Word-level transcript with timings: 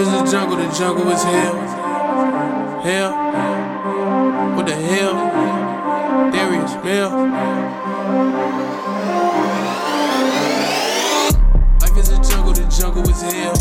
is 0.00 0.08
a 0.08 0.32
jungle, 0.32 0.56
the 0.56 0.68
jungle 0.72 1.08
is 1.10 1.22
hell. 1.22 1.56
Hell. 2.80 3.12
What 4.56 4.66
the 4.66 4.74
hell? 4.74 5.14
Darius 6.32 6.74
Mel. 6.82 7.10
Life 11.80 11.96
is 11.98 12.08
a 12.08 12.18
jungle, 12.22 12.52
the 12.54 12.66
jungle 12.70 13.08
is 13.10 13.20
hell. 13.20 13.54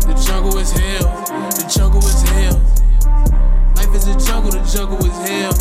The 0.00 0.14
jungle 0.26 0.58
is 0.58 0.72
hell. 0.72 1.08
The 1.50 1.64
jungle 1.74 2.04
is 2.04 2.22
hell. 2.22 2.60
Life 3.76 3.94
is 3.94 4.08
a 4.08 4.16
jungle, 4.26 4.50
the 4.50 4.60
jungle 4.70 4.98
is 5.06 5.18
hell. 5.26 5.54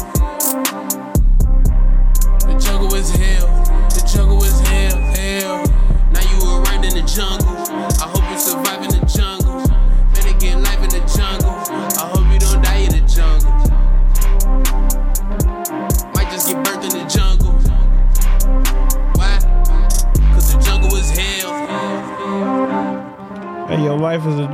The 2.40 2.56
jungle 2.60 2.96
is 2.96 3.10
hell. 3.12 3.48
The 3.90 4.02
jungle 4.14 4.44
is 4.44 4.60
hell. 4.68 4.98
Hell. 5.16 5.64
Now 6.12 6.22
you 6.32 6.46
are 6.48 6.62
right 6.64 6.84
in 6.84 6.96
the 6.96 7.04
jungle. 7.08 7.55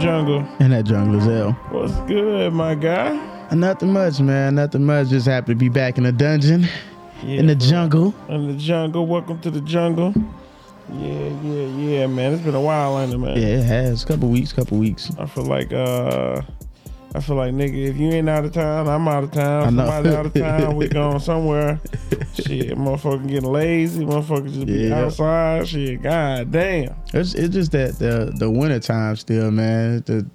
Jungle. 0.02 0.46
And 0.60 0.73
that 0.73 0.86
jungle 0.86 1.20
is 1.20 1.26
hell. 1.26 1.52
What's 1.72 1.94
good, 2.08 2.54
my 2.54 2.76
guy? 2.76 3.16
Nothing 3.54 3.91
much, 3.94 4.20
man. 4.20 4.55
Nothing 4.55 4.86
much. 4.86 5.10
Just 5.10 5.27
happy 5.27 5.52
to 5.54 5.55
be 5.55 5.70
back 5.70 5.98
in 5.98 6.04
the 6.05 6.12
dungeon, 6.12 6.68
Yeah, 7.24 7.40
in 7.40 7.48
the 7.48 7.55
bro. 7.55 7.68
jungle. 7.68 8.14
In 8.30 8.48
the 8.48 8.54
jungle. 8.54 9.05
Welcome 9.05 9.40
to 9.41 9.52
the 9.52 9.62
jungle. 9.62 10.14
Yeah, 10.94 11.30
yeah, 11.44 11.66
yeah, 11.77 12.08
man. 12.08 12.34
It's 12.34 12.41
been 12.41 12.55
a 12.55 12.62
while, 12.62 13.00
ain't 13.00 13.14
it, 13.14 13.18
man? 13.18 13.38
Yeah, 13.38 13.60
it 13.60 13.63
has. 13.63 14.04
Couple 14.05 14.30
weeks, 14.30 14.52
couple 14.54 14.77
weeks. 14.77 15.12
I 15.20 15.26
feel 15.26 15.46
like 15.46 15.71
uh 15.74 16.41
I 17.13 17.20
feel 17.20 17.35
like 17.35 17.54
nigga, 17.54 17.90
if 17.90 17.98
you 17.98 18.09
ain't 18.09 18.29
out 18.29 18.45
of 18.45 18.54
town, 18.54 18.87
I'm 18.87 19.05
out 19.07 19.26
of 19.26 19.31
town. 19.31 19.65
Somebody 19.65 20.09
out 20.09 20.26
of 20.27 20.34
town, 20.34 20.76
we 20.77 20.87
going 20.90 21.20
somewhere. 21.20 21.79
Shit, 22.35 22.77
motherfucker 22.77 23.27
getting 23.27 23.51
lazy, 23.51 24.05
motherfucker 24.05 24.51
just 24.53 24.65
be 24.65 24.87
Yeah. 24.87 25.05
outside. 25.05 25.68
Shit, 25.68 26.01
god 26.01 26.51
damn. 26.51 26.95
It's 27.13 27.34
it's 27.34 27.53
just 27.53 27.73
that 27.73 27.99
the 27.99 28.31
the 28.37 28.49
winter 28.49 28.79
time 28.79 29.18
still, 29.18 29.51
man. 29.51 30.03
The 30.05 30.26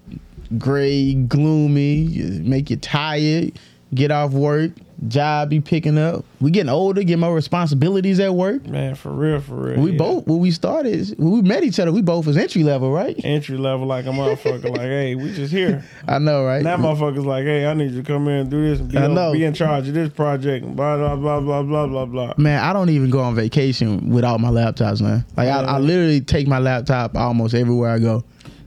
gray, 0.58 1.14
gloomy, 1.14 2.40
make 2.42 2.68
you 2.70 2.76
tired. 2.76 3.58
Get 3.94 4.10
off 4.10 4.32
work, 4.32 4.72
job 5.06 5.50
be 5.50 5.60
picking 5.60 5.98
up. 5.98 6.24
We 6.40 6.50
getting 6.50 6.70
older, 6.70 7.02
get 7.02 7.18
more 7.18 7.34
responsibilities 7.34 8.18
at 8.18 8.34
work. 8.34 8.66
Man, 8.66 8.94
for 8.94 9.10
real, 9.10 9.40
for 9.40 9.54
real. 9.54 9.80
We 9.80 9.92
yeah. 9.92 9.98
both 9.98 10.26
when 10.26 10.38
we 10.38 10.50
started, 10.50 11.14
when 11.18 11.30
we 11.30 11.42
met 11.42 11.62
each 11.62 11.78
other, 11.78 11.92
we 11.92 12.02
both 12.02 12.26
was 12.26 12.36
entry 12.36 12.62
level, 12.62 12.90
right? 12.90 13.18
entry 13.24 13.56
level 13.56 13.86
like 13.86 14.06
a 14.06 14.10
motherfucker, 14.10 14.70
like, 14.70 14.80
hey, 14.80 15.14
we 15.14 15.32
just 15.32 15.52
here. 15.52 15.84
I 16.08 16.18
know, 16.18 16.44
right? 16.44 16.62
That 16.62 16.80
motherfucker's 16.80 17.24
like, 17.24 17.44
hey, 17.44 17.66
I 17.66 17.74
need 17.74 17.92
you 17.92 18.02
to 18.02 18.06
come 18.06 18.28
in 18.28 18.34
and 18.34 18.50
do 18.50 18.68
this 18.68 18.80
and 18.80 18.90
be, 18.90 18.98
I 18.98 19.06
know. 19.06 19.32
be 19.32 19.44
in 19.44 19.54
charge 19.54 19.88
of 19.88 19.94
this 19.94 20.12
project 20.12 20.66
blah 20.74 20.96
blah 20.96 21.16
blah 21.16 21.40
blah 21.40 21.62
blah 21.62 21.86
blah 21.86 22.06
blah. 22.06 22.34
Man, 22.36 22.62
I 22.62 22.72
don't 22.72 22.90
even 22.90 23.10
go 23.10 23.20
on 23.20 23.34
vacation 23.34 24.10
without 24.10 24.40
my 24.40 24.48
laptops, 24.48 25.00
man. 25.00 25.24
Like 25.36 25.48
I, 25.48 25.62
I 25.62 25.78
literally 25.78 26.20
take 26.20 26.48
my 26.48 26.58
laptop 26.58 27.14
almost 27.14 27.54
everywhere 27.54 27.90
I 27.90 27.98
go. 27.98 28.24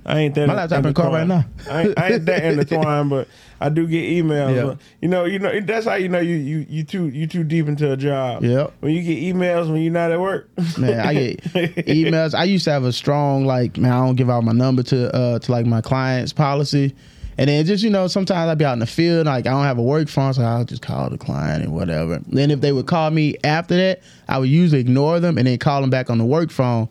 I 0.09 0.19
ain't 0.21 0.35
that 0.35 0.47
My 0.47 0.55
laptop 0.55 0.79
in 0.79 0.83
the 0.85 0.93
car 0.93 1.11
right 1.11 1.27
now. 1.27 1.45
I, 1.69 1.81
ain't, 1.83 1.99
I 1.99 2.11
ain't 2.13 2.25
that 2.25 2.43
intertwined, 2.43 3.09
but 3.11 3.27
I 3.61 3.69
do 3.69 3.85
get 3.85 4.03
emails. 4.03 4.55
Yeah. 4.55 4.63
But, 4.63 4.77
you 5.01 5.07
know, 5.07 5.25
you 5.25 5.37
know 5.37 5.59
that's 5.59 5.85
how 5.85 5.95
you 5.95 6.09
know 6.09 6.19
you 6.19 6.35
you 6.35 6.65
you 6.67 6.83
too 6.83 7.09
you 7.09 7.27
too 7.27 7.43
deep 7.43 7.67
into 7.67 7.91
a 7.91 7.95
job. 7.95 8.43
Yep. 8.43 8.73
When 8.79 8.93
you 8.93 9.03
get 9.03 9.21
emails 9.21 9.71
when 9.71 9.81
you're 9.81 9.93
not 9.93 10.11
at 10.11 10.19
work. 10.19 10.49
Man, 10.77 10.99
I 10.99 11.13
get 11.13 11.43
emails. 11.85 12.33
I 12.33 12.45
used 12.45 12.65
to 12.65 12.71
have 12.71 12.85
a 12.85 12.91
strong 12.91 13.45
like, 13.45 13.77
man, 13.77 13.91
I 13.91 14.03
don't 14.03 14.15
give 14.15 14.29
out 14.29 14.43
my 14.43 14.51
number 14.51 14.81
to 14.83 15.15
uh 15.15 15.39
to 15.39 15.51
like 15.51 15.67
my 15.67 15.81
clients 15.81 16.33
policy. 16.33 16.95
And 17.37 17.47
then 17.47 17.65
just, 17.65 17.85
you 17.85 17.89
know, 17.89 18.07
sometimes 18.07 18.49
I'd 18.49 18.57
be 18.57 18.65
out 18.65 18.73
in 18.73 18.79
the 18.79 18.85
field, 18.85 19.27
like 19.27 19.47
I 19.47 19.51
don't 19.51 19.63
have 19.63 19.77
a 19.77 19.81
work 19.81 20.09
phone, 20.09 20.33
so 20.33 20.41
I'll 20.41 20.65
just 20.65 20.81
call 20.81 21.09
the 21.09 21.17
client 21.17 21.63
and 21.63 21.73
whatever. 21.73 22.19
Then 22.27 22.51
if 22.51 22.59
they 22.59 22.73
would 22.73 22.87
call 22.87 23.11
me 23.11 23.37
after 23.45 23.77
that, 23.77 24.01
I 24.27 24.39
would 24.39 24.49
usually 24.49 24.81
ignore 24.81 25.21
them 25.21 25.37
and 25.37 25.47
then 25.47 25.57
call 25.57 25.79
them 25.79 25.89
back 25.89 26.09
on 26.09 26.17
the 26.17 26.25
work 26.25 26.51
phone. 26.51 26.89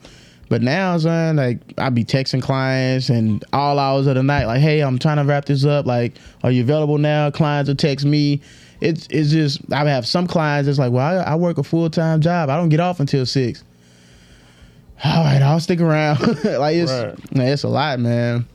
But 0.48 0.62
now, 0.62 0.96
son, 0.98 1.36
like 1.36 1.58
I 1.76 1.90
be 1.90 2.04
texting 2.04 2.40
clients 2.42 3.10
and 3.10 3.44
all 3.52 3.78
hours 3.78 4.06
of 4.06 4.14
the 4.14 4.22
night, 4.22 4.46
like, 4.46 4.60
hey, 4.60 4.80
I'm 4.80 4.98
trying 4.98 5.18
to 5.18 5.24
wrap 5.24 5.44
this 5.44 5.64
up. 5.64 5.84
Like, 5.86 6.14
are 6.42 6.50
you 6.50 6.62
available 6.62 6.96
now? 6.98 7.30
Clients 7.30 7.68
will 7.68 7.76
text 7.76 8.06
me. 8.06 8.40
It's 8.80 9.06
it's 9.10 9.30
just 9.30 9.60
I 9.72 9.84
have 9.88 10.06
some 10.06 10.26
clients 10.26 10.66
that's 10.66 10.78
like, 10.78 10.92
well, 10.92 11.20
I, 11.20 11.32
I 11.32 11.34
work 11.34 11.58
a 11.58 11.62
full 11.62 11.90
time 11.90 12.20
job. 12.20 12.48
I 12.48 12.56
don't 12.56 12.68
get 12.70 12.80
off 12.80 13.00
until 13.00 13.26
six. 13.26 13.62
All 15.04 15.22
right, 15.24 15.40
I'll 15.42 15.60
stick 15.60 15.80
around. 15.80 16.20
like 16.44 16.76
it's 16.76 16.90
Right. 16.90 17.34
man, 17.36 17.48
it's 17.52 17.62
a 17.62 17.68
lot, 17.68 18.00
man. 18.00 18.46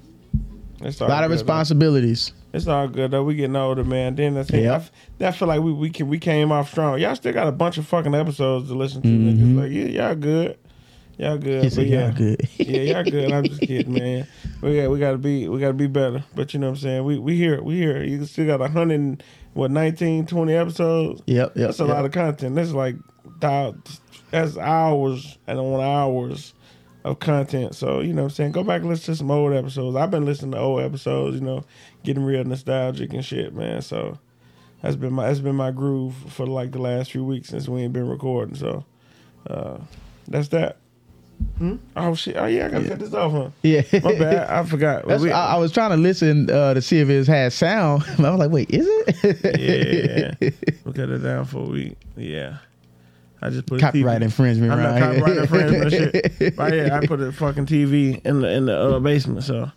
It's 0.81 0.99
A 0.99 1.05
lot 1.05 1.23
of 1.23 1.29
good, 1.29 1.37
though. 1.37 1.41
responsibilities. 1.43 2.33
It's 2.53 2.67
all 2.67 2.87
good 2.87 3.11
though. 3.11 3.23
We 3.23 3.35
getting 3.35 3.55
older, 3.55 3.83
man. 3.83 4.15
Then 4.15 4.33
that's. 4.35 4.51
Yep. 4.51 4.71
I, 4.71 4.75
f- 4.75 4.91
I 5.21 5.31
feel 5.31 5.47
like 5.47 5.61
we 5.61 5.71
we 5.71 5.89
can, 5.89 6.07
we 6.07 6.19
came 6.19 6.51
off 6.51 6.69
strong. 6.69 6.99
Y'all 6.99 7.15
still 7.15 7.33
got 7.33 7.47
a 7.47 7.51
bunch 7.51 7.77
of 7.77 7.87
fucking 7.87 8.13
episodes 8.13 8.67
to 8.67 8.75
listen 8.75 9.01
to. 9.01 9.07
Mm-hmm. 9.07 9.57
Niggas 9.57 9.61
like 9.61 9.71
yeah, 9.71 10.07
y'all 10.07 10.15
good. 10.15 10.57
Y'all 11.18 11.38
good. 11.38 11.63
He 11.63 11.69
said, 11.69 11.88
yeah, 11.88 12.07
"Y'all 12.07 12.18
good." 12.18 12.50
yeah, 12.57 12.81
y'all 12.81 13.03
good. 13.03 13.31
I'm 13.31 13.44
just 13.46 13.62
kidding, 13.62 13.94
man. 13.94 14.28
We 14.62 14.81
got 14.81 14.90
we 14.90 15.00
gotta 15.00 15.18
be 15.18 15.47
we 15.47 15.59
gotta 15.59 15.74
be 15.74 15.88
better. 15.88 16.24
But 16.35 16.53
you 16.53 16.59
know 16.59 16.68
what 16.68 16.78
I'm 16.78 16.81
saying? 16.81 17.03
We 17.03 17.19
we 17.19 17.35
here. 17.35 17.62
We 17.62 17.78
here. 17.78 18.03
You 18.03 18.25
still 18.25 18.47
got 18.47 18.62
a 18.62 18.68
hundred 18.68 19.00
and, 19.00 19.24
what 19.53 19.69
19, 19.69 20.25
20 20.25 20.53
episodes. 20.53 21.22
Yep, 21.28 21.56
yep. 21.56 21.68
That's 21.68 21.79
a 21.79 21.84
yep. 21.84 21.96
lot 21.96 22.06
of 22.06 22.12
content. 22.12 22.56
That's 22.56 22.72
like 22.72 22.96
that's 23.40 24.57
hours 24.57 25.38
and 25.46 25.59
on 25.59 25.79
hours 25.79 26.53
of 27.03 27.19
content. 27.19 27.75
So, 27.75 28.00
you 28.00 28.13
know 28.13 28.24
what 28.24 28.31
I'm 28.31 28.35
saying? 28.35 28.51
Go 28.53 28.63
back 28.63 28.81
and 28.81 28.90
listen 28.90 29.13
to 29.13 29.18
some 29.18 29.31
old 29.31 29.53
episodes. 29.53 29.95
I've 29.95 30.12
been 30.12 30.25
listening 30.25 30.51
to 30.51 30.59
old 30.59 30.81
episodes, 30.81 31.35
you 31.35 31.41
know, 31.41 31.66
getting 32.03 32.24
real 32.24 32.44
nostalgic 32.44 33.13
and 33.13 33.24
shit, 33.24 33.53
man. 33.53 33.81
So 33.81 34.18
that's 34.81 34.95
been 34.95 35.13
my 35.13 35.28
that's 35.28 35.40
been 35.40 35.56
my 35.56 35.72
groove 35.72 36.16
for 36.30 36.47
like 36.47 36.72
the 36.72 36.81
last 36.81 37.12
few 37.12 37.24
weeks 37.24 37.50
since 37.50 37.68
we 37.68 37.81
ain't 37.81 37.94
been 37.94 38.07
recording. 38.07 38.56
So 38.56 38.85
uh 39.47 39.80
that's 40.28 40.47
that. 40.50 40.78
Hmm? 41.57 41.75
Oh 41.95 42.16
shit. 42.16 42.35
Oh 42.38 42.45
yeah, 42.45 42.66
I 42.66 42.69
gotta 42.69 42.88
cut 42.88 42.99
this 42.99 43.13
off, 43.13 43.31
huh? 43.31 43.49
Yeah. 43.61 43.81
My 43.94 44.17
bad. 44.17 44.49
I 44.49 44.63
forgot. 44.66 45.05
We- 45.05 45.31
I, 45.31 45.55
I 45.55 45.57
was 45.57 45.71
trying 45.71 45.91
to 45.91 45.97
listen 45.97 46.49
uh, 46.49 46.73
to 46.73 46.81
see 46.81 46.99
if 46.99 47.09
it 47.09 47.27
had 47.27 47.53
sound. 47.53 48.03
I 48.17 48.29
was 48.29 48.39
like, 48.39 48.51
wait, 48.51 48.69
is 48.71 48.88
it? 48.89 50.39
yeah. 50.41 50.49
we 50.85 50.94
cut 50.94 51.09
it 51.09 51.19
down 51.19 51.45
for 51.45 51.59
a 51.59 51.69
week. 51.69 51.97
Yeah. 52.16 52.57
I 53.41 53.49
just 53.49 53.66
put 53.66 53.81
Copyright 53.81 54.21
TV 54.21 54.23
infringement 54.23 54.71
I'm 54.71 54.79
around 54.79 54.99
not 54.99 55.09
copyright 55.09 55.38
infringement 55.38 55.91
shit. 55.91 56.57
Right 56.57 56.73
here, 56.73 56.89
I 56.94 57.05
put 57.05 57.19
a 57.19 57.31
fucking 57.31 57.65
TV 57.65 58.25
in 58.25 58.39
the 58.39 58.50
in 58.50 58.65
the 58.67 58.77
uh, 58.77 59.00
basement. 59.00 59.44
So 59.44 59.69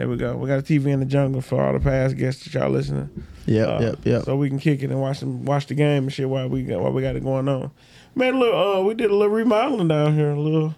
there 0.00 0.08
we 0.08 0.16
go. 0.16 0.34
We 0.34 0.48
got 0.48 0.58
a 0.58 0.62
TV 0.62 0.86
in 0.86 1.00
the 1.00 1.04
jungle 1.06 1.42
for 1.42 1.62
all 1.62 1.74
the 1.74 1.80
past 1.80 2.16
guests 2.16 2.44
that 2.44 2.54
y'all 2.54 2.70
listening. 2.70 3.10
Yep, 3.44 3.68
Uh, 3.68 3.78
yep, 3.82 3.98
yep. 4.04 4.22
So 4.24 4.34
we 4.34 4.48
can 4.48 4.58
kick 4.58 4.82
it 4.82 4.90
and 4.90 4.98
watch 4.98 5.20
them 5.20 5.44
watch 5.44 5.66
the 5.66 5.74
game 5.74 6.04
and 6.04 6.12
shit 6.12 6.26
while 6.28 6.48
we 6.48 6.62
got 6.62 6.80
while 6.80 6.92
we 6.92 7.02
got 7.02 7.16
it 7.16 7.22
going 7.22 7.48
on. 7.48 7.70
Man, 8.14 8.38
look, 8.40 8.54
uh, 8.54 8.82
we 8.82 8.94
did 8.94 9.10
a 9.10 9.14
little 9.14 9.28
remodeling 9.34 9.88
down 9.88 10.14
here, 10.14 10.30
a 10.30 10.40
little, 10.40 10.74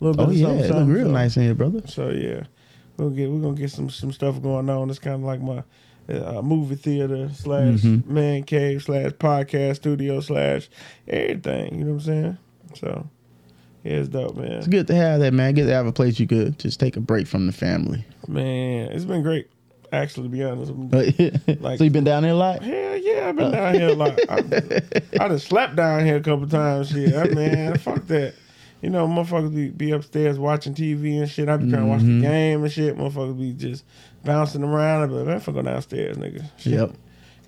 little 0.00 0.16
bit 0.16 0.26
oh 0.26 0.30
of 0.30 0.34
yeah, 0.36 0.46
something, 0.46 0.64
it 0.64 0.74
look 0.86 0.88
real 0.96 1.06
So- 1.06 1.12
nice 1.12 1.36
in 1.36 1.42
here, 1.42 1.54
brother. 1.54 1.82
so 1.86 2.08
yeah, 2.08 2.44
we'll 2.96 3.10
get 3.10 3.30
we're 3.30 3.40
gonna 3.42 3.54
get 3.54 3.70
some 3.70 3.90
some 3.90 4.12
stuff 4.12 4.40
going 4.40 4.70
on. 4.70 4.88
It's 4.88 4.98
kind 4.98 5.16
of 5.16 5.22
like 5.24 5.42
my 5.42 5.62
uh, 6.08 6.40
movie 6.40 6.76
theater 6.76 7.28
slash 7.34 7.80
Mm-hmm. 7.82 8.14
man 8.14 8.42
cave 8.44 8.82
slash 8.82 9.10
podcast 9.12 9.76
studio 9.76 10.20
slash 10.20 10.70
everything. 11.06 11.78
You 11.80 11.84
know 11.84 11.92
what 11.92 11.98
I'm 11.98 12.00
saying? 12.00 12.38
So 12.76 13.08
yeah, 13.84 13.92
it's 13.98 14.08
dope, 14.08 14.36
man. 14.36 14.52
It's 14.52 14.66
good 14.66 14.86
to 14.88 14.94
have 14.94 15.20
that, 15.20 15.32
man. 15.32 15.54
Good 15.54 15.66
to 15.66 15.72
have 15.72 15.86
a 15.86 15.92
place 15.92 16.18
you 16.18 16.26
could 16.26 16.58
just 16.58 16.80
take 16.80 16.96
a 16.96 17.00
break 17.00 17.26
from 17.26 17.46
the 17.46 17.52
family. 17.52 18.04
Man, 18.26 18.90
it's 18.90 19.04
been 19.04 19.22
great. 19.22 19.48
Actually, 19.92 20.24
to 20.24 20.28
be 20.30 20.42
honest, 20.42 20.72
Like- 21.60 21.78
so 21.78 21.84
you 21.84 21.90
been 21.90 22.02
down 22.02 22.22
there 22.24 22.32
a 22.32 22.36
lot? 22.36 22.62
hell 22.62 22.96
yeah, 22.96 23.28
I've 23.28 23.36
been 23.36 23.52
down 23.52 23.74
here 23.74 23.88
a 23.90 23.94
lot. 23.94 24.18
I, 24.28 24.38
I 25.20 25.28
just 25.28 25.46
slept 25.46 25.76
down 25.76 26.04
here 26.04 26.16
a 26.16 26.20
couple 26.20 26.48
times. 26.48 26.90
Shit, 26.90 27.14
I, 27.14 27.28
man, 27.28 27.78
fuck 27.78 28.04
that. 28.08 28.34
You 28.82 28.90
know, 28.90 29.06
motherfuckers 29.06 29.54
be, 29.54 29.70
be 29.70 29.92
upstairs 29.92 30.38
watching 30.38 30.74
TV 30.74 31.18
and 31.20 31.30
shit. 31.30 31.48
I 31.48 31.56
be 31.56 31.70
trying 31.70 31.82
to 31.84 31.88
watch 31.88 32.00
Mm-hmm. 32.00 32.20
the 32.20 32.26
game 32.26 32.62
and 32.64 32.72
shit. 32.72 32.98
Motherfuckers 32.98 33.38
be 33.38 33.52
just 33.52 33.84
bouncing 34.24 34.62
around. 34.64 35.04
I 35.04 35.06
be 35.06 35.12
like, 35.14 35.26
man, 35.26 35.40
fuck 35.40 35.54
go 35.54 35.62
downstairs, 35.62 36.16
nigga. 36.18 36.44
Shit. 36.58 36.72
Yep. 36.74 36.90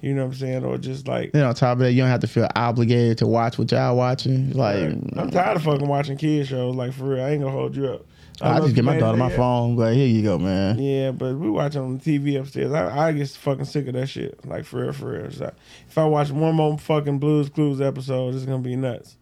You 0.00 0.14
know 0.14 0.24
what 0.24 0.34
I'm 0.34 0.38
saying? 0.38 0.64
Or 0.64 0.78
just 0.78 1.08
like, 1.08 1.32
Then 1.32 1.44
on 1.44 1.54
top 1.54 1.74
of 1.74 1.78
that, 1.80 1.92
you 1.92 2.02
don't 2.02 2.10
have 2.10 2.20
to 2.20 2.28
feel 2.28 2.48
obligated 2.54 3.18
to 3.18 3.26
watch 3.26 3.58
what 3.58 3.72
y'all 3.72 3.96
watching. 3.96 4.52
Like, 4.52 4.92
I'm 5.16 5.30
tired 5.30 5.56
of 5.56 5.62
fucking 5.62 5.88
watching 5.88 6.16
kids 6.16 6.48
shows. 6.48 6.74
Like, 6.74 6.92
for 6.92 7.04
real, 7.04 7.24
I 7.24 7.30
ain't 7.30 7.42
gonna 7.42 7.52
hold 7.52 7.74
you 7.74 7.86
up. 7.86 8.06
I 8.40 8.58
don't 8.58 8.64
just 8.64 8.74
get 8.74 8.84
my 8.84 8.98
daughter 8.98 9.16
my 9.16 9.34
phone. 9.34 9.76
Like, 9.76 9.94
here 9.94 10.06
you 10.06 10.22
go, 10.22 10.38
man. 10.38 10.78
Yeah, 10.78 11.10
but 11.10 11.36
we 11.36 11.48
watch 11.48 11.74
on 11.76 11.98
the 11.98 12.04
TV 12.18 12.38
upstairs. 12.38 12.72
I, 12.72 13.08
I 13.08 13.12
get 13.12 13.28
fucking 13.30 13.64
sick 13.64 13.86
of 13.86 13.94
that 13.94 14.08
shit. 14.08 14.44
Like 14.46 14.64
for 14.64 14.82
real, 14.82 14.92
for 14.92 15.12
real. 15.12 15.30
Like, 15.38 15.54
if 15.88 15.96
I 15.96 16.04
watch 16.04 16.30
one 16.30 16.54
more 16.54 16.78
fucking 16.78 17.18
Blues 17.18 17.48
Clues 17.48 17.80
episode, 17.80 18.34
it's 18.34 18.44
gonna 18.44 18.58
be 18.58 18.76
nuts. 18.76 19.16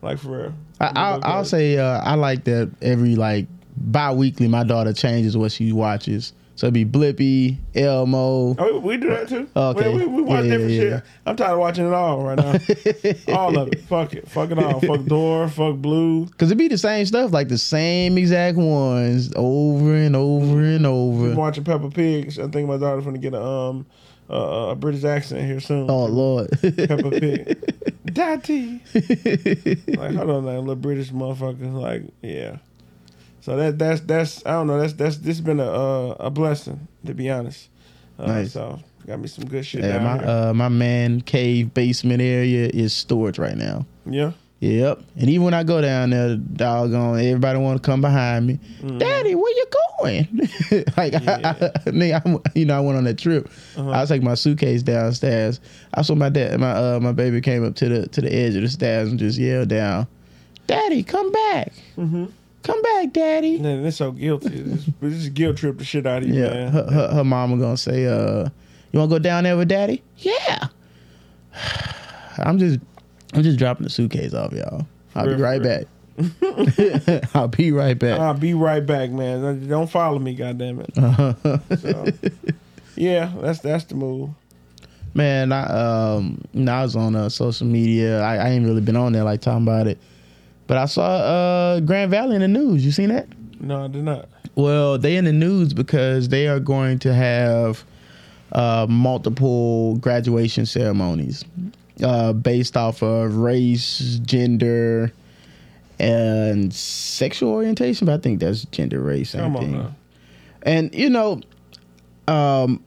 Like 0.00 0.18
for 0.18 0.28
real. 0.28 0.54
I, 0.80 0.92
I'll, 0.94 1.20
I'll 1.24 1.44
say 1.44 1.76
uh, 1.76 2.00
I 2.00 2.14
like 2.14 2.44
that 2.44 2.70
every 2.80 3.16
like 3.16 3.46
bi-weekly 3.76 4.48
my 4.48 4.64
daughter 4.64 4.92
changes 4.92 5.36
what 5.36 5.52
she 5.52 5.72
watches 5.72 6.32
So 6.58 6.66
it'd 6.66 6.74
be 6.74 6.84
Blippi, 6.84 7.56
Elmo. 7.76 8.56
Oh, 8.58 8.80
we, 8.80 8.96
do 8.96 9.10
that 9.10 9.28
too. 9.28 9.48
Okay. 9.54 9.94
We, 9.94 10.04
we, 10.04 10.06
we 10.06 10.22
watch 10.22 10.44
Yeah, 10.44 10.50
different 10.50 10.72
yeah, 10.72 10.80
shit. 10.80 11.02
I'm 11.24 11.36
tired 11.36 11.52
of 11.52 11.60
watching 11.60 11.86
it 11.86 11.92
all 11.92 12.20
right 12.24 12.36
now. 12.36 12.58
all 13.38 13.56
of 13.56 13.68
it. 13.68 13.82
Fuck 13.82 14.14
it. 14.14 14.28
Fuck 14.28 14.50
it 14.50 14.58
all. 14.58 14.80
Fuck 14.80 15.04
Door. 15.04 15.50
Fuck 15.50 15.76
Blue. 15.76 16.26
Cause 16.36 16.48
it'd 16.48 16.58
be 16.58 16.66
the 16.66 16.76
same 16.76 17.06
stuff, 17.06 17.30
like 17.32 17.46
the 17.46 17.58
same 17.58 18.18
exact 18.18 18.56
ones 18.56 19.32
over 19.36 19.94
and 19.94 20.16
over 20.16 20.60
and 20.60 20.84
over. 20.84 21.30
I'm 21.30 21.36
watching 21.36 21.62
Peppa 21.62 21.90
Pig. 21.90 22.36
I 22.40 22.48
think 22.48 22.68
my 22.68 22.76
daughter's 22.76 23.04
gonna 23.04 23.18
get 23.18 23.34
a 23.34 23.40
um 23.40 23.86
uh, 24.28 24.70
a 24.70 24.74
British 24.74 25.04
accent 25.04 25.46
here 25.46 25.60
soon. 25.60 25.88
Oh 25.88 26.06
Lord. 26.06 26.50
Peppa 26.60 27.08
Pig. 27.08 27.94
Daddy. 28.12 28.82
like, 29.96 30.12
hold 30.16 30.30
on 30.30 30.44
now, 30.44 30.58
little 30.58 30.74
British 30.74 31.12
motherfucker. 31.12 31.72
Like, 31.72 32.02
yeah. 32.20 32.56
So 33.48 33.56
that 33.56 33.78
that's 33.78 34.00
that's 34.02 34.44
I 34.44 34.50
don't 34.50 34.66
know. 34.66 34.78
That's 34.78 34.92
that's 34.92 35.16
this 35.16 35.38
has 35.38 35.40
been 35.40 35.58
a 35.58 35.64
uh, 35.64 36.16
a 36.20 36.30
blessing 36.30 36.86
to 37.06 37.14
be 37.14 37.30
honest. 37.30 37.70
Uh, 38.18 38.26
Nice. 38.26 38.52
So 38.52 38.78
got 39.06 39.20
me 39.20 39.26
some 39.26 39.46
good 39.46 39.64
shit 39.64 39.82
yeah, 39.82 39.94
down 39.94 40.04
my 40.04 40.18
here. 40.18 40.28
uh, 40.28 40.52
my 40.52 40.68
man 40.68 41.22
cave 41.22 41.72
basement 41.72 42.20
area 42.20 42.68
is 42.74 42.92
storage 42.92 43.38
right 43.38 43.56
now. 43.56 43.86
yeah. 44.04 44.32
Yep. 44.60 45.02
And 45.16 45.30
even 45.30 45.44
when 45.44 45.54
I 45.54 45.62
go 45.62 45.80
down 45.80 46.10
there, 46.10 46.34
doggone, 46.34 47.20
everybody 47.20 47.58
want 47.60 47.80
to 47.80 47.86
come 47.86 48.00
behind 48.00 48.48
me. 48.48 48.58
Daddy, 48.98 49.36
where 49.36 49.52
you 49.52 49.66
going? 50.00 50.28
like, 50.96 51.14
I, 51.14 51.34
I, 51.44 51.52
nigga, 51.86 52.20
I'm, 52.26 52.42
you 52.56 52.64
know, 52.64 52.76
I 52.76 52.80
went 52.80 52.98
on 52.98 53.04
that 53.04 53.18
trip. 53.18 53.48
Uh-huh. 53.76 53.88
I 53.88 54.00
was 54.00 54.10
my 54.20 54.34
suitcase 54.34 54.82
downstairs. 54.82 55.60
I 55.94 56.02
saw 56.02 56.16
my 56.16 56.28
dad, 56.28 56.58
my 56.58 56.72
uh, 56.72 56.98
my 57.00 57.12
baby 57.12 57.40
came 57.40 57.64
up 57.64 57.76
to 57.76 57.88
the 57.88 58.08
to 58.08 58.20
the 58.20 58.34
edge 58.34 58.56
of 58.56 58.62
the 58.62 58.68
stairs 58.68 59.10
and 59.10 59.18
just 59.18 59.38
yelled 59.38 59.68
down, 59.68 60.08
"Daddy, 60.66 61.04
come 61.04 61.30
back! 61.30 61.72
Mm-hmm. 61.96 62.24
Come 62.62 62.82
back, 62.82 63.12
Daddy!" 63.12 63.58
Man, 63.58 63.84
it's 63.86 63.96
so 63.96 64.12
guilty. 64.12 64.48
This, 64.62 64.88
it's 65.00 65.16
just 65.16 65.34
guilt 65.34 65.56
trip 65.56 65.78
the 65.78 65.84
shit 65.84 66.06
out 66.06 66.22
of 66.22 66.28
you, 66.28 66.42
Yeah. 66.42 66.48
man. 66.50 66.72
Her, 66.72 66.90
her, 66.90 67.08
her 67.14 67.24
mama 67.24 67.56
gonna 67.56 67.76
say, 67.76 68.06
"Uh, 68.06 68.48
you 68.92 68.98
want 68.98 69.10
to 69.10 69.14
go 69.14 69.18
down 69.18 69.44
there 69.44 69.56
with 69.56 69.68
Daddy?" 69.68 70.02
Yeah. 70.18 70.68
I'm 72.38 72.58
just, 72.58 72.78
I'm 73.34 73.42
just 73.42 73.58
dropping 73.58 73.84
the 73.84 73.90
suitcase 73.90 74.34
off, 74.34 74.52
y'all. 74.52 74.86
I'll 75.14 75.26
be 75.26 75.34
right 75.34 75.62
back. 75.62 75.86
I'll 77.34 77.48
be 77.48 77.72
right 77.72 77.98
back. 77.98 78.18
I'll 78.20 78.34
be 78.34 78.54
right 78.54 78.84
back, 78.84 79.10
man. 79.10 79.68
Don't 79.68 79.88
follow 79.90 80.18
me, 80.18 80.34
goddamn 80.34 80.80
it. 80.80 80.94
so, 81.80 82.06
yeah, 82.96 83.32
that's 83.40 83.60
that's 83.60 83.84
the 83.84 83.94
move. 83.94 84.30
Man, 85.14 85.52
I 85.52 85.64
um, 85.64 86.40
I 86.54 86.82
was 86.82 86.94
on 86.96 87.16
uh, 87.16 87.28
social 87.28 87.66
media. 87.66 88.20
I, 88.20 88.36
I 88.36 88.48
ain't 88.50 88.64
really 88.66 88.80
been 88.80 88.96
on 88.96 89.12
there 89.12 89.24
like 89.24 89.40
talking 89.40 89.62
about 89.62 89.86
it, 89.86 89.98
but 90.68 90.76
I 90.76 90.84
saw 90.84 91.02
uh 91.02 91.80
Grand 91.80 92.12
Valley 92.12 92.36
in 92.36 92.42
the 92.42 92.48
news. 92.48 92.84
You 92.84 92.92
seen 92.92 93.08
that? 93.08 93.26
No, 93.60 93.84
I 93.84 93.88
did 93.88 94.04
not. 94.04 94.28
Well, 94.54 94.98
they 94.98 95.16
in 95.16 95.24
the 95.24 95.32
news 95.32 95.72
because 95.72 96.28
they 96.28 96.46
are 96.48 96.60
going 96.60 96.98
to 97.00 97.12
have 97.12 97.84
uh, 98.52 98.86
multiple 98.88 99.96
graduation 99.96 100.66
ceremonies 100.66 101.44
uh, 102.02 102.32
based 102.32 102.76
off 102.76 103.02
of 103.02 103.36
race, 103.36 104.20
gender, 104.24 105.12
and 105.98 106.72
sexual 106.72 107.52
orientation. 107.52 108.06
But 108.06 108.14
I 108.14 108.18
think 108.18 108.40
that's 108.40 108.64
gender, 108.66 109.00
race, 109.00 109.32
Come 109.32 109.56
on 109.56 109.72
now. 109.72 109.94
And 110.62 110.94
you 110.94 111.10
know, 111.10 111.40
um, 112.26 112.82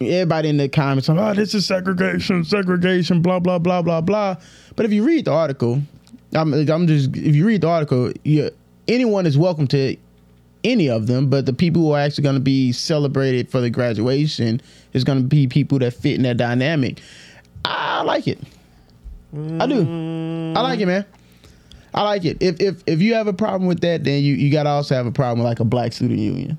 everybody 0.00 0.48
in 0.48 0.56
the 0.56 0.68
comments, 0.68 1.08
oh, 1.08 1.34
this 1.34 1.54
is 1.54 1.66
segregation, 1.66 2.44
segregation, 2.44 3.22
blah 3.22 3.40
blah 3.40 3.58
blah 3.58 3.82
blah 3.82 4.00
blah. 4.00 4.36
But 4.76 4.86
if 4.86 4.92
you 4.92 5.04
read 5.04 5.26
the 5.26 5.32
article, 5.32 5.82
I'm, 6.34 6.52
I'm 6.54 6.86
just 6.86 7.16
if 7.16 7.34
you 7.34 7.46
read 7.46 7.62
the 7.62 7.68
article, 7.68 8.12
you, 8.24 8.50
anyone 8.88 9.26
is 9.26 9.36
welcome 9.36 9.66
to 9.68 9.96
any 10.64 10.88
of 10.88 11.06
them. 11.06 11.28
But 11.28 11.46
the 11.46 11.52
people 11.52 11.82
who 11.82 11.92
are 11.92 12.00
actually 12.00 12.22
going 12.22 12.36
to 12.36 12.40
be 12.40 12.72
celebrated 12.72 13.50
for 13.50 13.60
the 13.60 13.70
graduation 13.70 14.60
is 14.92 15.04
going 15.04 15.18
to 15.18 15.24
be 15.24 15.46
people 15.46 15.78
that 15.80 15.92
fit 15.92 16.14
in 16.14 16.22
that 16.22 16.36
dynamic. 16.36 17.00
I 17.64 18.02
like 18.02 18.26
it. 18.28 18.38
I 19.32 19.66
do. 19.66 20.52
I 20.56 20.60
like 20.60 20.80
it, 20.80 20.86
man. 20.86 21.04
I 21.94 22.02
like 22.02 22.24
it. 22.24 22.38
If 22.40 22.60
if 22.60 22.82
if 22.86 23.00
you 23.00 23.14
have 23.14 23.26
a 23.26 23.32
problem 23.32 23.66
with 23.66 23.80
that, 23.80 24.04
then 24.04 24.22
you 24.22 24.34
you 24.34 24.50
got 24.50 24.64
to 24.64 24.70
also 24.70 24.94
have 24.94 25.06
a 25.06 25.12
problem 25.12 25.40
with 25.40 25.46
like 25.46 25.60
a 25.60 25.64
black 25.64 25.92
student 25.92 26.20
union. 26.20 26.58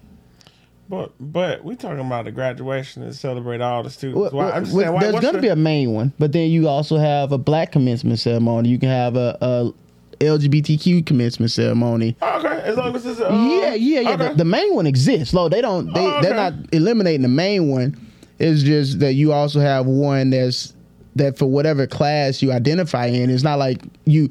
But 0.91 1.13
but 1.21 1.63
we 1.63 1.77
talking 1.77 2.05
about 2.05 2.25
the 2.25 2.31
graduation 2.33 3.01
and 3.01 3.15
celebrate 3.15 3.61
all 3.61 3.81
the 3.81 3.89
students. 3.89 4.19
Well, 4.19 4.31
Why- 4.31 4.51
I'm 4.51 4.65
just 4.65 4.75
well, 4.75 4.83
saying, 4.83 4.93
why, 4.93 4.99
there's 5.03 5.13
going 5.21 5.33
to 5.35 5.38
the- 5.38 5.41
be 5.41 5.47
a 5.47 5.55
main 5.55 5.93
one, 5.93 6.11
but 6.19 6.33
then 6.33 6.49
you 6.51 6.67
also 6.67 6.97
have 6.97 7.31
a 7.31 7.38
black 7.38 7.71
commencement 7.71 8.19
ceremony. 8.19 8.67
You 8.67 8.77
can 8.77 8.89
have 8.89 9.15
a, 9.15 9.38
a 9.39 9.73
LGBTQ 10.21 11.05
commencement 11.05 11.49
ceremony. 11.51 12.17
Oh, 12.21 12.39
okay, 12.39 12.61
as 12.63 12.75
long 12.75 12.93
as 12.93 13.05
it's 13.05 13.21
uh, 13.21 13.29
yeah, 13.31 13.73
yeah, 13.73 14.01
yeah. 14.01 14.09
okay. 14.15 14.27
The, 14.29 14.33
the 14.35 14.45
main 14.45 14.75
one 14.75 14.85
exists. 14.85 15.33
Lo, 15.33 15.47
they 15.47 15.61
don't. 15.61 15.93
They 15.93 16.05
Oh, 16.05 16.21
they're 16.21 16.35
not 16.35 16.53
eliminating 16.73 17.21
the 17.21 17.29
main 17.29 17.69
one. 17.69 17.95
It's 18.37 18.61
just 18.61 18.99
that 18.99 19.13
you 19.13 19.31
also 19.31 19.61
have 19.61 19.85
one 19.85 20.31
that's 20.31 20.73
that 21.15 21.37
for 21.37 21.45
whatever 21.45 21.87
class 21.87 22.41
you 22.41 22.51
identify 22.51 23.05
in. 23.05 23.29
It's 23.29 23.44
not 23.44 23.59
like 23.59 23.81
you. 24.03 24.29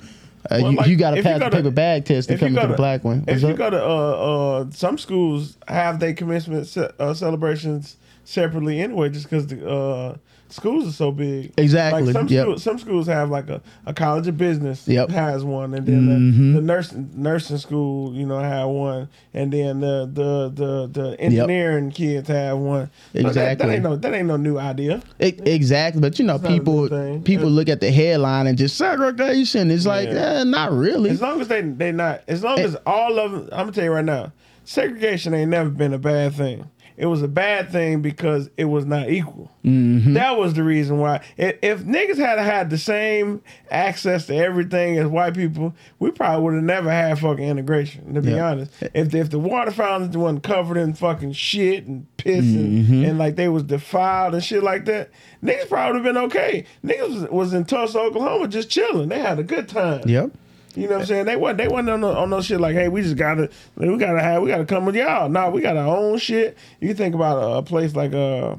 Uh, 0.50 0.58
Well, 0.62 0.72
you, 0.72 0.78
like, 0.78 0.88
you 0.88 0.96
got 0.96 1.10
to 1.12 1.22
pass 1.22 1.40
the 1.40 1.50
paper 1.50 1.70
bag 1.70 2.04
test 2.06 2.28
to 2.28 2.38
come 2.38 2.56
into 2.56 2.66
the 2.66 2.74
black 2.74 3.04
one. 3.04 3.24
If 3.28 3.42
you 3.42 3.48
up? 3.48 3.56
go 3.56 3.70
to 3.70 3.84
uh 3.84 3.88
uh 3.88 4.70
some 4.70 4.96
schools 4.98 5.58
have 5.68 6.00
their 6.00 6.14
commencement 6.14 6.66
ce- 6.66 6.92
uh, 6.98 7.12
celebrations 7.14 7.96
separately 8.24 8.80
anyway, 8.80 9.10
just 9.10 9.26
because 9.26 9.46
the 9.48 9.68
uh 9.68 10.16
schools 10.50 10.86
are 10.88 10.92
so 10.92 11.10
big. 11.12 11.52
Exactly, 11.56 12.02
Like 12.02 12.12
some 12.12 12.28
yep. 12.28 12.44
schools, 12.44 12.62
some 12.62 12.78
schools 12.78 13.06
have 13.06 13.30
like 13.30 13.48
a, 13.48 13.60
a 13.86 13.94
college 13.94 14.26
of 14.28 14.36
business 14.36 14.86
Yep. 14.86 15.10
has 15.10 15.44
one, 15.44 15.74
and 15.74 15.86
then 15.86 16.06
Mhm. 16.08 16.52
the, 16.54 16.60
the 16.60 16.66
nursing 16.66 17.10
nursing 17.14 17.58
school 17.58 18.12
you 18.14 18.26
know 18.26 18.38
have 18.38 18.68
one, 18.68 19.08
and 19.34 19.52
then 19.52 19.80
the 19.80 20.10
the 20.12 20.50
the, 20.54 20.86
the 21.00 21.20
engineering 21.20 21.90
kids 21.90 22.28
have 22.28 22.58
one. 22.58 22.90
So 23.12 23.22
that- 23.22 23.28
Exactly. 23.28 23.66
That, 23.68 23.74
ain't 23.74 23.82
no 23.82 23.96
that 23.96 24.12
ain't 24.14 24.28
no 24.28 24.36
new 24.36 24.58
idea. 24.58 25.02
E- 25.20 25.34
Exactly, 25.44 26.00
but 26.00 26.18
you 26.18 26.24
know, 26.24 26.36
It's 26.36 26.46
people 26.46 26.88
people 27.24 27.48
look 27.50 27.68
at 27.68 27.80
the 27.80 27.90
headline 27.90 28.46
and 28.46 28.58
just 28.58 28.76
segregation. 28.76 29.70
It's 29.70 29.86
like, 29.86 30.08
Yeah. 30.08 30.40
eh, 30.40 30.44
not 30.44 30.72
really. 30.72 31.10
As 31.10 31.20
long 31.20 31.40
as 31.40 31.48
they 31.48 31.60
they 31.62 31.92
not 31.92 32.22
as 32.28 32.42
long 32.42 32.58
as 32.58 32.76
all 32.86 33.18
of 33.18 33.32
them, 33.32 33.42
I'm 33.52 33.58
gonna 33.66 33.72
tell 33.72 33.84
you 33.84 33.92
right 33.92 34.04
now, 34.04 34.32
segregation 34.64 35.34
ain't 35.34 35.50
never 35.50 35.70
been 35.70 35.92
a 35.92 35.98
bad 35.98 36.34
thing. 36.34 36.64
It 37.00 37.06
was 37.06 37.22
a 37.22 37.28
bad 37.28 37.70
thing 37.72 38.02
because 38.02 38.50
it 38.58 38.66
was 38.66 38.84
not 38.84 39.08
equal. 39.08 39.50
Mm-hmm. 39.64 40.12
That 40.14 40.36
was 40.36 40.52
the 40.54 40.62
reason 40.62 40.98
why. 40.98 41.22
If, 41.38 41.56
if 41.62 41.80
niggas 41.80 42.18
had 42.18 42.38
had 42.38 42.68
the 42.68 42.76
same 42.76 43.42
access 43.70 44.26
to 44.26 44.36
everything 44.36 44.98
as 44.98 45.06
white 45.06 45.34
people, 45.34 45.74
we 45.98 46.10
probably 46.10 46.44
would 46.44 46.54
have 46.54 46.62
never 46.64 46.90
had 46.90 47.18
fucking 47.18 47.42
integration. 47.48 48.12
To 48.14 48.20
be 48.20 48.32
Yeah. 48.32 48.50
honest, 48.50 48.72
if 48.94 49.14
if 49.14 49.30
the 49.30 49.38
water 49.38 49.70
fountains 49.70 50.14
wasn't 50.16 50.42
covered 50.42 50.76
in 50.76 50.92
fucking 50.94 51.32
shit 51.32 51.86
and 51.86 52.06
piss 52.18 52.44
Mm-hmm. 52.44 52.92
and, 52.92 53.06
and 53.06 53.18
like 53.18 53.36
they 53.36 53.48
was 53.48 53.62
defiled 53.62 54.34
and 54.34 54.44
shit 54.44 54.62
like 54.62 54.84
that, 54.84 55.10
niggas 55.42 55.68
probably 55.68 56.00
would 56.00 56.06
have 56.06 56.14
been 56.14 56.24
okay. 56.24 56.64
Niggas 56.84 57.08
was, 57.22 57.30
was 57.30 57.54
in 57.54 57.64
Tulsa, 57.64 57.98
Oklahoma, 57.98 58.46
just 58.46 58.68
chilling. 58.68 59.08
They 59.08 59.18
had 59.20 59.38
a 59.38 59.42
good 59.42 59.68
time. 59.68 60.02
Yep. 60.06 60.32
You 60.76 60.84
know 60.86 60.94
what 60.94 61.00
I'm 61.00 61.06
saying? 61.06 61.26
They 61.26 61.36
wasn't 61.36 61.58
they 61.58 61.68
wasn't 61.68 61.90
on 61.90 62.00
no, 62.00 62.12
on 62.16 62.30
no 62.30 62.40
shit 62.40 62.60
like, 62.60 62.74
hey, 62.74 62.88
we 62.88 63.02
just 63.02 63.16
gotta 63.16 63.50
we 63.76 63.96
gotta 63.98 64.20
have 64.22 64.42
we 64.42 64.48
gotta 64.48 64.64
come 64.64 64.84
with 64.86 64.94
y'all. 64.96 65.28
Nah, 65.28 65.50
we 65.50 65.60
got 65.60 65.76
our 65.76 65.96
own 65.96 66.18
shit. 66.18 66.56
You 66.80 66.94
think 66.94 67.14
about 67.14 67.38
a, 67.42 67.56
a 67.58 67.62
place 67.62 67.96
like 67.96 68.14
uh 68.14 68.56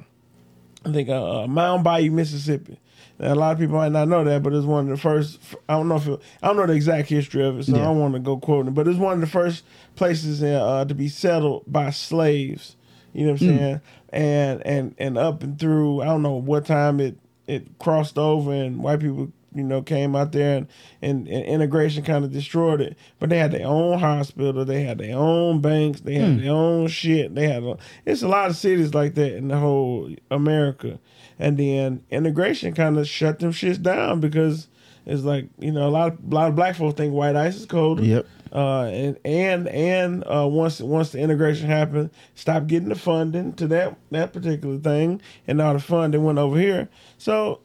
I 0.86 0.92
think 0.92 1.10
uh, 1.10 1.44
uh 1.44 1.48
Mound 1.48 1.84
Bayou, 1.84 2.12
Mississippi. 2.12 2.80
A 3.20 3.36
lot 3.36 3.52
of 3.52 3.60
people 3.60 3.76
might 3.76 3.92
not 3.92 4.08
know 4.08 4.24
that, 4.24 4.42
but 4.42 4.52
it's 4.52 4.66
one 4.66 4.86
of 4.90 4.98
the 4.98 5.02
first. 5.02 5.40
I 5.70 5.74
don't 5.74 5.88
know 5.88 5.98
if 5.98 6.08
it, 6.08 6.20
I 6.42 6.48
don't 6.48 6.58
know 6.58 6.66
the 6.66 6.74
exact 6.74 7.08
history 7.08 7.46
of 7.46 7.60
it, 7.60 7.66
so 7.66 7.76
I 7.76 7.84
don't 7.84 8.00
want 8.00 8.16
to 8.16 8.20
go 8.20 8.38
quoting 8.38 8.70
it. 8.70 8.74
But 8.74 8.88
it's 8.88 8.98
one 8.98 9.14
of 9.14 9.22
the 9.22 9.28
first 9.28 9.64
places 9.96 10.42
in, 10.42 10.56
uh, 10.56 10.86
to 10.86 10.96
be 10.96 11.08
settled 11.08 11.64
by 11.68 11.92
slaves. 11.92 12.76
You 13.14 13.28
know 13.28 13.34
what 13.34 13.42
I'm 13.42 13.48
Hmm. 13.48 13.58
saying? 13.58 13.82
And 14.10 14.66
and 14.66 14.96
and 14.98 15.18
up 15.20 15.44
and 15.44 15.60
through. 15.60 16.02
I 16.02 16.06
don't 16.06 16.24
know 16.24 16.34
what 16.34 16.66
time 16.66 17.00
it 17.00 17.16
it 17.46 17.78
crossed 17.78 18.18
over, 18.18 18.52
and 18.52 18.82
white 18.82 19.02
people 19.02 19.32
you 19.54 19.64
know 19.64 19.82
came 19.82 20.16
out 20.16 20.32
there, 20.32 20.58
and 20.58 20.68
and, 21.02 21.28
and 21.28 21.46
integration 21.46 22.04
kind 22.04 22.24
of 22.24 22.32
destroyed 22.32 22.82
it. 22.82 22.98
But 23.20 23.30
they 23.30 23.38
had 23.38 23.52
their 23.52 23.68
own 23.68 24.00
hospital, 24.00 24.66
they 24.66 24.84
had 24.84 24.98
their 24.98 25.18
own 25.18 25.62
banks, 25.62 26.02
they 26.02 26.16
had 26.16 26.40
their 26.40 26.52
own 26.52 26.88
shit. 26.88 27.36
They 27.36 27.48
had 27.48 27.64
a, 27.64 27.78
it's 28.06 28.22
a 28.22 28.28
lot 28.28 28.50
of 28.50 28.56
cities 28.56 28.94
like 28.94 29.16
that 29.16 29.36
in 29.36 29.50
the 29.50 29.58
whole 29.58 30.14
America. 30.30 31.00
And 31.40 31.58
then 31.58 32.04
integration 32.12 32.74
kind 32.74 32.98
of 32.98 33.08
shut 33.08 33.40
them 33.40 33.52
shits 33.52 33.82
down 33.82 34.20
because 34.20 34.68
it's 35.06 35.24
like 35.24 35.50
you 35.60 35.72
know 35.72 35.88
a 35.88 35.90
lot 35.90 36.14
of 36.14 36.20
a 36.32 36.36
lot 36.36 36.50
of 36.50 36.56
black 36.56 36.76
folks 36.76 36.96
think 36.96 37.14
white 37.14 37.36
ice 37.36 37.56
is 37.56 37.66
colder. 37.66 38.04
Yep. 38.04 38.28
Uh, 38.54 38.84
and 38.84 39.18
and 39.24 39.68
and 39.70 40.24
uh, 40.26 40.46
once 40.48 40.82
once 40.82 41.12
the 41.12 41.20
integration 41.20 41.68
happened, 41.68 42.10
stop 42.36 42.68
getting 42.68 42.90
the 42.90 42.96
funding 42.96 43.54
to 43.54 43.68
that 43.68 43.98
that 44.12 44.34
particular 44.34 44.78
thing, 44.78 45.22
and 45.48 45.62
all 45.62 45.74
the 45.74 45.80
funding 45.80 46.24
went 46.24 46.38
over 46.38 46.60
here. 46.60 46.90
So 47.18 47.62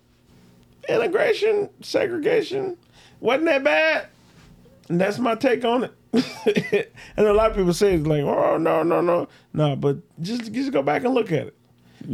integration, 0.88 1.70
segregation 1.82 2.76
wasn't 3.20 3.46
that 3.46 3.64
bad. 3.64 4.08
And 4.88 5.00
that's 5.00 5.18
my 5.18 5.34
take 5.34 5.64
on 5.64 5.84
it. 5.84 5.92
and 7.16 7.26
a 7.26 7.32
lot 7.32 7.50
of 7.50 7.56
people 7.56 7.74
say 7.74 7.94
it's 7.94 8.06
like, 8.06 8.22
oh 8.22 8.56
no, 8.56 8.82
no, 8.82 9.00
no, 9.00 9.28
no. 9.52 9.76
But 9.76 9.98
just 10.20 10.52
just 10.52 10.72
go 10.72 10.82
back 10.82 11.04
and 11.04 11.12
look 11.12 11.32
at 11.32 11.48
it. 11.48 11.55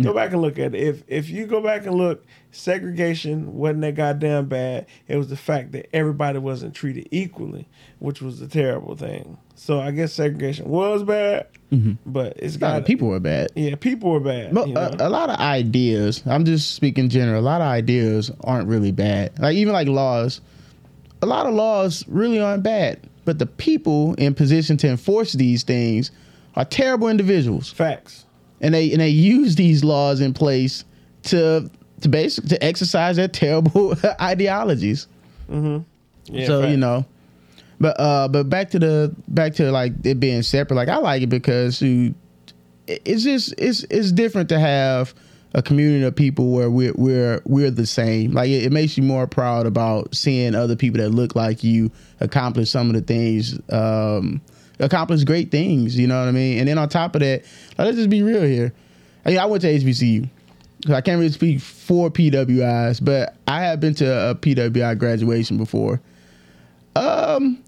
Go 0.00 0.14
back 0.14 0.32
and 0.32 0.40
look 0.40 0.58
at 0.58 0.74
it. 0.74 0.80
If 0.80 1.02
if 1.06 1.28
you 1.28 1.46
go 1.46 1.60
back 1.60 1.84
and 1.86 1.94
look, 1.94 2.24
segregation 2.50 3.54
wasn't 3.54 3.82
that 3.82 3.94
goddamn 3.94 4.46
bad. 4.46 4.86
It 5.08 5.16
was 5.16 5.28
the 5.28 5.36
fact 5.36 5.72
that 5.72 5.94
everybody 5.94 6.38
wasn't 6.38 6.74
treated 6.74 7.08
equally, 7.10 7.68
which 7.98 8.22
was 8.22 8.40
a 8.40 8.48
terrible 8.48 8.96
thing. 8.96 9.36
So 9.54 9.80
I 9.80 9.90
guess 9.90 10.12
segregation 10.12 10.68
was 10.68 11.02
bad, 11.02 11.48
mm-hmm. 11.70 11.92
but 12.06 12.34
it's 12.36 12.56
got 12.56 12.84
people 12.86 13.08
were 13.08 13.20
bad. 13.20 13.50
Yeah, 13.54 13.74
people 13.76 14.10
were 14.10 14.20
bad. 14.20 14.54
But 14.54 14.68
you 14.68 14.74
know? 14.74 14.90
a, 14.98 15.08
a 15.08 15.10
lot 15.10 15.30
of 15.30 15.38
ideas, 15.38 16.22
I'm 16.26 16.44
just 16.44 16.74
speaking 16.74 17.08
general, 17.08 17.40
a 17.40 17.42
lot 17.42 17.60
of 17.60 17.66
ideas 17.66 18.30
aren't 18.44 18.68
really 18.68 18.92
bad. 18.92 19.38
Like 19.38 19.56
even 19.56 19.72
like 19.72 19.88
laws, 19.88 20.40
a 21.20 21.26
lot 21.26 21.46
of 21.46 21.54
laws 21.54 22.04
really 22.08 22.40
aren't 22.40 22.62
bad. 22.62 23.00
But 23.24 23.38
the 23.38 23.46
people 23.46 24.14
in 24.14 24.34
position 24.34 24.76
to 24.78 24.88
enforce 24.88 25.32
these 25.32 25.62
things 25.62 26.10
are 26.56 26.64
terrible 26.64 27.08
individuals. 27.08 27.70
Facts. 27.70 28.24
And 28.62 28.72
they 28.72 28.90
and 28.92 29.00
they 29.00 29.08
use 29.08 29.56
these 29.56 29.84
laws 29.84 30.20
in 30.20 30.32
place 30.32 30.84
to 31.24 31.68
to 32.00 32.08
basic 32.08 32.46
to 32.46 32.62
exercise 32.64 33.16
their 33.16 33.28
terrible 33.28 33.94
ideologies. 34.20 35.08
Yeah, 36.26 36.46
so 36.46 36.66
you 36.66 36.76
know, 36.76 37.04
but 37.80 37.98
uh, 37.98 38.28
but 38.28 38.48
back 38.48 38.70
to 38.70 38.78
the 38.78 39.14
back 39.28 39.54
to 39.54 39.70
like 39.72 39.92
it 40.04 40.20
being 40.20 40.42
separate. 40.42 40.76
Like 40.76 40.88
I 40.88 40.98
like 40.98 41.22
it 41.22 41.28
because 41.28 41.82
you, 41.82 42.14
it's 42.86 43.24
just 43.24 43.54
it's 43.58 43.84
it's 43.90 44.12
different 44.12 44.48
to 44.50 44.58
have 44.58 45.14
a 45.54 45.62
community 45.62 46.04
of 46.04 46.14
people 46.14 46.50
where 46.50 46.70
we're 46.70 46.94
we're 46.94 47.42
we're 47.44 47.70
the 47.70 47.86
same. 47.86 48.32
Like 48.32 48.48
it, 48.48 48.64
it 48.64 48.72
makes 48.72 48.96
you 48.96 49.02
more 49.02 49.26
proud 49.26 49.66
about 49.66 50.14
seeing 50.14 50.54
other 50.54 50.76
people 50.76 51.00
that 51.00 51.10
look 51.10 51.34
like 51.34 51.64
you 51.64 51.90
accomplish 52.20 52.70
some 52.70 52.88
of 52.88 52.94
the 52.94 53.02
things. 53.02 53.58
Um, 53.70 54.40
accomplish 54.78 55.24
great 55.24 55.50
things. 55.50 55.98
You 55.98 56.06
know 56.06 56.18
what 56.18 56.28
I 56.28 56.32
mean? 56.32 56.58
And 56.58 56.68
then 56.68 56.78
on 56.78 56.88
top 56.88 57.14
of 57.14 57.20
that, 57.20 57.42
like, 57.78 57.86
let's 57.86 57.96
just 57.96 58.10
be 58.10 58.22
real 58.22 58.42
here. 58.42 58.72
I 59.24 59.30
mean, 59.30 59.38
I 59.38 59.46
went 59.46 59.62
to 59.62 59.68
HBCU. 59.68 60.28
So 60.86 60.94
I 60.94 61.00
can't 61.00 61.18
really 61.18 61.30
speak 61.30 61.60
for 61.60 62.10
PWIs, 62.10 63.04
but 63.04 63.36
I 63.46 63.62
have 63.62 63.78
been 63.78 63.94
to 63.96 64.30
a 64.30 64.34
PWI 64.34 64.98
graduation 64.98 65.56
before. 65.56 66.00
Um, 66.96 67.62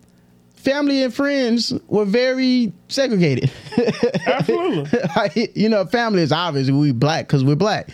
family 0.57 1.03
and 1.03 1.15
friends 1.15 1.73
were 1.87 2.07
very 2.07 2.73
segregated. 2.89 3.53
Absolutely. 4.27 5.53
You 5.55 5.69
know, 5.69 5.85
family 5.87 6.23
is 6.23 6.33
obvious. 6.33 6.71
We 6.71 6.91
black 6.91 7.29
because 7.29 7.45
we're 7.45 7.55
black. 7.55 7.91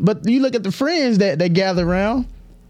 But 0.00 0.26
you 0.26 0.40
look 0.40 0.54
at 0.54 0.64
the 0.64 0.72
friends 0.72 1.18
that 1.18 1.38
that 1.38 1.52
gather 1.52 1.88
around, 1.88 2.26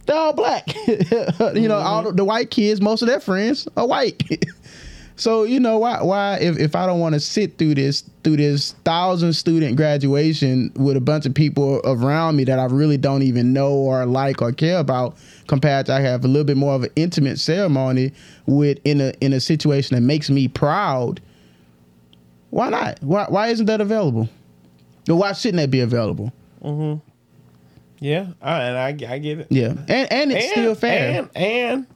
they're 0.07 0.17
all 0.17 0.33
black. 0.33 0.75
you 0.87 1.69
know, 1.69 1.77
all 1.79 2.03
the, 2.03 2.13
the 2.13 2.25
white 2.25 2.51
kids, 2.51 2.81
most 2.81 3.03
of 3.03 3.09
their 3.09 3.21
friends 3.21 3.69
are 3.77 3.87
white. 3.87 4.23
so 5.19 5.43
you 5.43 5.59
know 5.59 5.79
why 5.79 6.01
why 6.03 6.39
if, 6.39 6.59
if 6.59 6.77
I 6.77 6.87
don't 6.87 7.01
want 7.01 7.15
to 7.15 7.21
sit 7.21 7.59
through 7.59 7.75
this 7.75 8.09
through 8.23 8.37
this 8.37 8.73
thousand 8.85 9.33
student 9.33 9.77
graduation 9.77 10.73
with 10.77 10.97
a 10.97 11.01
bunch 11.01 11.27
of 11.27 11.35
people 11.35 11.81
around 11.85 12.37
me 12.37 12.45
that 12.45 12.59
I 12.59 12.67
really 12.67 12.97
don't 12.97 13.23
even 13.23 13.53
know 13.53 13.73
or 13.73 14.07
like 14.07 14.41
or 14.41 14.53
care 14.53 14.79
about, 14.79 15.17
compared 15.49 15.87
to 15.87 15.95
I 15.95 16.01
have 16.01 16.25
a 16.25 16.29
little 16.29 16.45
bit 16.45 16.57
more 16.57 16.75
of 16.75 16.85
an 16.85 16.91
intimate 16.95 17.39
ceremony 17.41 18.13
with 18.47 18.79
in 18.85 19.01
a 19.01 19.13
in 19.21 19.33
a 19.33 19.41
situation 19.41 19.97
that 19.97 20.03
makes 20.03 20.31
me 20.31 20.47
proud. 20.47 21.21
Why 22.51 22.69
not? 22.69 23.03
Why 23.03 23.27
why 23.29 23.49
isn't 23.49 23.67
that 23.67 23.81
available? 23.81 24.29
Or 25.09 25.17
why 25.17 25.33
shouldn't 25.33 25.61
that 25.61 25.71
be 25.71 25.81
available? 25.81 26.33
Mm-hmm. 26.63 27.01
Yeah, 28.01 28.29
I, 28.41 28.63
and 28.63 28.79
I, 28.79 29.15
I 29.15 29.19
get 29.19 29.41
it. 29.41 29.47
Yeah, 29.51 29.75
and 29.89 30.13
and 30.13 30.33
it's 30.33 30.45
and, 30.45 30.53
still 30.53 30.75
fair. 30.77 31.19
And, 31.19 31.37
and 31.37 31.87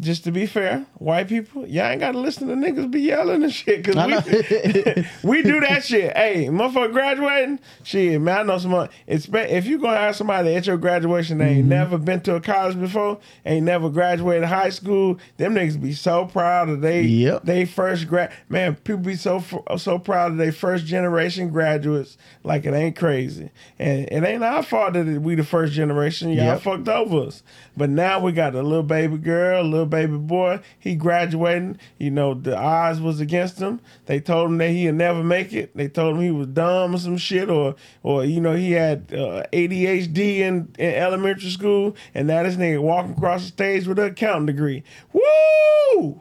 just 0.00 0.24
to 0.24 0.32
be 0.32 0.46
fair, 0.46 0.86
white 0.94 1.28
people, 1.28 1.66
y'all 1.66 1.86
ain't 1.88 2.00
got 2.00 2.12
to 2.12 2.18
listen 2.18 2.48
to 2.48 2.54
niggas 2.54 2.90
be 2.90 3.02
yelling 3.02 3.42
and 3.42 3.52
shit 3.52 3.82
because 3.84 3.96
we, 3.96 5.04
we 5.22 5.42
do 5.42 5.60
that 5.60 5.84
shit. 5.84 6.16
Hey, 6.16 6.46
motherfucker 6.46 6.92
graduating, 6.92 7.60
shit, 7.82 8.18
man, 8.20 8.38
I 8.38 8.42
know 8.44 8.58
someone. 8.58 8.88
It's, 9.06 9.28
if 9.30 9.66
you 9.66 9.78
gonna 9.78 9.98
have 9.98 10.16
somebody 10.16 10.54
at 10.54 10.66
your 10.66 10.78
graduation 10.78 11.38
that 11.38 11.44
Mm-hmm. 11.44 11.58
ain't 11.58 11.68
never 11.68 11.98
been 11.98 12.20
to 12.22 12.36
a 12.36 12.40
college 12.40 12.80
before, 12.80 13.18
ain't 13.44 13.66
never 13.66 13.90
graduated 13.90 14.44
high 14.48 14.70
school, 14.70 15.18
them 15.36 15.54
niggas 15.54 15.80
be 15.80 15.92
so 15.92 16.24
proud 16.24 16.70
of 16.70 16.80
they 16.80 17.02
Yep. 17.02 17.44
they 17.44 17.66
first 17.66 18.08
grad. 18.08 18.32
Man, 18.48 18.76
people 18.76 19.02
be 19.02 19.16
so 19.16 19.44
so 19.76 19.98
proud 19.98 20.32
of 20.32 20.38
they 20.38 20.50
first 20.50 20.86
generation 20.86 21.50
graduates, 21.50 22.16
like 22.42 22.64
it 22.64 22.72
ain't 22.72 22.96
crazy, 22.96 23.50
and 23.78 24.08
it 24.10 24.24
ain't 24.24 24.42
our 24.42 24.62
fault 24.62 24.94
that 24.94 25.04
we 25.20 25.34
the 25.34 25.44
first 25.44 25.74
generation. 25.74 26.30
Y'all 26.30 26.44
Yep. 26.54 26.62
fucked 26.62 26.88
over 26.88 27.26
us. 27.26 27.42
But 27.76 27.90
now 27.90 28.20
we 28.20 28.32
got 28.32 28.54
a 28.54 28.62
little 28.62 28.82
baby 28.82 29.18
girl, 29.18 29.62
little 29.74 29.86
baby 29.86 30.16
boy. 30.16 30.60
He 30.78 30.94
graduating. 30.94 31.78
You 31.98 32.10
know, 32.10 32.34
the 32.34 32.56
odds 32.56 33.00
was 33.00 33.20
against 33.20 33.58
him. 33.58 33.80
They 34.06 34.20
told 34.20 34.50
him 34.50 34.58
that 34.58 34.70
he'd 34.70 34.92
never 34.92 35.22
make 35.22 35.52
it. 35.52 35.76
They 35.76 35.88
told 35.88 36.16
him 36.16 36.22
he 36.22 36.30
was 36.30 36.46
dumb 36.48 36.94
or 36.94 36.98
some 36.98 37.16
shit, 37.16 37.50
or 37.50 37.74
or 38.02 38.24
you 38.24 38.40
know 38.40 38.54
he 38.54 38.72
had 38.72 39.12
uh, 39.12 39.44
ADHD 39.52 40.38
in, 40.38 40.74
in 40.78 40.94
elementary 40.94 41.50
school, 41.50 41.96
and 42.14 42.26
now 42.28 42.42
this 42.42 42.56
nigga 42.56 42.80
walking 42.80 43.12
across 43.12 43.42
the 43.42 43.48
stage 43.48 43.86
with 43.86 43.98
an 43.98 44.06
accounting 44.06 44.46
degree. 44.46 44.82
Woo! 45.12 46.20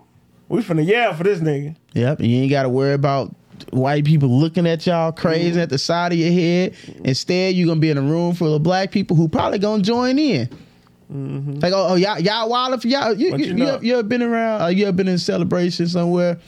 We 0.50 0.62
finna 0.62 0.86
yell 0.86 1.13
for 1.13 1.24
this 1.24 1.39
nigga. 1.39 1.75
Yep, 1.93 2.22
you 2.22 2.41
ain't 2.41 2.51
got 2.51 2.63
to 2.63 2.69
worry 2.69 2.93
about 2.93 3.33
white 3.72 4.05
people 4.05 4.29
looking 4.29 4.67
at 4.67 4.86
y'all 4.86 5.12
crazy 5.12 5.60
at 5.60 5.69
the 5.69 5.77
side 5.77 6.12
of 6.12 6.17
your 6.17 6.31
head. 6.31 6.75
Instead, 7.03 7.55
you're 7.55 7.67
gonna 7.67 7.79
be 7.79 7.89
in 7.89 7.98
a 7.98 8.01
room 8.01 8.33
full 8.33 8.53
of 8.53 8.63
black 8.63 8.91
people 8.91 9.15
who 9.15 9.27
probably 9.27 9.60
gonna 9.60 9.83
join 9.83 10.19
in. 10.19 10.50
Like, 11.13 11.74
oh, 11.74 11.89
oh, 11.89 11.96
y'all, 11.96 12.20
y'all 12.20 12.50
wild 12.50 12.74
if 12.74 12.86
y'all. 12.86 13.13
You, 13.13 13.32
But 13.32 13.39
you, 13.39 13.46
you 13.48 13.55
you, 13.58 13.67
ever, 13.67 13.86
you 13.86 13.93
ever 13.93 14.03
been 14.03 14.24
around? 14.24 14.62
Uh, 14.62 14.67
you 14.67 14.86
ever 14.86 14.93
been 14.93 15.08
in 15.08 15.17
celebration 15.20 15.88
somewhere? 15.88 16.39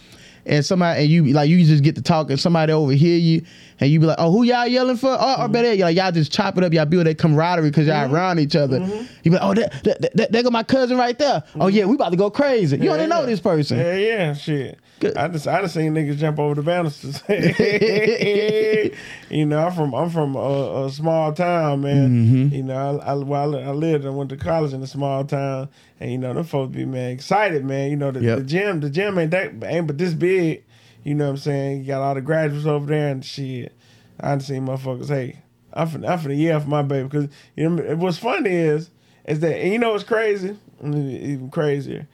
And 0.46 0.64
somebody 0.64 1.02
and 1.02 1.10
you 1.10 1.26
like 1.34 1.50
you 1.50 1.64
just 1.66 1.84
get 1.84 1.96
to 1.96 2.02
talk 2.02 2.30
and 2.30 2.40
somebody 2.40 2.72
overhear 2.72 3.18
you 3.18 3.44
and 3.80 3.90
you 3.90 4.00
be 4.00 4.06
like, 4.06 4.18
oh, 4.20 4.32
who 4.32 4.44
y'all 4.44 4.68
yelling 4.68 4.96
for? 4.96 5.18
Oh, 5.20 5.44
or 5.44 5.48
better, 5.50 5.76
like, 5.76 5.98
y'all 5.98 6.12
just 6.12 6.32
chop 6.32 6.58
it 6.58 6.64
up. 6.64 6.72
Y'all 6.72 6.86
build 6.86 7.08
that 7.08 7.18
camaraderie 7.18 7.70
because 7.70 7.88
y'all 7.88 8.06
mm-hmm. 8.06 8.16
around 8.16 8.40
each 8.40 8.56
other. 8.56 8.80
Mm-hmm. 8.80 9.06
You 9.24 9.32
be 9.32 9.32
like, 9.32 9.42
oh, 9.42 9.54
that, 9.54 9.84
that, 9.84 10.16
that, 10.16 10.32
that, 10.32 10.44
go 10.44 10.50
my 10.50 10.64
cousin 10.64 10.98
right 10.98 11.18
there. 11.18 11.44
Oh 11.56 11.60
mm-hmm. 11.60 11.76
yeah, 11.76 11.86
we 11.86 11.96
about 11.96 12.12
to 12.12 12.18
go 12.18 12.30
crazy. 12.30 12.78
You 12.78 12.90
already 12.90 13.08
know 13.08 13.22
Yeah. 13.22 13.26
this 13.26 13.40
person. 13.40 13.80
Yeah, 13.80 13.96
yeah, 13.96 14.34
shit. 14.34 14.80
Good. 15.00 15.18
I 15.18 15.28
just 15.28 15.46
I 15.46 15.62
just 15.62 15.74
seen 15.74 15.94
niggas 15.94 16.18
jump 16.18 16.40
over 16.40 16.56
the 16.56 16.62
banisters. 16.62 17.22
you 19.30 19.46
know, 19.46 19.68
I'm 19.68 19.74
from 19.74 19.94
I'm 19.94 20.10
from 20.10 20.36
a, 20.36 20.86
a 20.86 20.90
small 20.90 21.34
town, 21.34 21.82
man. 21.82 22.10
Mm-hmm. 22.10 22.56
You 22.56 22.64
know, 22.64 23.02
I 23.02 23.12
I, 23.12 23.14
well, 23.16 23.56
I 23.56 23.72
lived 23.72 24.06
and 24.06 24.16
went 24.16 24.30
to 24.30 24.38
college 24.38 24.72
in 24.72 24.82
a 24.82 24.88
small 24.88 25.26
town, 25.26 25.68
and 26.00 26.12
you 26.12 26.18
know, 26.18 26.34
them 26.34 26.44
folks 26.44 26.76
be 26.76 26.86
man 26.86 27.12
excited, 27.12 27.64
man. 27.66 27.90
You 27.92 27.98
know, 27.98 28.12
the, 28.12 28.22
Yep. 28.22 28.38
the 28.40 28.44
gym 28.44 28.80
the 28.82 28.90
gym 28.90 29.18
ain't 29.18 29.32
that 29.32 29.52
ain't 29.64 29.88
but 29.88 29.98
this 29.98 30.14
big. 30.14 30.64
You 31.04 31.14
know 31.16 31.26
what 31.26 31.32
I'm 31.32 31.38
saying? 31.38 31.82
You 31.82 31.88
got 31.88 32.02
all 32.02 32.16
the 32.16 32.22
graduates 32.22 32.66
over 32.66 32.88
there 32.88 33.10
and 33.10 33.24
shit. 33.24 33.74
I 34.20 34.30
done 34.30 34.40
seen 34.42 34.66
motherfuckers. 34.66 35.08
Hey, 35.10 35.40
I'm 35.74 35.88
finna, 35.88 36.10
I'm 36.10 36.20
finna 36.20 36.38
yell 36.42 36.60
for 36.60 36.70
my 36.70 36.82
baby 36.82 37.08
because 37.08 37.30
you 37.56 37.70
know 37.70 37.96
what's 37.96 38.18
funny 38.18 38.50
is 38.50 38.90
is 39.26 39.40
that 39.42 39.58
and 39.58 39.72
you 39.74 39.80
know 39.80 39.92
what's 39.92 40.04
crazy, 40.04 40.58
even 40.84 41.50
crazier 41.52 42.08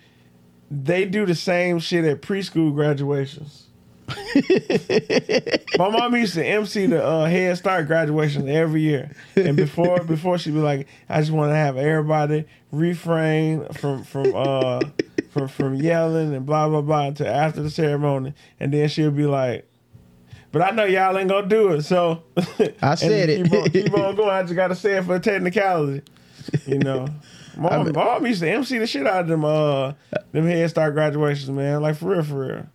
they 0.72 1.04
do 1.06 1.26
the 1.26 1.36
same 1.36 1.80
shit 1.80 2.06
at 2.06 2.22
preschool 2.22 2.74
graduations. 2.74 3.61
My 5.78 5.90
mom 5.90 6.16
used 6.16 6.34
to 6.36 6.46
MC 6.46 6.88
the 6.88 7.04
uh, 7.04 7.26
Head 7.26 7.58
Start 7.58 7.88
graduation 7.88 8.48
every 8.50 8.82
year, 8.82 9.12
and 9.36 9.56
before 9.56 10.00
before 10.04 10.38
she'd 10.38 10.54
be 10.54 10.60
like, 10.60 10.88
"I 11.10 11.20
just 11.20 11.32
want 11.32 11.52
to 11.52 11.56
have 11.56 11.78
everybody 11.78 12.46
refrain 12.72 13.66
from 13.74 14.04
from 14.04 14.34
uh 14.36 14.82
from 15.30 15.48
from 15.48 15.76
yelling 15.76 16.34
and 16.34 16.46
blah 16.46 16.68
blah 16.70 16.82
blah 16.82 17.08
until 17.08 17.28
after 17.28 17.62
the 17.62 17.70
ceremony," 17.70 18.34
and 18.60 18.74
then 18.74 18.88
she'll 18.90 19.12
be 19.12 19.26
like. 19.26 19.68
But 20.54 20.64
I 20.64 20.72
know 20.72 20.84
y'all 20.84 21.18
ain't 21.18 21.30
gonna 21.30 21.48
do 21.48 21.70
it, 21.72 21.84
so 21.84 22.24
I 22.82 22.96
said 22.96 23.30
it. 23.30 23.44
Keep 23.46 23.54
on, 23.54 23.70
keep 23.70 23.94
on 23.94 24.16
going. 24.18 24.30
I 24.32 24.42
just 24.42 24.54
gotta 24.54 24.76
say 24.76 24.98
it 24.98 25.06
for 25.06 25.18
technicality, 25.18 26.02
you 26.68 26.80
know. 26.80 27.08
Mom, 27.56 27.86
mean- 27.86 27.94
mom 27.96 28.26
used 28.26 28.42
to 28.42 28.50
MC 28.52 28.78
the 28.78 28.86
shit 28.86 29.08
out 29.08 29.22
of 29.22 29.28
them 29.30 29.46
uh 29.46 29.94
them 30.34 30.46
Head 30.46 30.70
Start 30.70 30.94
graduations, 30.94 31.50
man. 31.50 31.82
Like 31.82 31.96
for 31.96 32.10
real, 32.10 32.24
for 32.24 32.46
real. 32.46 32.66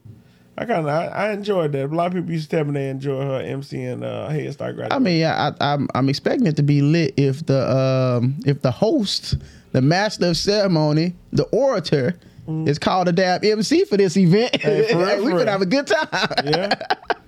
I 0.58 0.64
kind 0.64 0.80
of 0.80 0.86
I, 0.86 1.06
I 1.06 1.32
enjoyed 1.32 1.72
that. 1.72 1.84
A 1.84 1.94
lot 1.94 2.06
of 2.08 2.14
people 2.14 2.30
used 2.32 2.50
to 2.50 2.56
tell 2.56 2.64
me 2.64 2.72
they 2.72 2.88
enjoy 2.88 3.20
her 3.20 3.42
MCing 3.42 4.02
uh, 4.02 4.28
Head 4.28 4.52
Start 4.52 4.70
I 4.70 4.76
graduation. 4.76 5.02
mean, 5.02 5.24
I, 5.24 5.48
I, 5.48 5.54
I'm 5.60 5.88
I'm 5.94 6.08
expecting 6.08 6.46
it 6.46 6.56
to 6.56 6.62
be 6.62 6.80
lit 6.82 7.14
if 7.16 7.44
the 7.46 7.70
um 7.70 8.36
if 8.46 8.62
the 8.62 8.70
host, 8.70 9.34
the 9.72 9.82
master 9.82 10.28
of 10.28 10.36
ceremony, 10.36 11.14
the 11.32 11.44
orator, 11.44 12.18
is 12.48 12.78
called 12.78 13.08
a 13.08 13.12
dab 13.12 13.44
MC 13.44 13.84
for 13.84 13.96
this 13.96 14.16
event. 14.16 14.52
Mm. 14.54 14.60
Hey, 14.60 14.92
for 14.92 15.22
we 15.24 15.32
could 15.32 15.48
have 15.48 15.62
a 15.62 15.66
good 15.66 15.86
time. 15.86 16.08
yeah, 16.44 16.74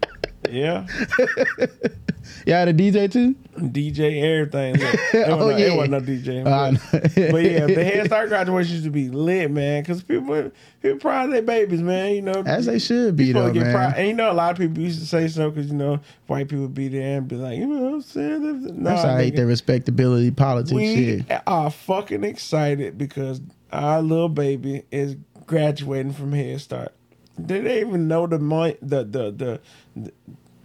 yeah. 0.53 0.87
Y'all 2.47 2.67
the 2.67 2.75
DJ 2.75 3.11
too? 3.11 3.35
DJ 3.57 4.23
everything. 4.23 4.75
Look, 4.77 4.95
it, 5.15 5.29
Oh, 5.29 5.37
wasn't, 5.37 5.59
yeah. 5.61 5.67
it 5.73 5.77
wasn't 5.77 5.91
no 5.93 6.01
DJ. 6.01 6.47
Uh, 6.47 6.79
But, 6.93 7.33
but 7.33 7.43
yeah, 7.43 7.67
the 7.67 7.85
Head 7.85 8.07
Start 8.07 8.29
graduation 8.29 8.73
used 8.73 8.85
to 8.85 8.91
be 8.91 9.09
lit, 9.09 9.51
man. 9.51 9.83
Because 9.83 10.03
people 10.03 10.51
people 10.83 10.99
proud 10.99 11.27
of 11.27 11.33
their 11.33 11.43
babies, 11.43 11.81
man. 11.83 12.15
You 12.15 12.23
know, 12.23 12.43
As 12.47 12.67
they 12.67 12.79
should 12.79 13.17
be, 13.17 13.33
though, 13.33 13.51
get 13.53 13.63
man. 13.65 13.75
proud, 13.75 13.95
and 13.97 14.09
you 14.09 14.15
know, 14.15 14.31
a 14.31 14.35
lot 14.35 14.53
of 14.53 14.59
people 14.59 14.83
used 14.83 15.01
to 15.01 15.07
say 15.07 15.29
so 15.29 15.51
because 15.51 15.71
you 15.71 15.77
know 15.77 16.01
white 16.27 16.49
people 16.49 16.69
be 16.69 16.89
there 16.89 17.19
and 17.19 17.29
be 17.29 17.37
like, 17.37 17.59
you 17.59 17.67
know, 17.67 17.81
what 17.83 17.95
I'm 17.95 18.03
saying, 18.03 18.83
nah, 18.83 18.91
That's 18.91 19.05
how 19.05 19.15
I 19.17 19.23
hate 19.25 19.37
that 19.37 19.47
respectability 19.47 20.31
politics 20.31 20.73
We 20.75 20.95
shit. 20.95 21.43
are 21.47 21.71
fucking 21.71 22.25
excited 22.25 22.99
because 22.99 23.41
our 23.73 24.01
little 24.03 24.29
baby 24.29 24.83
is 24.91 25.17
graduating 25.47 26.13
from 26.13 26.33
Head 26.33 26.61
Start. 26.61 26.93
Did 27.45 27.67
they 27.67 27.81
even 27.83 28.09
know 28.09 28.27
the 28.27 28.41
money, 28.41 28.77
the, 28.83 29.05
the 29.05 29.31
the 29.31 29.31
the 29.31 29.61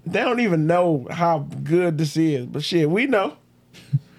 they 0.06 0.20
don't 0.20 0.40
even 0.40 0.68
know 0.68 1.08
how 1.10 1.40
good 1.64 1.98
this 1.98 2.18
is. 2.18 2.46
But 2.46 2.64
shit, 2.64 2.90
we 2.90 3.06
know. 3.06 3.38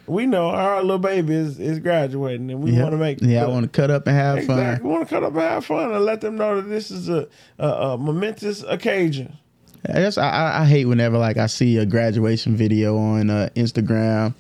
We 0.06 0.26
know 0.26 0.48
our 0.50 0.82
little 0.82 0.98
baby 0.98 1.34
is, 1.34 1.58
is 1.58 1.78
graduating, 1.78 2.50
and 2.50 2.62
we 2.62 2.72
Yeah. 2.72 2.82
want 2.82 2.92
to 2.92 2.98
make 2.98 3.18
Yeah, 3.22 3.44
I 3.44 3.48
want 3.48 3.64
to 3.64 3.70
cut 3.80 3.90
up 3.90 4.06
and 4.06 4.14
have 4.14 4.44
fun. 4.44 4.80
We 4.82 4.88
want 4.90 5.08
to 5.08 5.14
cut 5.14 5.22
up 5.24 5.32
and 5.32 5.40
have 5.40 5.64
fun 5.64 5.92
and 5.94 6.04
let 6.04 6.20
them 6.20 6.36
know 6.36 6.56
that 6.60 6.68
this 6.68 6.90
is 6.90 7.08
a 7.08 7.26
a, 7.58 7.68
a 7.68 7.98
momentous 7.98 8.62
occasion. 8.64 9.32
I, 9.88 10.02
I, 10.16 10.62
I 10.62 10.64
hate 10.66 10.86
whenever 10.86 11.16
like 11.18 11.36
I 11.38 11.46
see 11.46 11.78
a 11.78 11.86
graduation 11.86 12.54
video 12.56 12.96
on 12.98 13.30
uh, 13.30 13.48
Instagram, 13.56 14.34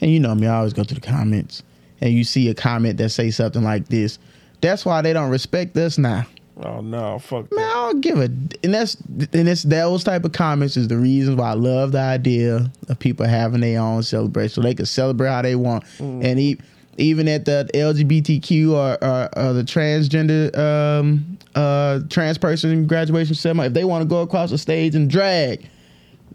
and 0.00 0.10
you 0.10 0.18
know 0.18 0.34
me, 0.34 0.46
I 0.48 0.56
always 0.56 0.72
go 0.72 0.82
to 0.84 0.94
the 0.94 1.00
comments, 1.00 1.62
and 2.00 2.12
you 2.12 2.24
see 2.24 2.48
a 2.48 2.54
comment 2.54 2.96
that 2.98 3.10
say 3.10 3.30
something 3.30 3.62
like 3.62 3.86
this. 3.88 4.18
That's 4.60 4.84
why 4.84 5.02
they 5.02 5.12
don't 5.12 5.30
respect 5.30 5.76
us 5.76 5.98
now. 5.98 6.26
Oh 6.58 6.80
no, 6.80 7.18
fuck 7.18 7.52
Man, 7.52 7.60
that. 7.60 7.76
I 7.76 7.92
don't 7.92 8.00
give 8.00 8.18
a 8.18 8.24
and 8.24 8.72
that's 8.74 8.94
and 8.94 9.48
it's 9.48 9.62
those 9.62 10.02
type 10.04 10.24
of 10.24 10.32
comments 10.32 10.76
is 10.78 10.88
the 10.88 10.96
reason 10.96 11.36
why 11.36 11.50
I 11.50 11.54
love 11.54 11.92
the 11.92 12.00
idea 12.00 12.70
of 12.88 12.98
people 12.98 13.26
having 13.26 13.60
their 13.60 13.80
own 13.80 14.02
celebration 14.02 14.54
so 14.54 14.62
they 14.62 14.74
can 14.74 14.86
celebrate 14.86 15.28
how 15.28 15.42
they 15.42 15.54
want 15.54 15.84
and 15.98 16.40
e- 16.40 16.56
even 16.96 17.28
at 17.28 17.44
the 17.44 17.68
LGBTQ 17.74 18.70
or, 18.70 19.04
or, 19.04 19.28
or 19.38 19.52
the 19.52 19.62
transgender 19.64 20.56
um, 20.56 21.36
uh, 21.54 22.00
trans 22.08 22.38
person 22.38 22.86
graduation 22.86 23.34
ceremony 23.34 23.66
if 23.66 23.74
they 23.74 23.84
want 23.84 24.00
to 24.00 24.08
go 24.08 24.22
across 24.22 24.50
the 24.50 24.56
stage 24.56 24.94
and 24.94 25.10
drag 25.10 25.68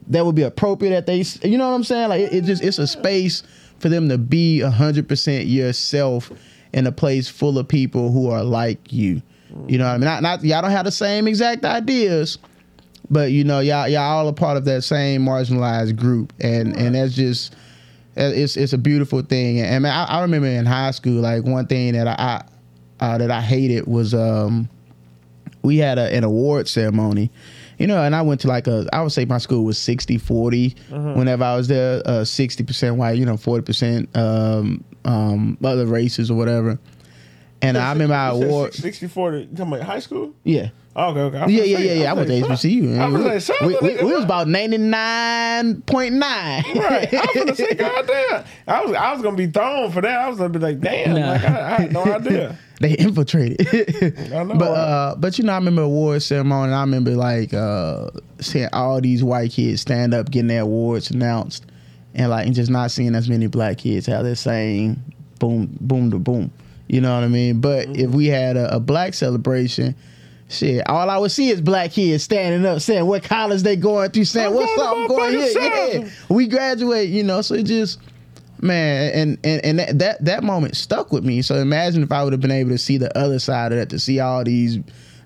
that 0.06 0.24
would 0.24 0.36
be 0.36 0.44
appropriate 0.44 0.92
that 0.92 1.08
they 1.08 1.24
you 1.50 1.58
know 1.58 1.68
what 1.68 1.76
I'm 1.76 1.84
saying 1.84 2.10
like 2.10 2.22
it, 2.22 2.34
it 2.34 2.44
just 2.44 2.64
it's 2.64 2.78
a 2.78 2.86
space 2.86 3.42
for 3.80 3.90
them 3.90 4.08
to 4.10 4.20
be 4.20 4.60
hundred 4.60 5.08
percent 5.08 5.48
yourself 5.48 6.32
in 6.74 6.86
a 6.86 6.92
place 6.92 7.28
full 7.28 7.58
of 7.58 7.68
people 7.68 8.12
who 8.12 8.30
are 8.30 8.44
like 8.44 8.94
you. 8.94 9.24
You 9.68 9.78
know 9.78 9.86
what 9.86 9.92
I 9.92 9.98
mean? 9.98 10.06
Not, 10.06 10.22
not 10.24 10.44
y'all 10.44 10.62
don't 10.62 10.72
have 10.72 10.86
the 10.86 10.92
same 10.92 11.28
exact 11.28 11.66
ideas, 11.66 12.38
but 13.10 13.32
you 13.32 13.44
know 13.44 13.60
y'all 13.60 13.88
y'all 13.88 14.02
all 14.02 14.28
a 14.28 14.34
part 14.34 14.58
of 14.58 14.66
that 14.66 14.84
same 14.84 15.26
marginalized 15.26 15.98
group, 15.98 16.34
and 16.40 16.76
and 16.78 16.96
that's 16.96 17.14
just 17.14 17.54
uh, 18.18 18.32
it's 18.34 18.58
it's 18.58 18.74
a 18.74 18.78
beautiful 18.78 19.22
thing. 19.22 19.60
And 19.60 19.84
man, 19.84 19.94
I, 19.94 20.06
I 20.06 20.22
remember 20.22 20.48
in 20.48 20.66
high 20.66 20.92
school, 20.92 21.22
like 21.22 21.44
one 21.44 21.68
thing 21.68 21.94
that 21.94 22.08
I, 22.08 22.44
I 23.00 23.06
uh, 23.06 23.18
that 23.18 23.32
I 23.32 23.42
hated 23.42 23.88
was 23.88 24.14
um 24.14 24.70
we 25.64 25.78
had 25.78 25.98
a, 25.98 26.14
an 26.16 26.24
award 26.24 26.68
ceremony. 26.68 27.32
You 27.78 27.88
know, 27.88 28.04
and 28.04 28.16
I 28.16 28.22
went 28.22 28.42
to 28.42 28.48
like 28.48 28.68
a, 28.68 28.88
I 28.94 29.02
would 29.02 29.12
say 29.12 29.26
my 29.26 29.40
school 29.40 29.66
was 29.66 29.78
60 29.78 30.20
40 30.20 30.76
whenever 31.16 31.44
I 31.44 31.56
was 31.56 31.68
there, 31.68 32.02
uh, 32.06 32.22
60% 32.22 32.96
white, 32.96 33.18
you 33.18 33.26
know, 33.26 33.38
40% 33.38 34.16
um, 34.16 34.84
um, 35.04 35.58
other 35.64 35.88
races 35.88 36.30
or 36.30 36.36
whatever. 36.36 36.78
And 37.64 37.78
I 37.78 37.92
remember 37.92 38.16
our 38.16 38.34
You 38.36 38.42
said 38.42 38.50
award. 38.50 38.74
64 38.74 39.32
to 39.32 39.40
you 39.40 39.46
talking 39.48 39.68
about 39.74 39.82
high 39.82 40.00
school? 40.00 40.34
Yeah. 40.44 40.70
Oh, 40.96 41.12
okay, 41.12 41.20
okay. 41.22 41.38
I 41.38 41.46
was 41.46 41.54
Yeah, 41.54 41.64
yeah, 41.64 41.78
say- 41.78 41.86
yeah, 41.88 41.94
yeah. 42.04 42.12
I 42.12 42.14
went 42.14 42.28
to 42.30 42.42
gonna 42.42 42.54
HBCU. 42.56 42.98
I 43.00 43.06
was 43.06 43.14
man. 43.14 43.24
gonna 43.60 43.68
we, 43.68 43.78
we, 43.82 43.94
like 43.96 44.02
we 44.02 44.14
was 44.14 44.24
about 44.24 44.48
99.9. 44.48 46.76
Right. 46.76 47.14
I 47.14 47.18
was 47.20 47.30
gonna 47.36 47.56
say, 47.56 47.74
goddamn. 47.76 48.44
I 48.68 48.82
was 48.84 48.96
I 48.96 49.14
was 49.14 49.22
gonna 49.22 49.38
be 49.38 49.48
thrown 49.48 49.92
for 49.92 50.02
that. 50.02 50.20
I 50.20 50.28
was 50.30 50.38
gonna 50.38 50.50
be 50.50 50.60
like, 50.60 50.80
damn, 50.80 51.16
Nah. 51.16 51.32
like, 51.32 51.44
I, 51.46 51.76
I 51.76 51.82
had 51.82 51.94
no 51.94 52.04
idea. 52.06 52.58
they 52.80 52.94
infiltrated. 52.94 54.34
I 54.34 54.44
know, 54.44 54.56
but 54.56 54.72
uh, 54.72 55.16
but 55.16 55.38
you 55.38 55.44
know, 55.46 55.54
I 55.54 55.58
remember 55.58 55.84
award 55.84 56.22
ceremony. 56.24 56.66
And 56.68 56.76
I 56.76 56.82
remember 56.82 57.12
like 57.12 57.54
uh, 57.54 58.10
seeing 58.40 58.70
all 58.74 59.00
these 59.02 59.24
white 59.24 59.52
kids 59.52 59.82
stand 59.82 60.14
up, 60.14 60.32
getting 60.32 60.48
their 60.48 60.62
awards 60.64 61.12
announced, 61.12 61.66
and 62.16 62.30
like 62.32 62.48
and 62.48 62.56
just 62.56 62.72
not 62.72 62.92
seeing 62.92 63.16
as 63.16 63.30
many 63.30 63.48
black 63.48 63.78
kids 63.78 64.08
have 64.08 64.24
that 64.26 64.36
same 64.38 65.02
boom, 65.40 65.70
boom 65.80 66.12
to 66.12 66.20
boom. 66.20 66.52
You 66.92 67.00
know 67.00 67.16
what 67.16 67.24
I 67.24 67.30
mean? 67.30 67.62
But 67.62 67.88
Mm-hmm. 67.88 68.02
if 68.02 68.10
we 68.12 68.26
had 68.28 68.58
a, 68.58 68.76
a 68.76 68.80
black 68.82 69.14
celebration. 69.14 69.96
Shit, 70.50 70.86
all 70.90 71.10
I 71.10 71.18
would 71.18 71.32
see 71.32 71.48
is 71.48 71.62
black 71.62 71.92
kids 71.94 72.24
standing 72.26 72.66
up, 72.66 72.82
saying 72.82 73.06
what 73.06 73.24
college 73.24 73.62
they 73.62 73.78
going 73.78 74.12
through, 74.12 74.26
saying 74.26 74.48
I'm 74.48 74.54
what's 74.56 74.76
going 74.76 74.90
up, 74.90 74.98
I'm 74.98 75.08
going 75.08 75.34
here, 75.34 75.52
yeah. 76.02 76.10
We 76.28 76.48
graduate, 76.48 77.08
you 77.10 77.24
know. 77.24 77.42
So 77.42 77.56
it 77.56 77.64
just, 77.64 78.00
man, 78.62 79.14
and 79.14 79.40
and 79.46 79.64
and 79.64 79.80
that, 79.80 80.00
that 80.00 80.26
that 80.26 80.44
moment 80.44 80.76
stuck 80.76 81.14
with 81.14 81.24
me. 81.24 81.42
So 81.42 81.56
imagine 81.56 82.04
if 82.04 82.12
I 82.12 82.22
would 82.26 82.34
have 82.34 82.42
been 82.42 82.52
able 82.52 82.72
to 82.72 82.78
see 82.78 82.98
the 82.98 83.18
other 83.18 83.40
side 83.40 83.72
of 83.72 83.78
that, 83.78 83.88
to 83.92 84.00
see 84.00 84.20
all 84.20 84.44
these 84.44 84.80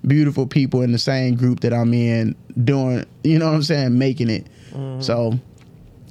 beautiful 0.05 0.45
people 0.45 0.83
in 0.83 0.91
the 0.91 0.99
same 0.99 1.33
group 1.33 1.61
that 1.61 1.73
I'm 1.73 1.91
in 1.95 2.35
doing, 2.63 3.03
you 3.23 3.39
know 3.39 3.47
what 3.47 3.55
I'm 3.55 3.63
saying, 3.63 3.97
making 3.97 4.29
it. 4.29 4.45
So 4.99 5.39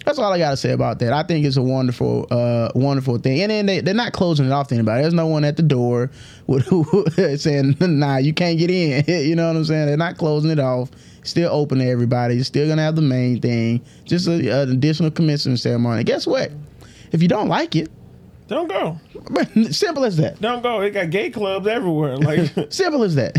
that's 0.05 0.19
all 0.19 0.33
I 0.33 0.39
gotta 0.39 0.57
say 0.57 0.71
about 0.73 0.99
that. 1.01 1.13
I 1.13 1.23
think 1.23 1.45
it's 1.47 1.57
a 1.57 1.63
wonderful, 1.63 2.27
uh, 2.31 2.71
wonderful 2.75 3.19
thing. 3.19 3.41
And 3.43 3.51
then 3.51 3.67
they, 3.67 3.81
they're 3.81 3.95
not 3.95 4.13
closing 4.13 4.47
it 4.47 4.53
off 4.53 4.69
to 4.69 4.75
anybody. 4.75 5.03
There's 5.03 5.15
no 5.15 5.27
one 5.27 5.45
at 5.45 5.57
the 5.57 5.63
door 5.63 6.11
with 6.47 6.67
who 6.67 6.85
saying, 7.37 7.77
"Nah, 7.81 8.19
you 8.19 8.33
can't 8.35 8.59
get 8.59 8.71
in." 8.71 9.05
you 9.27 9.35
know 9.35 9.47
what 9.49 9.57
I'm 9.57 9.65
saying? 9.65 9.87
They're 9.87 9.97
not 9.97 10.19
closing 10.19 10.51
it 10.51 10.59
off. 10.61 10.91
Still 11.23 11.51
open 11.53 11.79
to 11.79 11.89
everybody. 11.89 12.43
Still 12.43 12.69
gonna 12.69 12.83
have 12.83 12.97
the 12.97 13.03
main 13.03 13.41
thing. 13.41 13.83
Just 14.05 14.29
a, 14.29 14.63
an 14.63 14.71
additional 14.71 15.11
commencement 15.11 15.59
ceremony. 15.59 16.05
Guess 16.05 16.27
what? 16.27 16.53
If 17.13 17.23
you 17.23 17.29
don't 17.29 17.49
like 17.49 17.77
it, 17.77 17.91
Don't 18.49 18.69
go. 18.69 18.99
simple 19.71 20.05
as 20.05 20.19
that. 20.19 20.39
Don't 20.41 20.63
go. 20.63 20.81
They 20.81 20.91
got 20.91 21.09
gay 21.09 21.31
clubs 21.31 21.67
everywhere. 21.67 22.19
Like 22.19 22.51
Simple 22.71 23.05
as 23.05 23.15
that. 23.15 23.39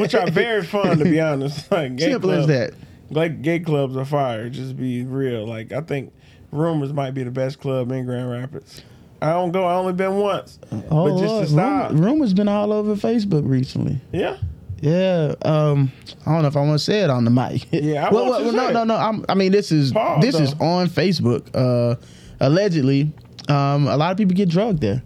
which 0.00 0.14
are 0.14 0.30
very 0.30 0.64
fun 0.64 0.96
to 0.98 1.04
be 1.04 1.20
honest. 1.20 1.70
Like 1.70 1.98
simple 2.00 2.30
as 2.30 2.46
that. 2.46 2.72
Like 3.10 3.42
gay 3.42 3.60
clubs 3.60 3.96
are 3.96 4.04
fire. 4.04 4.48
Just 4.50 4.76
be 4.76 5.04
real. 5.04 5.46
Like 5.46 5.72
I 5.72 5.80
think 5.80 6.12
Rumors 6.50 6.92
might 6.92 7.12
be 7.12 7.22
the 7.22 7.30
best 7.30 7.60
club 7.60 7.92
in 7.92 8.06
Grand 8.06 8.30
Rapids. 8.30 8.82
I 9.20 9.32
don't 9.32 9.50
go. 9.50 9.64
I 9.64 9.74
only 9.74 9.92
been 9.92 10.16
once. 10.16 10.58
Oh, 10.90 11.10
but 11.10 11.20
just 11.20 11.32
Lord. 11.32 11.44
to 11.46 11.52
stop. 11.52 11.90
Rumor, 11.90 12.02
rumors 12.02 12.32
been 12.34 12.48
all 12.48 12.72
over 12.72 12.94
Facebook 12.94 13.48
recently. 13.48 14.00
Yeah. 14.12 14.38
Yeah, 14.80 15.34
um, 15.42 15.90
I 16.24 16.32
don't 16.32 16.42
know 16.42 16.48
if 16.48 16.56
I 16.56 16.60
want 16.60 16.78
to 16.78 16.84
say 16.84 17.00
it 17.00 17.10
on 17.10 17.24
the 17.24 17.32
mic. 17.32 17.66
Yeah, 17.72 18.06
I 18.06 18.14
well, 18.14 18.30
well, 18.30 18.44
to 18.44 18.52
no, 18.52 18.70
no, 18.70 18.84
no. 18.84 18.94
I'm, 18.94 19.24
I 19.28 19.34
mean, 19.34 19.50
this 19.50 19.72
is 19.72 19.92
this 20.20 20.38
is 20.38 20.52
on 20.60 20.88
Facebook. 20.88 21.48
Uh, 21.52 21.96
allegedly, 22.38 23.12
um, 23.48 23.88
a 23.88 23.96
lot 23.96 24.12
of 24.12 24.16
people 24.16 24.36
get 24.36 24.48
drugged 24.48 24.80
there. 24.80 25.02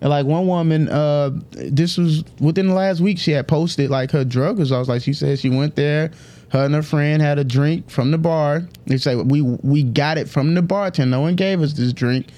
And 0.00 0.08
like 0.08 0.24
one 0.24 0.46
woman, 0.46 0.88
uh, 0.88 1.32
this 1.50 1.98
was 1.98 2.24
within 2.40 2.68
the 2.68 2.74
last 2.74 3.00
week. 3.00 3.18
She 3.18 3.32
had 3.32 3.46
posted 3.46 3.90
like 3.90 4.10
her 4.12 4.24
drug 4.24 4.58
results. 4.58 4.88
Like 4.88 5.02
she 5.02 5.12
said, 5.12 5.38
she 5.38 5.50
went 5.50 5.76
there. 5.76 6.10
Her 6.54 6.64
and 6.66 6.74
her 6.74 6.82
friend 6.82 7.20
had 7.20 7.38
a 7.40 7.44
drink 7.44 7.90
from 7.90 8.12
the 8.12 8.18
bar. 8.18 8.62
They 8.86 8.96
say 8.96 9.16
we 9.16 9.42
we 9.42 9.82
got 9.82 10.16
it 10.18 10.28
from 10.28 10.54
the 10.54 10.62
bartender. 10.62 11.10
No 11.10 11.20
one 11.20 11.34
gave 11.34 11.60
us 11.60 11.72
this 11.72 11.92
drink, 11.92 12.28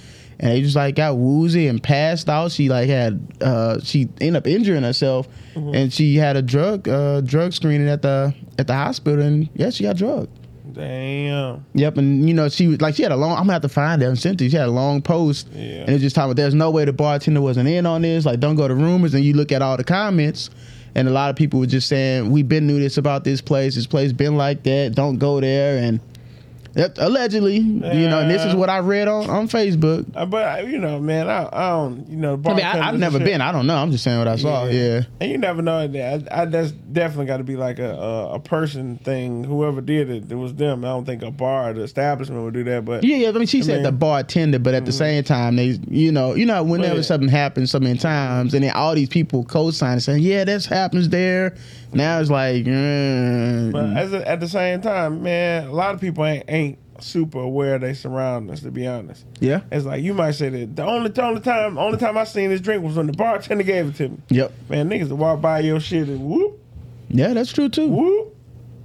and 0.40 0.50
they 0.52 0.62
just 0.62 0.74
like 0.74 0.94
got 0.94 1.18
woozy 1.18 1.68
and 1.68 1.82
passed 1.82 2.28
out. 2.28 2.50
She 2.50 2.70
like 2.70 2.88
had 2.88 3.20
uh, 3.42 3.78
she 3.82 4.08
ended 4.22 4.36
up 4.36 4.46
injuring 4.46 4.82
herself, 4.84 5.28
Mm-hmm. 5.54 5.74
and 5.74 5.92
she 5.92 6.16
had 6.16 6.36
a 6.36 6.42
drug 6.42 6.88
uh, 6.88 7.20
drug 7.20 7.52
screening 7.52 7.88
at 7.88 8.00
the 8.02 8.34
at 8.58 8.66
the 8.66 8.74
hospital, 8.74 9.22
and 9.24 9.48
yeah, 9.54 9.68
she 9.70 9.84
got 9.84 9.96
drugged. 9.96 10.30
Damn. 10.72 11.64
Yep, 11.74 11.96
and 11.98 12.28
you 12.28 12.34
know 12.34 12.48
she 12.48 12.66
was 12.68 12.80
like 12.80 12.94
she 12.94 13.02
had 13.02 13.12
a 13.12 13.16
long. 13.16 13.32
I'm 13.32 13.44
gonna 13.44 13.52
have 13.54 13.62
to 13.62 13.68
find 13.68 14.02
it 14.02 14.06
and 14.06 14.18
send 14.18 14.34
it. 14.34 14.38
to 14.38 14.44
you. 14.44 14.50
She 14.50 14.56
had 14.56 14.68
a 14.68 14.70
long 14.70 15.00
post, 15.02 15.48
Yeah. 15.52 15.80
and 15.84 15.90
it's 15.90 16.02
just 16.02 16.14
talking 16.16 16.30
about 16.32 16.36
there's 16.36 16.54
no 16.54 16.70
way 16.70 16.84
the 16.86 16.92
bartender 16.92 17.40
wasn't 17.40 17.68
in 17.68 17.86
on 17.86 18.02
this. 18.02 18.24
Like, 18.26 18.40
don't 18.40 18.56
go 18.56 18.66
to 18.68 18.74
rumors. 18.74 19.14
And 19.14 19.24
you 19.24 19.32
look 19.34 19.52
at 19.52 19.62
all 19.62 19.76
the 19.76 19.84
comments, 19.84 20.50
and 20.96 21.06
a 21.08 21.10
lot 21.10 21.28
of 21.28 21.36
people 21.36 21.60
were 21.60 21.66
just 21.66 21.90
saying 21.90 22.30
we've 22.30 22.48
been 22.48 22.66
knew 22.66 22.80
this 22.80 22.96
about 22.96 23.22
this 23.22 23.42
place. 23.42 23.74
This 23.74 23.86
place 23.86 24.12
been 24.12 24.38
like 24.38 24.62
that. 24.62 24.94
Don't 24.94 25.18
go 25.18 25.42
there. 25.42 25.76
And 25.76 26.00
allegedly, 26.76 27.56
you 27.56 28.08
know, 28.08 28.20
and 28.20 28.30
this 28.30 28.44
is 28.44 28.54
what 28.54 28.68
I 28.68 28.78
read 28.78 29.08
on 29.08 29.30
on 29.30 29.48
Facebook. 29.48 30.04
Uh, 30.14 30.26
but 30.26 30.58
uh, 30.60 30.62
you 30.62 30.78
know, 30.78 30.98
man, 31.00 31.28
I, 31.28 31.48
I 31.52 31.68
don't. 31.70 32.08
You 32.08 32.16
know, 32.16 32.40
I 32.44 32.54
mean, 32.54 32.64
I, 32.66 32.88
I've 32.88 32.98
never 32.98 33.18
been. 33.18 33.40
I 33.40 33.52
don't 33.52 33.66
know. 33.66 33.76
I'm 33.76 33.90
just 33.90 34.04
saying 34.04 34.18
what 34.18 34.28
I 34.28 34.36
saw. 34.36 34.66
Yeah. 34.66 35.02
And 35.20 35.30
you 35.30 35.38
never 35.38 35.62
know 35.62 35.86
that. 35.88 36.28
I, 36.32 36.42
I, 36.42 36.44
that's 36.44 36.72
definitely 36.72 37.26
got 37.26 37.38
to 37.38 37.44
be 37.44 37.56
like 37.56 37.78
a, 37.78 37.92
a 37.94 38.34
a 38.34 38.40
person 38.40 38.98
thing. 38.98 39.44
Whoever 39.44 39.80
did 39.80 40.10
it, 40.10 40.30
it 40.30 40.34
was 40.34 40.54
them. 40.54 40.84
I 40.84 40.88
don't 40.88 41.04
think 41.06 41.22
a 41.22 41.30
bar, 41.30 41.70
or 41.70 41.72
the 41.72 41.82
establishment 41.82 42.42
would 42.44 42.54
do 42.54 42.64
that. 42.64 42.84
But 42.84 43.04
Yeah, 43.04 43.16
yeah. 43.16 43.28
I 43.28 43.32
mean, 43.32 43.46
she 43.46 43.62
said 43.62 43.76
mean- 43.76 43.82
the 43.84 43.92
bartender, 43.92 44.58
but 44.58 44.74
at 44.74 44.84
the 44.84 44.92
same 44.92 45.24
time, 45.24 45.56
they, 45.56 45.78
you 45.88 46.12
know, 46.12 46.34
you 46.34 46.46
know, 46.46 46.62
whenever 46.62 46.86
Mm-hmm. 46.86 46.96
yeah. 46.96 47.02
something 47.02 47.28
happens 47.28 47.70
so 47.70 47.80
many 47.80 47.98
times, 47.98 48.54
and 48.54 48.62
then 48.62 48.70
all 48.72 48.94
these 48.94 49.08
people 49.08 49.44
co-sign 49.44 49.92
and 49.94 50.02
saying, 50.02 50.22
"Yeah, 50.22 50.44
this 50.44 50.66
happens 50.66 51.08
there." 51.08 51.54
Now 51.96 52.20
it's 52.20 52.30
like, 52.30 52.64
mm, 52.64 53.72
But 53.72 53.96
as 53.96 54.12
a, 54.12 54.28
at 54.28 54.40
the 54.40 54.48
same 54.48 54.80
time, 54.80 55.22
man, 55.22 55.68
a 55.68 55.72
lot 55.72 55.94
of 55.94 56.00
people 56.00 56.24
ain't 56.24 56.44
ain't 56.48 56.78
super 57.00 57.40
aware 57.40 57.74
of 57.74 57.82
their 57.82 57.94
surroundings. 57.94 58.62
To 58.62 58.70
be 58.70 58.86
honest, 58.86 59.24
yeah, 59.40 59.60
it's 59.70 59.84
like 59.84 60.02
you 60.02 60.14
might 60.14 60.32
say 60.32 60.48
that 60.48 60.76
the 60.76 60.84
only 60.84 61.10
the 61.10 61.22
only 61.22 61.40
time 61.40 61.78
only 61.78 61.98
time 61.98 62.16
I 62.16 62.24
seen 62.24 62.50
this 62.50 62.60
drink 62.60 62.82
was 62.82 62.96
when 62.96 63.06
the 63.06 63.12
bartender 63.12 63.64
gave 63.64 63.88
it 63.88 63.94
to 63.96 64.08
me. 64.10 64.18
yep, 64.30 64.52
Man, 64.68 64.88
niggas 64.88 65.10
walk 65.10 65.40
by 65.40 65.60
your 65.60 65.80
shit 65.80 66.08
and 66.08 66.20
whoop 66.26 66.60
yeah, 67.08 67.32
that's 67.34 67.52
true 67.52 67.68
too. 67.68 67.86
whoop. 67.88 68.34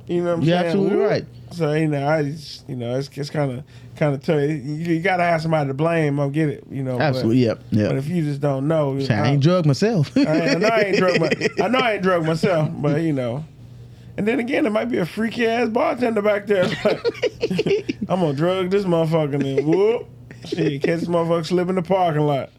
You 0.07 0.23
know 0.23 0.31
what 0.31 0.33
I'm 0.33 0.41
You're 0.43 0.57
saying? 0.57 0.65
absolutely 0.67 0.97
Whoop. 0.97 1.09
right. 1.09 1.25
So 1.51 1.73
you 1.73 1.87
know, 1.87 2.07
I 2.07 2.23
just, 2.23 2.67
you 2.69 2.75
know, 2.75 2.97
it's 2.97 3.09
it's 3.17 3.29
kind 3.29 3.51
of 3.51 3.63
kind 3.97 4.13
of 4.15 4.23
tough. 4.23 4.41
You, 4.41 4.55
you 4.55 4.99
gotta 5.01 5.23
have 5.23 5.41
somebody 5.41 5.67
to 5.67 5.73
blame. 5.73 6.19
I 6.19 6.29
get 6.29 6.49
it. 6.49 6.63
You 6.71 6.83
know, 6.83 6.97
but- 6.97 7.03
Absolutely, 7.03 7.45
yep, 7.45 7.61
But, 7.89 7.97
if 7.97 8.07
you 8.07 8.23
just 8.23 8.41
don't 8.41 8.67
know, 8.67 8.97
I 9.23 9.27
ain't 9.29 9.43
drug 9.43 9.65
myself. 9.65 10.15
I, 10.17 10.21
ain't- 10.21 10.29
I 10.29 10.53
know 10.55 10.67
I 10.67 10.79
ain't 10.81 10.97
drug 10.97 11.19
my, 11.19 11.29
I 11.63 11.67
know 11.67 11.79
I 11.79 11.93
ain't 11.93 12.03
drug 12.03 12.25
myself, 12.25 12.69
but 12.73 13.01
you 13.01 13.13
know. 13.13 13.45
And 14.17 14.27
then 14.27 14.39
again, 14.39 14.65
it 14.65 14.71
might 14.71 14.85
be 14.89 14.97
a 14.97 15.05
freaky 15.05 15.47
ass 15.47 15.69
bartender 15.69 16.21
back 16.21 16.45
there. 16.47 16.65
Like, 16.83 17.05
I'm 18.09 18.19
gonna 18.19 18.33
drug 18.33 18.69
this 18.69 18.83
motherfucker 18.83 19.35
and 19.35 19.41
then 19.43 19.65
whoop. 19.65 20.07
Shit, 20.45 20.83
catch 20.83 20.99
this 21.01 21.09
motherfucker 21.09 21.45
slip 21.45 21.69
in 21.69 21.75
the 21.75 21.81
parking 21.81 22.23
lot. 22.23 22.49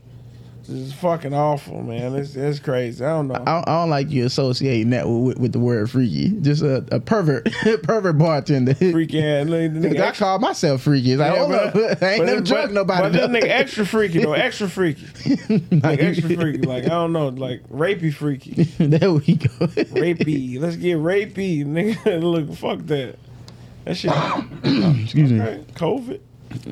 It's 0.69 0.93
fucking 0.95 1.35
awful, 1.35 1.83
man. 1.83 2.15
It's 2.15 2.37
it's 2.37 2.59
crazy. 2.59 3.05
I 3.05 3.09
don't 3.11 3.29
know. 3.29 3.35
I 3.35 3.39
don't, 3.55 3.69
I 3.69 3.81
don't 3.81 3.91
like 3.91 4.11
you 4.11 4.25
associating 4.27 4.91
that 4.91 5.09
with, 5.09 5.39
with 5.39 5.53
the 5.53 5.59
word 5.59 5.91
freaky. 5.91 6.29
Just 6.41 6.63
a, 6.63 6.85
a 6.93 7.01
pervert, 7.01 7.51
pervert 7.83 8.17
bartender. 8.19 8.75
Freaky 8.75 9.23
ass 9.23 9.47
nigga. 9.47 10.01
I 10.01 10.13
call 10.13 10.39
myself 10.39 10.83
freaky. 10.83 11.17
Like, 11.17 11.35
Yeah, 11.35 11.47
but- 11.49 11.77
up, 11.93 12.03
I 12.03 12.11
ain't 12.15 12.27
never 12.27 12.41
drunk 12.41 12.73
nobody. 12.73 13.03
But 13.03 13.13
this 13.13 13.43
nigga 13.45 13.49
extra 13.51 13.85
freaky 13.87 14.21
though, 14.21 14.33
extra 14.35 14.69
freaky, 14.69 15.07
like 15.71 16.01
extra 16.01 16.29
freaky. 16.37 16.63
Like 16.63 16.85
I 16.85 16.89
don't 16.89 17.13
know, 17.13 17.29
like 17.29 17.69
rapey 17.69 18.13
freaky, 18.15 18.63
there 18.79 19.13
we 19.13 19.35
go. 19.35 19.49
rapey. 19.67 20.61
Let's 20.61 20.77
get 20.77 20.99
rapey, 20.99 21.65
nigga. 21.67 22.23
Look, 22.23 22.55
fuck 22.57 22.79
that. 22.87 23.17
That 23.85 23.97
shit. 23.97 24.13
Excuse 25.03 25.33
me. 25.33 25.41
Okay. 25.41 25.65
COVID. 25.75 26.21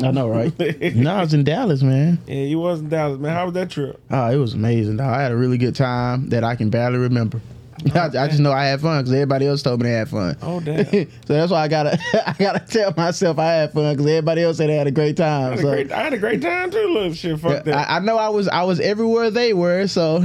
I 0.02 0.10
know, 0.10 0.28
right? 0.28 0.52
no, 0.96 1.14
I 1.14 1.20
was 1.20 1.34
in 1.34 1.44
Dallas, 1.44 1.82
man. 1.82 2.18
Yeah, 2.26 2.34
you 2.36 2.58
was 2.58 2.80
in 2.80 2.88
Dallas, 2.88 3.18
man. 3.18 3.34
How 3.34 3.44
was 3.46 3.54
that 3.54 3.70
trip? 3.70 4.00
Oh, 4.10 4.30
it 4.30 4.36
was 4.36 4.54
amazing. 4.54 5.00
I 5.00 5.20
had 5.22 5.32
a 5.32 5.36
really 5.36 5.58
good 5.58 5.74
time 5.76 6.28
that 6.30 6.44
I 6.44 6.56
can 6.56 6.70
barely 6.70 6.98
remember. 6.98 7.40
Oh, 7.94 7.98
I, 7.98 8.04
I 8.24 8.28
just 8.28 8.40
know 8.40 8.52
I 8.52 8.66
had 8.66 8.80
fun 8.82 9.00
because 9.02 9.12
everybody 9.12 9.46
else 9.46 9.62
told 9.62 9.80
me 9.80 9.88
they 9.88 9.94
had 9.94 10.08
fun. 10.10 10.36
Oh 10.42 10.60
damn. 10.64 10.84
so 10.84 11.06
that's 11.32 11.50
why 11.50 11.62
I 11.62 11.68
gotta 11.68 11.98
I 12.28 12.34
gotta 12.38 12.60
tell 12.60 12.92
myself 12.94 13.38
I 13.38 13.52
had 13.52 13.72
fun 13.72 13.94
because 13.96 14.06
everybody 14.06 14.42
else 14.42 14.58
said 14.58 14.68
they 14.68 14.76
had 14.76 14.86
a 14.86 14.90
great 14.90 15.18
I 15.18 15.24
time. 15.24 15.50
had, 15.50 15.58
a 15.58 15.62
So 15.62 15.68
great, 15.70 15.92
I 15.92 16.02
had 16.02 16.12
a 16.12 16.18
great 16.18 16.42
time 16.42 16.70
too. 16.70 16.86
Look, 16.88 17.14
shit, 17.14 17.38
fuck 17.40 17.64
that. 17.64 17.90
I, 17.90 17.96
I 17.96 17.98
know 18.00 18.18
I 18.18 18.28
was 18.28 18.48
I 18.48 18.64
was 18.64 18.80
everywhere 18.80 19.30
they 19.30 19.54
were, 19.54 19.86
so 19.86 20.24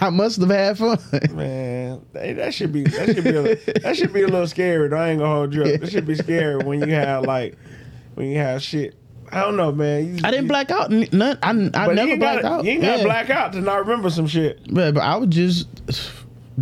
I 0.00 0.10
must 0.10 0.40
have 0.40 0.50
had 0.50 0.78
fun. 0.78 0.98
Man, 1.32 2.04
that, 2.12 2.36
that 2.36 2.54
should 2.54 2.72
be 2.72 2.82
that 2.82 3.14
should 3.14 3.24
be 3.24 3.36
a, 3.36 3.54
that 3.82 3.96
should 3.96 4.12
be 4.12 4.22
a 4.22 4.28
little 4.28 4.48
scary. 4.48 4.88
Though. 4.88 4.96
I 4.96 5.10
ain't 5.10 5.20
gonna 5.20 5.32
hold 5.32 5.54
you 5.54 5.62
up. 5.62 5.80
That 5.80 5.90
should 5.92 6.06
be 6.06 6.16
scary 6.16 6.56
when 6.64 6.80
you 6.80 6.92
have 6.94 7.24
like 7.24 7.56
when 8.20 8.30
you 8.30 8.38
have 8.38 8.62
shit. 8.62 8.94
I 9.32 9.40
don't 9.42 9.56
know, 9.56 9.70
man. 9.72 10.16
You, 10.16 10.20
I 10.24 10.30
didn't 10.30 10.44
you- 10.44 10.48
black 10.48 10.70
out. 10.70 10.90
None. 10.90 11.38
I, 11.42 11.50
I 11.50 11.92
never 11.94 12.16
blacked 12.16 12.42
gotta, 12.42 12.46
out. 12.46 12.64
You 12.64 12.72
ain't 12.72 12.82
got 12.82 12.92
to 12.94 12.98
Yeah. 12.98 13.04
black 13.04 13.30
out 13.30 13.52
to 13.52 13.60
not 13.60 13.76
remember 13.78 14.10
some 14.10 14.26
shit. 14.26 14.60
But, 14.72 14.94
but 14.94 15.00
I 15.02 15.16
was 15.16 15.28
just 15.30 15.68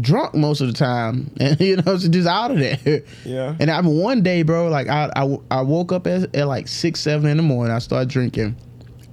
drunk 0.00 0.34
most 0.34 0.60
of 0.60 0.66
the 0.68 0.74
time, 0.74 1.30
and 1.40 1.58
you 1.60 1.76
know, 1.76 1.96
so 1.96 2.08
just 2.08 2.28
out 2.28 2.50
of 2.50 2.58
there. 2.58 3.02
Yeah. 3.24 3.56
And 3.58 3.70
I 3.70 3.80
mean, 3.80 3.98
one 3.98 4.22
day, 4.22 4.42
bro, 4.42 4.68
like 4.68 4.88
I 4.88 5.10
I, 5.16 5.38
I 5.50 5.62
woke 5.62 5.92
up 5.92 6.06
at, 6.06 6.34
at 6.36 6.46
like 6.46 6.68
six 6.68 7.00
seven 7.00 7.28
in 7.30 7.36
the 7.38 7.42
morning. 7.42 7.74
I 7.74 7.78
started 7.78 8.08
drinking. 8.10 8.54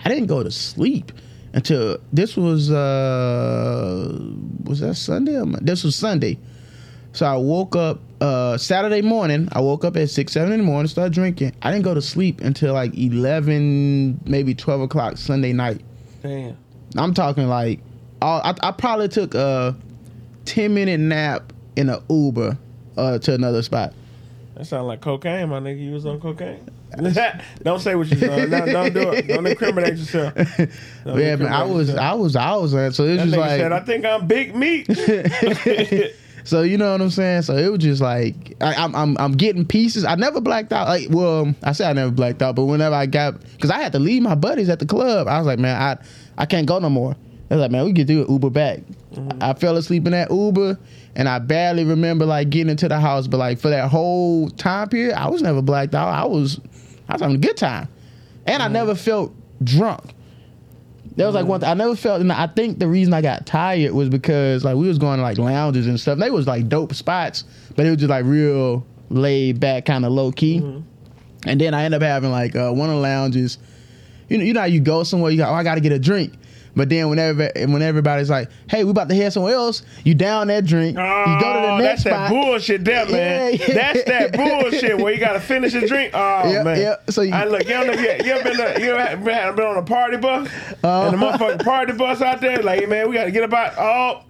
I 0.03 0.09
didn't 0.09 0.27
go 0.27 0.43
to 0.43 0.51
sleep 0.51 1.11
until 1.53 1.97
this 2.13 2.35
was 2.35 2.69
uh 2.69 4.19
was 4.65 4.81
that 4.81 4.95
Sunday? 4.95 5.41
This 5.61 5.83
was 5.83 5.95
Sunday. 5.95 6.37
So 7.13 7.25
I 7.25 7.37
woke 7.37 7.75
up 7.77 8.01
uh 8.21 8.57
Saturday 8.57 9.01
morning. 9.01 9.49
I 9.51 9.61
woke 9.61 9.85
up 9.85 9.97
at 9.97 10.09
six 10.09 10.33
seven 10.33 10.53
in 10.53 10.59
the 10.59 10.65
morning. 10.65 10.87
Started 10.87 11.13
drinking. 11.13 11.55
I 11.61 11.71
didn't 11.71 11.83
go 11.83 11.93
to 11.93 12.01
sleep 12.01 12.41
until 12.41 12.73
like 12.73 12.97
eleven, 12.97 14.19
maybe 14.25 14.55
twelve 14.55 14.81
o'clock 14.81 15.17
Sunday 15.17 15.53
night. 15.53 15.81
Damn. 16.21 16.57
I'm 16.97 17.13
talking 17.13 17.47
like, 17.47 17.81
I, 18.21 18.55
I 18.61 18.71
probably 18.71 19.09
took 19.09 19.35
a 19.35 19.75
ten 20.45 20.73
minute 20.73 20.99
nap 20.99 21.53
in 21.75 21.89
a 21.89 22.01
Uber 22.09 22.57
uh, 22.97 23.19
to 23.19 23.33
another 23.33 23.61
spot. 23.61 23.93
That 24.55 24.65
sound 24.65 24.87
like 24.87 25.01
cocaine, 25.01 25.49
my 25.49 25.59
nigga. 25.59 25.83
You 25.83 25.91
was 25.91 26.05
on 26.05 26.21
cocaine. 26.21 26.69
don't 27.63 27.79
say 27.81 27.95
what 27.95 28.07
you 28.07 28.15
done. 28.15 28.49
No, 28.49 28.65
don't 28.65 28.93
do 28.93 29.09
it. 29.11 29.27
Don't 29.27 29.45
incriminate 29.45 29.97
yourself. 29.97 30.33
Don't 30.33 30.69
yeah, 31.19 31.35
man, 31.35 31.51
I 31.51 31.63
was, 31.63 31.89
yourself. 31.89 31.99
I 31.99 32.13
was, 32.13 32.35
I 32.37 32.55
was, 32.55 32.73
uh, 32.73 32.91
so 32.91 33.03
it 33.03 33.09
was 33.09 33.17
That 33.17 33.25
just 33.25 33.37
like, 33.37 33.59
said, 33.59 33.71
"I 33.73 33.79
think 33.81 34.05
I'm 34.05 34.27
big 34.27 34.55
meat." 34.55 34.87
so 36.45 36.61
you 36.61 36.77
know 36.77 36.91
what 36.91 37.01
I'm 37.01 37.09
saying. 37.09 37.41
So 37.41 37.57
it 37.57 37.69
was 37.69 37.79
just 37.79 38.01
like, 38.01 38.55
I, 38.61 38.75
I'm, 38.75 38.95
I'm, 38.95 39.17
I'm 39.17 39.31
getting 39.33 39.65
pieces. 39.65 40.05
I 40.05 40.13
never 40.13 40.39
blacked 40.39 40.71
out. 40.71 40.87
Like, 40.87 41.07
well, 41.09 41.53
I 41.63 41.71
said 41.71 41.89
I 41.89 41.93
never 41.93 42.11
blacked 42.11 42.41
out, 42.43 42.55
but 42.55 42.65
whenever 42.65 42.95
I 42.95 43.07
got, 43.07 43.41
because 43.41 43.71
I 43.71 43.79
had 43.81 43.91
to 43.93 43.99
leave 43.99 44.21
my 44.21 44.35
buddies 44.35 44.69
at 44.69 44.77
the 44.77 44.85
club, 44.85 45.27
I 45.27 45.39
was 45.39 45.47
like, 45.47 45.57
man, 45.57 45.81
I, 45.81 45.97
I 46.37 46.45
can't 46.45 46.67
go 46.67 46.77
no 46.77 46.89
more. 46.89 47.15
I 47.49 47.55
was 47.55 47.61
like, 47.61 47.71
man, 47.71 47.85
we 47.85 47.93
could 47.93 48.05
do 48.05 48.21
it 48.21 48.29
Uber 48.29 48.51
back. 48.51 48.79
Mm-hmm. 49.13 49.41
I 49.41 49.53
fell 49.55 49.75
asleep 49.75 50.05
in 50.05 50.11
that 50.11 50.29
Uber, 50.29 50.77
and 51.15 51.27
I 51.27 51.39
barely 51.39 51.83
remember 51.83 52.25
like 52.25 52.51
getting 52.51 52.69
into 52.69 52.87
the 52.87 52.99
house. 52.99 53.25
But 53.25 53.37
like 53.37 53.59
for 53.59 53.69
that 53.69 53.89
whole 53.89 54.49
time 54.49 54.89
period, 54.89 55.15
I 55.17 55.29
was 55.29 55.41
never 55.41 55.63
blacked 55.63 55.95
out. 55.95 56.09
I 56.09 56.25
was, 56.25 56.59
I 57.09 57.13
was 57.13 57.21
having 57.21 57.37
a 57.37 57.39
good 57.39 57.57
time, 57.57 57.87
and 58.45 58.61
I 58.61 58.65
mm-hmm. 58.65 58.73
never 58.73 58.95
felt 58.95 59.33
drunk. 59.63 60.14
That 61.15 61.25
was 61.25 61.35
like 61.35 61.45
one 61.45 61.61
thing 61.61 61.69
I 61.69 61.73
never 61.75 61.95
felt, 61.95 62.19
and 62.19 62.31
I 62.31 62.47
think 62.47 62.79
the 62.79 62.87
reason 62.89 63.13
I 63.13 63.21
got 63.21 63.45
tired 63.45 63.93
was 63.93 64.09
because 64.09 64.65
like 64.65 64.75
we 64.75 64.87
was 64.87 64.97
going 64.97 65.17
to 65.17 65.23
like 65.23 65.37
lounges 65.37 65.87
and 65.87 65.97
stuff. 65.99 66.19
They 66.19 66.29
was 66.29 66.45
like 66.45 66.67
dope 66.67 66.93
spots, 66.93 67.45
but 67.75 67.85
it 67.85 67.89
was 67.89 67.99
just 67.99 68.09
like 68.09 68.25
real 68.25 68.85
laid 69.09 69.59
back, 69.59 69.85
kind 69.85 70.03
of 70.05 70.11
low 70.11 70.31
key. 70.31 70.57
And 71.47 71.61
then 71.61 71.73
I 71.73 71.83
ended 71.85 72.01
up 72.01 72.05
having 72.05 72.31
like 72.31 72.55
uh, 72.55 72.71
one 72.71 72.89
of 72.89 72.95
the 72.95 73.01
lounges. 73.01 73.57
You 74.27 74.39
know, 74.39 74.43
you 74.43 74.53
know 74.53 74.61
how 74.61 74.65
you 74.65 74.79
go 74.81 75.03
somewhere, 75.03 75.31
you 75.31 75.37
go, 75.37 75.45
oh, 75.45 75.53
I 75.53 75.63
got 75.63 75.75
to 75.75 75.81
get 75.81 75.91
a 75.91 75.99
drink. 75.99 76.33
But 76.75 76.89
then 76.89 77.09
whenever 77.09 77.49
when 77.55 77.81
everybody's 77.81 78.29
like, 78.29 78.49
"Hey, 78.69 78.83
we 78.83 78.89
about 78.91 79.07
to 79.09 79.15
head 79.15 79.31
somewhere 79.31 79.53
else," 79.53 79.81
you 80.03 80.13
down 80.13 80.47
that 80.47 80.65
drink, 80.65 80.97
you 80.97 81.03
go 81.03 81.53
to 81.53 81.59
the 81.61 81.67
Oh, 81.71 81.77
next 81.77 82.03
that's 82.03 82.15
spot. 82.15 82.29
that 82.29 82.29
bullshit 82.29 82.83
there, 82.83 83.05
man. 83.07 83.53
Yeah, 83.53 83.65
yeah. 83.67 83.73
That's 83.73 84.03
that 84.03 84.33
bullshit 84.61 84.97
where 84.99 85.13
you 85.13 85.19
gotta 85.19 85.39
finish 85.39 85.73
a 85.73 85.87
drink. 85.87 86.11
Oh 86.13 86.51
Yeah, 86.51 86.63
man. 86.63 86.79
yeah. 86.79 86.95
So 87.09 87.21
you- 87.21 87.33
I 87.33 87.45
look, 87.45 87.63
you 87.63 87.69
know 87.69 87.83
you, 87.83 87.91
ever 88.33 88.43
been 88.43 88.57
to, 88.57 88.81
you 88.81 88.93
ever 88.95 89.15
been, 89.23 89.55
been 89.55 89.65
on 89.65 89.77
a 89.77 89.83
party 89.83 90.17
bus 90.17 90.49
Uh-huh. 90.83 91.09
and 91.09 91.13
the 91.13 91.25
motherfucking 91.25 91.63
party 91.63 91.93
bus 91.93 92.21
out 92.21 92.41
there, 92.41 92.61
like, 92.61 92.81
hey, 92.81 92.85
man, 92.87 93.07
we 93.09 93.15
gotta 93.15 93.31
get 93.31 93.43
about 93.43 93.73
oh. 93.77 94.21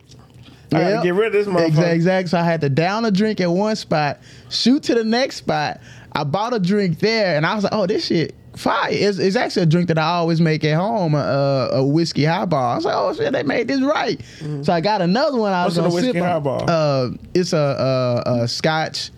I 0.72 0.80
gotta 0.82 1.04
get 1.04 1.14
rid 1.14 1.28
of 1.28 1.34
this 1.34 1.48
motherfucker. 1.48 1.68
Exactly, 1.68 1.92
exactly. 1.96 2.30
So 2.30 2.38
I 2.40 2.44
had 2.44 2.62
to 2.62 2.70
down 2.70 3.06
a 3.06 3.12
drink 3.12 3.40
at 3.40 3.50
one 3.50 3.76
spot, 3.76 4.20
shoot 4.50 4.84
to 4.84 4.96
the 4.96 5.04
next 5.04 5.38
spot. 5.38 5.80
I 6.12 6.24
bought 6.24 6.54
a 6.54 6.60
drink 6.60 7.00
there, 7.00 7.36
and 7.38 7.46
I 7.46 7.56
was 7.56 7.64
like, 7.66 7.74
"Oh, 7.74 7.86
this 7.88 8.06
shit 8.08 8.36
fire!" 8.56 8.90
It's, 8.92 9.18
it's 9.18 9.36
actually 9.36 9.64
a 9.64 9.68
drink 9.68 9.88
that 9.90 9.98
I 9.98 10.08
always 10.16 10.42
make 10.42 10.64
at 10.64 10.76
home, 10.76 11.16
a, 11.16 11.70
a 11.74 11.86
whiskey 11.86 12.26
highball. 12.26 12.72
I 12.72 12.76
was 12.76 12.86
like, 12.86 12.96
"Oh 12.96 13.14
shit, 13.14 13.34
they 13.34 13.44
made 13.44 13.68
this 13.68 13.82
right." 13.82 14.20
So 14.64 14.74
I 14.74 14.82
got 14.82 15.02
another 15.02 15.38
one. 15.38 15.54
I 15.54 15.64
What's 15.64 15.78
was 15.78 15.78
in 15.78 15.84
a 15.84 15.88
gonna 15.88 15.96
whiskey 15.96 16.14
sip 16.14 16.24
on. 16.24 16.30
highball? 16.30 16.70
Uh, 16.70 17.10
it's 17.34 17.54
a, 17.54 18.24
a, 18.26 18.44
a 18.44 18.48
Scotch. 18.48 19.12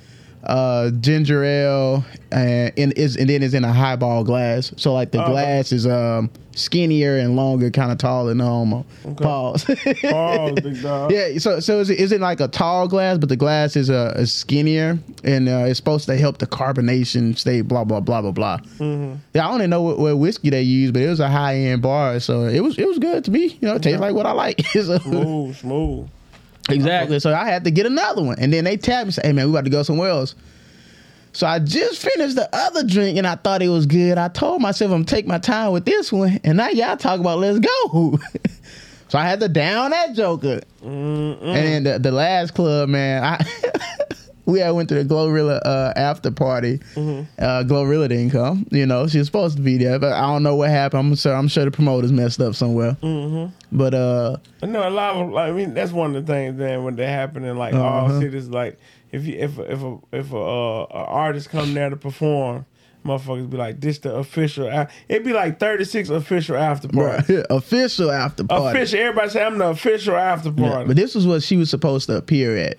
Uh, 0.43 0.91
ginger 0.91 1.43
ale, 1.43 2.05
and, 2.31 2.71
and 2.77 2.93
is 2.93 3.17
and 3.17 3.29
then 3.29 3.43
it's 3.43 3.53
in 3.53 3.65
a 3.65 3.73
highball 3.73 4.23
glass. 4.23 4.71
So 4.77 4.93
like 4.93 5.11
the 5.11 5.21
okay. 5.21 5.31
glass 5.31 5.73
is 5.73 5.85
um 5.85 6.29
skinnier 6.57 7.17
and 7.17 7.35
longer, 7.35 7.69
kind 7.71 7.91
of 7.91 7.97
taller 7.97 8.29
than 8.29 8.39
normal. 8.39 8.85
Pause. 9.15 9.65
Pause, 10.01 10.51
big 10.61 10.81
dog. 10.81 11.11
Yeah, 11.11 11.37
so 11.37 11.59
so 11.59 11.79
is 11.79 11.89
it, 11.89 11.99
is 11.99 12.11
it 12.11 12.19
like 12.19 12.39
a 12.39 12.47
tall 12.47 12.87
glass, 12.87 13.17
but 13.17 13.29
the 13.29 13.35
glass 13.35 13.75
is 13.75 13.89
uh, 13.89 14.13
is 14.17 14.33
skinnier, 14.33 14.99
and 15.23 15.47
uh, 15.47 15.65
it's 15.67 15.77
supposed 15.77 16.05
to 16.07 16.17
help 16.17 16.39
the 16.39 16.47
carbonation 16.47 17.37
stay. 17.37 17.61
Blah 17.61 17.83
blah 17.85 17.99
blah 18.01 18.21
blah 18.21 18.31
blah. 18.31 18.57
Mm-hmm. 18.79 19.15
Yeah, 19.33 19.45
I 19.47 19.51
don't 19.51 19.59
even 19.61 19.69
know 19.69 19.81
what, 19.83 19.99
what 19.99 20.17
whiskey 20.17 20.49
they 20.49 20.63
use, 20.63 20.91
but 20.91 21.01
it 21.01 21.07
was 21.07 21.19
a 21.19 21.29
high 21.29 21.55
end 21.55 21.81
bar, 21.81 22.19
so 22.19 22.45
it 22.45 22.59
was 22.61 22.77
it 22.77 22.87
was 22.87 22.99
good 22.99 23.23
to 23.25 23.31
me. 23.31 23.57
You 23.61 23.67
know, 23.69 23.75
it 23.75 23.83
tastes 23.83 24.01
like 24.01 24.13
what 24.15 24.25
I 24.25 24.31
like. 24.33 24.61
So- 24.73 24.97
Smooth, 24.99 25.55
smooth. 25.57 26.07
exactly. 26.69 27.19
So 27.19 27.33
I 27.33 27.45
had 27.45 27.63
to 27.63 27.71
get 27.71 27.85
another 27.85 28.23
one, 28.23 28.37
and 28.39 28.51
then 28.51 28.63
they 28.63 28.77
tapped 28.77 29.05
me, 29.05 29.07
and 29.07 29.13
said, 29.13 29.25
"Hey 29.25 29.31
man, 29.33 29.45
we 29.45 29.51
about 29.51 29.63
to 29.65 29.69
go 29.71 29.83
somewhere 29.83 30.09
else." 30.09 30.35
So 31.37 31.45
I 31.45 31.59
just 31.59 32.01
finished 32.01 32.35
the 32.35 32.49
other 32.51 32.83
drink, 32.83 33.15
and 33.19 33.27
I 33.27 33.35
thought 33.35 33.61
it 33.61 33.69
was 33.69 33.85
good. 33.85 34.17
I 34.17 34.27
told 34.27 34.59
myself 34.59 34.89
I'm 34.91 35.03
gonna 35.03 35.05
take 35.05 35.27
my 35.27 35.37
time 35.37 35.71
with 35.71 35.85
this 35.85 36.11
one, 36.11 36.39
and 36.43 36.57
now 36.57 36.69
y'all 36.69 36.97
talk 36.97 37.19
about 37.19 37.37
let's 37.37 37.59
go. 37.59 38.17
so 39.07 39.19
I 39.19 39.23
had 39.23 39.39
to 39.41 39.47
down 39.47 39.91
that 39.91 40.15
joker. 40.15 40.61
And 40.81 41.39
then 41.43 41.83
the, 41.83 41.99
the 41.99 42.11
last 42.11 42.55
club, 42.55 42.89
man, 42.89 43.23
I 43.23 43.45
we 44.47 44.61
had 44.61 44.71
went 44.71 44.89
to 44.89 44.95
the 44.95 45.03
Glorilla 45.05 45.61
uh, 45.63 45.93
after 45.95 46.31
party. 46.31 46.79
Uh, 46.95 47.63
Glorilla 47.67 48.09
didn't 48.09 48.31
come. 48.31 48.65
You 48.71 48.87
know, 48.87 49.05
she 49.05 49.19
was 49.19 49.27
supposed 49.27 49.57
to 49.57 49.61
be 49.61 49.77
there, 49.77 49.99
but 49.99 50.13
I 50.13 50.21
don't 50.21 50.41
know 50.41 50.55
what 50.55 50.71
happened. 50.71 51.07
I'm 51.07 51.15
sure 51.15 51.35
I'm 51.35 51.49
sure 51.49 51.65
the 51.65 51.69
promoters 51.71 52.11
messed 52.11 52.41
up 52.41 52.55
somewhere. 52.55 52.97
But 53.71 53.93
uh, 53.93 54.37
I 54.63 54.65
know 54.65 54.87
a 54.87 54.89
lot 54.89 55.17
of 55.17 55.29
like 55.29 55.49
I 55.49 55.51
mean 55.51 55.75
that's 55.75 55.91
one 55.91 56.15
of 56.15 56.25
the 56.25 56.33
things 56.33 56.57
then 56.57 56.83
when 56.83 56.95
they 56.95 57.05
happen 57.05 57.43
in 57.45 57.57
like 57.59 57.75
all 57.75 58.05
Uh-huh. 58.05 58.19
cities 58.21 58.47
like 58.47 58.79
if 59.11 59.25
you 59.25 59.35
if 59.35 59.57
if 59.59 59.81
a 59.81 59.97
if 60.11 60.31
a, 60.31 60.37
uh, 60.37 60.87
a 60.89 61.03
artist 61.05 61.49
come 61.49 61.73
there 61.73 61.89
to 61.89 61.95
perform 61.97 62.65
motherfuckers 63.05 63.49
be 63.49 63.55
like 63.57 63.79
this 63.79 63.99
the 63.99 64.13
official 64.13 64.67
it'd 65.07 65.23
be 65.23 65.31
like 65.31 65.59
36 65.59 66.09
official 66.09 66.57
after 66.57 66.87
party 66.89 67.41
official 67.49 68.11
after 68.11 68.43
party. 68.43 68.77
official 68.77 68.99
everybody 68.99 69.29
say 69.29 69.43
I'm 69.45 69.57
the 69.57 69.67
official 69.69 70.15
after 70.17 70.49
Yeah, 70.49 70.69
party 70.69 70.87
but 70.87 70.95
this 70.97 71.15
was 71.15 71.25
what 71.25 71.41
she 71.43 71.55
was 71.57 71.69
supposed 71.69 72.07
to 72.07 72.17
appear 72.17 72.57
at. 72.57 72.77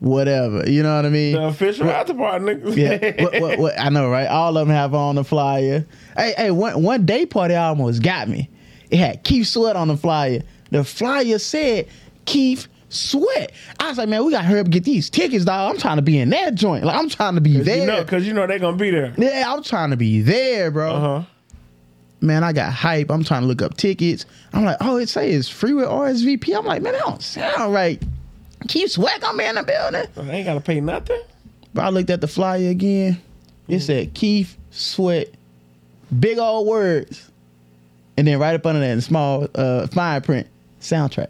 Whatever, 0.00 0.68
you 0.68 0.82
know 0.82 0.94
what 0.96 1.06
I 1.06 1.08
mean? 1.08 1.32
the 1.34 1.44
official 1.44 1.88
after 1.88 2.12
party 2.14 2.44
nigga. 2.44 2.76
yeah, 2.76 3.22
what, 3.22 3.40
what, 3.40 3.58
what, 3.58 3.80
I 3.80 3.88
know, 3.88 4.10
right? 4.10 4.26
All 4.26 4.56
of 4.56 4.66
them 4.66 4.74
have 4.74 4.92
on 4.92 5.14
the 5.14 5.24
flyer. 5.24 5.86
Hey, 6.16 6.34
hey, 6.36 6.50
one 6.50 6.82
one 6.82 7.06
day 7.06 7.24
party 7.24 7.54
almost 7.54 8.02
got 8.02 8.28
me. 8.28 8.50
It 8.90 8.98
had 8.98 9.24
Keith 9.24 9.46
Sweat 9.46 9.76
on 9.76 9.88
the 9.88 9.96
flyer. 9.96 10.42
The 10.70 10.84
flyer 10.84 11.38
said 11.38 11.88
Keith 12.26 12.68
Sweat. 12.94 13.52
I 13.80 13.88
was 13.88 13.98
like, 13.98 14.08
man, 14.08 14.24
we 14.24 14.30
got 14.32 14.42
to 14.42 14.46
hurry 14.46 14.60
up 14.60 14.66
and 14.66 14.72
get 14.72 14.84
these 14.84 15.10
tickets, 15.10 15.44
dog. 15.44 15.72
I'm 15.72 15.78
trying 15.78 15.96
to 15.96 16.02
be 16.02 16.18
in 16.18 16.30
that 16.30 16.54
joint. 16.54 16.84
Like, 16.84 16.96
I'm 16.96 17.08
trying 17.08 17.34
to 17.34 17.40
be 17.40 17.56
Cause 17.56 17.66
there. 17.66 17.78
you 17.78 17.86
know 17.86 18.04
cause 18.04 18.24
you 18.26 18.32
know 18.32 18.46
they're 18.46 18.58
gonna 18.58 18.76
be 18.76 18.90
there 18.90 19.12
yeah, 19.18 19.44
I'm 19.52 19.62
trying 19.62 19.90
to 19.90 19.96
be 19.96 20.22
there, 20.22 20.70
bro. 20.70 20.90
uh-huh 20.94 21.22
Man, 22.20 22.42
I 22.42 22.54
got 22.54 22.72
hype. 22.72 23.10
I'm 23.10 23.22
trying 23.22 23.42
to 23.42 23.46
look 23.46 23.60
up 23.60 23.76
tickets. 23.76 24.24
I'm 24.54 24.64
like, 24.64 24.78
oh, 24.80 24.96
it 24.96 25.10
says 25.10 25.46
free 25.46 25.74
with 25.74 25.86
RSVP. 25.86 26.56
I'm 26.56 26.64
like, 26.64 26.80
man, 26.80 26.94
that 26.94 27.02
don't 27.02 27.20
sound 27.20 27.74
right. 27.74 28.02
Keith 28.66 28.92
Sweat 28.92 29.20
gonna 29.20 29.36
be 29.36 29.44
in 29.44 29.56
the 29.56 29.62
building. 29.62 30.06
I 30.16 30.34
ain't 30.36 30.46
gotta 30.46 30.60
pay 30.62 30.80
nothing 30.80 31.20
But 31.74 31.84
I 31.84 31.88
looked 31.90 32.08
at 32.08 32.22
the 32.22 32.26
flyer 32.28 32.70
again. 32.70 33.20
It 33.68 33.80
said 33.80 34.14
Keith 34.14 34.56
Sweat, 34.70 35.34
big 36.18 36.38
old 36.38 36.66
words. 36.66 37.30
and 38.16 38.26
then 38.26 38.38
right 38.38 38.54
up 38.54 38.64
under 38.64 38.80
that 38.80 38.90
in 38.90 39.00
small 39.02 39.46
uh, 39.54 39.86
fine 39.88 40.22
print 40.22 40.46
soundtrack. 40.80 41.28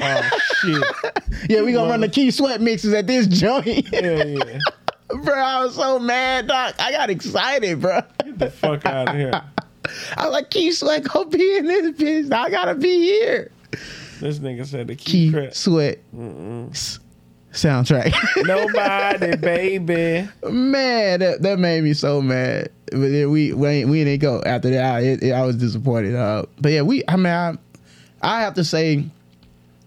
Oh 0.00 0.30
shit. 0.62 1.50
Yeah, 1.50 1.62
we 1.62 1.72
gonna 1.72 1.90
run 1.90 2.00
the 2.00 2.08
Key 2.08 2.30
Sweat 2.30 2.60
mixes 2.60 2.92
at 2.94 3.06
this 3.06 3.26
joint. 3.26 3.92
Yeah, 3.92 4.24
yeah. 4.24 4.58
bro, 5.22 5.34
I 5.34 5.64
was 5.64 5.74
so 5.74 5.98
mad, 5.98 6.46
doc. 6.48 6.74
I 6.78 6.92
got 6.92 7.10
excited, 7.10 7.80
bro. 7.80 8.00
Get 8.24 8.38
the 8.38 8.50
fuck 8.50 8.84
out 8.86 9.08
of 9.10 9.14
here. 9.16 9.32
I 10.16 10.24
was 10.24 10.32
like, 10.32 10.50
Key 10.50 10.72
Sweat, 10.72 11.04
go 11.04 11.24
be 11.24 11.56
in 11.56 11.66
this 11.66 11.90
bitch. 11.92 12.32
I 12.32 12.50
gotta 12.50 12.74
be 12.74 12.98
here. 13.00 13.50
This 14.20 14.38
nigga 14.38 14.64
said 14.64 14.86
the 14.86 14.94
key, 14.94 15.32
Key. 15.32 15.48
Sweat 15.50 15.98
s- 16.70 17.00
soundtrack. 17.52 18.14
Nobody, 18.46 19.36
baby. 19.36 20.28
man, 20.48 21.20
that, 21.20 21.42
that 21.42 21.58
made 21.58 21.82
me 21.82 21.92
so 21.92 22.22
mad. 22.22 22.70
But 22.92 23.00
then 23.10 23.30
we 23.30 23.52
we, 23.52 23.68
ain't- 23.68 23.88
we 23.90 24.04
didn't 24.04 24.20
go 24.22 24.40
after 24.46 24.70
that. 24.70 24.84
I, 24.94 25.00
it, 25.00 25.22
it- 25.24 25.32
I 25.32 25.42
was 25.44 25.56
disappointed. 25.56 26.14
Uh, 26.14 26.44
but 26.60 26.70
yeah, 26.70 26.82
we. 26.82 27.02
I 27.08 27.16
mean, 27.16 27.26
I, 27.26 27.54
I 28.22 28.40
have 28.42 28.54
to 28.54 28.64
say, 28.64 29.04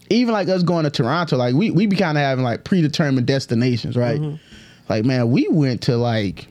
even 0.10 0.34
like 0.34 0.48
us 0.48 0.63
going 0.63 0.84
to 0.84 0.89
Toronto, 0.89 1.38
like 1.38 1.56
we 1.56 1.72
we 1.72 1.86
be 1.86 1.96
kind 1.96 2.18
of 2.18 2.24
having 2.24 2.44
like 2.44 2.63
predetermined 2.63 3.28
destinations, 3.28 3.96
right? 3.96 4.20
Mm-hmm. 4.20 4.36
Like 4.89 5.06
man, 5.06 5.32
we 5.32 5.48
went 5.50 5.82
to 5.84 5.98
like. 5.98 6.48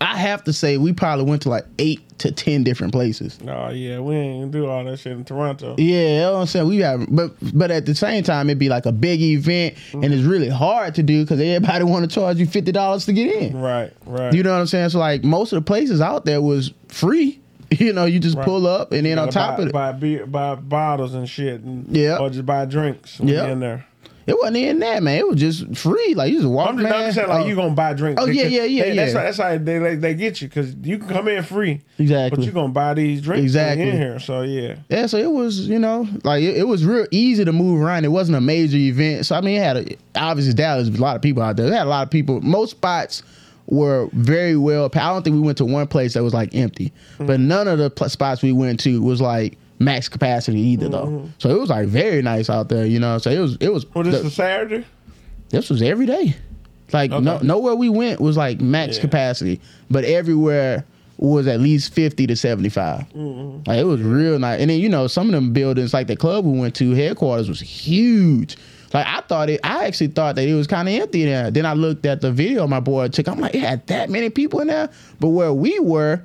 I 0.00 0.16
have 0.16 0.44
to 0.44 0.52
say, 0.52 0.78
we 0.78 0.92
probably 0.92 1.24
went 1.24 1.42
to 1.42 1.50
like 1.50 1.66
eight 1.78 2.00
to 2.20 2.30
ten 2.30 2.62
different 2.62 2.92
places. 2.92 3.38
Oh 3.46 3.70
yeah, 3.70 3.98
we 3.98 4.14
ain't 4.14 4.50
do 4.50 4.66
all 4.66 4.84
that 4.84 4.98
shit 4.98 5.12
in 5.12 5.24
Toronto. 5.24 5.74
Yeah, 5.78 6.00
you 6.00 6.18
know 6.20 6.32
what 6.34 6.40
I'm 6.40 6.46
saying. 6.46 6.68
We 6.68 6.78
have, 6.78 7.06
but 7.08 7.34
but 7.52 7.70
at 7.70 7.86
the 7.86 7.94
same 7.94 8.22
time, 8.22 8.48
it'd 8.48 8.58
be 8.58 8.68
like 8.68 8.86
a 8.86 8.92
big 8.92 9.20
event, 9.20 9.76
and 9.92 10.04
mm-hmm. 10.04 10.12
it's 10.12 10.22
really 10.22 10.48
hard 10.48 10.94
to 10.94 11.02
do 11.02 11.24
because 11.24 11.40
everybody 11.40 11.84
want 11.90 12.08
to 12.08 12.14
charge 12.14 12.38
you 12.38 12.46
fifty 12.46 12.72
dollars 12.72 13.04
to 13.06 13.12
get 13.12 13.34
in. 13.34 13.60
Right, 13.60 13.92
right. 14.06 14.32
You 14.32 14.42
know 14.42 14.52
what 14.52 14.60
I'm 14.60 14.66
saying? 14.66 14.90
So 14.90 14.98
like 14.98 15.24
most 15.24 15.52
of 15.52 15.56
the 15.56 15.66
places 15.66 16.00
out 16.00 16.24
there 16.24 16.40
was 16.40 16.72
free. 16.88 17.39
You 17.78 17.92
know, 17.92 18.04
you 18.04 18.18
just 18.18 18.36
Right. 18.36 18.44
pull 18.44 18.66
up 18.66 18.92
and 18.92 19.06
then 19.06 19.18
on 19.18 19.28
top 19.28 19.56
buy, 19.56 19.62
of 19.62 19.68
it, 19.68 19.72
buy 19.72 19.92
beer, 19.92 20.26
buy 20.26 20.54
bottles 20.56 21.14
and 21.14 21.28
shit, 21.28 21.60
and, 21.60 21.86
Yeah. 21.94 22.18
or 22.18 22.28
just 22.30 22.44
buy 22.46 22.64
drinks. 22.64 23.18
when 23.20 23.28
Yeah. 23.28 23.42
you're 23.42 23.48
in 23.50 23.60
there. 23.60 23.86
it 24.26 24.36
wasn't 24.38 24.56
in 24.58 24.78
that 24.80 25.02
man. 25.02 25.18
It 25.18 25.28
was 25.28 25.40
just 25.40 25.76
free. 25.76 26.14
Like 26.14 26.30
you 26.32 26.38
just 26.38 26.48
walk. 26.48 26.68
I'm 26.68 26.78
just, 26.78 26.92
I'm 26.92 27.00
just 27.06 27.16
saying, 27.16 27.28
like 27.28 27.44
Oh, 27.44 27.48
you 27.48 27.56
gonna 27.56 27.74
buy 27.74 27.94
drinks. 27.94 28.22
Oh, 28.22 28.26
yeah, 28.26 28.44
yeah, 28.44 28.62
yeah, 28.64 28.84
they- 28.84 28.96
That's 28.96 29.12
yeah. 29.12 29.18
how, 29.18 29.24
that's 29.24 29.36
how 29.38 29.58
they, 29.58 29.78
they 29.78 29.94
they 29.96 30.14
get 30.14 30.40
you 30.40 30.46
because 30.48 30.74
you 30.82 30.98
can 30.98 31.08
come 31.08 31.26
in 31.28 31.42
free, 31.42 31.80
exactly. 31.98 32.36
but 32.36 32.44
you 32.46 32.52
gonna 32.52 32.72
buy 32.72 32.94
these 32.94 33.22
drinks 33.22 33.42
Exactly. 33.44 33.88
in 33.88 33.96
here. 33.96 34.18
So 34.20 34.42
yeah, 34.42 34.74
Yeah, 34.88 35.06
so 35.06 35.16
it 35.18 35.30
was, 35.30 35.66
you 35.68 35.78
know, 35.80 36.06
like 36.22 36.42
it, 36.44 36.58
it 36.58 36.68
was 36.68 36.84
real 36.84 37.06
easy 37.10 37.44
to 37.44 37.52
move 37.52 37.80
around. 37.80 38.04
It 38.04 38.08
wasn't 38.12 38.36
a 38.36 38.40
major 38.40 38.76
event. 38.76 39.26
So 39.26 39.34
I 39.36 39.40
mean, 39.40 39.56
it 39.56 39.62
had 39.64 39.76
a, 39.78 39.96
obviously 40.16 40.54
Dallas 40.54 40.88
was 40.90 40.98
a 40.98 41.02
lot 41.02 41.16
of 41.16 41.22
people 41.22 41.42
out 41.42 41.56
there. 41.56 41.66
It 41.66 41.72
had 41.72 41.86
a 41.86 41.90
lot 41.90 42.02
of 42.04 42.10
people. 42.10 42.40
Most 42.40 42.72
spots 42.72 43.22
were 43.70 44.08
very 44.12 44.56
well. 44.56 44.86
I 44.94 44.98
don't 45.08 45.22
think 45.22 45.34
we 45.34 45.40
went 45.40 45.58
to 45.58 45.64
one 45.64 45.86
place 45.86 46.14
that 46.14 46.22
was 46.22 46.34
like 46.34 46.54
empty, 46.54 46.92
Mm-hmm. 47.14 47.26
but 47.26 47.40
none 47.40 47.68
of 47.68 47.78
the 47.78 47.90
pl- 47.90 48.08
spots 48.08 48.42
we 48.42 48.52
went 48.52 48.80
to 48.80 49.00
was 49.00 49.20
like 49.20 49.56
max 49.78 50.08
capacity 50.08 50.60
either 50.60 50.88
though. 50.88 51.28
So 51.38 51.48
it 51.50 51.58
was 51.58 51.70
like 51.70 51.86
very 51.88 52.20
nice 52.22 52.50
out 52.50 52.68
there, 52.68 52.84
you 52.84 52.98
know. 53.00 53.18
So 53.18 53.30
it 53.30 53.38
was 53.38 53.56
it 53.60 53.72
was. 53.72 53.84
Mm-hmm. 53.86 53.98
well, 53.98 54.04
this 54.10 54.20
the- 54.20 54.26
is 54.26 54.34
Saturday. 54.34 54.84
this 55.50 55.70
was 55.70 55.80
every 55.82 56.06
day. 56.06 56.36
Like 56.92 57.10
no, 57.12 57.38
nowhere 57.38 57.76
we 57.76 57.88
went 57.88 58.20
was 58.20 58.36
like 58.36 58.60
max 58.60 58.96
Yeah. 58.96 59.02
capacity, 59.02 59.60
but 59.90 60.04
everywhere 60.04 60.84
was 61.18 61.46
at 61.46 61.60
least 61.60 61.92
fifty 61.94 62.26
to 62.26 62.34
seventy 62.34 62.68
Mm-hmm. 62.70 63.62
Like 63.70 63.78
it 63.78 63.84
was 63.84 64.00
real 64.02 64.38
nice. 64.40 64.60
And 64.60 64.70
then 64.70 64.80
you 64.80 64.88
know 64.88 65.06
some 65.06 65.28
of 65.28 65.32
them 65.32 65.52
buildings, 65.52 65.94
like 65.94 66.08
the 66.08 66.16
club 66.16 66.44
we 66.44 66.58
went 66.58 66.74
to, 66.76 66.90
headquarters 66.92 67.48
was 67.48 67.60
huge. 67.60 68.56
Like 68.92 69.06
I 69.06 69.20
thought 69.22 69.50
it, 69.50 69.60
I 69.62 69.86
actually 69.86 70.08
thought 70.08 70.34
that 70.36 70.48
it 70.48 70.54
was 70.54 70.66
kind 70.66 70.88
of 70.88 70.94
empty 70.94 71.24
there. 71.24 71.50
Then 71.50 71.64
I 71.66 71.74
looked 71.74 72.06
at 72.06 72.20
the 72.20 72.32
video 72.32 72.66
my 72.66 72.80
boy 72.80 73.08
took. 73.08 73.28
I'm 73.28 73.38
like, 73.38 73.54
it 73.54 73.60
had 73.60 73.86
that 73.86 74.10
many 74.10 74.30
people 74.30 74.60
in 74.60 74.68
there. 74.68 74.90
But 75.20 75.28
where 75.28 75.52
we 75.52 75.78
were, 75.78 76.22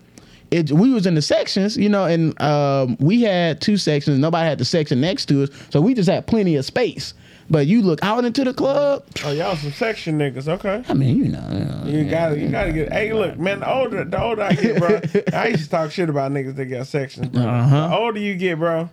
it 0.51 0.71
we 0.71 0.91
was 0.91 1.05
in 1.05 1.15
the 1.15 1.21
sections, 1.21 1.77
you 1.77 1.89
know, 1.89 2.05
and 2.05 2.39
um, 2.41 2.97
we 2.99 3.21
had 3.21 3.61
two 3.61 3.77
sections. 3.77 4.17
Nobody 4.19 4.47
had 4.47 4.57
the 4.57 4.65
section 4.65 5.01
next 5.01 5.25
to 5.27 5.43
us, 5.43 5.49
so 5.69 5.81
we 5.81 5.93
just 5.93 6.09
had 6.09 6.25
plenty 6.27 6.55
of 6.55 6.65
space. 6.65 7.13
But 7.49 7.67
you 7.67 7.83
look 7.83 7.99
out 8.01 8.25
into 8.25 8.43
the 8.43 8.53
club. 8.53 9.05
Oh, 9.23 9.31
y'all 9.31 9.55
some 9.55 9.71
section 9.71 10.17
niggas. 10.17 10.47
Okay. 10.47 10.83
I 10.89 10.93
mean, 10.95 11.17
you 11.17 11.25
know, 11.25 11.47
you 11.51 11.59
know, 11.59 11.83
You 11.85 12.09
gotta, 12.09 12.39
you 12.39 12.49
gotta 12.49 12.71
get. 12.73 12.91
Hey, 12.91 13.13
look, 13.13 13.37
man. 13.37 13.59
The 13.59 13.71
older, 13.71 14.03
the 14.03 14.19
older 14.21 14.41
I 14.41 14.53
get, 14.53 14.79
bro. 14.79 14.99
I 15.39 15.49
used 15.49 15.65
to 15.65 15.69
talk 15.69 15.91
shit 15.91 16.09
about 16.09 16.31
niggas 16.31 16.55
that 16.55 16.65
got 16.65 16.87
sections, 16.87 17.27
bro. 17.27 17.43
Uh-huh. 17.43 17.87
The 17.89 17.95
older 17.95 18.19
you 18.19 18.33
get, 18.33 18.57
bro, 18.57 18.89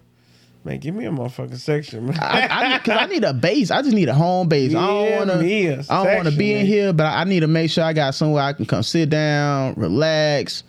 man, 0.64 0.78
give 0.78 0.94
me 0.94 1.04
a 1.06 1.10
motherfucking 1.10 1.56
section, 1.58 2.06
man. 2.06 2.18
I, 2.20 2.74
I, 2.74 2.78
cause 2.78 2.96
I 3.00 3.06
need 3.06 3.24
a 3.24 3.32
base. 3.34 3.70
I 3.70 3.82
just 3.82 3.94
need 3.94 4.08
a 4.08 4.14
home 4.14 4.48
base. 4.48 4.74
I 4.74 4.80
Yeah, 4.80 4.86
don't 4.86 5.28
want 5.28 5.30
to. 5.30 5.44
me 5.44 5.66
a 5.66 5.72
I 5.72 5.76
don't 5.76 5.88
want 5.88 6.06
to 6.06 6.14
section, 6.24 6.38
be 6.38 6.52
in 6.54 6.66
here, 6.66 6.92
but 6.92 7.06
I 7.06 7.24
need 7.24 7.40
to 7.40 7.46
make 7.48 7.70
sure 7.70 7.84
I 7.84 7.92
got 7.92 8.14
somewhere 8.14 8.42
I 8.42 8.52
can 8.52 8.66
come 8.66 8.82
sit 8.82 9.10
down, 9.10 9.74
relax, 9.76 10.62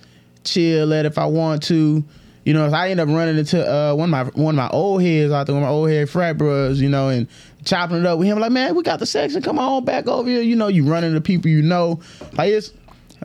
chill 0.44 0.94
at 0.94 1.06
if 1.06 1.18
I 1.18 1.26
want 1.26 1.64
to. 1.64 2.04
You 2.46 2.54
know, 2.54 2.66
if 2.68 2.74
I 2.74 2.90
end 2.90 3.00
up 3.00 3.08
running 3.08 3.38
into 3.38 3.66
uh, 3.66 3.94
one 3.94 4.14
of 4.14 4.36
my 4.36 4.42
one 4.42 4.56
of 4.56 4.58
my 4.58 4.70
old 4.70 5.02
heads 5.02 5.32
out 5.32 5.48
there, 5.48 5.54
one 5.56 5.64
of 5.64 5.68
my 5.70 5.74
old 5.74 5.90
head 5.90 6.10
frat 6.10 6.38
bros, 6.38 6.82
you 6.82 6.90
know, 6.90 7.08
and 7.08 7.26
chopping 7.64 7.98
it 7.98 8.06
up 8.06 8.20
with 8.20 8.28
him, 8.28 8.38
like, 8.40 8.52
man, 8.52 8.76
we 8.76 8.84
got 8.84 9.00
the 9.00 9.06
section. 9.06 9.42
Come 9.42 9.58
on 9.58 9.86
back 9.86 10.08
over 10.10 10.30
here. 10.30 10.42
You 10.42 10.58
know, 10.58 10.68
you 10.68 10.86
run 10.86 11.06
into 11.06 11.22
people 11.22 11.50
you 11.50 11.62
know. 11.62 12.02
Like 12.34 12.52
it's 12.52 12.74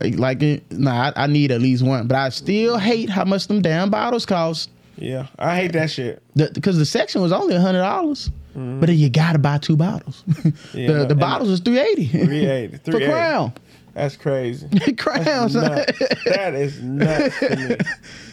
like, 0.01 0.17
like 0.21 0.43
it, 0.45 0.71
nah, 0.71 1.11
I, 1.17 1.25
I 1.25 1.27
need 1.27 1.51
at 1.51 1.61
least 1.61 1.83
one. 1.83 2.07
But 2.07 2.17
I 2.17 2.29
still 2.29 2.79
hate 2.79 3.11
how 3.11 3.25
much 3.25 3.49
them 3.49 3.61
damn 3.61 3.91
bottles 3.91 4.25
cost. 4.25 4.71
Yeah, 4.99 5.27
I 5.39 5.57
hate 5.57 5.73
that 5.73 5.91
shit. 5.91 6.23
because 6.35 6.79
the, 6.79 6.85
section 6.87 7.21
was 7.23 7.33
only 7.33 7.55
hundred 7.57 7.81
dollars, 7.81 8.31
but 8.55 8.89
you 8.91 9.09
gotta 9.11 9.39
buy 9.39 9.59
two 9.59 9.77
bottles. 9.77 10.25
Yeah, 10.75 10.93
the 10.93 11.07
the 11.07 11.15
bottles 11.15 11.49
was 11.51 11.61
three 11.61 11.79
eighty. 11.79 12.07
380, 12.07 12.77
for 12.79 12.83
380. 12.93 13.13
crown. 13.13 13.53
That's 13.95 14.17
crazy. 14.17 14.69
Crowns. 14.97 15.55
Nuts. 15.57 15.99
that 16.27 16.55
is 16.55 16.81
nuts 16.81 17.39
to 17.41 17.57
me. 17.57 17.77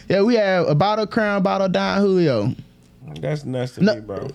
yeah, 0.08 0.22
we 0.22 0.34
have 0.36 0.68
a 0.68 0.74
bottle 0.76 1.04
of 1.04 1.10
crown, 1.10 1.42
bottle 1.42 1.66
of 1.66 1.72
Don 1.72 2.00
Julio. 2.00 2.54
That's 3.20 3.44
nuts 3.44 3.74
to 3.74 3.82
No. 3.82 3.94
me, 3.96 4.00
bro. 4.02 4.28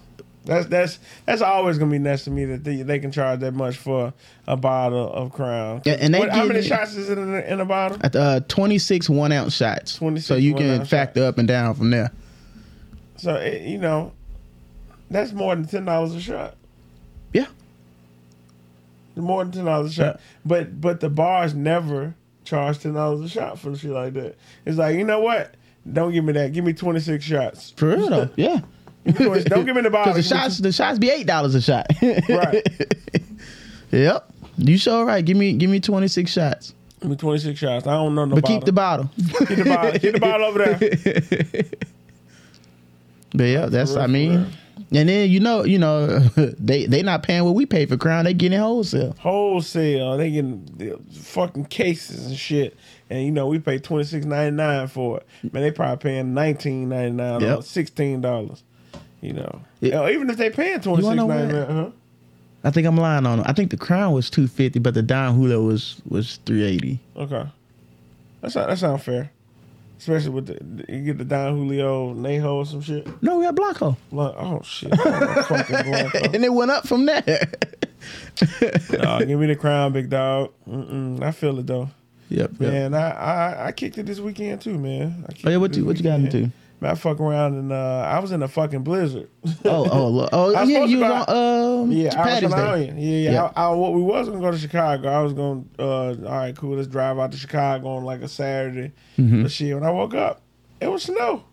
That's 0.43 0.65
that's 0.65 0.99
that's 1.25 1.41
always 1.43 1.77
gonna 1.77 1.91
be 1.91 1.99
nuts 1.99 2.23
to 2.25 2.31
me 2.31 2.45
that 2.45 2.63
they, 2.63 2.81
they 2.81 2.97
can 2.99 3.11
charge 3.11 3.41
that 3.41 3.53
much 3.53 3.77
for 3.77 4.11
a 4.47 4.57
bottle 4.57 5.13
of 5.13 5.31
Crown. 5.31 5.83
Yeah, 5.85 5.97
and 6.01 6.13
they 6.13 6.19
What- 6.19 6.31
how 6.31 6.45
many 6.45 6.63
shots 6.63 6.95
is 6.95 7.09
it 7.11 7.17
in 7.19 7.33
a, 7.33 7.39
in 7.41 7.59
a 7.61 7.65
bottle? 7.65 7.99
At 8.01 8.15
uh, 8.15 8.39
twenty 8.47 8.79
six 8.79 9.07
one 9.07 9.31
ounce 9.31 9.55
shots. 9.55 9.95
26 9.97 10.25
so 10.27 10.35
you 10.35 10.55
can 10.55 10.83
factor 10.83 11.23
up 11.25 11.37
and 11.37 11.47
down 11.47 11.75
from 11.75 11.91
there. 11.91 12.11
So 13.21 13.35
it, 13.35 13.61
you 13.61 13.77
know, 13.77 14.13
that's 15.11 15.31
more 15.31 15.55
than 15.55 15.65
ten 15.67 15.85
dollars 15.85 16.15
a 16.15 16.19
shot. 16.19 16.55
Yeah. 17.33 17.45
More 19.15 19.43
than 19.43 19.51
ten 19.53 19.65
dollars 19.65 19.91
a 19.91 19.93
shot. 19.93 20.19
But 20.43 20.81
but 20.81 20.99
the 21.01 21.09
bars 21.09 21.53
never 21.53 22.15
charge 22.45 22.79
ten 22.79 22.93
dollars 22.93 23.21
a 23.21 23.29
shot 23.29 23.59
for 23.59 23.75
shit 23.75 23.91
like 23.91 24.13
that. 24.13 24.35
It's 24.65 24.77
like 24.77 24.95
you 24.97 25.03
know 25.03 25.19
what? 25.19 25.53
Don't 25.91 26.11
give 26.13 26.23
me 26.23 26.33
that. 26.33 26.51
Give 26.53 26.63
me 26.65 26.73
twenty 26.73 26.99
six 26.99 27.23
shots. 27.23 27.73
For 27.77 27.89
real 27.89 28.09
though. 28.09 28.29
Yeah. 28.35 28.61
Don't 29.03 29.65
give 29.65 29.75
me 29.75 29.81
the 29.81 29.89
bottle. 29.91 30.13
Because 30.13 30.29
the 30.29 30.35
shots, 30.35 30.57
the 30.59 30.71
shots 30.71 30.97
be 30.99 31.09
eight 31.11 31.27
dollars 31.27 31.53
a 31.55 31.61
shot. 31.61 31.87
Right. 32.29 32.65
Yep. 33.91 34.31
You 34.57 34.77
sure 34.77 35.05
right. 35.05 35.23
Give 35.23 35.37
me 35.37 35.53
give 35.53 35.69
me 35.69 35.79
twenty 35.79 36.07
six 36.07 36.31
shots. 36.31 36.73
Give 37.01 37.09
me 37.11 37.15
twenty 37.17 37.39
six 37.39 37.59
shots. 37.59 37.85
I 37.85 37.91
don't 37.93 38.15
know 38.15 38.25
no 38.25 38.35
But 38.35 38.43
bottle. 38.43 38.57
keep 38.57 38.65
the 38.65 38.71
bottle. 38.73 39.09
keep 39.47 39.57
the 39.57 39.63
bottle. 39.65 39.99
Keep 39.99 40.13
the 40.13 40.19
bottle 40.19 40.45
over 40.47 40.59
there. 40.59 41.63
But 43.33 43.45
yeah, 43.45 43.65
that's 43.67 43.95
I 43.95 44.07
mean, 44.07 44.45
and 44.93 45.07
then 45.09 45.29
you 45.29 45.39
know, 45.39 45.63
you 45.63 45.79
know, 45.79 46.19
they 46.35 46.85
they 46.85 47.01
not 47.01 47.23
paying 47.23 47.43
what 47.45 47.55
we 47.55 47.65
pay 47.65 47.85
for 47.85 47.97
Crown. 47.97 48.25
They 48.25 48.33
getting 48.33 48.59
wholesale. 48.59 49.15
Wholesale. 49.19 50.17
They 50.17 50.31
getting 50.31 51.05
fucking 51.13 51.65
cases 51.65 52.27
and 52.27 52.35
shit. 52.37 52.75
And 53.09 53.23
you 53.25 53.31
know, 53.31 53.47
we 53.47 53.59
pay 53.59 53.79
twenty 53.79 54.03
six 54.05 54.25
ninety 54.25 54.55
nine 54.55 54.87
for 54.87 55.17
it. 55.17 55.53
Man, 55.53 55.63
they 55.63 55.71
probably 55.71 55.97
paying 55.97 56.33
nineteen 56.33 56.89
ninety 56.89 57.11
nine 57.15 57.41
Yep. 57.41 57.59
or 57.59 57.61
sixteen 57.61 58.21
dollars. 58.21 58.63
You 59.21 59.33
know. 59.33 59.61
Yeah. 59.79 60.09
Even 60.09 60.29
if 60.29 60.37
they 60.37 60.49
paying 60.49 60.81
twenty 60.81 61.03
six 61.03 61.15
ninety 61.15 61.53
nine, 61.53 61.65
huh? 61.67 61.89
I 62.63 62.69
think 62.69 62.85
I'm 62.85 62.97
lying 62.97 63.25
on 63.25 63.39
them. 63.39 63.47
I 63.47 63.53
think 63.53 63.71
the 63.71 63.77
Crown 63.77 64.13
was 64.13 64.29
two 64.29 64.47
fifty, 64.47 64.79
but 64.79 64.93
the 64.93 65.01
Don 65.01 65.35
Julio 65.35 65.61
was 65.63 66.01
was 66.07 66.37
three 66.45 66.63
eighty. 66.63 66.99
Okay. 67.15 67.45
That's 68.41 68.55
not, 68.55 68.67
that 68.67 68.77
sounds 68.79 69.03
fair. 69.03 69.31
Especially 70.01 70.31
with 70.31 70.47
the 70.47 70.91
you 70.91 71.03
get 71.03 71.19
the 71.19 71.23
Don 71.23 71.55
Julio, 71.55 72.15
Añejo 72.15 72.53
or 72.55 72.65
some 72.65 72.81
shit. 72.81 73.07
No, 73.21 73.37
we 73.37 73.45
had 73.45 73.55
Blanco, 73.55 73.95
Like, 74.11 74.33
oh 74.35 74.59
shit. 74.63 74.91
And 76.33 76.43
it 76.43 76.51
went 76.51 76.71
up 76.71 76.87
from 76.87 77.05
there. 77.05 77.51
Nah, 78.89 79.19
give 79.19 79.39
me 79.39 79.45
the 79.45 79.55
crown, 79.55 79.93
big 79.93 80.09
dog. 80.09 80.53
Mm-mm, 80.67 81.21
I 81.21 81.29
feel 81.31 81.59
it 81.59 81.67
though. 81.67 81.91
yep. 82.29 82.49
yep. 82.59 82.73
Man, 82.73 82.95
I, 82.95 83.11
I 83.11 83.67
I 83.67 83.71
kicked 83.73 83.99
it 83.99 84.07
this 84.07 84.19
weekend 84.19 84.61
too, 84.61 84.79
man. 84.79 85.23
I 85.29 85.33
Oh 85.45 85.49
yeah, 85.51 85.57
what 85.57 85.77
you 85.77 85.85
what 85.85 85.97
you 85.97 86.03
got 86.03 86.19
into? 86.19 86.49
I 86.83 86.95
fuck 86.95 87.19
around 87.19 87.55
and 87.55 87.71
uh, 87.71 88.07
I 88.07 88.19
was 88.19 88.31
in 88.31 88.41
a 88.41 88.47
fucking 88.47 88.81
blizzard. 88.81 89.29
Oh 89.65 89.87
oh 89.91 90.29
oh 90.31 90.55
I 90.55 90.61
was 90.61 90.69
yeah, 90.69 90.83
you 90.85 90.99
was 90.99 91.27
on 91.27 91.83
um 91.83 91.91
yeah, 91.91 92.19
I 92.19 92.39
was 92.39 92.51
Yeah, 92.51 92.93
yeah. 92.95 93.31
Yeah. 93.31 93.51
I, 93.55 93.65
I, 93.65 93.69
what 93.69 93.93
we 93.93 94.01
was 94.01 94.27
gonna 94.27 94.41
go 94.41 94.51
to 94.51 94.57
Chicago. 94.57 95.09
I 95.09 95.21
was 95.21 95.33
gonna, 95.33 95.63
uh, 95.77 95.83
all 95.83 96.15
right, 96.15 96.55
cool. 96.55 96.75
Let's 96.75 96.87
drive 96.87 97.19
out 97.19 97.31
to 97.33 97.37
Chicago 97.37 97.89
on 97.89 98.03
like 98.03 98.21
a 98.21 98.27
Saturday. 98.27 98.93
Mm-hmm. 99.17 99.43
But 99.43 99.51
shit, 99.51 99.75
when 99.75 99.83
I 99.83 99.91
woke 99.91 100.15
up, 100.15 100.41
it 100.79 100.87
was 100.87 101.03
snow. 101.03 101.43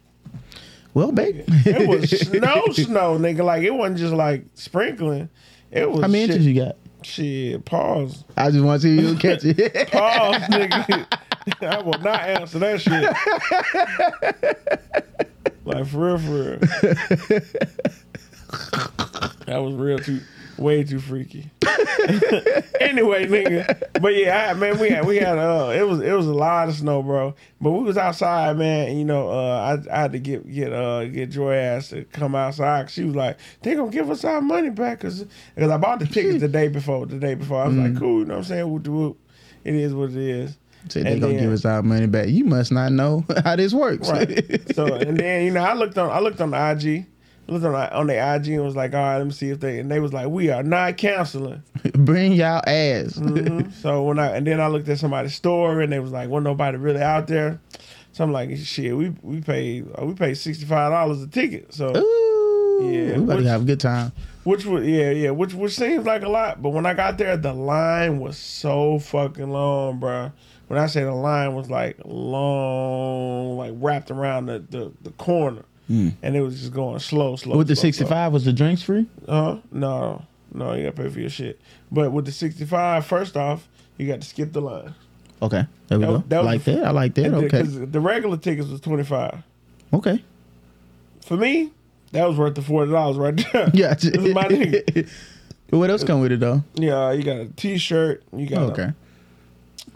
Well, 0.94 1.12
baby, 1.12 1.44
It 1.46 1.86
was 1.86 2.10
snow, 2.10 2.64
snow, 2.72 3.18
nigga. 3.18 3.44
Like 3.44 3.62
it 3.62 3.74
wasn't 3.74 3.98
just 3.98 4.14
like 4.14 4.46
sprinkling. 4.54 5.28
It 5.70 5.90
was 5.90 6.00
How 6.00 6.08
many 6.08 6.26
shit, 6.26 6.30
inches 6.36 6.46
you 6.46 6.54
got? 6.54 6.76
Shit, 7.02 7.64
pause. 7.64 8.24
I 8.36 8.50
just 8.50 8.64
want 8.64 8.82
to 8.82 8.88
see 8.88 9.00
you 9.00 9.16
catch 9.16 9.44
it. 9.44 9.90
Pause, 9.92 10.42
nigga. 10.50 11.18
I 11.62 11.80
will 11.82 11.98
not 12.00 12.20
answer 12.20 12.58
that 12.58 12.80
shit. 12.80 13.04
Like 15.68 15.86
for 15.86 15.98
real, 15.98 16.18
for 16.18 16.32
real. 16.32 16.58
that 19.44 19.58
was 19.58 19.74
real 19.74 19.98
too, 19.98 20.20
way 20.56 20.82
too 20.82 20.98
freaky. 20.98 21.50
anyway, 22.80 23.26
nigga. 23.26 23.78
But 24.00 24.16
yeah, 24.16 24.48
I, 24.50 24.54
man, 24.54 24.78
we 24.78 24.88
had 24.88 25.06
we 25.06 25.18
had 25.18 25.36
uh, 25.36 25.70
it 25.76 25.86
was 25.86 26.00
it 26.00 26.12
was 26.12 26.26
a 26.26 26.32
lot 26.32 26.70
of 26.70 26.74
snow, 26.74 27.02
bro. 27.02 27.34
But 27.60 27.72
we 27.72 27.82
was 27.82 27.98
outside, 27.98 28.56
man. 28.56 28.88
And, 28.88 28.98
you 28.98 29.04
know, 29.04 29.28
uh, 29.28 29.76
I 29.76 29.94
I 29.94 30.00
had 30.00 30.12
to 30.12 30.18
get 30.18 30.50
get 30.50 30.72
uh 30.72 31.04
get 31.04 31.28
Joy 31.28 31.52
ass 31.52 31.90
to 31.90 32.04
come 32.04 32.34
outside. 32.34 32.88
She 32.88 33.04
was 33.04 33.14
like, 33.14 33.36
they 33.60 33.74
gonna 33.74 33.90
give 33.90 34.10
us 34.10 34.24
our 34.24 34.40
money 34.40 34.70
back, 34.70 35.00
cause 35.00 35.26
because 35.54 35.70
I 35.70 35.76
bought 35.76 35.98
the 35.98 36.06
tickets 36.06 36.40
the 36.40 36.48
day 36.48 36.68
before. 36.68 37.04
The 37.04 37.18
day 37.18 37.34
before, 37.34 37.62
I 37.62 37.68
was 37.68 37.76
like, 37.76 37.98
cool. 37.98 38.20
You 38.20 38.24
know 38.24 38.36
what 38.36 38.38
I'm 38.38 38.44
saying? 38.44 38.72
Whoop, 38.72 38.88
whoop. 38.88 39.18
It 39.64 39.74
is 39.74 39.92
what 39.92 40.08
it 40.10 40.16
is. 40.16 40.56
Say 40.92 41.02
they 41.02 41.12
And 41.12 41.20
gonna 41.20 41.34
then- 41.34 41.42
give 41.42 41.52
us 41.52 41.64
our 41.64 41.82
money 41.82 42.06
back. 42.06 42.28
You 42.28 42.44
must 42.44 42.72
not 42.72 42.92
know 42.92 43.24
how 43.44 43.56
this 43.56 43.72
works. 43.72 44.08
Right. 44.10 44.62
so 44.74 44.86
and 44.86 45.16
then 45.18 45.44
you 45.44 45.50
know 45.52 45.62
I 45.62 45.74
looked 45.74 45.98
on 45.98 46.10
I 46.10 46.20
looked 46.20 46.40
on 46.40 46.50
the 46.50 46.56
IG, 46.70 47.06
I 47.48 47.52
looked 47.52 47.64
on 47.64 47.72
the, 47.72 47.94
on 47.96 48.06
the 48.08 48.14
IG 48.34 48.48
and 48.48 48.64
was 48.64 48.76
like, 48.76 48.92
all 48.94 49.00
right, 49.00 49.16
let 49.18 49.26
me 49.26 49.32
see 49.32 49.50
if 49.50 49.60
they 49.60 49.78
and 49.78 49.90
they 49.90 50.00
was 50.00 50.12
like, 50.12 50.28
we 50.28 50.50
are 50.50 50.62
not 50.62 50.96
canceling. 50.96 51.62
Bring 51.94 52.32
y'all 52.32 52.62
ass. 52.66 53.14
Mhm. 53.14 53.72
so 53.74 54.02
when 54.04 54.18
I 54.18 54.36
and 54.36 54.46
then 54.46 54.60
I 54.60 54.68
looked 54.68 54.88
at 54.88 54.98
somebody's 54.98 55.34
store 55.34 55.80
and 55.80 55.92
they 55.92 55.98
was 56.00 56.12
like, 56.12 56.28
wasn't 56.28 56.44
nobody 56.44 56.76
really 56.78 57.02
out 57.02 57.26
there. 57.26 57.60
So 58.12 58.24
I'm 58.24 58.32
like, 58.32 58.56
shit, 58.56 58.96
we 58.96 59.10
we 59.22 59.40
paid 59.40 59.86
uh, 60.00 60.04
we 60.04 60.14
paid 60.14 60.34
sixty 60.34 60.64
five 60.64 60.90
dollars 60.92 61.22
a 61.22 61.28
ticket. 61.28 61.72
So 61.72 61.92
Ooh, 61.96 62.78
Yeah, 62.90 63.16
we 63.18 63.22
about 63.24 63.36
to 63.40 63.48
have 63.48 63.62
a 63.62 63.64
good 63.64 63.80
time. 63.80 64.12
which 64.44 64.64
was 64.64 64.84
yeah 64.86 65.10
yeah 65.10 65.30
which 65.30 65.54
which 65.54 65.76
seems 65.76 66.04
like 66.06 66.22
a 66.22 66.28
lot, 66.28 66.60
but 66.62 66.70
when 66.70 66.84
I 66.86 66.94
got 66.94 67.18
there, 67.18 67.36
the 67.36 67.52
line 67.52 68.18
was 68.18 68.36
so 68.36 68.98
fucking 68.98 69.50
long, 69.50 70.00
bruh. 70.00 70.32
When 70.68 70.78
I 70.78 70.86
say 70.86 71.02
the 71.02 71.12
line 71.14 71.54
was 71.54 71.70
like 71.70 71.96
long, 72.04 73.56
like 73.56 73.72
wrapped 73.76 74.10
around 74.10 74.46
the 74.46 74.58
the, 74.70 74.92
the 75.02 75.10
corner, 75.12 75.62
and 75.88 76.14
it 76.22 76.40
was 76.42 76.60
just 76.60 76.72
going 76.72 76.98
slow, 76.98 77.36
slow. 77.36 77.56
With 77.56 77.68
the 77.68 77.76
slow. 77.76 77.82
65, 77.90 78.32
was 78.32 78.44
the 78.44 78.52
drinks 78.52 78.82
free? 78.82 79.06
Uh, 79.26 79.58
no, 79.72 80.24
no, 80.52 80.74
you 80.74 80.84
gotta 80.84 80.96
pay 81.02 81.08
for 81.08 81.20
your 81.20 81.30
shit. 81.30 81.58
But 81.90 82.12
with 82.12 82.26
the 82.26 82.32
65, 82.32 83.06
first 83.06 83.36
off, 83.36 83.66
you 83.96 84.06
got 84.06 84.20
to 84.20 84.28
skip 84.28 84.52
the 84.52 84.60
line. 84.60 84.94
Okay, 85.40 85.64
there 85.88 85.98
we 85.98 86.04
That 86.04 86.10
go. 86.10 86.24
that 86.28 86.44
like 86.44 86.64
the- 86.64 86.72
that. 86.72 86.84
I 86.84 86.90
like 86.90 87.14
that. 87.14 87.32
Okay, 87.32 87.48
'cause 87.48 87.78
the 87.90 88.00
regular 88.00 88.36
tickets 88.36 88.68
was 88.68 88.80
25. 88.82 89.42
okay. 89.94 90.22
For 91.24 91.36
me, 91.36 91.72
that 92.12 92.26
was 92.26 92.36
worth 92.38 92.54
the 92.54 92.62
forty 92.62 92.90
dollars 92.90 93.16
right 93.18 93.36
there. 93.52 93.70
Yeah. 93.74 93.94
this 93.94 94.04
is 94.06 94.34
my 94.34 94.44
nigga. 94.44 95.08
what 95.70 95.88
else 95.90 96.02
come 96.04 96.20
with 96.20 96.32
it 96.32 96.40
though? 96.40 96.62
Yeah, 96.74 97.12
you 97.12 97.22
got 97.22 97.36
a 97.38 97.46
T-shirt. 97.56 98.22
You 98.36 98.46
got 98.46 98.62
a- 98.62 98.72
Okay. 98.72 98.92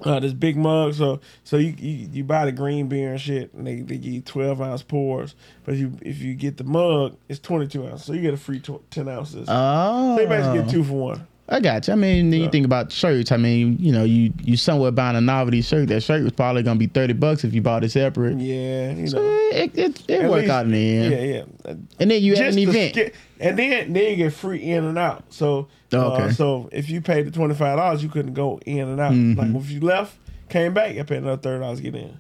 Uh, 0.05 0.21
this 0.21 0.33
big 0.33 0.57
mug. 0.57 0.95
So 0.95 1.21
so 1.45 1.57
you, 1.57 1.75
you 1.79 2.09
you 2.13 2.25
buy 2.25 2.45
the 2.45 2.53
green 2.53 2.89
beer 2.89 3.13
and 3.13 3.21
shit, 3.21 3.53
and 3.55 3.67
they, 3.67 3.77
they 3.81 3.97
give 3.99 4.13
you 4.13 4.21
twelve 4.21 4.61
ounce 4.61 4.83
pours. 4.83 5.35
But 5.65 5.75
if 5.75 5.81
you 5.81 5.93
if 6.03 6.19
you 6.21 6.35
get 6.35 6.57
the 6.57 6.65
mug, 6.65 7.17
it's 7.29 7.41
twenty 7.41 7.67
two 7.69 7.87
ounces. 7.87 8.07
So 8.07 8.13
you 8.13 8.21
get 8.23 8.35
a 8.35 8.39
free 8.39 8.61
tw- 8.61 8.89
ten 8.91 9.09
ounces. 9.09 9.47
Oh, 9.51 10.17
they 10.17 10.27
basically 10.27 10.61
get 10.63 10.71
two 10.71 10.85
for 10.85 10.93
one. 10.95 11.27
I 11.49 11.61
got 11.61 11.87
you. 11.87 11.93
I 11.93 11.97
mean, 11.97 12.31
then 12.31 12.41
you 12.41 12.49
think 12.49 12.65
about 12.65 12.91
shirts. 12.93 13.31
I 13.31 13.37
mean, 13.37 13.77
you 13.79 13.93
know, 13.93 14.05
you 14.05 14.33
you 14.43 14.57
somewhere 14.57 14.91
buying 14.91 15.17
a 15.17 15.21
novelty 15.21 15.61
shirt. 15.61 15.89
That 15.89 16.01
shirt 16.03 16.23
was 16.23 16.33
probably 16.33 16.63
gonna 16.63 16.79
be 16.79 16.87
thirty 16.87 17.13
bucks 17.13 17.45
if 17.45 17.53
you 17.53 17.61
bought 17.61 17.85
it 17.85 17.91
separate. 17.91 18.39
Yeah, 18.39 18.93
you 18.93 19.07
So 19.09 19.19
know. 19.19 19.29
it 19.53 19.77
it, 19.77 20.03
it 20.09 20.21
At 20.23 20.31
work 20.31 20.43
least- 20.43 20.51
out 20.53 20.65
in 20.67 20.73
the 20.73 20.97
end. 20.97 21.13
Yeah, 21.13 21.21
yeah. 21.67 21.75
And 22.01 22.11
then 22.11 22.23
you 22.23 22.37
had 22.37 22.53
an 22.53 22.59
event. 22.59 22.95
skip- 22.95 23.15
and 23.41 23.59
then 23.59 23.93
then 23.93 24.11
you 24.11 24.17
get 24.17 24.33
free 24.33 24.63
in 24.63 24.85
and 24.85 24.97
out. 24.97 25.25
So 25.31 25.69
Oh, 25.95 26.13
okay. 26.15 26.23
uh, 26.25 26.33
so 26.33 26.69
if 26.73 26.89
you 26.91 27.01
paid 27.01 27.27
the 27.27 27.31
twenty 27.31 27.55
five 27.55 27.77
dollars, 27.79 28.03
you 28.03 28.09
couldn't 28.09 28.35
go 28.35 28.59
in 28.67 28.89
and 28.89 29.01
out. 29.01 29.13
Mhm. 29.13 29.37
Like 29.37 29.63
if 29.63 29.71
you 29.71 29.81
left, 29.81 30.17
came 30.49 30.73
back, 30.75 30.95
you 30.95 31.05
paid 31.05 31.19
another 31.19 31.41
thirty 31.41 31.61
dollars 31.61 31.79
to 31.79 31.85
get 31.91 31.95
in. 31.95 32.19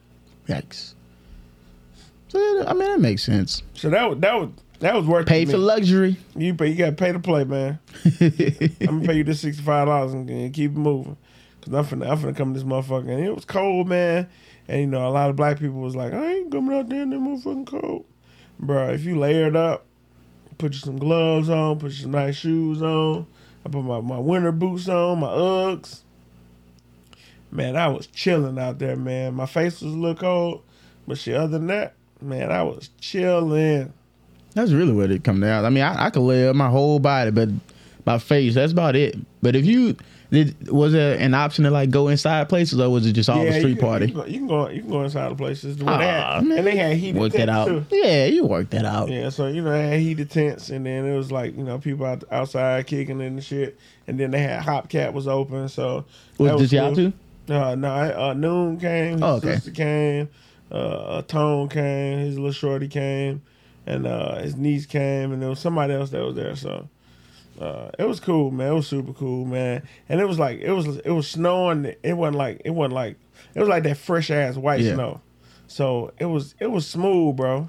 Yikes. 0.48 0.94
So 2.28 2.38
that- 2.38 2.68
I 2.68 2.72
mean, 2.72 2.88
that 2.88 3.00
makes 3.00 3.22
sense. 3.22 3.62
So 3.74 3.90
that 3.90 4.08
was 4.08 4.18
that 4.20 4.34
was 4.34 4.50
that 4.80 4.94
was 4.94 5.06
worth 5.06 5.26
Pay 5.26 5.44
for 5.44 5.58
luxury. 5.58 6.16
You 6.34 6.54
pay. 6.54 6.68
You 6.68 6.74
got 6.74 6.86
to 6.86 6.92
pay 6.92 7.12
to 7.12 7.20
play, 7.20 7.44
man. 7.44 7.78
I'm 8.20 8.30
gonna 8.80 9.06
pay 9.06 9.14
you 9.18 9.24
this 9.24 9.40
sixty 9.40 9.62
five 9.62 9.86
dollars 9.86 10.12
and, 10.12 10.28
and 10.28 10.52
keep 10.52 10.72
it 10.72 10.76
moving. 10.76 11.16
Cause 11.60 11.72
I'm 11.74 11.84
finna 11.84 12.10
I'm 12.10 12.18
finna 12.18 12.36
come 12.36 12.52
to 12.54 12.58
this 12.60 12.68
motherfucker. 12.68 13.08
And 13.10 13.24
it 13.24 13.34
was 13.34 13.44
cold, 13.44 13.88
man. 13.88 14.28
And 14.68 14.80
you 14.80 14.86
know 14.86 15.06
a 15.06 15.10
lot 15.10 15.30
of 15.30 15.36
black 15.36 15.58
people 15.60 15.80
was 15.80 15.94
like, 15.94 16.12
I 16.12 16.32
ain't 16.34 16.50
coming 16.52 16.76
out 16.76 16.88
there 16.88 17.02
in 17.02 17.10
that 17.10 17.20
motherfucking 17.20 17.66
cold, 17.66 18.04
bro. 18.58 18.90
If 18.90 19.04
you 19.04 19.18
layered 19.18 19.54
up, 19.54 19.86
put 20.58 20.72
you 20.72 20.78
some 20.80 20.96
gloves 20.98 21.48
on, 21.50 21.78
put 21.78 21.92
you 21.92 21.98
some 21.98 22.10
nice 22.12 22.36
shoes 22.36 22.82
on. 22.82 23.26
I 23.64 23.68
put 23.68 23.82
my, 23.82 24.00
my 24.00 24.18
winter 24.18 24.52
boots 24.52 24.88
on, 24.88 25.20
my 25.20 25.28
Uggs. 25.28 26.00
Man, 27.50 27.76
I 27.76 27.88
was 27.88 28.06
chilling 28.06 28.58
out 28.58 28.78
there, 28.78 28.96
man. 28.96 29.34
My 29.34 29.46
face 29.46 29.82
was 29.82 29.92
a 29.92 29.96
little 29.96 30.16
cold, 30.16 30.62
but 31.06 31.18
shit, 31.18 31.36
other 31.36 31.58
than 31.58 31.66
that, 31.68 31.94
man, 32.20 32.50
I 32.50 32.62
was 32.62 32.88
chilling. 33.00 33.92
That's 34.54 34.72
really 34.72 34.92
what 34.92 35.10
it 35.10 35.24
come 35.24 35.40
down. 35.40 35.64
I 35.64 35.70
mean, 35.70 35.82
I, 35.84 36.06
I 36.06 36.10
could 36.10 36.22
lay 36.22 36.48
up 36.48 36.56
my 36.56 36.68
whole 36.68 36.98
body, 36.98 37.30
but 37.30 37.48
my 38.06 38.18
face, 38.18 38.54
that's 38.54 38.72
about 38.72 38.96
it. 38.96 39.16
But 39.42 39.54
if 39.54 39.64
you 39.64 39.96
did, 40.32 40.70
was 40.70 40.92
there 40.94 41.18
an 41.18 41.34
option 41.34 41.64
to 41.64 41.70
like 41.70 41.90
go 41.90 42.08
inside 42.08 42.48
places, 42.48 42.80
or 42.80 42.88
was 42.90 43.06
it 43.06 43.12
just 43.12 43.28
all 43.28 43.38
the 43.44 43.52
you 43.52 43.58
street 43.60 43.78
can- 43.78 43.86
party? 43.86 44.06
You 44.06 44.12
can, 44.12 44.20
go, 44.20 44.26
you 44.26 44.38
can 44.38 44.46
go. 44.48 44.68
You 44.70 44.80
can 44.80 44.90
go 44.90 45.02
inside 45.02 45.30
the 45.30 45.34
places. 45.36 45.76
Where 45.76 45.98
they 45.98 46.04
had, 46.06 46.42
and 46.42 46.66
they 46.66 46.76
had 46.76 46.96
heated 46.96 47.20
Work 47.20 47.32
that 47.32 47.46
tents 47.46 47.50
out. 47.52 47.66
too. 47.68 47.84
Yeah, 47.90 48.24
you 48.24 48.44
work 48.46 48.70
that 48.70 48.84
out. 48.86 49.10
Yeah, 49.10 49.28
so 49.28 49.46
you 49.46 49.62
know 49.62 49.70
they 49.72 49.88
had 49.90 50.00
heated 50.00 50.30
tents, 50.30 50.70
and 50.70 50.86
then 50.86 51.04
it 51.04 51.14
was 51.16 51.30
like 51.30 51.54
you 51.56 51.62
know 51.62 51.78
people 51.78 52.06
out, 52.06 52.24
outside 52.32 52.86
kicking 52.86 53.20
and 53.20 53.44
shit, 53.44 53.78
and 54.06 54.18
then 54.18 54.30
they 54.30 54.40
had 54.40 54.62
Hopcat 54.62 55.12
was 55.12 55.28
open. 55.28 55.68
So 55.68 56.06
Was 56.38 56.50
that 56.50 56.58
just 56.58 56.72
y'all 56.72 56.94
two? 56.94 57.12
Uh, 57.48 57.74
no, 57.74 57.88
uh, 57.92 58.32
Noon 58.34 58.78
came. 58.80 59.12
His 59.14 59.22
Oh, 59.22 59.34
okay. 59.36 59.54
sister 59.56 59.70
came. 59.72 60.28
Uh, 60.70 61.20
Tone 61.22 61.68
came. 61.68 62.20
His 62.20 62.36
little 62.36 62.52
shorty 62.52 62.88
came, 62.88 63.42
and 63.86 64.06
uh, 64.06 64.36
his 64.38 64.56
niece 64.56 64.86
came, 64.86 65.32
and 65.32 65.42
there 65.42 65.50
was 65.50 65.58
somebody 65.58 65.92
else 65.92 66.08
that 66.10 66.24
was 66.24 66.34
there. 66.36 66.56
So 66.56 66.88
uh, 67.60 67.90
it 67.98 68.04
was 68.08 68.18
cool, 68.20 68.50
man. 68.50 68.72
It 68.72 68.74
was 68.74 68.88
super 68.88 69.12
cool, 69.12 69.44
man. 69.44 69.82
And 70.08 70.20
it 70.20 70.26
was 70.26 70.38
like 70.38 70.60
it 70.60 70.72
was 70.72 70.98
it 70.98 71.10
was 71.10 71.28
snowing. 71.28 71.94
It 72.02 72.14
wasn't 72.14 72.36
like 72.38 72.62
it 72.64 72.70
wasn't 72.70 72.94
like 72.94 73.16
it 73.54 73.60
was 73.60 73.68
like 73.68 73.82
that 73.84 73.96
fresh 73.98 74.30
ass 74.30 74.56
white 74.56 74.80
Yeah. 74.80 74.94
snow. 74.94 75.20
So 75.66 76.12
it 76.18 76.26
was 76.26 76.54
it 76.60 76.70
was 76.70 76.86
smooth, 76.86 77.36
bro. 77.36 77.68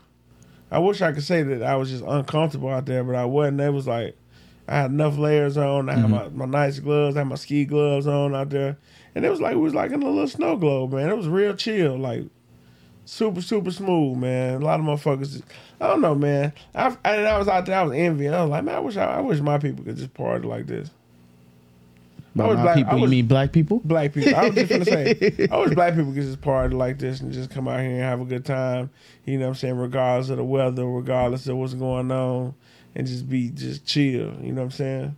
I 0.72 0.80
wish 0.80 1.02
I 1.02 1.12
could 1.12 1.24
say 1.24 1.44
that 1.44 1.62
I 1.64 1.76
was 1.76 1.90
just 1.92 2.04
uncomfortable 2.04 2.70
out 2.70 2.86
there, 2.86 3.04
but 3.04 3.16
I 3.16 3.26
wasn't. 3.26 3.62
It 3.62 3.70
was 3.72 3.88
like 3.88 4.18
I 4.68 4.78
had 4.78 4.92
enough 4.92 5.18
layers 5.18 5.58
on. 5.58 5.90
I 5.90 5.94
had 5.96 6.10
my, 6.10 6.30
my 6.30 6.46
nice 6.46 6.80
gloves. 6.80 7.16
I 7.16 7.20
had 7.20 7.28
my 7.28 7.36
ski 7.36 7.66
gloves 7.66 8.08
on 8.08 8.34
out 8.34 8.50
there, 8.50 8.78
and 9.14 9.24
it 9.26 9.30
was 9.30 9.42
like 9.42 9.54
it 9.54 9.58
was 9.60 9.76
like 9.76 9.92
in 9.92 10.02
a 10.02 10.10
little 10.10 10.28
snow 10.28 10.56
globe, 10.56 10.94
man. 10.94 11.10
It 11.10 11.18
was 11.18 11.28
real 11.28 11.54
chill, 11.56 11.98
like 11.98 12.24
super 13.06 13.42
super 13.42 13.72
smooth, 13.72 14.18
man. 14.18 14.62
A 14.62 14.66
lot 14.66 14.80
of 14.80 14.86
motherfuckers. 14.86 15.42
I 15.80 15.88
don't 15.88 16.02
know, 16.02 16.16
man. 16.16 16.54
I 16.74 16.88
and 17.06 17.28
I 17.28 17.38
was 17.38 17.48
out 17.48 17.66
there. 17.66 17.78
I 17.78 17.84
was 17.84 17.98
envying. 17.98 18.34
I 18.34 18.42
was 18.42 18.50
like, 18.50 18.64
man, 18.64 18.76
I 18.76 18.80
wish 18.80 18.98
I, 18.98 19.06
I 19.06 19.22
wish 19.22 19.40
my 19.40 19.58
people 19.58 19.84
could 19.84 19.98
just 19.98 20.14
party 20.14 20.48
like 20.48 20.68
this. 20.68 20.90
By 22.36 22.46
I 22.46 22.48
was 22.48 22.58
my 22.58 22.64
black- 22.64 22.76
people, 22.78 22.94
I 22.94 22.98
you 22.98 23.08
mean 23.08 23.28
black 23.28 23.52
people? 23.52 23.82
Black 23.84 24.12
people. 24.14 24.36
I 24.36 24.48
was 24.48 24.56
just 24.56 24.70
gonna 24.70 24.86
say, 24.86 25.48
I 25.52 25.58
wish 25.60 25.76
black 25.76 25.94
people 25.96 26.14
could 26.14 26.24
just 26.24 26.42
party 26.42 26.76
like 26.76 26.98
this 26.98 27.22
and 27.22 27.32
just 27.32 27.52
come 27.52 27.68
out 27.68 27.80
here 27.80 27.92
and 27.92 28.00
have 28.02 28.22
a 28.22 28.26
good 28.26 28.44
time. 28.46 28.90
You 29.26 29.38
know 29.38 29.46
what 29.46 29.50
I'm 29.50 29.56
saying? 29.56 29.78
Regardless 29.78 30.30
of 30.30 30.38
the 30.38 30.44
weather, 30.44 30.86
regardless 30.86 31.46
of 31.48 31.58
what's 31.58 31.76
going 31.76 32.12
on, 32.12 32.56
and 32.96 33.06
just 33.06 33.30
be 33.30 33.50
just 33.50 33.86
chill. 33.86 34.34
You 34.42 34.52
know 34.52 34.62
what 34.62 34.66
I'm 34.66 34.72
saying? 34.72 35.16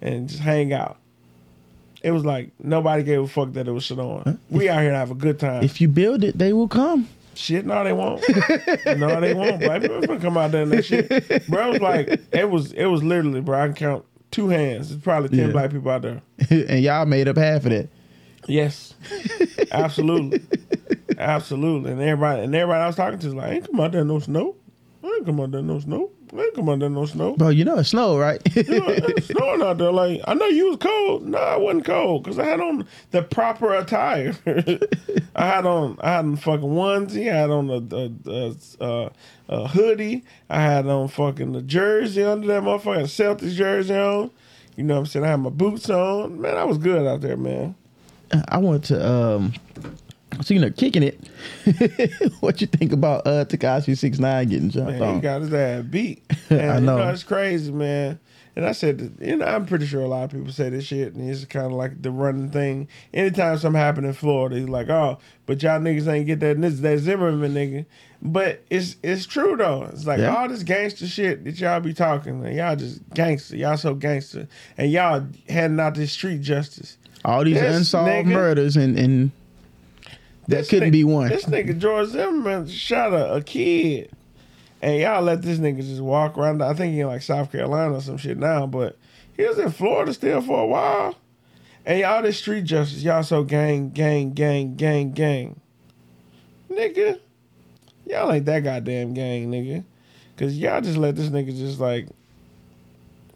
And 0.00 0.28
just 0.28 0.40
hang 0.40 0.72
out. 0.72 0.96
It 2.02 2.12
was 2.12 2.24
like 2.24 2.50
nobody 2.62 3.02
gave 3.02 3.20
a 3.20 3.26
fuck 3.28 3.52
that 3.54 3.66
it 3.66 3.72
was 3.72 3.84
shit 3.84 3.98
on. 3.98 4.38
We 4.50 4.68
out 4.68 4.80
here 4.82 4.90
to 4.90 4.96
have 4.96 5.10
a 5.10 5.14
good 5.16 5.38
time. 5.38 5.64
If 5.64 5.80
you 5.80 5.88
build 5.88 6.22
it, 6.24 6.38
they 6.38 6.52
will 6.52 6.68
come. 6.68 7.08
Shit, 7.34 7.66
no, 7.66 7.82
they 7.84 7.92
won't. 7.92 8.22
no, 8.98 9.20
they 9.20 9.34
won't. 9.34 9.60
Black 9.60 9.82
people 9.82 10.00
gonna 10.00 10.20
come 10.20 10.36
out 10.36 10.50
there 10.52 10.62
and 10.62 10.72
that 10.72 10.84
shit. 10.84 11.08
Bro, 11.48 11.68
it 11.68 11.72
was 11.72 11.80
like 11.80 12.20
it 12.32 12.50
was. 12.50 12.72
It 12.72 12.86
was 12.86 13.02
literally, 13.04 13.40
bro. 13.40 13.60
I 13.60 13.66
can 13.66 13.74
count 13.74 14.04
two 14.30 14.48
hands. 14.48 14.90
It's 14.92 15.02
probably 15.02 15.28
ten 15.30 15.46
Yeah. 15.46 15.52
black 15.52 15.70
people 15.70 15.90
out 15.90 16.02
there. 16.02 16.22
and 16.50 16.80
y'all 16.82 17.06
made 17.06 17.28
up 17.28 17.36
half 17.36 17.64
of 17.64 17.70
that. 17.70 17.88
Yes, 18.46 18.94
absolutely, 19.72 20.40
absolutely. 21.18 21.92
And 21.92 22.00
everybody, 22.00 22.42
and 22.42 22.54
everybody 22.54 22.82
I 22.82 22.86
was 22.86 22.96
talking 22.96 23.18
to 23.18 23.26
was 23.26 23.34
like, 23.34 23.46
"I 23.46 23.52
ain't 23.54 23.66
come 23.66 23.80
out 23.80 23.92
there 23.92 24.04
no 24.04 24.18
snow. 24.18 24.56
I 25.02 25.06
ain't 25.06 25.26
come 25.26 25.40
out 25.40 25.50
there 25.50 25.62
no 25.62 25.78
snow. 25.80 26.10
Ain't 26.36 26.54
come 26.54 26.68
out 26.68 26.78
there 26.78 26.90
no 26.90 27.06
snow. 27.06 27.34
Bro, 27.36 27.50
you 27.50 27.64
know 27.64 27.78
it's 27.78 27.90
snow, 27.90 28.18
right? 28.18 28.40
You 28.54 28.62
know, 28.80 28.86
it's 28.88 29.28
snowing 29.28 29.62
out 29.62 29.78
there. 29.78 29.92
Like 29.92 30.20
I 30.26 30.34
know 30.34 30.46
you 30.46 30.68
was 30.68 30.78
cold. 30.78 31.26
No, 31.26 31.38
I 31.38 31.56
wasn't 31.56 31.84
cold 31.84 32.24
because 32.24 32.38
I 32.38 32.44
had 32.44 32.60
on 32.60 32.86
the 33.10 33.22
proper 33.22 33.74
attire. 33.74 34.34
I 35.36 35.46
had 35.46 35.66
on, 35.66 35.98
I 36.00 36.12
had 36.12 36.24
on 36.24 36.36
fucking 36.36 36.68
onesie. 36.68 37.30
I 37.32 37.36
had 37.36 37.50
on 37.50 37.70
a, 37.70 37.96
a, 37.96 38.84
a, 38.84 38.84
a, 38.86 39.10
a 39.48 39.68
hoodie. 39.68 40.24
I 40.50 40.60
had 40.60 40.86
on 40.86 41.08
fucking 41.08 41.52
the 41.52 41.62
jersey 41.62 42.24
under 42.24 42.46
that 42.48 42.62
motherfucking 42.62 43.04
Celtics 43.04 43.54
jersey 43.54 43.94
on. 43.94 44.30
You 44.76 44.84
know 44.84 44.94
what 44.94 45.00
I'm 45.00 45.06
saying? 45.06 45.24
I 45.24 45.28
had 45.28 45.36
my 45.40 45.50
boots 45.50 45.90
on. 45.90 46.40
Man, 46.40 46.56
I 46.56 46.64
was 46.64 46.78
good 46.78 47.06
out 47.06 47.20
there, 47.20 47.36
man. 47.36 47.74
I 48.48 48.58
went 48.58 48.84
to 48.84 49.08
um 49.08 49.54
so 50.42 50.54
you 50.54 50.60
know 50.60 50.70
kicking 50.70 51.02
it. 51.02 51.18
what 52.40 52.60
you 52.60 52.66
think 52.66 52.92
about 52.92 53.26
uh 53.26 53.44
Tekashi 53.44 53.96
six 53.96 54.18
nine 54.18 54.48
getting 54.48 54.70
jumped 54.70 54.98
Man, 54.98 55.14
he 55.16 55.20
got 55.20 55.40
his 55.42 55.52
ass 55.52 55.84
beat. 55.84 56.22
And, 56.50 56.60
I 56.70 56.74
You 56.76 56.80
know. 56.82 56.98
know, 56.98 57.08
it's 57.10 57.22
crazy, 57.24 57.70
man. 57.72 58.18
And 58.56 58.66
I 58.66 58.72
said, 58.72 59.14
you 59.20 59.36
know, 59.36 59.44
I'm 59.46 59.66
pretty 59.66 59.86
sure 59.86 60.00
a 60.00 60.08
lot 60.08 60.24
of 60.24 60.30
people 60.32 60.50
say 60.50 60.68
this 60.68 60.84
shit, 60.84 61.14
and 61.14 61.30
it's 61.30 61.44
kind 61.44 61.66
of 61.66 61.72
like 61.72 62.02
the 62.02 62.10
running 62.10 62.50
thing. 62.50 62.88
Anytime 63.14 63.56
something 63.58 63.80
happen 63.80 64.04
in 64.04 64.12
Florida, 64.14 64.56
he's 64.58 64.68
like, 64.68 64.88
oh, 64.88 65.18
but 65.46 65.62
y'all 65.62 65.78
niggas 65.78 66.12
ain't 66.12 66.26
get 66.26 66.40
that 66.40 66.60
this 66.60 66.80
that 66.80 66.98
Zimmerman 66.98 67.54
nigga. 67.54 67.86
But 68.20 68.64
it's 68.68 68.96
it's 69.04 69.26
true 69.26 69.56
though. 69.56 69.84
It's 69.92 70.06
like 70.06 70.18
Yeah. 70.18 70.34
all 70.34 70.48
this 70.48 70.64
gangster 70.64 71.06
shit 71.06 71.44
that 71.44 71.60
y'all 71.60 71.78
be 71.80 71.94
talking, 71.94 72.44
and 72.44 72.56
y'all 72.56 72.74
just 72.74 73.00
gangster. 73.14 73.56
Y'all 73.56 73.76
so 73.76 73.94
gangster, 73.94 74.48
and 74.76 74.90
y'all 74.90 75.24
handing 75.48 75.78
out 75.78 75.94
this 75.94 76.10
street 76.12 76.40
justice. 76.40 76.96
All 77.24 77.44
these 77.44 77.54
This 77.60 77.76
unsolved 77.76 78.10
nigga- 78.10 78.26
murders 78.32 78.76
and 78.76 78.98
and 78.98 79.30
that 80.48 80.56
This 80.58 80.70
couldn't 80.70 80.88
nigga- 80.88 80.92
be 80.92 81.04
one. 81.04 81.28
This 81.28 81.44
nigga 81.44 81.78
George 81.78 82.08
Zimmerman 82.08 82.66
shot 82.68 83.12
a, 83.12 83.34
a 83.34 83.42
kid, 83.42 84.10
and 84.82 84.98
y'all 85.00 85.22
let 85.22 85.42
this 85.42 85.58
nigga 85.58 85.82
just 85.82 86.00
walk 86.00 86.36
around. 86.38 86.62
I 86.62 86.74
think 86.74 86.94
he 86.94 87.00
in 87.00 87.06
like 87.06 87.22
South 87.22 87.52
Carolina 87.52 87.94
or 87.94 88.00
some 88.00 88.16
shit 88.16 88.38
now, 88.38 88.66
but 88.66 88.96
he 89.36 89.44
was 89.44 89.58
in 89.58 89.70
Florida 89.70 90.12
still 90.14 90.40
for 90.40 90.60
a 90.62 90.66
while. 90.66 91.14
And 91.86 92.00
y'all 92.00 92.22
this 92.22 92.38
street 92.38 92.64
justice, 92.64 93.02
y'all 93.02 93.22
so 93.22 93.44
gang, 93.44 93.90
gang, 93.90 94.32
gang, 94.32 94.74
gang, 94.76 95.12
gang, 95.12 95.60
nigga. 96.70 97.18
Y'all 98.06 98.32
ain't 98.32 98.44
that 98.46 98.60
goddamn 98.60 99.12
gang, 99.14 99.50
nigga. 99.50 99.84
Cause 100.36 100.54
y'all 100.54 100.80
just 100.80 100.96
let 100.96 101.16
this 101.16 101.28
nigga 101.28 101.56
just 101.56 101.78
like, 101.80 102.06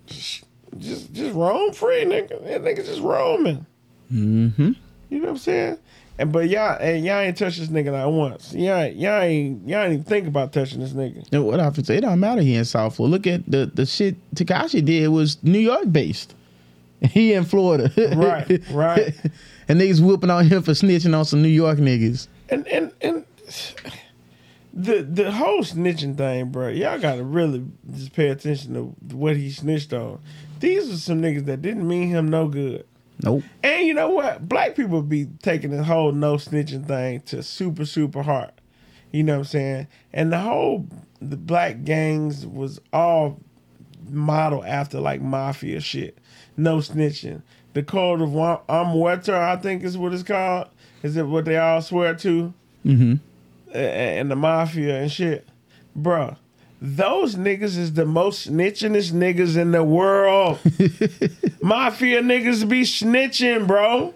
just 0.06 0.44
just, 0.78 1.12
just 1.12 1.34
roam 1.34 1.72
free, 1.72 2.04
nigga. 2.04 2.42
That 2.44 2.62
nigga 2.62 2.84
just 2.84 3.00
roaming. 3.00 3.66
Mm-hmm. 4.12 4.72
You 5.10 5.18
know 5.18 5.24
what 5.24 5.30
I'm 5.30 5.38
saying? 5.38 5.78
And 6.22 6.30
but 6.30 6.48
y'all 6.48 6.78
and 6.80 7.04
y'all 7.04 7.18
ain't 7.18 7.36
touched 7.36 7.58
this 7.58 7.66
nigga 7.68 7.90
not 7.90 8.12
once. 8.12 8.54
Y'all 8.54 8.76
ain't- 8.76 8.96
y'all 8.96 9.20
ain't 9.22 9.68
y'all 9.68 9.80
ain't 9.82 9.92
even 9.94 10.04
think 10.04 10.28
about 10.28 10.52
touching 10.52 10.78
this 10.78 10.92
nigga. 10.92 11.26
And 11.32 11.44
what 11.44 11.58
I 11.58 11.68
say, 11.72 11.96
it 11.96 12.02
don't 12.02 12.20
matter 12.20 12.40
he 12.42 12.54
in 12.54 12.64
South 12.64 12.94
Florida. 12.94 13.10
Look 13.12 13.26
at 13.26 13.50
the 13.50 13.66
the 13.74 13.84
shit 13.84 14.14
Tekashi 14.36 14.84
did 14.84 15.08
was 15.08 15.42
New 15.42 15.58
York 15.58 15.90
based. 15.90 16.36
He 17.10 17.32
in 17.32 17.44
Florida. 17.44 17.90
Right, 18.14 18.62
right. 18.70 19.12
and 19.68 19.80
niggas 19.80 20.00
whooping 20.00 20.30
on 20.30 20.46
him 20.46 20.62
for 20.62 20.70
snitching 20.70 21.18
on 21.18 21.24
some 21.24 21.42
New 21.42 21.48
York 21.48 21.78
niggas. 21.78 22.28
And 22.50 22.64
and 22.68 22.92
and 23.00 23.24
the 24.72 25.02
the 25.02 25.32
whole 25.32 25.62
snitching 25.64 26.16
thing, 26.16 26.50
bro. 26.50 26.68
Y'all 26.68 27.00
gotta 27.00 27.24
really 27.24 27.64
just 27.92 28.12
pay 28.12 28.28
attention 28.28 28.74
to 28.74 29.16
what 29.16 29.36
he 29.36 29.50
snitched 29.50 29.92
on. 29.92 30.20
These 30.60 30.92
are 30.92 30.96
some 30.98 31.20
niggas 31.20 31.46
that 31.46 31.60
didn't 31.62 31.88
mean 31.88 32.10
him 32.10 32.28
no 32.28 32.46
good. 32.46 32.86
Nope. 33.20 33.42
And 33.62 33.86
you 33.86 33.94
know 33.94 34.10
what? 34.10 34.48
Black 34.48 34.74
people 34.74 35.02
be 35.02 35.26
taking 35.42 35.70
this 35.70 35.86
whole 35.86 36.12
no 36.12 36.36
snitching 36.36 36.86
thing 36.86 37.20
to 37.22 37.42
super, 37.42 37.84
super 37.84 38.22
hard. 38.22 38.52
You 39.12 39.22
know 39.22 39.34
what 39.34 39.38
I'm 39.40 39.44
saying? 39.44 39.86
And 40.12 40.32
the 40.32 40.38
whole 40.38 40.86
the 41.20 41.36
black 41.36 41.84
gangs 41.84 42.46
was 42.46 42.80
all 42.92 43.38
modeled 44.08 44.64
after 44.64 45.00
like 45.00 45.20
mafia 45.20 45.80
shit. 45.80 46.18
No 46.56 46.78
snitching. 46.78 47.42
The 47.74 47.82
code 47.82 48.20
of 48.20 48.30
Omertà, 48.30 49.34
I 49.34 49.56
think 49.56 49.82
is 49.82 49.96
what 49.96 50.12
it's 50.12 50.22
called. 50.22 50.68
Is 51.02 51.16
it 51.16 51.26
what 51.26 51.44
they 51.44 51.56
all 51.56 51.80
swear 51.80 52.14
to? 52.16 52.52
Mm-hmm. 52.84 53.76
And 53.76 54.30
the 54.30 54.36
mafia 54.36 55.00
and 55.00 55.10
shit. 55.10 55.48
Bruh, 55.98 56.36
those 56.84 57.36
niggas 57.36 57.78
is 57.78 57.92
the 57.92 58.04
most 58.04 58.50
snitchingest 58.50 59.12
niggas 59.12 59.56
in 59.56 59.70
the 59.70 59.84
world. 59.84 60.58
Mafia 61.62 62.20
niggas 62.22 62.68
be 62.68 62.82
snitching, 62.82 63.68
bro. 63.68 64.12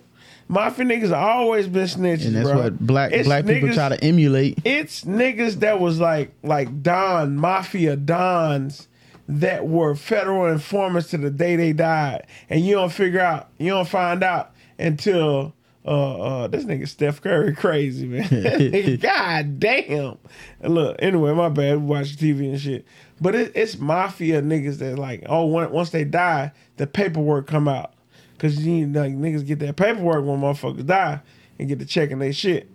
Mafia 0.48 0.84
niggas 0.84 1.16
always 1.16 1.68
been 1.68 1.86
snitching, 1.86 2.26
And 2.26 2.36
that's 2.36 2.48
bro. 2.50 2.62
what 2.62 2.78
black 2.84 3.12
It's 3.12 3.28
black 3.28 3.46
people 3.46 3.72
try 3.72 3.88
to 3.88 4.02
emulate. 4.02 4.58
It's 4.64 5.04
niggas 5.04 5.60
that 5.60 5.78
was 5.78 6.00
like 6.00 6.32
like 6.42 6.82
Don 6.82 7.36
Mafia 7.36 7.94
Dons 7.94 8.88
that 9.28 9.66
were 9.66 9.94
federal 9.94 10.46
informants 10.46 11.10
to 11.10 11.18
the 11.18 11.30
day 11.30 11.54
they 11.56 11.72
died, 11.72 12.26
and 12.50 12.64
you 12.64 12.74
don't 12.74 12.92
figure 12.92 13.20
out, 13.20 13.48
you 13.58 13.70
don't 13.70 13.88
find 13.88 14.22
out 14.24 14.52
until 14.78 15.54
uh, 15.86 16.18
uh 16.20 16.46
this 16.48 16.64
nigga 16.64 16.88
Steph 16.88 17.20
Curry 17.20 17.54
crazy 17.54 18.06
man. 18.06 18.96
God 19.00 19.60
damn. 19.60 20.18
Look, 20.62 20.96
anyway, 20.98 21.32
my 21.34 21.48
bad. 21.48 21.78
We 21.78 21.86
watch 21.86 22.16
TV 22.16 22.50
and 22.50 22.60
shit, 22.60 22.84
but 23.20 23.34
it, 23.34 23.52
it's 23.54 23.78
mafia 23.78 24.42
niggas 24.42 24.78
that 24.78 24.98
like 24.98 25.24
oh 25.26 25.46
when, 25.46 25.70
once 25.70 25.90
they 25.90 26.04
die, 26.04 26.52
the 26.76 26.86
paperwork 26.86 27.46
come 27.46 27.68
out 27.68 27.94
because 28.32 28.64
you 28.66 28.86
like 28.86 29.12
niggas 29.14 29.46
get 29.46 29.60
that 29.60 29.76
paperwork 29.76 30.24
when 30.24 30.40
motherfuckers 30.40 30.86
die 30.86 31.20
and 31.58 31.68
get 31.68 31.78
to 31.78 31.86
checking 31.86 32.18
their 32.18 32.32
shit 32.32 32.68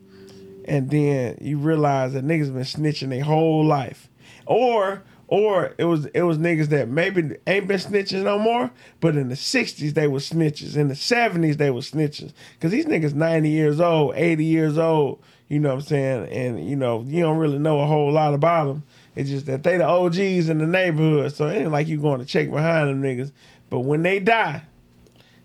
and 0.65 0.89
then 0.89 1.37
you 1.41 1.57
realize 1.57 2.13
that 2.13 2.25
niggas 2.25 2.53
been 2.53 2.63
snitching 2.63 3.09
their 3.09 3.23
whole 3.23 3.65
life, 3.65 4.09
or 4.45 5.03
or 5.31 5.73
it 5.77 5.85
was 5.85 6.07
it 6.07 6.23
was 6.23 6.37
niggas 6.37 6.67
that 6.67 6.89
maybe 6.89 7.37
ain't 7.47 7.65
been 7.65 7.79
snitching 7.79 8.23
no 8.23 8.37
more, 8.37 8.69
but 8.99 9.15
in 9.15 9.29
the 9.29 9.35
'60s 9.35 9.93
they 9.93 10.05
were 10.05 10.19
snitches, 10.19 10.75
in 10.75 10.89
the 10.89 10.93
'70s 10.93 11.55
they 11.55 11.71
were 11.71 11.79
snitches, 11.79 12.33
cause 12.59 12.69
these 12.69 12.85
niggas 12.85 13.13
90 13.13 13.49
years 13.49 13.79
old, 13.79 14.13
80 14.15 14.43
years 14.43 14.77
old, 14.77 15.23
you 15.47 15.59
know 15.59 15.69
what 15.69 15.75
I'm 15.75 15.81
saying, 15.81 16.27
and 16.27 16.69
you 16.69 16.75
know 16.75 17.03
you 17.07 17.21
don't 17.21 17.37
really 17.37 17.59
know 17.59 17.79
a 17.79 17.85
whole 17.85 18.11
lot 18.11 18.33
about 18.33 18.65
them. 18.65 18.83
It's 19.15 19.29
just 19.29 19.45
that 19.45 19.63
they 19.63 19.77
the 19.77 19.85
OGs 19.85 20.49
in 20.49 20.57
the 20.57 20.67
neighborhood, 20.67 21.33
so 21.33 21.47
it 21.47 21.55
ain't 21.55 21.71
like 21.71 21.87
you 21.87 21.97
going 21.97 22.19
to 22.19 22.25
check 22.25 22.51
behind 22.51 22.89
them 22.89 23.01
niggas. 23.01 23.31
But 23.69 23.79
when 23.79 24.03
they 24.03 24.19
die, 24.19 24.63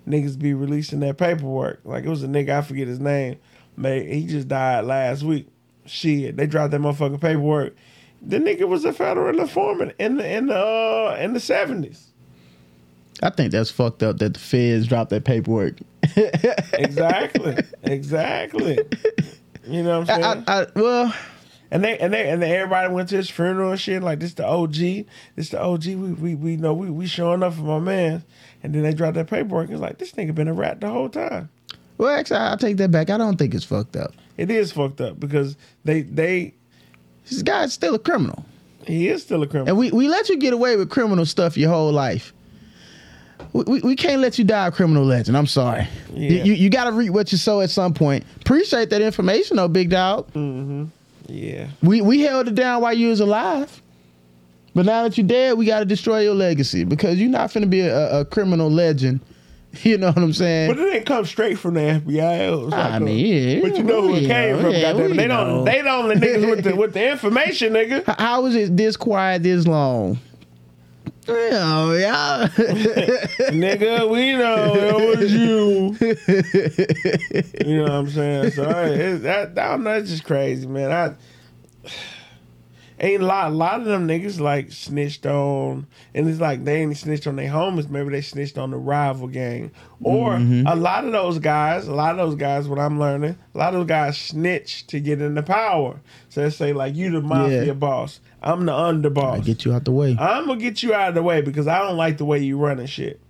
niggas 0.08 0.36
be 0.36 0.52
releasing 0.52 0.98
that 1.00 1.16
paperwork. 1.16 1.80
Like 1.84 2.04
it 2.04 2.10
was 2.10 2.24
a 2.24 2.28
nigga, 2.28 2.58
I 2.58 2.62
forget 2.62 2.88
his 2.88 2.98
name. 2.98 3.38
Man, 3.76 4.04
he 4.08 4.26
just 4.26 4.48
died 4.48 4.84
last 4.84 5.22
week. 5.22 5.46
Shit, 5.84 6.36
they 6.36 6.48
dropped 6.48 6.72
that 6.72 6.80
motherfucking 6.80 7.20
paperwork. 7.20 7.76
The 8.22 8.38
nigga 8.38 8.66
was 8.66 8.84
a 8.84 8.92
federal 8.92 9.38
informant 9.38 9.92
in 9.98 10.16
the 10.16 10.28
in 10.28 10.46
the 10.46 10.56
uh, 10.58 11.16
in 11.20 11.32
the 11.32 11.40
seventies. 11.40 12.08
I 13.22 13.30
think 13.30 13.52
that's 13.52 13.70
fucked 13.70 14.02
up 14.02 14.18
that 14.18 14.34
the 14.34 14.40
feds 14.40 14.86
dropped 14.86 15.10
that 15.10 15.24
paperwork. 15.24 15.74
Exactly, 16.74 17.56
exactly. 17.82 18.78
You 19.66 19.82
know 19.82 20.00
what 20.00 20.10
I'm 20.10 20.22
saying? 20.22 20.44
I, 20.46 20.60
I, 20.62 20.66
well, 20.74 21.14
and 21.70 21.82
they 21.82 21.98
and 21.98 22.12
they 22.12 22.28
and 22.28 22.40
then 22.42 22.50
everybody 22.50 22.92
went 22.92 23.08
to 23.10 23.16
his 23.16 23.28
funeral 23.30 23.72
and 23.72 23.80
shit. 23.80 24.02
Like 24.02 24.20
this 24.20 24.34
the 24.34 24.46
OG, 24.46 25.06
this 25.34 25.48
the 25.50 25.60
OG. 25.60 25.84
We 25.86 25.94
we 25.94 26.34
we 26.34 26.56
know 26.56 26.74
we 26.74 26.90
we 26.90 27.06
showing 27.06 27.42
up 27.42 27.54
for 27.54 27.62
my 27.62 27.78
man. 27.80 28.24
And 28.62 28.74
then 28.74 28.82
they 28.82 28.94
dropped 28.94 29.14
that 29.14 29.28
paperwork. 29.28 29.70
It's 29.70 29.80
like 29.80 29.98
this 29.98 30.12
nigga 30.12 30.34
been 30.34 30.48
a 30.48 30.52
rat 30.54 30.80
the 30.80 30.88
whole 30.88 31.08
time. 31.08 31.50
well, 31.98 32.16
actually, 32.16 32.40
I 32.40 32.56
take 32.56 32.76
that 32.78 32.90
back. 32.90 33.10
I 33.10 33.18
don't 33.18 33.36
think 33.36 33.54
it's 33.54 33.64
fucked 33.64 33.96
up. 33.96 34.12
It 34.36 34.50
is 34.50 34.72
fucked 34.72 35.00
up 35.00 35.18
because 35.18 35.56
they 35.84 36.02
they 36.02 36.54
This 37.28 37.42
guy's 37.42 37.72
still 37.72 37.94
a 37.94 37.98
criminal. 37.98 38.44
he 38.86 39.08
is 39.08 39.22
still 39.22 39.42
a 39.42 39.46
criminal. 39.46 39.68
And 39.68 39.78
we, 39.78 39.90
we 39.90 40.08
let 40.08 40.28
you 40.28 40.36
get 40.38 40.52
away 40.52 40.76
with 40.76 40.90
criminal 40.90 41.26
stuff 41.26 41.56
your 41.56 41.70
whole 41.70 41.92
life. 41.92 42.32
We, 43.52 43.64
we, 43.66 43.80
we 43.80 43.96
can't 43.96 44.20
let 44.22 44.38
you 44.38 44.44
die 44.44 44.68
a 44.68 44.70
criminal 44.70 45.04
legend. 45.04 45.36
I'm 45.36 45.46
sorry. 45.46 45.86
You, 46.14 46.28
Yeah. 46.28 46.44
you, 46.44 46.52
you 46.54 46.70
got 46.70 46.84
to 46.84 46.92
reap 46.92 47.12
what 47.12 47.32
you 47.32 47.38
sow 47.38 47.60
at 47.60 47.70
some 47.70 47.92
point. 47.94 48.24
Appreciate 48.40 48.90
that 48.90 49.02
information, 49.02 49.56
though, 49.56 49.68
big 49.68 49.90
dog. 49.90 50.26
Mm-hmm. 50.32 50.84
Yeah. 51.28 51.68
We 51.82 52.00
we 52.00 52.20
held 52.20 52.46
it 52.48 52.54
down 52.54 52.82
while 52.82 52.92
you 52.94 53.08
was 53.08 53.18
alive. 53.20 53.82
But 54.74 54.86
now 54.86 55.02
that 55.02 55.16
you're 55.18 55.26
dead, 55.26 55.58
we 55.58 55.64
got 55.66 55.80
to 55.80 55.84
destroy 55.84 56.20
your 56.20 56.34
legacy 56.34 56.84
because 56.84 57.18
you're 57.18 57.30
not 57.30 57.50
finna 57.50 57.68
be 57.68 57.80
a, 57.80 58.20
a 58.20 58.24
criminal 58.24 58.70
legend. 58.70 59.20
You 59.84 59.98
know 59.98 60.08
what 60.08 60.18
I'm 60.18 60.32
saying? 60.32 60.70
But 60.70 60.78
it 60.78 60.90
didn't 60.92 61.06
come 61.06 61.24
straight 61.24 61.58
from 61.58 61.74
the 61.74 61.80
FBI. 61.80 62.64
Was 62.64 62.72
like 62.72 62.92
I 62.92 62.98
mean, 62.98 63.26
yeah, 63.26 63.60
but 63.60 63.76
you 63.76 63.82
know 63.84 64.02
who 64.02 64.14
it 64.14 64.20
we 64.22 64.26
came 64.26 64.56
know, 64.56 64.62
from. 64.62 64.70
yeah, 64.72 64.92
goddamn. 64.92 65.16
They 65.16 65.26
know. 65.26 65.44
don't. 65.44 65.64
They 65.64 65.82
don't 65.82 66.08
the 66.08 66.14
niggas 66.26 66.50
with 66.50 66.64
the 66.64 66.76
with 66.76 66.92
the 66.92 67.10
information, 67.10 67.72
nigga. 67.72 68.18
How 68.18 68.46
is 68.46 68.54
it 68.54 68.76
this 68.76 68.96
quiet 68.96 69.42
this 69.42 69.66
long? 69.66 70.18
Oh 71.28 71.92
yeah. 71.94 72.48
nigga, 73.50 74.08
we 74.08 74.34
know 74.36 74.74
it 74.74 75.18
was 75.18 75.32
you. 75.32 75.96
you 77.66 77.76
know 77.78 77.82
what 77.82 77.92
I'm 77.92 78.10
saying? 78.10 78.50
So 78.52 78.64
I, 78.64 78.84
it, 78.86 79.18
that, 79.18 79.58
I 79.58 79.76
don't 79.76 80.06
just 80.06 80.24
crazy, 80.24 80.66
man. 80.66 80.92
I 80.92 81.90
ain't 82.98 83.22
a 83.22 83.26
lot. 83.26 83.50
A 83.50 83.54
lot 83.54 83.80
of 83.80 83.86
them 83.86 84.06
niggas 84.08 84.40
like 84.40 84.72
snitched 84.72 85.26
on, 85.26 85.86
and 86.14 86.28
it's 86.28 86.40
like 86.40 86.64
they 86.64 86.82
ain't 86.82 86.96
snitched 86.96 87.26
on 87.26 87.36
their 87.36 87.50
homies. 87.50 87.88
Maybe 87.88 88.10
they 88.10 88.20
snitched 88.20 88.58
on 88.58 88.70
the 88.70 88.76
rival 88.76 89.28
gang, 89.28 89.70
or 90.02 90.32
mm-hmm. 90.32 90.66
a 90.66 90.74
lot 90.74 91.04
of 91.04 91.12
those 91.12 91.38
guys. 91.38 91.86
A 91.88 91.94
lot 91.94 92.12
of 92.12 92.16
those 92.18 92.34
guys. 92.36 92.68
What 92.68 92.78
I'm 92.78 92.98
learning, 92.98 93.38
a 93.54 93.58
lot 93.58 93.74
of 93.74 93.80
those 93.80 93.88
guys 93.88 94.18
snitch 94.18 94.86
to 94.88 95.00
get 95.00 95.20
into 95.20 95.42
power. 95.42 96.00
So 96.28 96.42
they 96.42 96.50
say 96.50 96.72
like, 96.72 96.94
you 96.94 97.10
the 97.10 97.20
mafia 97.20 97.66
Yeah. 97.66 97.72
boss. 97.72 98.20
I'm 98.42 98.64
the 98.66 98.72
underboss. 98.72 99.34
I 99.34 99.40
get 99.40 99.64
you 99.64 99.72
out 99.72 99.84
the 99.84 99.92
way. 99.92 100.16
I'm 100.18 100.46
gonna 100.46 100.60
get 100.60 100.82
you 100.82 100.94
out 100.94 101.10
of 101.10 101.14
the 101.14 101.22
way 101.22 101.40
because 101.40 101.66
I 101.66 101.78
don't 101.78 101.96
like 101.96 102.18
the 102.18 102.24
way 102.24 102.38
you 102.38 102.58
running 102.58 102.86
shit. 102.86 103.20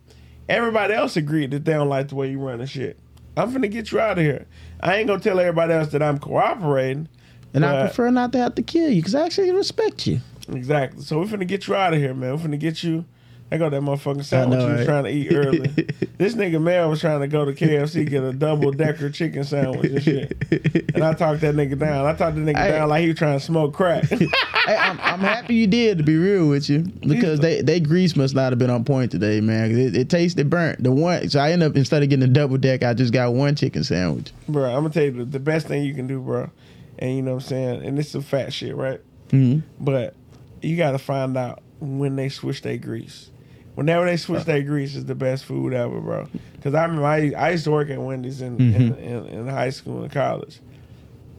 Everybody 0.48 0.94
else 0.94 1.16
agreed 1.16 1.50
that 1.52 1.64
they 1.64 1.72
don't 1.72 1.88
like 1.88 2.08
the 2.08 2.14
way 2.14 2.30
you 2.30 2.38
running 2.38 2.66
shit. 2.66 2.98
I'm 3.36 3.52
finna 3.52 3.70
get 3.70 3.92
you 3.92 4.00
out 4.00 4.18
of 4.18 4.24
here. 4.24 4.46
I 4.80 4.96
ain't 4.96 5.08
gonna 5.08 5.20
tell 5.20 5.38
everybody 5.40 5.72
else 5.72 5.88
that 5.88 6.02
I'm 6.02 6.18
cooperating. 6.18 7.08
And 7.57 7.64
I 7.64 7.86
prefer 7.86 8.11
not 8.11 8.32
to 8.32 8.38
have 8.38 8.54
to 8.57 8.62
kill 8.62 8.90
you 8.90 8.96
because 9.02 9.14
I 9.14 9.24
actually 9.24 9.50
respect 9.50 10.07
you. 10.07 10.20
Exactly. 10.48 11.02
So 11.02 11.18
we're 11.18 11.24
finna 11.24 11.46
get 11.46 11.66
you 11.66 11.74
out 11.74 11.92
of 11.92 11.98
here, 11.98 12.14
man. 12.14 12.32
We're 12.32 12.48
finna 12.48 12.59
get 12.59 12.82
you 12.84 13.04
I 13.50 13.59
got 13.59 13.70
that 13.70 13.80
motherfucking 13.80 14.24
sandwich 14.24 14.59
know, 14.59 14.68
he 14.68 14.74
was 14.74 14.86
trying 14.86 15.04
to 15.04 15.11
eat 15.11 15.32
early. 15.32 15.59
this 16.18 16.34
nigga 16.34 16.61
Mel 16.61 16.90
was 16.90 17.00
trying 17.00 17.20
to 17.20 17.28
go 17.28 17.44
to 17.44 17.52
KFC 17.52 18.09
get 18.09 18.24
a 18.24 18.32
double 18.36 18.72
decker 18.72 19.09
chicken 19.09 19.44
sandwich 19.44 19.92
and 19.92 20.02
shit. 20.02 20.94
And 20.94 21.04
I 21.04 21.12
talked 21.12 21.42
that 21.42 21.54
nigga 21.54 21.78
down. 21.78 22.07
I 22.07 22.14
talked 22.14 22.34
the 22.34 22.42
nigga 22.42 22.57
Hey. 22.57 22.70
down 22.72 22.88
like 22.88 23.02
he 23.02 23.09
was 23.09 23.18
trying 23.18 23.38
to 23.38 23.44
smoke 23.44 23.72
crack. 23.72 24.04
hey, 24.09 24.26
I'm, 24.66 24.98
I'm 25.00 25.20
happy 25.20 25.54
you 25.54 25.68
did. 25.68 25.98
To 25.98 26.04
be 26.04 26.16
real 26.16 26.48
with 26.48 26.68
you, 26.68 26.80
because 27.07 27.38
they 27.38 27.62
they 27.62 27.78
grease 27.78 28.16
must 28.16 28.34
not 28.34 28.50
have 28.50 28.59
been 28.59 28.70
on 28.70 28.84
point 28.84 29.12
today, 29.12 29.40
man. 29.40 29.70
It, 29.70 29.96
it 29.96 30.11
tasted 30.11 30.50
burnt. 30.50 30.82
The 30.82 30.90
one, 30.90 31.28
so 31.28 31.38
I 31.38 31.52
ended 31.52 31.70
up 31.70 31.76
instead 31.76 32.02
of 32.02 32.09
getting 32.09 32.24
a 32.24 32.32
double 32.32 32.59
deck, 32.59 32.82
I 32.82 32.94
just 32.94 33.12
got 33.12 33.32
one 33.32 33.54
chicken 33.54 33.84
sandwich. 33.84 34.32
bro, 34.48 34.64
I'm 34.64 34.82
gonna 34.82 34.90
tell 34.90 35.04
you 35.04 35.12
the, 35.12 35.24
the 35.24 35.40
best 35.40 35.68
thing 35.68 35.84
you 35.84 35.94
can 35.94 36.09
do, 36.09 36.20
bro. 36.20 36.50
And 36.99 37.14
you 37.16 37.22
know 37.22 37.34
what 37.34 37.42
I'm 37.44 37.49
saying? 37.49 37.84
And 37.84 37.99
it's 37.99 38.14
is 38.14 38.24
fat 38.24 38.53
shit, 38.53 38.74
right? 38.76 39.01
Mhm. 39.30 39.62
But 39.80 40.14
you 40.62 40.76
gotta 40.76 40.99
find 40.99 41.36
out 41.36 41.62
when 41.80 42.16
they 42.16 42.28
switch 42.28 42.62
their 42.62 42.76
grease. 42.78 43.30
Whenever 43.74 44.07
they 44.07 44.16
switch 44.16 44.44
their 44.44 44.62
grease 44.62 44.94
is 44.94 45.05
the 45.05 45.14
best 45.14 45.44
food 45.44 45.74
ever, 45.74 46.01
bro. 46.01 46.26
Because 46.55 46.72
I 46.74 46.82
remember 46.84 47.05
I, 47.05 47.32
I 47.36 47.51
used 47.51 47.64
to 47.64 47.70
work 47.70 47.90
at 47.90 48.01
Wendy's 48.01 48.40
in, 48.40 48.59
in, 48.59 48.94
in, 48.94 49.26
in 49.26 49.49
high 49.49 49.68
school 49.68 50.03
and 50.03 50.11
college. 50.11 50.61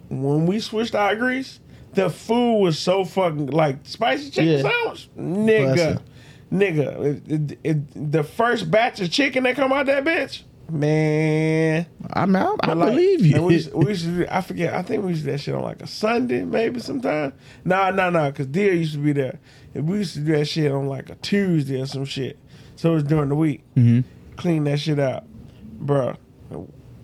When 0.10 0.46
we 0.46 0.60
switched 0.60 0.94
our 0.94 1.16
grease, 1.16 1.60
the 1.94 2.10
food 2.12 2.60
was 2.60 2.78
so 2.78 3.04
fucking 3.06 3.48
like 3.48 3.78
spicy 3.84 4.30
chicken 4.30 4.48
Yeah. 4.50 4.62
sandwich, 4.62 5.10
nigga, 5.18 6.02
nigga. 6.52 7.06
It, 7.28 7.52
it, 7.52 7.60
it, 7.64 8.12
the 8.12 8.24
first 8.24 8.70
batch 8.70 9.02
of 9.02 9.10
chicken 9.10 9.44
that 9.44 9.56
come 9.56 9.74
out 9.74 9.88
that 9.88 10.04
bitch, 10.06 10.44
man. 10.70 11.86
I 12.14 12.26
mean, 12.26 12.36
I, 12.36 12.74
like, 12.74 12.90
believe 12.92 13.26
you. 13.26 13.44
We 13.44 13.54
used, 13.56 13.74
we 13.74 13.96
to 13.96 14.36
I 14.36 14.42
forget. 14.42 14.74
I 14.74 14.82
think 14.82 15.04
we 15.04 15.10
used 15.12 15.22
to 15.24 15.26
do 15.28 15.32
that 15.34 15.40
shit 15.40 15.56
on 15.56 15.62
like 15.62 15.82
a 15.82 15.88
Sunday, 15.88 16.44
maybe 16.44 16.80
sometime. 16.80 17.34
Nah, 17.66 17.92
nah, 17.92 18.10
nah. 18.10 18.30
Because 18.32 18.48
Deer 18.48 18.74
used 18.74 18.94
to 18.94 19.00
be 19.00 19.14
there. 19.14 19.40
And 19.74 19.88
we 19.88 19.98
used 20.00 20.14
to 20.16 20.20
do 20.22 20.34
that 20.34 20.46
shit 20.46 20.72
on 20.72 20.88
like 20.88 21.10
a 21.10 21.16
Tuesday 21.16 21.82
or 21.82 21.86
some 21.86 22.06
shit. 22.06 22.38
So 22.76 22.92
it 22.92 22.96
was 22.96 23.04
during 23.04 23.30
the 23.30 23.36
week. 23.36 23.64
Mhm. 23.76 24.04
Clean 24.36 24.64
that 24.66 24.80
shit 24.80 25.00
out, 25.00 25.24
bro. 25.80 26.16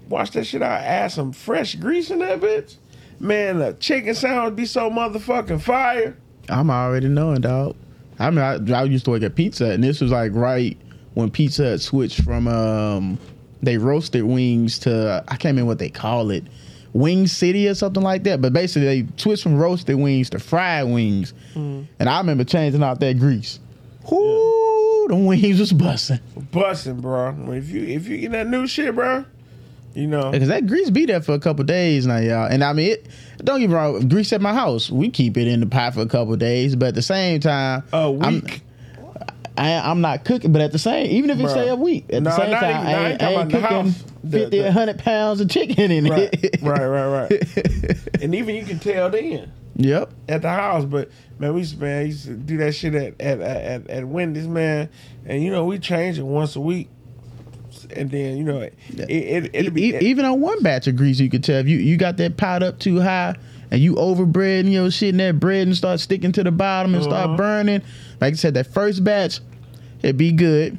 Wash 0.10 0.32
that 0.32 0.46
shit 0.46 0.62
out. 0.62 0.82
Add 0.82 1.12
some 1.12 1.32
fresh 1.32 1.76
grease 1.76 2.12
in 2.12 2.20
that 2.20 2.40
bitch. 2.40 2.76
Man, 3.20 3.60
the 3.60 3.74
chicken 3.74 4.14
sandwich 4.14 4.56
be 4.56 4.66
so 4.66 4.90
motherfucking 4.90 5.62
fire. 5.62 6.18
I'm 6.50 6.70
already 6.70 7.08
knowing, 7.08 7.42
dog. 7.42 7.76
I 8.20 8.30
mean, 8.30 8.40
I, 8.40 8.80
I 8.80 8.84
used 8.84 9.06
to 9.06 9.12
work 9.12 9.24
at 9.24 9.36
Pizza, 9.36 9.66
Hut, 9.66 9.74
and 9.76 9.84
this 9.84 10.02
was 10.02 10.12
like 10.12 10.32
right 10.36 10.78
when 11.14 11.32
Pizza 11.32 11.64
Hut 11.64 11.82
switched 11.82 12.22
from 12.24 12.48
um, 12.48 13.18
they 13.64 13.78
roasted 13.78 14.24
wings 14.24 14.78
to 14.80 15.24
I 15.28 15.32
can't 15.38 15.54
remember 15.54 15.70
what 15.70 15.80
they 15.80 15.90
call 15.90 16.30
it, 16.32 16.44
Wing 16.92 17.28
City 17.28 17.68
or 17.68 17.74
something 17.76 18.04
like 18.04 18.24
that. 18.24 18.42
But 18.42 18.54
basically, 18.54 19.04
they 19.04 19.08
switched 19.18 19.44
from 19.44 19.58
roasted 19.58 19.96
wings 19.98 20.30
to 20.32 20.40
fried 20.40 20.88
wings, 20.88 21.34
mm. 21.56 21.88
and 22.00 22.10
I 22.10 22.18
remember 22.20 22.44
changing 22.44 22.84
out 22.84 23.00
that 23.00 23.18
grease. 23.20 23.60
Whoo, 24.12 25.08
the 25.08 25.16
wings 25.16 25.60
was 25.60 25.72
busting 25.72 26.20
Busting, 26.52 27.00
bro. 27.00 27.36
If 27.54 27.70
you 27.70 27.84
if 27.84 28.08
you 28.08 28.18
get 28.18 28.32
that 28.34 28.48
new 28.48 28.68
shit, 28.68 28.94
bro, 28.94 29.24
you 29.94 30.08
know. 30.08 30.32
because 30.32 30.50
that 30.50 30.68
grease 30.68 30.90
be 30.90 31.06
there 31.06 31.22
for 31.22 31.34
a 31.34 31.40
couple 31.40 31.64
days 31.64 32.06
now, 32.06 32.18
y'all. 32.18 32.48
And 32.52 32.64
I 32.64 32.74
mean, 32.74 32.92
it, 32.92 33.08
don't 33.38 33.62
get 33.62 33.70
me 33.70 33.76
wrong, 33.76 34.08
grease 34.10 34.34
at 34.34 34.42
my 34.42 34.54
house, 34.54 34.90
we 34.92 35.10
keep 35.10 35.38
it 35.38 35.48
in 35.48 35.62
the 35.62 35.66
pot 35.68 35.94
for 35.94 36.02
a 36.02 36.06
couple 36.06 36.36
days, 36.36 36.76
but 36.76 36.90
at 36.90 36.96
the 36.96 37.02
same 37.02 37.40
time, 37.40 37.84
A 37.94 37.98
I'm- 37.98 38.42
week. 38.42 38.62
I, 39.58 39.74
I'm 39.90 40.02
not 40.02 40.26
cooking, 40.26 40.52
but 40.52 40.62
at 40.62 40.72
the 40.72 40.80
same, 40.80 41.08
even 41.12 41.30
if 41.30 41.40
it 41.40 41.44
Bruh. 41.44 41.50
stay 41.52 41.68
a 41.70 41.76
week, 41.76 42.06
at 42.12 42.24
No, 42.24 42.32
the 42.32 42.36
same 42.38 42.52
not 42.52 42.60
time, 42.62 42.70
even- 42.72 42.88
I 42.88 42.92
I 42.92 42.96
ain't, 43.12 43.12
ain't 43.14 43.22
I 43.22 43.26
ain't 43.28 43.36
about 43.36 43.48
the 43.52 43.62
cooking 43.68 43.86
house. 43.92 44.04
The- 44.24 44.40
50, 44.40 44.58
the- 44.58 44.64
100 44.64 45.00
pounds 45.00 45.42
of 45.42 45.50
chicken 45.50 45.92
in 45.92 46.06
right, 46.06 46.30
it. 46.32 46.60
right, 46.62 46.86
right, 46.86 47.30
right. 47.30 48.22
and 48.22 48.34
even 48.34 48.56
you 48.56 48.66
can 48.66 48.80
tell 48.80 49.10
then. 49.10 49.52
Yep. 49.76 50.12
at 50.30 50.42
the 50.44 50.50
house. 50.50 50.86
But 50.86 51.10
man, 51.40 51.54
we 51.54 51.62
used 51.62 51.74
to, 51.76 51.80
man, 51.82 52.00
I 52.00 52.06
used 52.06 52.26
to 52.26 52.34
do 52.36 52.58
that 52.58 52.74
shit 52.74 52.94
at 52.96 53.20
at, 53.20 53.42
at 53.42 53.90
at 53.90 54.08
Wendy's, 54.08 54.48
man. 54.48 54.88
And 55.26 55.44
you 55.44 55.52
know, 55.52 55.66
we 55.66 55.78
change 55.80 56.18
it 56.20 56.24
once 56.24 56.56
a 56.56 56.62
week. 56.62 56.90
And 57.96 58.10
then 58.12 58.38
you 58.38 58.44
know, 58.44 58.60
it 58.62 58.74
it 59.10 59.50
it'll 59.54 59.72
be 59.72 59.96
even 59.98 60.26
on 60.26 60.42
one 60.42 60.62
batch 60.62 60.86
of 60.88 60.96
grease, 60.96 61.20
you 61.20 61.30
could 61.30 61.44
tell 61.44 61.58
if 61.60 61.68
you, 61.68 61.78
you 61.80 61.98
got 61.98 62.18
that 62.18 62.38
pot 62.38 62.62
up 62.64 62.80
too 62.80 63.02
high 63.02 63.36
and 63.74 63.82
you 63.82 63.96
overbread 63.96 64.72
your 64.72 64.90
shit 64.92 65.10
and 65.10 65.20
that 65.20 65.40
bread 65.40 65.66
and 65.68 65.76
start 65.76 66.00
sticking 66.00 66.32
to 66.32 66.44
the 66.44 66.52
bottom 66.52 66.94
and 66.94 67.04
Uh-huh. 67.04 67.24
start 67.24 67.38
burning. 67.38 67.82
Like 68.22 68.34
I 68.34 68.36
said, 68.38 68.54
that 68.54 68.68
first 68.68 69.04
batch, 69.04 69.40
it'd 70.04 70.16
be 70.16 70.32
good. 70.32 70.78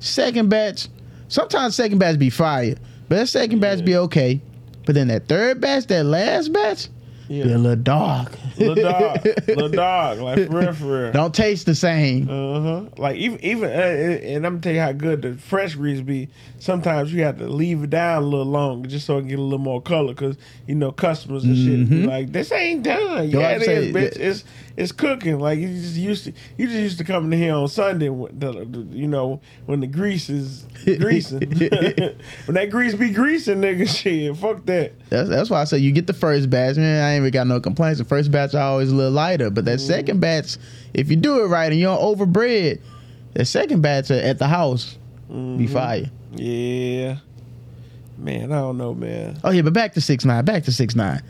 Second 0.00 0.48
batch, 0.50 0.88
sometimes 1.28 1.76
second 1.76 1.98
batch 1.98 2.18
be 2.18 2.30
fire, 2.30 2.74
but 3.08 3.16
that 3.16 3.28
second 3.28 3.60
batch 3.60 3.84
be 3.84 3.96
okay. 3.96 4.40
But 4.84 4.96
then 4.96 5.06
that 5.08 5.28
third 5.28 5.60
batch, 5.60 5.86
that 5.86 6.04
last 6.04 6.52
batch, 6.52 6.88
yeah. 7.28 7.44
be 7.44 7.52
a 7.52 7.58
little 7.58 7.82
dark. 7.82 8.32
little 8.58 8.74
dog, 8.74 9.24
little 9.48 9.68
dog, 9.68 10.18
like 10.18 10.46
for 10.46 10.58
real, 10.58 10.72
for 10.74 11.02
real. 11.04 11.12
Don't 11.12 11.34
taste 11.34 11.66
the 11.66 11.74
same. 11.74 12.28
Uh 12.28 12.60
huh. 12.60 12.82
Like 12.98 13.16
even 13.16 13.40
even 13.44 13.64
uh, 13.70 13.72
and 13.72 14.46
I'm 14.46 14.54
gonna 14.54 14.60
tell 14.62 14.74
you 14.74 14.80
how 14.80 14.92
good 14.92 15.22
the 15.22 15.34
fresh 15.34 15.74
grease 15.74 16.00
be. 16.02 16.28
Sometimes 16.58 17.12
you 17.12 17.22
have 17.24 17.38
to 17.38 17.48
leave 17.48 17.82
it 17.84 17.90
down 17.90 18.22
a 18.22 18.26
little 18.26 18.46
longer 18.46 18.88
just 18.88 19.06
so 19.06 19.18
it 19.18 19.26
get 19.26 19.38
a 19.38 19.42
little 19.42 19.58
more 19.58 19.80
color, 19.82 20.14
cause 20.14 20.36
you 20.66 20.74
know 20.74 20.92
customers 20.92 21.44
and 21.44 21.56
shit 21.56 21.88
be 21.90 22.06
like 22.06 22.32
this 22.32 22.52
ain't 22.52 22.82
done. 22.82 23.28
Yeah, 23.30 23.50
it 23.52 23.62
is, 23.62 23.94
bitch. 23.94 24.14
that- 24.14 24.20
It's 24.20 24.44
it's 24.76 24.92
cooking. 24.92 25.38
Like 25.38 25.58
you 25.58 25.68
just 25.68 25.96
used 25.96 26.24
to 26.24 26.32
you 26.56 26.66
just 26.66 26.78
used 26.78 26.98
to 26.98 27.04
come 27.04 27.22
coming 27.22 27.38
here 27.38 27.54
on 27.54 27.68
Sunday. 27.68 28.08
When 28.08 28.38
the, 28.38 28.52
the- 28.64 28.96
you 28.96 29.06
know 29.06 29.40
when 29.66 29.80
the 29.80 29.86
grease 29.86 30.28
is 30.28 30.64
greasing. 30.98 31.40
when 32.46 32.54
that 32.54 32.68
grease 32.70 32.94
be 32.94 33.10
greasing, 33.10 33.60
nigga, 33.60 33.88
shit. 33.88 34.36
Fuck 34.36 34.66
that. 34.66 34.92
That's, 35.12 35.28
that's 35.28 35.50
why 35.50 35.60
I 35.60 35.64
say 35.64 35.76
you 35.76 35.92
get 35.92 36.06
the 36.06 36.14
first 36.14 36.48
batch, 36.48 36.76
man. 36.76 37.04
I 37.04 37.12
ain't 37.12 37.20
even 37.20 37.32
got 37.32 37.46
no 37.46 37.60
complaints. 37.60 37.98
The 37.98 38.04
first 38.06 38.30
batch 38.30 38.54
I 38.54 38.62
always 38.62 38.90
a 38.90 38.94
little 38.94 39.12
lighter, 39.12 39.50
but 39.50 39.66
that 39.66 39.78
mm-hmm. 39.78 39.86
second 39.86 40.20
batch, 40.20 40.56
if 40.94 41.10
you 41.10 41.16
do 41.16 41.44
it 41.44 41.48
right 41.48 41.70
and 41.70 41.78
you 41.78 41.84
don't 41.84 42.00
overbread, 42.00 42.80
that 43.34 43.44
second 43.44 43.82
batch 43.82 44.10
at 44.10 44.38
the 44.38 44.48
house 44.48 44.96
be 45.28 45.34
mm-hmm. 45.34 45.66
fire. 45.66 46.10
Yeah. 46.34 47.18
Man, 48.16 48.52
I 48.52 48.60
don't 48.60 48.78
know, 48.78 48.94
man. 48.94 49.38
Oh 49.44 49.50
yeah, 49.50 49.62
but 49.62 49.74
back 49.74 49.92
to 49.94 50.00
six 50.00 50.24
nine. 50.24 50.46
Back 50.46 50.64
to 50.64 50.72
six 50.72 50.94
nine. 50.94 51.22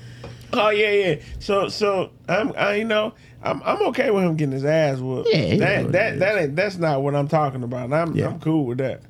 Oh 0.53 0.71
yeah, 0.71 0.91
yeah. 0.91 1.15
So 1.41 1.69
so 1.69 2.11
I'm 2.29 2.53
I 2.57 2.75
you 2.75 2.85
know 2.85 3.15
I'm 3.43 3.63
I'm 3.65 3.83
okay 3.89 4.11
with 4.11 4.23
him 4.23 4.37
getting 4.37 4.53
his 4.53 4.65
ass 4.65 4.99
whooped. 4.99 5.29
Yeah, 5.33 5.57
that 5.57 5.93
that 5.93 6.19
that 6.21 6.39
ain't 6.39 6.57
that's 6.57 6.77
not 6.77 7.03
what 7.03 7.17
I'm 7.17 7.29
talking 7.29 7.65
about. 7.65 7.93
I'm 7.93 8.15
Yeah. 8.15 8.29
I'm 8.29 8.39
cool 8.39 8.65
with 8.67 8.79
that. 8.79 9.03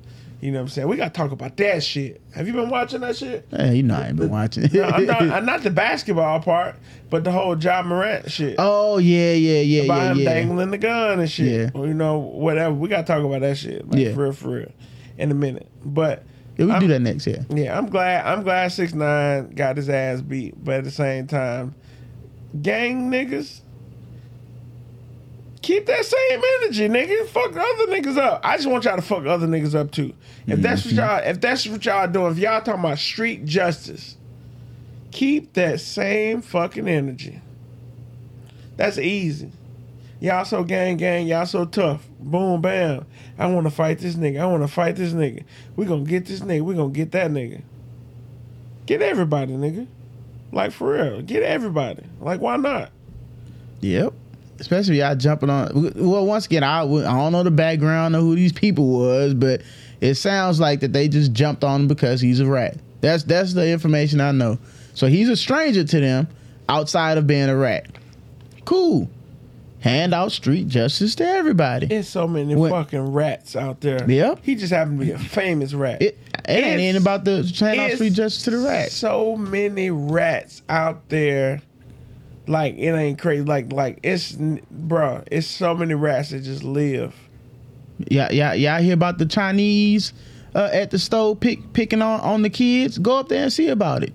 You 0.43 0.51
know 0.51 0.57
what 0.57 0.63
I'm 0.63 0.67
saying? 0.69 0.87
We 0.89 0.97
gotta 0.97 1.09
talk 1.13 1.31
about 1.31 1.55
that 1.55 1.81
shit. 1.85 2.21
Have 2.35 2.47
you 2.47 2.53
been 2.53 2.69
watching 2.69 2.99
that 2.99 3.15
shit? 3.15 3.47
Hey, 3.49 3.75
you 3.77 3.83
know 3.83 3.95
I 3.95 4.07
ain't 4.07 4.17
been 4.17 4.29
watching. 4.29 4.69
No, 4.73 4.83
I'm 4.83 5.05
not 5.05 5.21
I'm 5.37 5.45
not 5.45 5.63
the 5.63 5.69
basketball 5.69 6.41
part, 6.41 6.75
but 7.09 7.23
the 7.23 7.31
whole 7.31 7.57
Ja 7.57 7.81
Morant 7.81 8.29
shit. 8.29 8.55
oh 8.57 8.97
yeah, 8.97 9.31
yeah, 9.31 9.61
yeah, 9.61 9.83
about 9.83 10.01
yeah, 10.01 10.11
him 10.11 10.17
yeah. 10.17 10.33
dangling 10.33 10.71
the 10.71 10.77
gun 10.77 11.21
and 11.21 11.31
shit. 11.31 11.47
Yeah. 11.73 11.79
Or, 11.79 11.87
you 11.87 11.93
know, 11.93 12.17
whatever. 12.17 12.75
We 12.75 12.89
gotta 12.89 13.07
talk 13.07 13.23
about 13.23 13.39
that 13.39 13.57
shit. 13.57 13.87
Like 13.89 14.01
Yeah. 14.01 14.13
for 14.13 14.23
real, 14.23 14.33
for 14.33 14.49
real. 14.49 14.71
In 15.17 15.31
a 15.31 15.33
minute. 15.33 15.69
But 15.85 16.25
Yeah, 16.57 16.65
we 16.65 16.71
I'm- 16.73 16.81
do 16.81 16.87
that 16.89 16.99
next 16.99 17.25
year. 17.25 17.45
yeah, 17.49 17.77
I'm 17.77 17.87
glad. 17.89 18.25
I'm 18.25 18.43
glad 18.43 18.69
six 18.73 18.93
nine 18.93 19.51
got 19.51 19.77
his 19.77 19.87
ass 19.87 20.19
beat, 20.21 20.61
but 20.61 20.75
at 20.75 20.83
the 20.83 20.91
same 20.91 21.25
time, 21.25 21.73
gang 22.61 23.09
niggas, 23.09 23.61
keep 25.63 25.85
that 25.87 26.05
same 26.05 26.41
energy, 26.61 26.87
nigga. 26.87 27.25
Fuck 27.27 27.51
other 27.51 27.87
niggas 27.87 28.17
up. 28.17 28.41
I 28.43 28.57
just 28.57 28.69
want 28.69 28.83
y'all 28.83 28.97
to 28.97 29.01
fuck 29.01 29.25
other 29.25 29.47
niggas 29.47 29.73
up 29.73 29.89
too. 29.89 30.13
If 30.45 30.59
mm, 30.59 30.61
that's 30.61 30.85
what 30.85 30.93
y'all, 30.93 31.21
if 31.23 31.41
that's 31.41 31.65
what 31.65 31.83
y'all 31.83 32.07
doing, 32.07 32.33
if 32.33 32.37
y'all 32.37 32.61
talking 32.61 32.81
about 32.81 32.99
street 32.99 33.45
justice, 33.45 34.17
keep 35.11 35.53
that 35.53 35.79
same 35.79 36.41
fucking 36.41 36.87
energy. 36.87 37.41
That's 38.75 38.97
easy. 38.99 39.51
Y'all 40.19 40.45
so 40.45 40.63
gang 40.63 40.97
gang, 40.97 41.27
y'all 41.27 41.45
so 41.45 41.65
tough. 41.65 42.07
Boom 42.19 42.61
bam. 42.61 43.05
I 43.37 43.47
want 43.47 43.65
to 43.65 43.71
fight 43.71 43.99
this 43.99 44.15
nigga. 44.15 44.41
I 44.41 44.45
want 44.45 44.63
to 44.63 44.67
fight 44.67 44.95
this 44.95 45.13
nigga. 45.13 45.43
We 45.75 45.85
gonna 45.85 46.03
get 46.03 46.25
this 46.25 46.41
nigga. 46.41 46.61
We 46.61 46.75
gonna 46.75 46.93
get 46.93 47.11
that 47.13 47.31
nigga. 47.31 47.61
Get 48.85 49.01
everybody, 49.01 49.53
nigga. 49.53 49.87
Like 50.51 50.71
for 50.71 50.93
real, 50.93 51.21
get 51.21 51.41
everybody. 51.41 52.03
Like 52.19 52.41
why 52.41 52.57
not? 52.57 52.91
Yep. 53.81 54.13
Especially 54.63 54.99
y'all 54.99 55.13
jumping 55.13 55.49
on. 55.49 55.91
Well, 55.95 56.25
once 56.25 56.45
again, 56.45 56.63
I, 56.63 56.83
I 56.83 56.85
don't 56.85 57.33
know 57.33 57.43
the 57.43 57.51
background 57.51 58.15
of 58.15 58.21
who 58.21 58.33
these 58.33 58.53
people 58.53 58.87
was, 58.87 59.33
but 59.33 59.61
it 59.99 60.15
sounds 60.15 60.57
like 60.57 60.79
that 60.79 60.93
they 60.93 61.09
just 61.09 61.33
jumped 61.33 61.65
on 61.65 61.81
him 61.81 61.87
because 61.89 62.21
he's 62.21 62.39
a 62.39 62.45
rat. 62.45 62.77
That's 63.01 63.23
that's 63.23 63.53
the 63.53 63.67
information 63.69 64.21
I 64.21 64.31
know. 64.31 64.57
So 64.93 65.07
he's 65.07 65.27
a 65.27 65.35
stranger 65.35 65.83
to 65.83 65.99
them 65.99 66.29
outside 66.69 67.17
of 67.17 67.27
being 67.27 67.49
a 67.49 67.57
rat. 67.57 67.87
Cool. 68.63 69.09
Hand 69.81 70.13
out 70.13 70.31
street 70.31 70.69
justice 70.69 71.13
to 71.15 71.27
everybody. 71.27 71.87
There's 71.87 72.07
so 72.07 72.25
many 72.25 72.55
What- 72.55 72.71
fucking 72.71 73.11
rats 73.11 73.57
out 73.57 73.81
there. 73.81 74.09
Yep. 74.09 74.39
He 74.43 74.55
just 74.55 74.71
happened 74.71 75.01
to 75.01 75.05
be 75.07 75.11
a 75.11 75.19
famous 75.19 75.73
rat. 75.73 76.01
It, 76.01 76.17
it 76.47 76.63
ain't 76.63 76.97
about 76.97 77.25
the 77.25 77.43
hand 77.59 77.81
out 77.81 77.91
street 77.91 78.13
justice 78.13 78.43
to 78.43 78.51
the 78.51 78.59
rats. 78.59 78.93
So 78.93 79.35
many 79.35 79.91
rats 79.91 80.61
out 80.69 81.09
there. 81.09 81.61
Like 82.47 82.75
it 82.77 82.93
ain't 82.93 83.19
crazy. 83.19 83.43
Like 83.43 83.71
like 83.71 83.99
it's 84.03 84.33
bruh, 84.33 85.23
It's 85.31 85.47
so 85.47 85.75
many 85.75 85.93
rats 85.93 86.31
that 86.31 86.41
just 86.41 86.63
live. 86.63 87.15
Yeah, 88.09 88.29
yeah, 88.31 88.53
yeah. 88.53 88.75
I 88.75 88.81
hear 88.81 88.93
about 88.93 89.17
the 89.17 89.25
Chinese 89.25 90.13
uh, 90.55 90.69
at 90.71 90.91
the 90.91 90.99
stove 90.99 91.39
pick, 91.39 91.73
picking 91.73 92.01
on, 92.01 92.19
on 92.21 92.41
the 92.41 92.49
kids? 92.49 92.97
Go 92.97 93.17
up 93.17 93.29
there 93.29 93.43
and 93.43 93.53
see 93.53 93.69
about 93.69 94.03
it. 94.03 94.13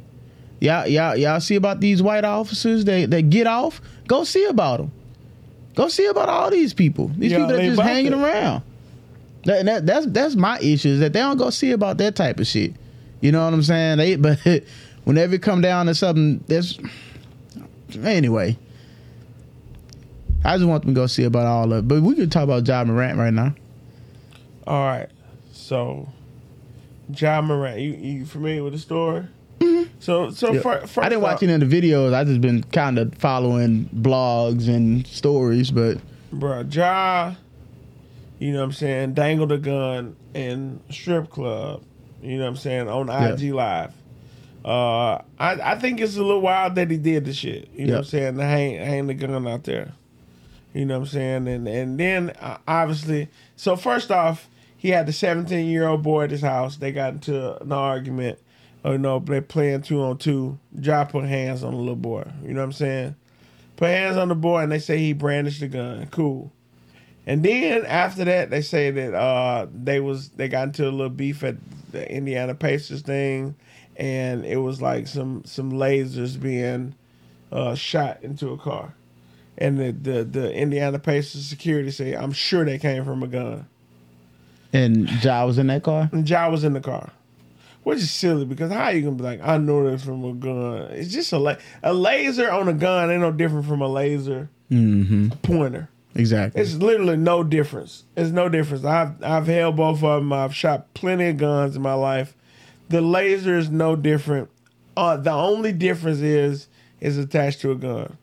Y'all, 0.60 0.86
y'all, 0.86 1.16
y'all 1.16 1.40
see 1.40 1.54
about 1.54 1.80
these 1.80 2.02
white 2.02 2.24
officers 2.24 2.84
that, 2.84 3.10
that 3.10 3.30
get 3.30 3.46
off? 3.46 3.80
Go 4.06 4.24
see 4.24 4.44
about 4.46 4.78
them. 4.78 4.92
Go 5.74 5.88
see 5.88 6.06
about 6.06 6.28
all 6.28 6.50
these 6.50 6.74
people. 6.74 7.08
These 7.16 7.32
Yeah, 7.32 7.38
people 7.38 7.56
that 7.56 7.62
just 7.64 7.80
hanging 7.80 8.10
that. 8.10 8.24
around. 8.24 8.62
That, 9.44 9.64
that, 9.66 9.86
that's 9.86 10.06
that's 10.06 10.34
my 10.34 10.58
issue 10.58 10.88
is 10.88 11.00
that 11.00 11.12
they 11.12 11.20
don't 11.20 11.36
go 11.36 11.50
see 11.50 11.70
about 11.70 11.98
that 11.98 12.16
type 12.16 12.40
of 12.40 12.46
shit. 12.46 12.74
You 13.20 13.30
know 13.30 13.44
what 13.44 13.54
I'm 13.54 13.62
saying? 13.62 13.98
They 13.98 14.16
but 14.16 14.40
whenever 15.04 15.36
it 15.36 15.42
come 15.42 15.60
down 15.60 15.86
to 15.86 15.94
something 15.94 16.42
that's 16.48 16.78
anyway. 17.96 18.56
I 20.44 20.56
just 20.56 20.68
want 20.68 20.84
them 20.84 20.94
to 20.94 21.00
go 21.00 21.06
see 21.06 21.24
about 21.24 21.46
all 21.46 21.72
of 21.72 21.78
it. 21.80 21.88
But 21.88 22.02
we 22.02 22.14
could 22.14 22.30
talk 22.30 22.44
about 22.44 22.66
Ja 22.66 22.84
Morant 22.84 23.18
right 23.18 23.32
now. 23.32 23.54
All 24.66 24.82
right. 24.86 25.08
So, 25.52 26.08
Ja 27.14 27.40
Morant, 27.40 27.80
you, 27.80 27.92
you 27.94 28.24
familiar 28.26 28.62
with 28.62 28.72
the 28.74 28.78
story? 28.78 29.26
Mm-hmm. 29.60 29.90
So, 29.98 30.30
so 30.30 30.52
Yeah. 30.52 30.60
fir- 30.60 30.80
first 30.82 30.98
I 30.98 31.08
didn't 31.08 31.22
watch 31.22 31.42
any 31.42 31.52
of 31.54 31.60
the 31.60 31.66
videos. 31.66 32.14
I 32.14 32.22
just 32.24 32.40
been 32.40 32.62
kind 32.64 32.98
of 32.98 33.14
following 33.14 33.86
blogs 33.94 34.68
and 34.68 35.04
stories, 35.06 35.70
but 35.72 35.98
bro. 36.32 36.60
Ja, 36.60 37.34
you 38.38 38.52
know 38.52 38.58
what 38.58 38.64
I'm 38.66 38.72
saying, 38.72 39.14
dangled 39.14 39.50
a 39.50 39.58
gun 39.58 40.14
in 40.34 40.80
strip 40.90 41.28
club, 41.30 41.82
you 42.22 42.36
know 42.36 42.44
what 42.44 42.50
I'm 42.50 42.56
saying, 42.56 42.88
on 42.88 43.08
Yeah. 43.08 43.32
IG 43.34 43.52
Live. 43.52 43.92
Uh, 44.64 45.22
I, 45.38 45.54
I 45.62 45.78
think 45.78 46.00
it's 46.00 46.16
a 46.16 46.22
little 46.22 46.40
wild 46.40 46.74
that 46.74 46.90
he 46.90 46.96
did 46.96 47.24
the 47.24 47.32
shit, 47.32 47.70
you 47.72 47.86
know 47.86 47.94
what 47.94 47.98
I'm 48.00 48.04
saying, 48.04 48.36
to 48.36 48.44
hang, 48.44 48.76
hang 48.76 49.06
the 49.06 49.14
gun 49.14 49.46
out 49.46 49.64
there. 49.64 49.92
You 50.74 50.84
know 50.84 50.98
what 50.98 51.08
I'm 51.08 51.12
saying? 51.12 51.48
And 51.48 51.66
and 51.66 51.98
then 51.98 52.30
uh, 52.40 52.58
obviously, 52.66 53.28
so 53.56 53.76
first 53.76 54.10
off, 54.10 54.48
he 54.76 54.90
had 54.90 55.06
the 55.06 55.12
17 55.12 55.66
year 55.66 55.88
old 55.88 56.02
boy 56.02 56.24
at 56.24 56.30
his 56.30 56.42
house. 56.42 56.76
They 56.76 56.92
got 56.92 57.14
into 57.14 57.60
an 57.60 57.72
argument. 57.72 58.38
Oh 58.84 58.96
no, 58.96 59.18
they 59.18 59.40
playing 59.40 59.82
two 59.82 60.00
on 60.02 60.18
two. 60.18 60.58
Ja 60.78 61.04
put 61.04 61.24
hands 61.24 61.64
on 61.64 61.72
the 61.72 61.78
little 61.78 61.96
boy. 61.96 62.30
You 62.42 62.52
know 62.52 62.60
what 62.60 62.66
I'm 62.66 62.72
saying? 62.72 63.16
Put 63.76 63.88
hands 63.88 64.16
on 64.16 64.28
the 64.28 64.34
boy, 64.34 64.60
and 64.60 64.70
they 64.70 64.78
say 64.78 64.98
he 64.98 65.12
brandished 65.12 65.60
the 65.60 65.68
gun. 65.68 66.06
Cool. 66.10 66.52
And 67.26 67.42
then 67.42 67.84
after 67.84 68.24
that, 68.24 68.50
they 68.50 68.62
say 68.62 68.90
that 68.90 69.14
uh, 69.14 69.66
they 69.72 70.00
was 70.00 70.30
they 70.30 70.48
got 70.48 70.68
into 70.68 70.84
a 70.88 70.90
little 70.90 71.10
beef 71.10 71.44
at 71.44 71.56
the 71.90 72.10
Indiana 72.10 72.54
Pacers 72.54 73.02
thing, 73.02 73.54
and 73.98 74.44
it 74.46 74.56
was 74.58 74.80
like 74.80 75.06
some 75.06 75.42
some 75.44 75.72
lasers 75.72 76.40
being 76.40 76.94
uh, 77.52 77.74
shot 77.74 78.22
into 78.22 78.50
a 78.50 78.56
car, 78.58 78.94
and 79.58 79.78
the, 79.78 79.92
the 79.92 80.24
the 80.24 80.54
Indiana 80.54 80.98
Pacers 80.98 81.44
security 81.44 81.90
say, 81.90 82.14
"I'm 82.14 82.32
sure 82.32 82.64
they 82.64 82.78
came 82.78 83.04
from 83.04 83.22
a 83.22 83.26
gun." 83.26 83.66
and 84.72 85.08
Ja 85.24 85.46
was 85.46 85.56
in 85.58 85.66
that 85.68 85.82
car. 85.82 86.10
And 86.12 86.28
Ja 86.28 86.50
was 86.50 86.62
in 86.62 86.74
the 86.74 86.80
car, 86.80 87.10
which 87.84 87.98
is 87.98 88.10
silly 88.10 88.44
because 88.44 88.70
how 88.70 88.90
you 88.90 89.00
gonna 89.02 89.16
be 89.16 89.22
like, 89.24 89.40
"I 89.42 89.56
know 89.58 89.90
this 89.90 90.04
from 90.04 90.24
a 90.24 90.34
gun"? 90.34 90.88
It's 90.92 91.12
just 91.12 91.32
a 91.32 91.38
la- 91.38 91.56
a 91.82 91.92
laser 91.94 92.50
on 92.50 92.68
a 92.68 92.74
gun 92.74 93.10
ain't 93.10 93.20
no 93.22 93.32
different 93.32 93.66
from 93.66 93.80
a 93.82 93.88
laser 93.88 94.48
Mm-hmm. 94.70 95.30
pointer. 95.40 95.88
Exactly. 96.14 96.60
It's 96.60 96.74
literally 96.74 97.16
no 97.16 97.42
difference. 97.42 98.04
It's 98.16 98.30
no 98.30 98.50
difference. 98.50 98.84
I've 98.84 99.22
I've 99.22 99.46
held 99.46 99.76
both 99.76 100.02
of 100.02 100.20
them. 100.20 100.32
I've 100.32 100.54
shot 100.54 100.92
plenty 100.92 101.28
of 101.28 101.38
guns 101.38 101.74
in 101.76 101.80
my 101.80 101.94
life. 101.94 102.34
The 102.88 103.00
laser 103.00 103.56
is 103.58 103.70
no 103.70 103.96
different. 103.96 104.48
Uh, 104.96 105.16
the 105.16 105.32
only 105.32 105.72
difference 105.72 106.20
is 106.20 106.68
is 107.00 107.18
attached 107.18 107.60
to 107.60 107.70
a 107.70 107.74
gun. 107.76 108.16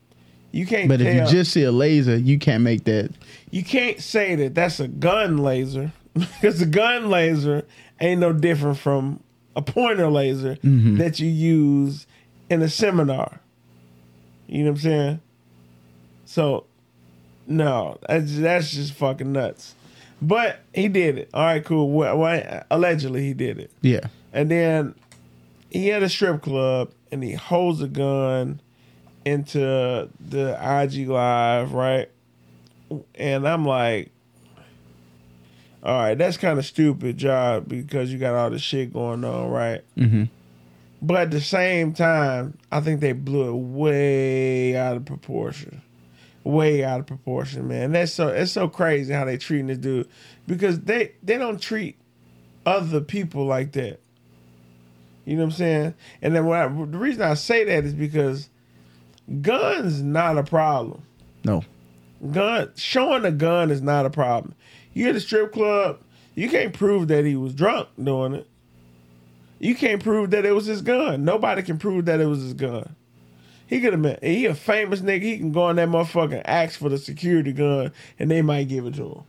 You 0.51 0.65
can't. 0.65 0.87
but 0.89 1.01
if 1.01 1.13
you 1.13 1.25
just 1.27 1.51
see 1.51 1.63
a 1.63 1.71
laser, 1.71 2.15
you 2.17 2.39
can't 2.39 2.63
make 2.63 2.85
that. 2.85 3.11
you 3.51 3.63
can't 3.63 3.99
say 3.99 4.35
that 4.35 4.55
that's 4.55 4.79
a 4.79 4.87
gun 4.87 5.37
laser 5.37 5.91
because 6.13 6.59
the 6.59 6.65
gun 6.65 7.09
laser 7.09 7.65
ain't 7.99 8.21
no 8.21 8.31
different 8.33 8.77
from 8.77 9.19
a 9.55 9.61
pointer 9.61 10.09
laser 10.09 10.57
that 10.63 11.19
you 11.19 11.27
use 11.29 12.07
in 12.49 12.61
a 12.61 12.69
seminar. 12.69 13.39
You 14.47 14.63
know 14.63 14.71
what 14.71 14.77
I'm 14.77 14.81
saying? 14.81 15.19
So, 16.25 16.65
no, 17.47 17.97
that's, 18.07 18.37
that's 18.37 18.71
just 18.71 18.93
fucking 18.93 19.31
nuts. 19.31 19.75
But 20.21 20.59
he 20.73 20.87
did 20.87 21.17
it. 21.17 21.29
All 21.33 21.43
right, 21.45 21.63
cool. 21.63 21.89
Well, 21.91 22.17
well, 22.17 22.63
allegedly, 22.71 23.23
he 23.25 23.33
did 23.33 23.59
it. 23.59 23.71
Yeah. 23.81 24.07
And 24.35 24.51
then 24.51 24.95
he 25.71 25.87
had 25.87 26.03
a 26.03 26.09
strip 26.09 26.41
club 26.41 26.91
and 27.09 27.23
he 27.23 27.31
holds 27.31 27.81
a 27.81 27.87
gun 27.87 28.59
into 29.23 30.09
the 30.19 30.51
IG 30.61 31.07
live, 31.07 31.71
right? 31.71 32.09
And 33.15 33.47
I'm 33.47 33.65
like, 33.65 34.11
all 35.81 35.97
right, 35.97 36.17
that's 36.17 36.35
kind 36.35 36.59
of 36.59 36.65
stupid, 36.65 37.17
job 37.17 37.69
because 37.69 38.11
you 38.11 38.19
got 38.19 38.35
all 38.35 38.49
this 38.49 38.61
shit 38.61 38.91
going 38.91 39.23
on, 39.23 39.49
right? 39.49 39.81
Mm-hmm. 39.95 40.25
But 41.01 41.17
at 41.17 41.31
the 41.31 41.41
same 41.41 41.93
time, 41.93 42.57
I 42.73 42.81
think 42.81 42.99
they 42.99 43.13
blew 43.13 43.49
it 43.49 43.55
way 43.55 44.75
out 44.75 44.97
of 44.97 45.05
proportion. 45.05 45.81
Way 46.43 46.83
out 46.83 46.99
of 46.99 47.05
proportion, 47.05 47.69
man. 47.69 47.93
That's 47.93 48.11
so 48.11 48.27
it's 48.27 48.51
so 48.51 48.67
crazy 48.67 49.13
how 49.13 49.23
they 49.23 49.37
treating 49.37 49.67
this 49.67 49.77
dude 49.77 50.09
because 50.45 50.81
they 50.81 51.13
they 51.23 51.37
don't 51.37 51.61
treat 51.61 51.97
other 52.65 53.01
people 53.01 53.45
like 53.45 53.71
that. 53.73 53.99
You 55.25 55.35
know 55.35 55.43
what 55.43 55.53
I'm 55.53 55.57
saying? 55.57 55.93
And 56.21 56.35
then 56.35 56.45
what 56.45 56.59
I, 56.59 56.67
the 56.67 56.97
reason 56.97 57.23
I 57.23 57.33
say 57.33 57.63
that 57.65 57.83
is 57.83 57.93
because 57.93 58.49
guns 59.41 60.01
not 60.01 60.37
a 60.37 60.43
problem. 60.43 61.03
No. 61.43 61.63
Gun 62.31 62.71
showing 62.75 63.25
a 63.25 63.31
gun 63.31 63.71
is 63.71 63.81
not 63.81 64.05
a 64.05 64.09
problem. 64.09 64.55
You 64.93 65.09
at 65.09 65.15
a 65.15 65.19
strip 65.19 65.51
club, 65.51 65.99
you 66.35 66.49
can't 66.49 66.73
prove 66.73 67.07
that 67.09 67.25
he 67.25 67.35
was 67.35 67.53
drunk 67.53 67.89
doing 68.01 68.35
it. 68.35 68.47
You 69.59 69.73
can't 69.73 70.03
prove 70.03 70.31
that 70.31 70.45
it 70.45 70.51
was 70.51 70.65
his 70.65 70.81
gun. 70.81 71.25
Nobody 71.25 71.63
can 71.63 71.77
prove 71.77 72.05
that 72.05 72.21
it 72.21 72.25
was 72.25 72.41
his 72.41 72.53
gun. 72.53 72.95
He 73.67 73.81
could 73.81 73.93
have 73.93 74.01
been 74.01 74.19
he 74.21 74.45
a 74.45 74.53
famous 74.53 75.01
nigga. 75.01 75.23
He 75.23 75.37
can 75.37 75.51
go 75.51 75.63
on 75.63 75.77
that 75.77 75.89
motherfucker 75.89 76.37
and 76.37 76.47
ask 76.47 76.79
for 76.79 76.89
the 76.89 76.97
security 76.97 77.51
gun 77.51 77.91
and 78.19 78.29
they 78.29 78.41
might 78.41 78.67
give 78.67 78.85
it 78.85 78.95
to 78.95 79.03
him. 79.03 79.23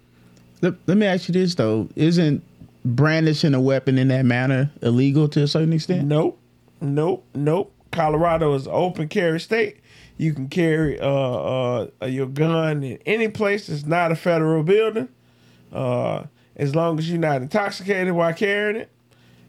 Let, 0.61 0.75
let 0.87 0.97
me 0.97 1.07
ask 1.07 1.29
you 1.29 1.33
this 1.33 1.55
though: 1.55 1.89
Isn't 1.97 2.43
brandishing 2.87 3.55
a 3.55 3.61
weapon 3.61 3.99
in 3.99 4.09
that 4.09 4.24
manner 4.24 4.70
illegal 4.80 5.28
to 5.28 5.43
a 5.43 5.49
certain 5.49 5.72
extent? 5.72 6.07
Nope. 6.07 6.39
Nope. 6.80 7.26
Nope. 7.34 7.72
Colorado 7.91 8.55
is 8.55 8.68
open 8.68 9.09
carry 9.09 9.41
state. 9.41 9.78
You 10.18 10.32
can 10.32 10.49
carry 10.49 10.99
uh, 10.99 11.07
uh, 11.07 12.07
your 12.07 12.26
gun 12.26 12.82
in 12.82 12.99
any 13.05 13.28
place 13.28 13.66
that's 13.66 13.84
not 13.84 14.12
a 14.12 14.16
federal 14.16 14.62
building, 14.62 15.09
uh, 15.72 16.24
as 16.57 16.74
long 16.74 16.99
as 16.99 17.11
you're 17.11 17.18
not 17.18 17.43
intoxicated 17.43 18.12
while 18.14 18.32
carrying 18.32 18.76
it. 18.76 18.91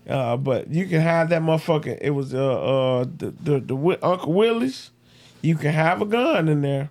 Uh, 0.10 0.38
but 0.38 0.70
you 0.70 0.86
can 0.86 1.02
have 1.02 1.30
that 1.30 1.42
motherfucker. 1.42 1.98
It 2.02 2.12
was 2.12 2.34
uh, 2.34 2.62
uh, 2.62 3.06
the 3.06 3.32
the, 3.32 3.60
the 3.60 4.00
Uncle 4.02 4.34
Willie's. 4.34 4.92
You 5.42 5.56
can 5.56 5.72
have 5.72 6.02
a 6.02 6.06
gun 6.06 6.48
in 6.48 6.62
there 6.62 6.90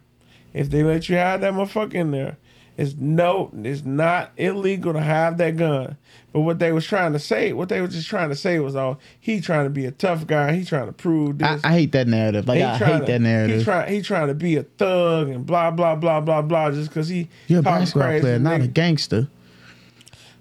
if 0.54 0.70
they 0.70 0.82
let 0.82 1.08
you 1.08 1.16
have 1.16 1.40
that 1.40 1.52
motherfucker 1.52 1.94
in 1.94 2.10
there. 2.12 2.36
It's 2.76 2.94
no, 2.98 3.50
it's 3.54 3.84
not 3.84 4.32
illegal 4.36 4.92
to 4.92 5.00
have 5.00 5.38
that 5.38 5.56
gun. 5.56 5.96
But 6.32 6.40
what 6.40 6.58
they 6.58 6.72
was 6.72 6.84
trying 6.84 7.14
to 7.14 7.18
say, 7.18 7.54
what 7.54 7.70
they 7.70 7.80
was 7.80 7.94
just 7.94 8.08
trying 8.08 8.28
to 8.28 8.36
say 8.36 8.58
was, 8.58 8.76
oh, 8.76 8.98
he 9.18 9.40
trying 9.40 9.64
to 9.64 9.70
be 9.70 9.86
a 9.86 9.90
tough 9.90 10.26
guy. 10.26 10.54
He 10.54 10.64
trying 10.64 10.86
to 10.86 10.92
prove 10.92 11.42
I, 11.42 11.54
this. 11.54 11.64
I 11.64 11.72
hate 11.72 11.92
that 11.92 12.06
narrative. 12.06 12.46
Like 12.46 12.58
He 12.58 12.64
I 12.64 12.76
hate 12.76 12.98
to- 13.00 13.04
that 13.06 13.20
narrative. 13.20 13.58
He 13.60 13.64
trying, 13.64 13.92
he 13.94 14.02
trying 14.02 14.28
to 14.28 14.34
be 14.34 14.56
a 14.56 14.62
thug 14.62 15.28
and 15.28 15.46
blah 15.46 15.70
blah 15.70 15.94
blah 15.94 16.20
blah 16.20 16.42
blah 16.42 16.70
just 16.70 16.90
because 16.90 17.08
he 17.08 17.28
You're 17.46 17.60
a 17.60 17.62
basketball 17.62 18.20
player, 18.20 18.38
not 18.38 18.60
a 18.60 18.66
gangster. 18.66 19.28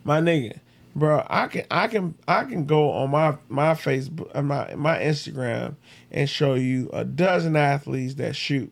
My 0.03 0.19
nigga, 0.19 0.59
bro, 0.95 1.25
I 1.29 1.47
can 1.47 1.63
I 1.71 1.87
can 1.87 2.15
I 2.27 2.43
can 2.43 2.65
go 2.65 2.91
on 2.91 3.11
my 3.11 3.37
my 3.47 3.73
Facebook, 3.73 4.29
uh, 4.35 4.41
my 4.41 4.75
my 4.75 4.99
Instagram, 4.99 5.75
and 6.11 6.29
show 6.29 6.55
you 6.55 6.89
a 6.91 7.05
dozen 7.05 7.55
athletes 7.55 8.15
that 8.15 8.35
shoot, 8.35 8.71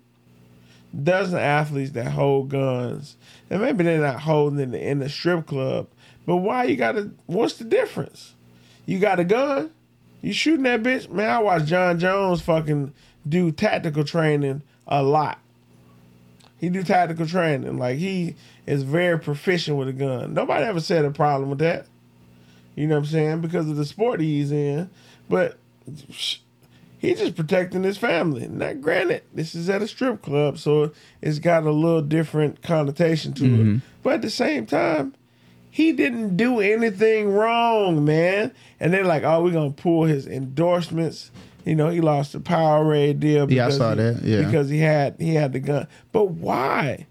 dozen 1.02 1.40
athletes 1.40 1.92
that 1.92 2.08
hold 2.08 2.50
guns, 2.50 3.16
and 3.50 3.62
maybe 3.62 3.84
they're 3.84 4.02
not 4.02 4.22
holding 4.22 4.60
in 4.60 4.72
the, 4.72 4.90
in 4.90 5.00
the 5.00 5.10
strip 5.10 5.46
club, 5.48 5.88
but 6.26 6.38
why 6.38 6.66
you 6.66 6.76
gotta? 6.76 7.12
What's 7.26 7.56
the 7.56 7.66
difference? 7.66 8.34
You 8.86 9.00
got 9.00 9.20
a 9.20 9.24
gun, 9.24 9.72
you 10.22 10.34
shooting 10.34 10.64
that 10.64 10.84
bitch, 10.84 11.10
man. 11.10 11.30
I 11.30 11.40
watch 11.40 11.66
Jon 11.66 12.00
Jones 12.00 12.42
fucking 12.42 12.94
do 13.28 13.52
tactical 13.52 14.04
training 14.04 14.62
a 14.88 15.04
lot. 15.04 15.40
He 16.60 16.70
do 16.70 16.84
tactical 16.84 17.26
training. 17.26 17.78
Like 17.78 17.98
he 17.98 18.36
is 18.66 18.84
very 18.84 19.20
proficient 19.20 19.78
with 19.78 19.90
a 19.90 19.94
gun. 19.94 20.34
Nobody 20.34 20.64
ever 20.66 20.80
said 20.80 21.04
a 21.04 21.12
problem 21.12 21.50
with 21.50 21.60
that. 21.60 21.88
You 22.76 22.88
know 22.88 22.96
what 22.96 23.02
I'm 23.02 23.06
saying? 23.06 23.42
Because 23.42 23.70
of 23.70 23.76
the 23.76 23.86
sport 23.86 24.22
he's 24.22 24.52
in. 24.52 24.90
But 25.30 25.58
he's 27.04 27.20
just 27.20 27.36
protecting 27.36 27.84
his 27.84 27.98
family. 27.98 28.48
Now, 28.48 28.74
granted, 28.74 29.24
this 29.34 29.54
is 29.54 29.70
at 29.70 29.82
a 29.82 29.88
strip 29.88 30.22
club, 30.22 30.58
so 30.58 30.92
it's 31.22 31.38
got 31.38 31.64
a 31.64 31.72
little 31.72 32.02
different 32.02 32.62
connotation 32.62 33.34
to 33.34 33.46
it. 33.46 33.48
Mm-hmm. 33.48 33.78
But 34.02 34.14
at 34.16 34.22
the 34.22 34.30
same 34.30 34.66
time, 34.66 35.14
he 35.70 35.92
didn't 35.92 36.38
do 36.38 36.62
anything 36.62 37.30
wrong, 37.30 38.06
man. 38.06 38.54
And 38.80 38.94
they're 38.94 39.04
like, 39.04 39.24
oh, 39.24 39.44
we're 39.44 39.52
gonna 39.52 39.72
pull 39.72 40.06
his 40.06 40.26
endorsements. 40.26 41.30
You 41.66 41.76
know, 41.76 41.90
he 41.90 42.00
lost 42.00 42.32
the 42.32 42.40
Powerade 42.40 43.20
deal. 43.20 43.52
Yeah, 43.52 43.64
I 43.64 43.68
because 43.68 43.78
saw 43.78 43.90
he- 43.92 43.96
that, 43.98 44.24
yeah. 44.24 44.46
because 44.46 44.70
he 44.70 44.80
had 44.80 45.16
he 45.20 45.36
had 45.36 45.52
the 45.52 45.60
gun. 45.60 45.88
But 46.14 46.30
why? 46.30 47.06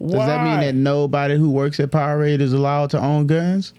Does 0.00 0.12
that 0.12 0.42
mean 0.42 0.60
that 0.60 0.74
nobody 0.74 1.36
who 1.36 1.48
works 1.48 1.78
at 1.78 1.92
Powerade 1.92 2.40
is 2.40 2.52
allowed 2.52 2.90
to 2.90 2.98
own 2.98 3.28
guns? 3.28 3.72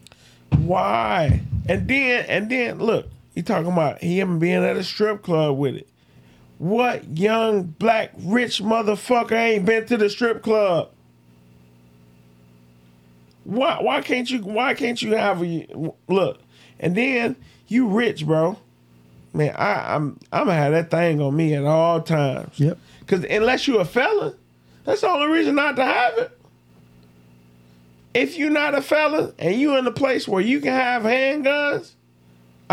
Why? 0.59 1.41
And 1.67 1.85
then 1.85 2.25
and 2.29 2.49
then 2.49 2.79
look, 2.79 3.09
he 3.33 3.41
talking 3.41 3.71
about 3.71 4.01
him 4.01 4.39
being 4.39 4.63
at 4.63 4.77
a 4.77 4.83
strip 4.83 5.23
club 5.23 5.57
with 5.57 5.75
it. 5.75 5.89
What 6.59 7.17
young 7.17 7.63
black 7.63 8.11
rich 8.17 8.61
motherfucker 8.61 9.33
ain't 9.33 9.65
been 9.65 9.85
to 9.87 9.97
the 9.97 10.09
strip 10.09 10.43
club? 10.43 10.91
Why 13.43 13.79
why 13.81 14.01
can't 14.01 14.29
you 14.29 14.39
why 14.39 14.73
can't 14.73 15.01
you 15.01 15.15
have 15.15 15.43
a 15.43 15.67
look? 16.07 16.39
And 16.79 16.95
then 16.95 17.35
you 17.67 17.87
rich, 17.87 18.25
bro. 18.25 18.57
Man, 19.33 19.53
I, 19.57 19.95
I'm 19.95 20.19
I'm 20.31 20.45
gonna 20.45 20.53
have 20.53 20.71
that 20.73 20.91
thing 20.91 21.19
on 21.19 21.35
me 21.35 21.55
at 21.55 21.65
all 21.65 22.01
times. 22.01 22.59
Yep. 22.59 22.77
Cause 23.07 23.25
unless 23.29 23.67
you're 23.67 23.81
a 23.81 23.85
felon, 23.85 24.35
that's 24.85 25.01
the 25.01 25.09
only 25.09 25.27
reason 25.27 25.55
not 25.55 25.75
to 25.75 25.83
have 25.83 26.17
it. 26.19 26.39
If 28.13 28.37
you're 28.37 28.51
not 28.51 28.75
a 28.75 28.81
felon 28.81 29.33
and 29.39 29.59
you 29.59 29.75
in 29.75 29.87
a 29.87 29.91
place 29.91 30.27
where 30.27 30.41
you 30.41 30.61
can 30.61 30.73
have 30.73 31.01
handguns, 31.01 31.93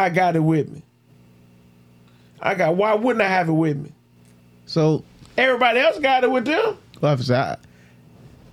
I 0.00 0.08
got 0.08 0.34
it 0.34 0.40
with 0.40 0.70
me. 0.70 0.82
I 2.40 2.54
got 2.54 2.74
why 2.76 2.94
wouldn't 2.94 3.22
I 3.22 3.28
have 3.28 3.50
it 3.50 3.52
with 3.52 3.76
me? 3.76 3.92
So, 4.64 5.04
Everybody 5.36 5.80
else 5.80 5.98
got 5.98 6.24
it 6.24 6.30
with 6.30 6.46
them. 6.46 6.78
like 7.02 7.30
I 7.30 7.56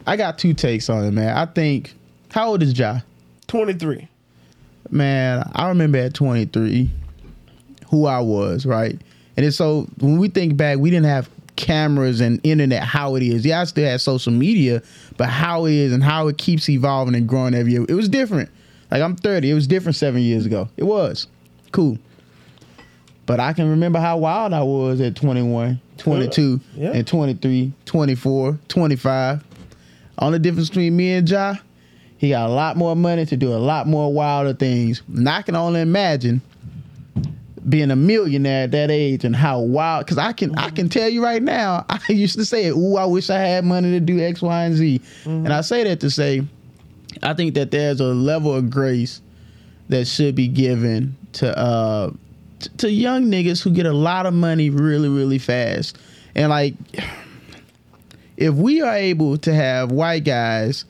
I, 0.05 0.17
got 0.17 0.37
two 0.37 0.53
takes 0.53 0.89
on 0.89 1.05
it, 1.05 1.11
man. 1.11 1.35
I 1.35 1.45
think, 1.45 1.93
how 2.31 2.49
old 2.49 2.63
is 2.63 2.77
Ja? 2.77 2.99
23. 3.47 4.07
Man, 4.89 5.49
I 5.53 5.69
remember 5.69 5.99
at 5.99 6.13
23 6.13 6.89
who 7.89 8.05
I 8.05 8.19
was, 8.19 8.65
right? 8.65 8.99
And 9.37 9.45
it's 9.45 9.57
so 9.57 9.87
when 9.99 10.17
we 10.17 10.27
think 10.27 10.57
back, 10.57 10.79
we 10.79 10.89
didn't 10.89 11.05
have 11.05 11.29
cameras 11.55 12.19
and 12.19 12.41
internet 12.43 12.83
how 12.83 13.15
it 13.15 13.23
is. 13.23 13.45
Yeah, 13.45 13.61
I 13.61 13.63
still 13.65 13.85
had 13.89 14.01
social 14.01 14.33
media, 14.33 14.81
but 15.15 15.29
how 15.29 15.65
it 15.65 15.73
is 15.73 15.93
and 15.93 16.03
how 16.03 16.27
it 16.27 16.37
keeps 16.37 16.67
evolving 16.69 17.15
and 17.15 17.27
growing 17.27 17.53
every 17.53 17.71
year. 17.73 17.85
It 17.87 17.93
was 17.95 18.09
different. 18.09 18.49
Like 18.91 19.01
I'm 19.01 19.15
30, 19.15 19.49
it 19.49 19.53
was 19.53 19.67
different 19.67 19.95
seven 19.95 20.21
years 20.21 20.45
ago. 20.45 20.69
It 20.77 20.83
was. 20.83 21.27
Cool. 21.71 21.97
But 23.25 23.39
I 23.39 23.53
can 23.53 23.69
remember 23.69 23.99
how 23.99 24.17
wild 24.17 24.53
I 24.53 24.63
was 24.63 25.01
at 25.01 25.15
21, 25.15 25.81
22, 25.97 26.61
Yeah. 26.75 26.91
and 26.91 27.05
23, 27.05 27.73
24, 27.85 28.57
25. 28.69 29.43
Only 30.19 30.39
difference 30.39 30.69
between 30.69 30.95
me 30.95 31.13
and 31.13 31.29
Ja, 31.29 31.55
he 32.17 32.29
got 32.29 32.49
a 32.49 32.53
lot 32.53 32.77
more 32.77 32.95
money 32.95 33.25
to 33.25 33.37
do 33.37 33.53
a 33.53 33.57
lot 33.59 33.85
more 33.87 34.11
wilder 34.13 34.53
things. 34.53 35.01
And 35.13 35.27
I 35.29 35.41
can 35.41 35.55
only 35.55 35.81
imagine 35.81 36.41
being 37.67 37.91
a 37.91 37.95
millionaire 37.97 38.63
at 38.63 38.71
that 38.71 38.89
age 38.89 39.25
and 39.25 39.35
how 39.35 39.59
wild. 39.59 40.05
Because 40.05 40.17
I 40.17 40.31
can, 40.31 40.55
I 40.55 40.69
can 40.69 40.87
tell 40.87 41.09
you 41.09 41.21
right 41.21 41.43
now. 41.43 41.85
I 41.89 41.99
used 42.13 42.35
to 42.35 42.45
say, 42.45 42.69
"Ooh, 42.69 42.95
I 42.95 43.05
wish 43.05 43.29
I 43.29 43.39
had 43.39 43.65
money 43.65 43.91
to 43.91 43.99
do 43.99 44.19
X, 44.21 44.41
Y, 44.41 44.63
and 44.63 44.75
Z." 44.75 45.01
Mm-hmm. 45.25 45.29
And 45.45 45.53
I 45.53 45.61
say 45.61 45.83
that 45.83 45.99
to 45.99 46.09
say, 46.09 46.43
I 47.21 47.33
think 47.33 47.55
that 47.55 47.71
there's 47.71 47.99
a 47.99 48.05
level 48.05 48.53
of 48.55 48.69
grace 48.69 49.21
that 49.89 50.05
should 50.07 50.35
be 50.35 50.47
given 50.47 51.15
to 51.33 51.57
uh 51.57 52.11
t- 52.59 52.69
to 52.77 52.91
young 52.91 53.25
niggas 53.25 53.61
who 53.61 53.71
get 53.71 53.85
a 53.85 53.93
lot 53.93 54.25
of 54.25 54.33
money 54.33 54.69
really, 54.69 55.09
really 55.09 55.39
fast. 55.39 55.97
And 56.35 56.49
like, 56.49 56.75
if 58.37 58.53
we 58.53 58.81
are 58.81 58.95
able 58.95 59.37
to 59.39 59.53
have 59.53 59.91
white 59.91 60.23
guys 60.23 60.85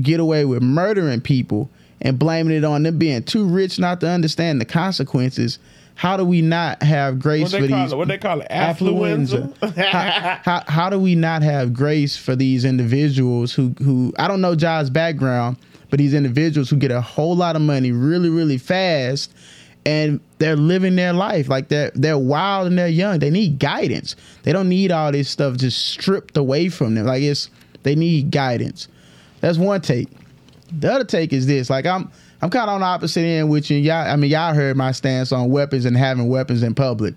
get 0.00 0.20
away 0.20 0.44
with 0.44 0.62
murdering 0.62 1.20
people 1.20 1.70
and 2.00 2.18
blaming 2.18 2.56
it 2.56 2.64
on 2.64 2.82
them 2.82 2.98
being 2.98 3.22
too 3.22 3.46
rich 3.46 3.78
not 3.78 4.00
to 4.00 4.08
understand 4.08 4.60
the 4.60 4.64
consequences, 4.64 5.58
how 5.94 6.16
do 6.16 6.24
we 6.24 6.42
not 6.42 6.82
have 6.82 7.18
grace 7.20 7.52
What 7.52 7.62
for 7.62 7.66
these 7.66 7.92
it? 7.92 7.96
What 7.96 8.08
they 8.08 8.18
call 8.18 8.40
it? 8.40 8.48
affluenza? 8.50 9.56
How, 9.76 10.40
how, 10.42 10.64
how 10.66 10.90
do 10.90 10.98
we 10.98 11.14
not 11.14 11.42
have 11.42 11.72
grace 11.72 12.16
for 12.16 12.34
these 12.34 12.64
individuals 12.64 13.52
who 13.52 13.74
who 13.78 14.12
I 14.18 14.28
don't 14.28 14.40
know 14.40 14.54
Ja's 14.54 14.90
background, 14.90 15.56
but 15.94 16.00
these 16.00 16.12
individuals 16.12 16.68
who 16.68 16.74
get 16.74 16.90
a 16.90 17.00
whole 17.00 17.36
lot 17.36 17.54
of 17.54 17.62
money 17.62 17.92
really 17.92 18.28
really 18.28 18.58
fast 18.58 19.32
and 19.86 20.18
they're 20.38 20.56
living 20.56 20.96
their 20.96 21.12
life 21.12 21.48
like 21.48 21.68
they're 21.68 21.92
they're 21.94 22.18
wild 22.18 22.66
and 22.66 22.76
they're 22.76 22.88
young. 22.88 23.20
They 23.20 23.30
need 23.30 23.60
guidance. 23.60 24.16
They 24.42 24.52
don't 24.52 24.68
need 24.68 24.90
all 24.90 25.12
this 25.12 25.30
stuff 25.30 25.56
just 25.56 25.86
stripped 25.86 26.36
away 26.36 26.68
from 26.68 26.96
them. 26.96 27.06
Like 27.06 27.22
it's 27.22 27.48
they 27.84 27.94
need 27.94 28.32
guidance. 28.32 28.88
That's 29.38 29.56
one 29.56 29.82
take. 29.82 30.08
The 30.72 30.92
other 30.92 31.04
take 31.04 31.32
is 31.32 31.46
this: 31.46 31.70
like 31.70 31.86
I'm 31.86 32.10
I'm 32.42 32.50
kind 32.50 32.68
of 32.68 32.74
on 32.74 32.80
the 32.80 32.86
opposite 32.86 33.20
end 33.20 33.48
with 33.48 33.70
you. 33.70 33.78
Y'all, 33.78 34.10
I 34.10 34.16
mean, 34.16 34.32
y'all 34.32 34.52
heard 34.52 34.76
my 34.76 34.90
stance 34.90 35.30
on 35.30 35.48
weapons 35.48 35.84
and 35.84 35.96
having 35.96 36.28
weapons 36.28 36.64
in 36.64 36.74
public. 36.74 37.14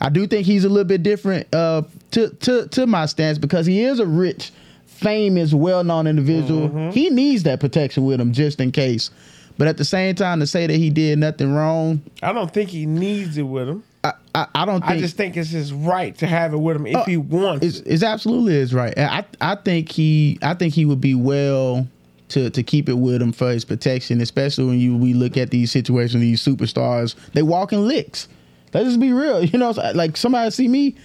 I 0.00 0.10
do 0.10 0.28
think 0.28 0.46
he's 0.46 0.64
a 0.64 0.68
little 0.68 0.84
bit 0.84 1.02
different 1.02 1.52
uh, 1.52 1.82
to 2.12 2.28
to 2.28 2.68
to 2.68 2.86
my 2.86 3.06
stance 3.06 3.36
because 3.36 3.66
he 3.66 3.82
is 3.82 3.98
a 3.98 4.06
rich, 4.06 4.52
famous, 4.98 5.52
well-known 5.54 6.06
individual. 6.06 6.68
Mm-hmm. 6.68 6.90
He 6.90 7.10
needs 7.10 7.42
that 7.44 7.60
protection 7.60 8.04
with 8.04 8.20
him 8.20 8.32
just 8.32 8.60
in 8.60 8.72
case. 8.72 9.10
But 9.58 9.68
at 9.68 9.76
the 9.78 9.84
same 9.84 10.14
time, 10.14 10.40
to 10.40 10.46
say 10.46 10.66
that 10.66 10.76
he 10.76 10.90
did 10.90 11.18
nothing 11.18 11.54
wrong, 11.54 12.02
I 12.22 12.32
don't 12.32 12.52
think 12.52 12.68
he 12.70 12.84
needs 12.86 13.38
it 13.38 13.42
with 13.44 13.68
him. 13.68 13.82
I 14.04 14.12
I, 14.34 14.46
I 14.54 14.64
don't 14.66 14.80
think 14.80 14.92
I 14.92 14.98
just 14.98 15.16
think 15.16 15.36
it's 15.36 15.48
his 15.50 15.72
right 15.72 16.16
to 16.18 16.26
have 16.26 16.52
it 16.52 16.58
with 16.58 16.76
him 16.76 16.86
if 16.86 16.96
Oh, 16.96 17.02
he 17.04 17.16
wants. 17.16 17.64
it's, 17.64 17.78
it. 17.78 17.86
it's 17.86 18.02
absolutely 18.02 18.54
is 18.56 18.74
right. 18.74 18.96
I 18.98 19.24
I 19.40 19.54
think 19.56 19.90
he 19.90 20.38
I 20.42 20.52
think 20.54 20.74
he 20.74 20.84
would 20.84 21.00
be 21.00 21.14
well 21.14 21.88
to 22.28 22.50
to 22.50 22.62
keep 22.62 22.88
it 22.90 22.94
with 22.98 23.22
him 23.22 23.32
for 23.32 23.50
his 23.50 23.64
protection, 23.64 24.20
especially 24.20 24.66
when 24.66 24.78
you 24.78 24.94
we 24.96 25.14
look 25.14 25.38
at 25.38 25.50
these 25.50 25.70
situations, 25.72 26.20
these 26.20 26.44
superstars, 26.44 27.14
they 27.32 27.42
walk 27.42 27.72
in 27.72 27.88
licks. 27.88 28.28
Let's 28.74 28.88
just 28.88 29.00
be 29.00 29.12
real. 29.12 29.42
You 29.50 29.58
know, 29.58 29.70
like 29.94 30.18
somebody 30.18 30.50
see 30.50 30.68
me, 30.68 30.96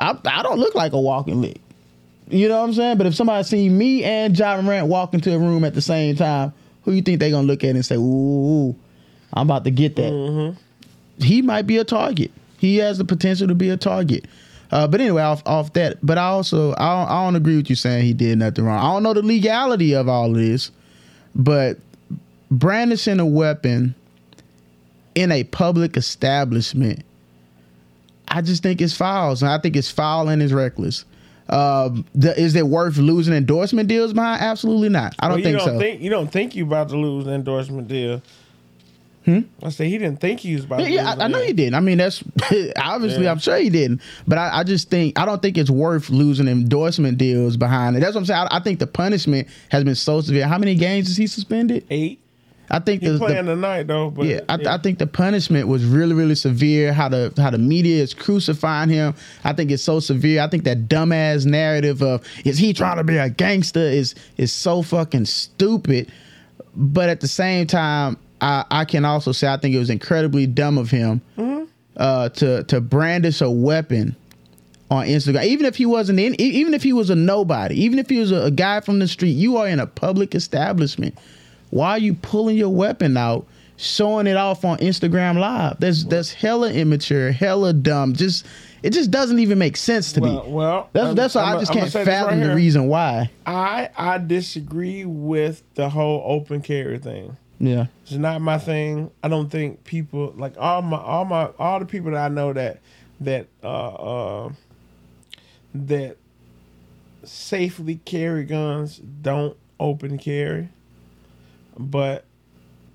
I 0.00 0.18
I 0.24 0.42
don't 0.42 0.58
look 0.58 0.74
like 0.74 0.92
a 0.94 1.00
walking 1.00 1.40
lick. 1.40 1.60
You 2.30 2.48
know 2.48 2.58
what 2.58 2.68
I'm 2.68 2.74
saying? 2.74 2.98
But 2.98 3.06
if 3.06 3.14
somebody 3.14 3.42
see 3.44 3.68
me 3.68 4.04
and 4.04 4.38
Ja 4.38 4.60
Morant 4.60 4.86
walk 4.86 5.14
into 5.14 5.34
a 5.34 5.38
room 5.38 5.64
at 5.64 5.74
the 5.74 5.82
same 5.82 6.16
time, 6.16 6.52
who 6.84 6.92
you 6.92 7.02
think 7.02 7.20
they 7.20 7.30
gonna 7.30 7.46
look 7.46 7.64
at 7.64 7.74
and 7.74 7.84
say, 7.84 7.96
"Ooh, 7.96 8.74
I'm 9.32 9.46
about 9.48 9.64
to 9.64 9.70
get 9.70 9.96
that"? 9.96 10.56
He 11.18 11.42
might 11.42 11.66
be 11.66 11.76
a 11.76 11.84
target. 11.84 12.30
He 12.58 12.76
has 12.76 12.98
the 12.98 13.04
potential 13.04 13.48
to 13.48 13.54
be 13.54 13.68
a 13.70 13.76
target. 13.76 14.26
Uh, 14.70 14.86
but 14.86 15.00
anyway, 15.00 15.22
off 15.22 15.42
off 15.46 15.72
that. 15.72 15.98
But 16.02 16.18
I 16.18 16.24
also 16.26 16.72
I 16.72 16.74
don't, 16.74 17.08
I 17.10 17.24
don't 17.24 17.36
agree 17.36 17.56
with 17.56 17.68
you 17.68 17.76
saying 17.76 18.04
he 18.04 18.12
did 18.12 18.38
nothing 18.38 18.64
wrong. 18.64 18.78
I 18.78 18.92
don't 18.92 19.02
know 19.02 19.14
the 19.14 19.22
legality 19.22 19.94
of 19.94 20.08
all 20.08 20.32
this, 20.32 20.70
but 21.34 21.78
brandishing 22.50 23.18
a 23.20 23.26
weapon 23.26 23.94
in 25.14 25.32
a 25.32 25.44
public 25.44 25.96
establishment, 25.96 27.02
I 28.28 28.42
just 28.42 28.62
think 28.62 28.80
it's 28.80 28.96
foul. 28.96 29.32
And 29.32 29.44
I 29.44 29.58
think 29.58 29.76
it's 29.76 29.90
foul 29.90 30.28
and 30.28 30.42
it's 30.42 30.52
reckless. 30.52 31.04
Um, 31.50 32.04
the, 32.14 32.38
is 32.40 32.54
it 32.54 32.66
worth 32.66 32.96
losing 32.96 33.34
endorsement 33.34 33.88
deals 33.88 34.12
behind? 34.12 34.40
Absolutely 34.40 34.88
not. 34.88 35.14
I 35.18 35.26
don't 35.28 35.30
Well, 35.32 35.38
you 35.38 35.44
think 35.44 35.58
don't 35.58 35.66
so. 35.66 35.78
think 35.78 36.00
you 36.00 36.10
don't 36.10 36.30
think 36.32 36.54
you 36.54 36.64
about 36.64 36.88
to 36.90 36.96
lose 36.96 37.24
the 37.24 37.32
endorsement 37.32 37.88
deal. 37.88 38.22
I 39.62 39.68
say 39.68 39.88
he 39.88 39.96
didn't 39.96 40.20
think 40.20 40.40
he 40.40 40.54
was 40.56 40.64
about 40.64 40.80
Hmm? 40.80 40.86
Yeah, 40.86 40.88
to 40.88 40.94
yeah, 40.94 41.10
lose 41.10 41.18
I, 41.20 41.24
I 41.24 41.28
know 41.28 41.42
he 41.42 41.52
didn't. 41.52 41.74
I 41.74 41.80
mean, 41.80 41.98
that's 41.98 42.24
obviously 42.76 43.24
Yeah. 43.24 43.30
I'm 43.30 43.38
sure 43.38 43.56
he 43.58 43.70
didn't. 43.70 44.00
But 44.26 44.38
I, 44.38 44.58
I 44.58 44.64
just 44.64 44.90
think 44.90 45.16
I 45.18 45.24
don't 45.24 45.40
think 45.40 45.56
it's 45.56 45.70
worth 45.70 46.10
losing 46.10 46.48
endorsement 46.48 47.16
deals 47.18 47.56
behind 47.56 47.96
it. 47.96 48.00
That's 48.00 48.14
what 48.14 48.22
I'm 48.22 48.26
saying. 48.26 48.48
I, 48.50 48.56
I 48.56 48.60
think 48.60 48.80
the 48.80 48.88
punishment 48.88 49.46
has 49.68 49.84
been 49.84 49.94
so 49.94 50.20
severe. 50.20 50.48
How 50.48 50.58
many 50.58 50.74
games 50.74 51.08
is 51.08 51.16
he 51.16 51.26
suspended? 51.28 51.86
Eight. 51.90 52.19
I 52.70 52.78
think 52.78 53.02
He 53.02 53.08
the, 53.08 53.18
playing 53.18 53.46
the 53.46 53.54
tonight 53.54 53.88
though, 53.88 54.10
but 54.10 54.26
yeah, 54.26 54.40
I, 54.48 54.58
I 54.66 54.78
think 54.78 54.98
the 54.98 55.06
punishment 55.06 55.66
was 55.66 55.84
really, 55.84 56.14
really 56.14 56.36
severe. 56.36 56.92
How 56.92 57.08
the 57.08 57.32
how 57.36 57.50
the 57.50 57.58
media 57.58 58.02
is 58.02 58.14
crucifying 58.14 58.88
him, 58.88 59.14
I 59.42 59.52
think 59.52 59.70
it's 59.70 59.82
so 59.82 59.98
severe. 59.98 60.40
I 60.42 60.48
think 60.48 60.64
that 60.64 60.88
dumbass 60.88 61.46
narrative 61.46 62.00
of 62.02 62.24
is 62.44 62.58
he 62.58 62.72
trying 62.72 62.98
to 62.98 63.04
be 63.04 63.16
a 63.16 63.28
gangster 63.28 63.80
is 63.80 64.14
is 64.36 64.52
so 64.52 64.82
fucking 64.82 65.26
stupid. 65.26 66.12
But 66.76 67.08
at 67.08 67.20
the 67.20 67.28
same 67.28 67.66
time, 67.66 68.16
I, 68.40 68.64
I 68.70 68.84
can 68.84 69.04
also 69.04 69.32
say 69.32 69.48
I 69.48 69.56
think 69.56 69.74
it 69.74 69.78
was 69.78 69.90
incredibly 69.90 70.46
dumb 70.46 70.78
of 70.78 70.90
him 70.90 71.22
uh, 71.96 72.28
to 72.30 72.62
to 72.64 72.80
brandish 72.80 73.40
a 73.40 73.50
weapon 73.50 74.14
on 74.90 75.06
Instagram. 75.06 75.44
Even 75.44 75.66
if 75.66 75.76
he 75.76 75.86
wasn't 75.86 76.20
in, 76.20 76.40
even 76.40 76.74
if 76.74 76.82
he 76.82 76.92
was 76.92 77.10
a 77.10 77.16
nobody, 77.16 77.82
even 77.82 77.98
if 77.98 78.08
he 78.08 78.18
was 78.18 78.30
a, 78.30 78.42
a 78.44 78.50
guy 78.50 78.80
from 78.80 79.00
the 79.00 79.08
street, 79.08 79.32
you 79.32 79.56
are 79.56 79.66
in 79.68 79.80
a 79.80 79.86
public 79.86 80.34
establishment. 80.34 81.16
Why 81.70 81.90
are 81.92 81.98
you 81.98 82.14
pulling 82.14 82.56
your 82.56 82.68
weapon 82.70 83.16
out, 83.16 83.46
showing 83.76 84.26
it 84.26 84.36
off 84.36 84.64
on 84.64 84.78
Instagram 84.78 85.38
Live? 85.38 85.76
That's 85.78 86.04
that's 86.04 86.32
hella 86.32 86.72
immature, 86.72 87.32
hella 87.32 87.72
dumb. 87.72 88.14
Just 88.14 88.44
it 88.82 88.90
just 88.90 89.10
doesn't 89.10 89.38
even 89.38 89.58
make 89.58 89.76
sense 89.76 90.12
to 90.14 90.20
well, 90.20 90.44
me. 90.46 90.52
well 90.52 90.88
That's 90.92 91.06
I'm- 91.06 91.14
that's 91.16 91.34
why 91.34 91.42
I'm 91.42 91.56
I 91.56 91.60
just 91.60 91.72
I'ma 91.72 91.80
can't 91.80 91.92
fathom 91.92 92.40
right 92.40 92.46
the 92.48 92.54
reason 92.54 92.88
why. 92.88 93.30
I 93.46 93.90
I 93.96 94.18
disagree 94.18 95.04
with 95.04 95.62
the 95.74 95.88
whole 95.90 96.22
open 96.26 96.60
carry 96.62 96.98
thing. 96.98 97.36
Yeah, 97.62 97.86
It's 98.04 98.12
not 98.12 98.40
my 98.40 98.56
thing. 98.56 99.10
I 99.22 99.28
don't 99.28 99.50
think 99.50 99.84
people 99.84 100.32
like 100.36 100.54
all 100.58 100.80
my 100.80 100.96
all 100.96 101.26
my 101.26 101.50
all 101.58 101.78
the 101.78 101.84
people 101.84 102.10
that 102.12 102.24
I 102.24 102.28
know 102.34 102.54
that 102.54 102.80
that 103.20 103.48
uh 103.62 104.46
uh 104.46 104.52
that 105.74 106.16
safely 107.22 108.00
carry 108.04 108.44
guns 108.44 108.96
don't 108.98 109.56
open 109.78 110.16
carry, 110.18 110.68
but 111.80 112.24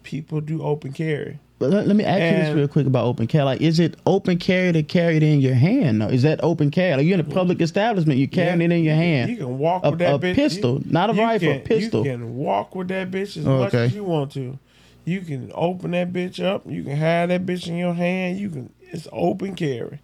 people 0.04 0.42
do 0.42 0.62
open 0.62 0.94
carry. 0.94 1.40
but 1.58 1.70
let, 1.72 1.88
let 1.88 1.96
me 1.96 2.04
ask 2.04 2.22
you 2.22 2.44
this 2.44 2.56
real 2.56 2.68
quick 2.68 2.86
about 2.86 3.06
open 3.06 3.28
carry. 3.28 3.44
Like, 3.46 3.62
is 3.62 3.80
it 3.80 3.96
open 4.06 4.38
carry 4.38 4.72
to 4.74 4.84
carry 4.84 5.18
it 5.18 5.24
in 5.24 5.42
your 5.42 5.56
hand? 5.56 6.00
No, 6.00 6.08
is 6.10 6.22
that 6.24 6.40
open 6.44 6.70
carry? 6.70 6.98
Like 6.98 7.06
you're 7.06 7.16
in 7.16 7.20
a 7.20 7.24
public 7.24 7.62
establishment, 7.62 8.20
you're 8.20 8.28
carrying 8.28 8.60
Yeah, 8.62 8.66
it 8.66 8.72
in 8.72 8.84
your 8.84 8.96
hand. 8.96 9.32
You 9.32 9.38
can 9.38 9.58
walk 9.58 9.84
A- 9.86 9.90
with 9.92 10.00
that 10.00 10.14
a 10.16 10.20
bitch. 10.20 10.36
pistol, 10.36 10.80
You- 10.86 10.92
not 10.92 11.10
a 11.10 11.14
rifle, 11.14 11.52
a 11.54 11.60
pistol. 11.60 12.06
You 12.06 12.12
can 12.12 12.36
walk 12.36 12.76
with 12.76 12.90
that 12.90 13.10
bitch 13.10 13.38
as 13.38 13.48
Oh, 13.48 13.60
much 13.60 13.74
okay. 13.74 13.86
as 13.86 13.96
you 13.96 14.04
want 14.04 14.32
to. 14.34 14.60
You 15.06 15.22
can 15.22 15.52
open 15.56 15.92
that 15.92 16.12
bitch 16.14 16.44
up. 16.44 16.64
You 16.70 16.84
can 16.84 16.96
have 16.96 17.30
that 17.30 17.46
bitch 17.46 17.68
in 17.68 17.78
your 17.78 17.94
hand. 17.94 18.38
You 18.40 18.50
can. 18.50 18.70
It's 18.92 19.08
open 19.12 19.56
carry. 19.56 20.00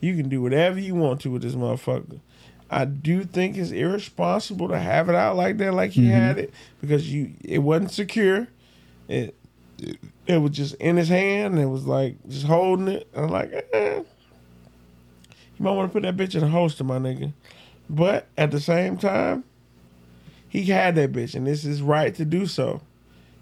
You 0.00 0.16
can 0.16 0.28
do 0.28 0.42
whatever 0.42 0.78
you 0.80 0.94
want 0.94 1.20
to 1.22 1.30
with 1.30 1.42
this 1.42 1.54
motherfucker. 1.54 2.20
I 2.72 2.86
do 2.86 3.24
think 3.24 3.56
it's 3.58 3.70
irresponsible 3.70 4.68
to 4.68 4.78
have 4.78 5.08
it 5.08 5.14
out 5.14 5.36
like 5.36 5.58
that, 5.58 5.74
like 5.74 5.90
he 5.92 6.02
Mm-hmm. 6.02 6.10
had 6.10 6.38
it, 6.38 6.54
because 6.80 7.12
you 7.12 7.32
it 7.44 7.58
wasn't 7.58 7.90
secure. 7.90 8.48
It 9.08 9.34
it 10.26 10.38
was 10.38 10.52
just 10.52 10.74
in 10.76 10.96
his 10.96 11.08
hand. 11.08 11.54
And 11.54 11.62
it 11.62 11.66
was 11.66 11.86
like 11.86 12.16
just 12.28 12.46
holding 12.46 12.88
it. 12.88 13.08
I'm 13.14 13.28
like, 13.28 13.52
eh. 13.72 13.96
you 13.98 14.04
might 15.58 15.72
want 15.72 15.90
to 15.90 15.92
put 15.92 16.02
that 16.04 16.16
bitch 16.16 16.34
in 16.34 16.42
a 16.42 16.48
holster, 16.48 16.82
my 16.84 16.98
nigga. 16.98 17.32
But 17.90 18.26
at 18.38 18.50
the 18.52 18.60
same 18.60 18.96
time, 18.96 19.44
he 20.48 20.64
had 20.64 20.94
that 20.94 21.12
bitch, 21.12 21.34
and 21.34 21.46
it's 21.46 21.62
his 21.62 21.82
right 21.82 22.14
to 22.14 22.24
do 22.24 22.46
so. 22.46 22.80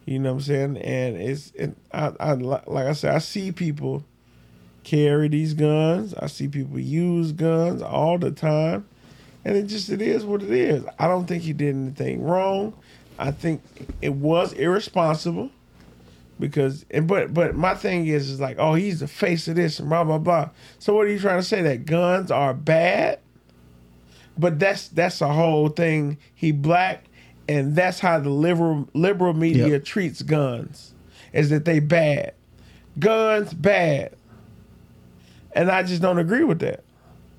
You 0.07 0.19
know 0.19 0.31
what 0.31 0.37
I'm 0.39 0.43
saying? 0.43 0.77
And 0.79 1.17
it's 1.17 1.53
it, 1.55 1.77
I, 1.93 2.13
I 2.19 2.33
like 2.33 2.67
I 2.69 2.93
said, 2.95 3.15
I 3.15 3.19
see 3.19 3.53
people 3.53 4.05
carry 4.83 5.29
these 5.29 5.55
guns. 5.55 6.15
I 6.15 6.27
see 6.27 6.49
people 6.49 6.81
use 6.81 7.31
guns 7.33 7.81
all 7.83 8.19
the 8.19 8.31
time, 8.33 8.87
and 9.45 9.57
it 9.57 9.65
just 9.65 9.89
it 9.91 10.03
is 10.03 10.25
what 10.25 10.43
it 10.43 10.51
is. 10.51 10.85
I 10.99 11.07
don't 11.09 11.27
think 11.27 11.43
he 11.43 11.53
did 11.53 11.75
anything 11.75 12.23
wrong. 12.23 12.75
I 13.19 13.31
think 13.31 13.63
it 14.01 14.15
was 14.15 14.53
irresponsible 14.55 15.51
because 16.39 16.87
and 16.91 17.07
but 17.07 17.35
but 17.35 17.55
my 17.55 17.75
thing 17.75 18.07
is 18.07 18.31
is 18.31 18.41
like 18.41 18.57
oh 18.59 18.75
he's 18.75 19.01
the 19.01 19.09
face 19.09 19.47
of 19.49 19.57
this 19.57 19.79
and 19.79 19.89
blah 19.89 20.05
blah 20.05 20.19
blah. 20.19 20.51
So 20.79 20.95
what 20.95 21.07
are 21.07 21.11
you 21.11 21.19
trying 21.19 21.39
to 21.39 21.47
say 21.47 21.63
that 21.63 21.85
guns 21.85 22.31
are 22.31 22.55
bad? 22.55 23.19
But 24.39 24.59
that's 24.59 24.89
that's 24.89 25.21
a 25.21 25.33
whole 25.33 25.69
thing. 25.69 26.17
He 26.35 26.51
black, 26.53 27.05
and 27.47 27.77
that's 27.77 28.01
how 28.01 28.19
the 28.21 28.31
liberal 28.31 28.89
liberal 28.95 29.35
media 29.35 29.69
Yep. 29.69 29.85
treats 29.85 30.23
guns, 30.23 30.95
is 31.33 31.51
that 31.51 31.67
they 31.67 31.79
bad. 31.79 32.33
Guns 32.99 33.53
bad, 33.53 34.15
and 35.53 35.71
I 35.71 35.83
just 35.83 36.01
don't 36.01 36.19
agree 36.19 36.45
with 36.45 36.61
that. 36.61 36.85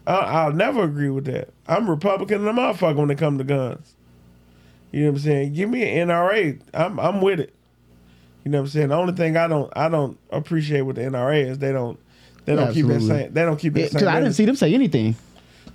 I, 0.07 0.15
I'll 0.15 0.53
never 0.53 0.83
agree 0.83 1.09
with 1.09 1.25
that. 1.25 1.49
I'm 1.67 1.89
Republican 1.89 2.47
and 2.47 2.57
a 2.57 2.61
motherfucker 2.61 2.95
when 2.95 3.11
it 3.11 3.17
comes 3.17 3.37
to 3.39 3.43
guns. 3.43 3.95
You 4.91 5.01
know 5.01 5.11
what 5.11 5.17
I'm 5.17 5.23
saying? 5.23 5.53
Give 5.53 5.69
me 5.69 5.83
an 5.83 6.09
NRA. 6.09 6.59
I'm 6.73 6.99
I'm 6.99 7.21
with 7.21 7.39
it. 7.39 7.53
You 8.43 8.51
know 8.51 8.59
what 8.59 8.65
I'm 8.65 8.69
saying? 8.69 8.89
The 8.89 8.95
only 8.95 9.13
thing 9.13 9.37
I 9.37 9.47
don't 9.47 9.71
I 9.75 9.87
don't 9.89 10.17
appreciate 10.31 10.81
with 10.81 10.95
the 10.95 11.03
NRA 11.03 11.49
is 11.49 11.59
they 11.59 11.71
don't 11.71 11.99
they 12.45 12.55
don't 12.55 12.73
keep 12.73 12.87
that 12.87 12.95
Absolutely. 12.95 13.23
same 13.23 13.33
they 13.33 13.41
don't 13.43 13.57
keep 13.57 13.73
that 13.73 13.89
Because 13.89 14.01
same. 14.01 14.09
I 14.09 14.19
didn't 14.19 14.33
see 14.33 14.45
them 14.45 14.55
say 14.55 14.73
anything. 14.73 15.15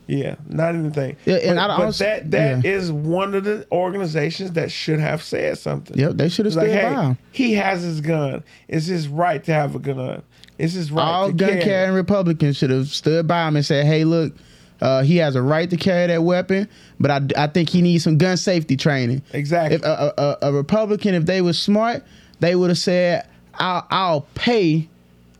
Yeah, 0.08 0.36
not 0.46 0.74
anything. 0.74 1.16
Yeah, 1.24 1.36
and 1.36 1.56
but, 1.56 1.70
I 1.70 1.76
but 1.78 1.94
that 1.98 2.30
that 2.30 2.64
yeah. 2.64 2.70
is 2.70 2.92
one 2.92 3.34
of 3.34 3.44
the 3.44 3.66
organizations 3.72 4.52
that 4.52 4.70
should 4.70 5.00
have 5.00 5.22
said 5.22 5.58
something. 5.58 5.98
Yep, 5.98 6.12
they 6.12 6.28
should 6.28 6.46
have 6.46 6.50
It's 6.50 6.56
like, 6.56 6.70
hey, 6.70 6.92
by 6.92 7.16
he 7.32 7.54
has 7.54 7.82
his 7.82 8.00
gun. 8.00 8.44
It's 8.68 8.86
his 8.86 9.08
right 9.08 9.42
to 9.44 9.52
have 9.52 9.74
a 9.74 9.78
gun. 9.80 10.22
It's 10.58 10.74
his 10.74 10.90
right. 10.92 11.02
All 11.04 11.32
gun 11.32 11.48
carry. 11.50 11.62
carrying 11.62 11.94
Republicans 11.94 12.56
should 12.56 12.70
have 12.70 12.88
stood 12.88 13.26
by 13.26 13.46
him 13.46 13.56
and 13.56 13.64
said, 13.64 13.86
"Hey, 13.86 14.04
look, 14.04 14.32
uh, 14.80 15.02
he 15.02 15.16
has 15.18 15.34
a 15.36 15.42
right 15.42 15.68
to 15.70 15.76
carry 15.76 16.06
that 16.08 16.22
weapon, 16.22 16.68
but 17.00 17.10
I, 17.10 17.44
I 17.44 17.46
think 17.48 17.68
he 17.68 17.82
needs 17.82 18.04
some 18.04 18.16
gun 18.18 18.36
safety 18.36 18.76
training." 18.76 19.22
Exactly. 19.32 19.76
If 19.76 19.82
a, 19.84 20.14
a, 20.16 20.22
a- 20.22 20.38
a 20.48 20.52
Republican, 20.52 21.14
if 21.14 21.26
they 21.26 21.42
were 21.42 21.52
smart, 21.52 22.04
they 22.40 22.56
would 22.56 22.70
have 22.70 22.78
said, 22.78 23.26
"I'll 23.54 23.86
I'll 23.90 24.20
pay 24.34 24.88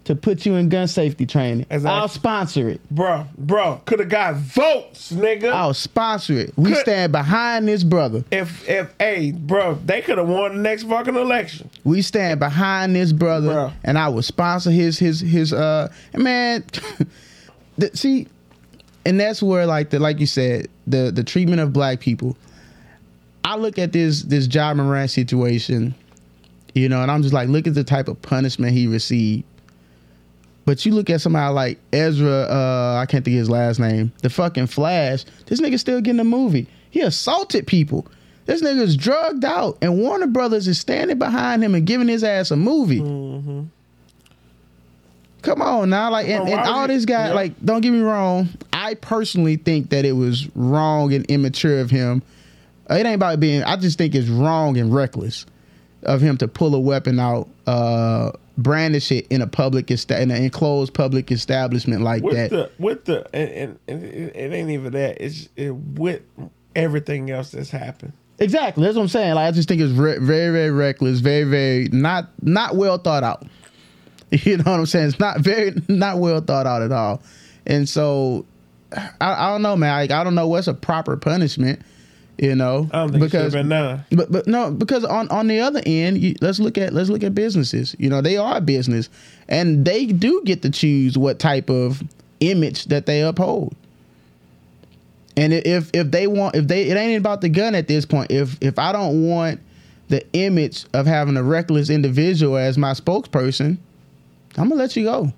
to 0.07 0.15
put 0.17 0.47
you 0.47 0.55
in 0.55 0.69
gun 0.69 0.89
safety 0.89 1.27
training. 1.27 1.67
Exactly. 1.71 1.89
I'll 1.91 2.09
sponsor 2.09 2.69
it. 2.69 2.81
bro, 2.91 3.27
bro, 3.37 3.81
could 3.87 3.99
have 4.01 4.09
got 4.09 4.37
votes, 4.37 5.13
nigga. 5.13 5.53
I'll 5.53 5.75
sponsor 5.75 6.35
it. 6.35 6.53
We 6.57 6.71
Could- 6.71 6.79
stand 6.81 7.13
behind 7.13 7.69
this 7.69 7.85
brother. 7.85 8.25
If 8.31 8.69
if 8.69 8.95
hey, 8.99 9.33
bro, 9.33 9.75
they 9.85 10.01
could 10.03 10.19
have 10.19 10.29
won 10.29 10.57
the 10.57 10.63
next 10.63 10.85
fucking 10.85 11.15
election. 11.17 11.69
We 11.85 12.03
stand 12.03 12.41
behind 12.41 12.95
this 12.97 13.13
brother, 13.13 13.49
Bruh. 13.53 13.73
and 13.85 13.99
I 13.99 14.09
will 14.09 14.23
sponsor 14.23 14.71
his 14.71 14.99
his 14.99 15.21
his 15.21 15.53
uh 15.53 15.93
man. 16.15 16.65
the, 17.79 17.91
see, 17.95 18.29
and 19.05 19.19
that's 19.21 19.43
where 19.43 19.67
like 19.67 19.91
the 19.91 19.99
like 19.99 20.21
you 20.21 20.27
said 20.27 20.69
the 20.87 21.11
the 21.13 21.25
treatment 21.25 21.61
of 21.61 21.73
black 21.73 22.01
people. 22.01 22.37
I 23.45 23.57
look 23.57 23.79
at 23.79 23.93
this 23.93 24.23
this 24.23 24.47
Ja 24.53 24.73
Morant 24.75 25.11
situation, 25.11 25.95
you 26.75 26.89
know, 26.89 27.03
and 27.03 27.11
I'm 27.11 27.23
just 27.23 27.35
like, 27.35 27.49
look 27.49 27.67
at 27.67 27.75
the 27.75 27.85
type 27.85 28.09
of 28.09 28.21
punishment 28.23 28.73
he 28.73 28.87
received. 28.87 29.45
But 30.67 30.85
you 30.85 30.93
look 30.93 31.09
at 31.09 31.21
somebody 31.23 31.55
like 31.55 31.79
Ezra, 31.93 32.43
uh, 32.43 32.99
I 33.01 33.07
can't 33.07 33.25
think 33.25 33.37
of 33.37 33.39
his 33.39 33.49
last 33.49 33.79
name, 33.79 34.13
the 34.23 34.29
fucking 34.29 34.67
Flash. 34.67 35.25
This 35.47 35.61
nigga 35.61 35.79
still 35.79 36.01
getting 36.01 36.21
a 36.21 36.25
movie. 36.25 36.67
He 36.91 37.01
assaulted 37.01 37.67
people. 37.67 38.07
This 38.47 38.63
nigga's 38.63 38.97
drugged 38.97 39.45
out, 39.45 39.79
and 39.81 39.99
Warner 39.99 40.27
Brothers 40.27 40.69
is 40.69 40.79
standing 40.79 41.19
behind 41.19 41.65
him 41.65 41.75
and 41.75 41.87
giving 41.87 42.09
his 42.09 42.23
ass 42.23 42.51
a 42.51 42.57
movie. 42.57 42.99
Come 45.43 45.63
on 45.63 45.91
now, 45.91 46.11
like, 46.11 46.29
and, 46.29 46.49
and 46.49 46.61
all 46.61 46.89
this 46.89 47.05
guy, 47.05 47.29
yeah. 47.29 47.35
like, 47.35 47.53
don't 47.65 47.81
get 47.81 47.93
me 47.93 48.01
wrong. 48.01 48.49
I 48.73 48.95
personally 48.95 49.57
think 49.57 49.91
that 49.91 50.05
it 50.05 50.13
was 50.13 50.49
wrong 50.57 51.13
and 51.13 51.25
immature 51.27 51.79
of 51.79 51.91
him. 51.91 52.23
It 52.91 53.07
ain't 53.07 53.15
about 53.15 53.39
being. 53.39 53.63
I 53.63 53.77
just 53.77 53.99
think 53.99 54.15
it's 54.17 54.29
wrong 54.29 54.77
and 54.77 54.93
reckless 54.93 55.47
of 56.03 56.21
him 56.21 56.37
to 56.39 56.49
pull 56.49 56.75
a 56.75 56.81
weapon 56.81 57.21
out, 57.21 57.49
uh, 57.67 58.33
brandish 58.57 59.13
it 59.13 59.27
in 59.29 59.43
a 59.43 59.47
public 59.47 59.91
esta- 59.91 60.21
in 60.21 60.31
an 60.31 60.43
enclosed 60.43 60.95
public 60.95 61.31
establishment 61.31 62.03
like 62.03 62.23
that. 62.23 62.29
with 62.29 62.37
that. 62.37 62.51
the 62.51 62.71
with 62.83 63.05
the 63.05 63.37
and, 63.37 63.51
and, 63.51 63.79
and 63.89 64.05
it, 64.05 64.37
it 64.37 64.53
ain't 64.53 64.71
even 64.71 64.93
that. 64.93 65.21
It's 65.21 65.49
it, 65.57 65.71
with 65.75 66.23
everything 66.75 67.31
else 67.31 67.51
that's 67.53 67.71
happened. 67.71 68.13
Exactly. 68.39 68.85
That's 68.85 68.97
what 68.97 69.03
I'm 69.03 69.09
saying. 69.09 69.35
Like 69.35 69.49
I 69.49 69.51
just 69.51 69.69
think 69.69 69.81
it's 69.81 69.93
re- 69.93 70.19
very, 70.19 70.53
very 70.53 70.71
reckless, 70.71 71.21
very, 71.21 71.45
very 71.45 71.89
not 71.91 72.29
not 72.43 72.77
well 72.77 72.99
thought 72.99 73.25
out. 73.25 73.47
You 74.33 74.57
know 74.57 74.73
what 74.73 74.81
I'm 74.81 74.87
saying? 74.87 75.07
It's 75.07 75.21
not 75.21 75.39
very 75.39 75.73
not 75.89 76.19
well 76.19 76.41
thought 76.41 76.67
out 76.67 76.83
at 76.83 76.91
all. 76.91 77.23
And 77.65 77.89
so 77.89 78.45
I, 78.93 79.11
I 79.21 79.53
don't 79.53 79.63
know, 79.63 79.77
man. 79.77 79.93
Like, 79.93 80.11
I 80.11 80.25
don't 80.25 80.35
know 80.35 80.49
what's 80.49 80.67
a 80.67 80.75
proper 80.75 81.17
punishment. 81.17 81.81
You 82.39 82.55
know, 82.55 82.91
I 82.93 82.99
don't 82.99 83.13
think 83.13 83.25
because 83.25 83.35
it 83.35 83.35
should 83.35 83.43
have 83.43 83.53
been 83.53 83.69
none. 83.69 84.05
but 84.11 84.31
but 84.31 84.47
no, 84.47 84.71
because 84.71 85.05
on 85.05 85.29
on 85.31 85.47
the 85.47 85.61
other 85.61 85.81
end, 85.87 86.19
you, 86.19 86.35
let's 86.43 86.59
look 86.59 86.77
at 86.77 86.93
let's 86.93 87.09
look 87.09 87.25
at 87.25 87.35
businesses. 87.35 87.97
You 87.99 88.11
know, 88.11 88.21
they 88.21 88.37
are 88.37 88.59
a 88.59 88.61
business, 88.61 89.09
and 89.49 89.87
they 89.87 90.05
do 90.07 90.43
get 90.45 90.61
to 90.63 90.71
choose 90.71 91.17
what 91.17 91.39
type 91.39 91.71
of 91.71 92.03
image 92.41 92.87
that 92.87 93.07
they 93.07 93.23
uphold. 93.23 93.75
And 95.37 95.53
if 95.53 95.91
if 95.95 96.11
they 96.11 96.27
want 96.27 96.57
if 96.57 96.69
they 96.69 96.85
it 96.85 96.97
ain't 96.97 97.19
about 97.19 97.41
the 97.41 97.49
gun 97.49 97.75
at 97.75 97.89
this 97.89 98.05
point. 98.05 98.31
If 98.31 98.59
if 98.61 98.79
I 98.79 98.93
don't 98.93 99.27
want 99.27 99.61
the 100.09 100.25
image 100.35 100.85
of 100.93 101.07
having 101.07 101.37
a 101.37 101.43
reckless 101.43 101.91
individual 101.91 102.57
as 102.57 102.77
my 102.77 102.93
spokesperson, 102.93 103.79
I'm 104.57 104.69
gonna 104.69 104.75
let 104.75 104.95
you 104.95 105.05
go. 105.05 105.33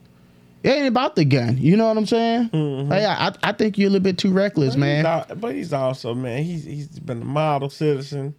It 0.62 0.70
ain't 0.70 0.88
about 0.88 1.14
the 1.16 1.24
gun. 1.24 1.56
You 1.58 1.76
know 1.76 1.86
what 1.88 1.96
I'm 1.96 2.06
saying? 2.06 2.50
Like, 2.88 3.02
I 3.04 3.34
I 3.42 3.52
think 3.52 3.78
you're 3.78 3.88
a 3.88 3.90
little 3.90 4.02
bit 4.02 4.18
too 4.18 4.32
reckless, 4.32 4.74
But 4.74 4.86
he's 4.86 5.02
man. 5.04 5.24
but 5.36 5.54
he's 5.54 5.72
also 5.72 6.14
man. 6.14 6.42
He's 6.42 6.64
he's 6.64 6.88
been 6.98 7.22
a 7.22 7.24
model 7.24 7.70
citizen, 7.70 8.34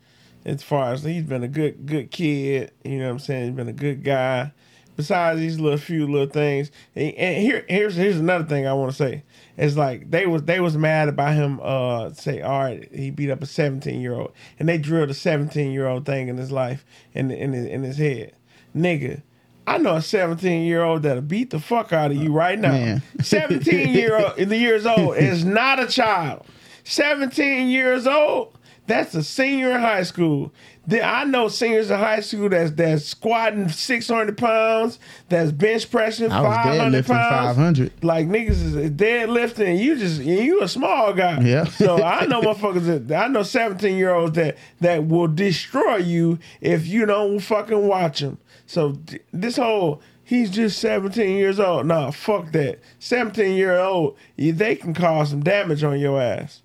as 0.46 0.62
far 0.62 0.92
as 0.94 1.04
he's 1.04 1.24
been 1.24 1.44
a 1.44 1.48
good 1.48 1.86
good 1.86 2.12
kid. 2.12 2.72
You 2.84 2.98
know 3.00 3.06
what 3.06 3.12
I'm 3.12 3.20
saying? 3.20 3.46
He's 3.46 3.56
been 3.56 3.70
a 3.70 3.74
good 3.74 4.04
guy. 4.04 4.52
Besides 4.98 5.40
these 5.40 5.62
little 5.62 5.78
few 5.78 6.06
little 6.08 6.28
things, 6.28 6.72
and 6.94 7.14
and 7.14 7.42
here 7.42 7.64
here's 7.70 7.96
here's 7.96 8.18
another 8.18 8.44
thing 8.44 8.68
I 8.68 8.74
want 8.74 8.92
to 8.92 8.98
say. 8.98 9.24
It's 9.56 9.78
like 9.78 10.12
they 10.12 10.26
was 10.26 10.44
they 10.44 10.60
was 10.60 10.76
mad 10.76 11.08
about 11.08 11.36
him. 11.36 11.62
Uh, 11.64 12.12
say 12.12 12.42
all 12.42 12.60
right, 12.60 12.86
he 12.94 13.10
beat 13.10 13.30
up 13.32 13.42
a 13.42 13.46
17 13.46 14.02
year 14.02 14.14
old, 14.14 14.34
and 14.60 14.68
they 14.68 14.78
drilled 14.78 15.10
a 15.10 15.14
17 15.14 15.72
year 15.72 15.88
old 15.88 16.06
thing 16.06 16.28
in 16.28 16.36
his 16.36 16.52
life 16.52 16.84
in 17.14 17.32
in 17.32 17.54
his, 17.54 17.66
in 17.66 17.84
his 17.84 17.98
head, 17.98 18.34
nigga. 18.76 19.22
I 19.70 19.78
know 19.78 19.98
a 19.98 20.02
17 20.02 20.66
year 20.66 20.82
old 20.82 21.04
that'll 21.04 21.22
beat 21.22 21.52
the 21.52 21.60
fuck 21.60 21.94
out 21.94 22.10
of 22.10 22.18
you 22.18 22.32
right 22.32 22.58
now. 22.58 22.72
Man. 22.72 23.04
17 23.22 23.94
year 23.94 24.18
old 24.18 24.36
the 24.36 24.58
years 24.58 24.88
old 24.88 25.16
is 25.16 25.46
not 25.46 25.80
a 25.80 25.86
child. 25.86 26.44
17 26.86 27.70
years 27.70 28.08
old, 28.08 28.58
that's 28.88 29.14
a 29.14 29.24
senior 29.24 29.70
in 29.70 29.80
high 29.80 30.02
school. 30.02 30.52
I 30.94 31.24
know 31.26 31.48
seniors 31.48 31.92
in 31.92 32.00
high 32.00 32.22
school 32.22 32.50
that's 32.50 32.72
that's 32.72 33.06
squatting 33.06 33.70
600 33.70 34.38
pounds, 34.38 35.00
that's 35.28 35.52
bench 35.52 35.90
pressing 35.90 36.30
500 36.30 37.04
deadlifting 37.04 37.08
pounds. 37.08 37.58
500. 37.58 37.92
500. 37.92 38.04
Like 38.04 38.28
niggas 38.28 38.50
is 38.50 38.92
deadlifting, 38.92 39.68
and 39.68 39.80
you 39.80 39.98
just 39.98 40.20
and 40.20 40.28
you 40.28 40.62
a 40.62 40.68
small 40.68 41.14
guy. 41.14 41.42
Yeah. 41.42 41.66
So 41.80 42.04
I 42.04 42.26
know 42.26 42.42
motherfuckers. 42.42 43.08
That, 43.08 43.24
I 43.24 43.28
know 43.28 43.44
17 43.44 43.98
year 43.98 44.14
olds 44.14 44.36
that 44.36 44.58
that 44.82 45.08
will 45.08 45.28
destroy 45.28 45.98
you 45.98 46.40
if 46.62 46.88
you 46.88 47.06
don't 47.06 47.40
fucking 47.40 47.88
watch 47.88 48.20
them. 48.20 48.38
So 48.66 48.98
this 49.32 49.56
whole 49.56 50.02
he's 50.24 50.50
just 50.52 50.80
17 50.80 51.38
years 51.38 51.60
old. 51.60 51.88
Nah, 51.88 52.12
fuck 52.12 52.52
that. 52.52 52.80
17 53.00 53.56
year 53.56 53.80
old, 53.80 54.18
they 54.38 54.76
can 54.76 54.94
cause 54.94 55.32
some 55.32 55.42
damage 55.44 55.84
on 55.84 56.00
your 56.00 56.22
ass. 56.22 56.62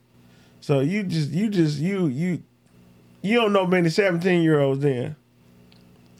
So 0.61 0.81
you 0.81 1.03
just 1.03 1.31
you 1.31 1.49
just 1.49 1.79
you 1.79 2.07
you 2.07 2.43
you 3.25 3.41
don't 3.41 3.53
know 3.53 3.67
many 3.67 3.89
17 3.89 4.43
year 4.43 4.61
olds 4.61 4.81
then. 4.83 5.17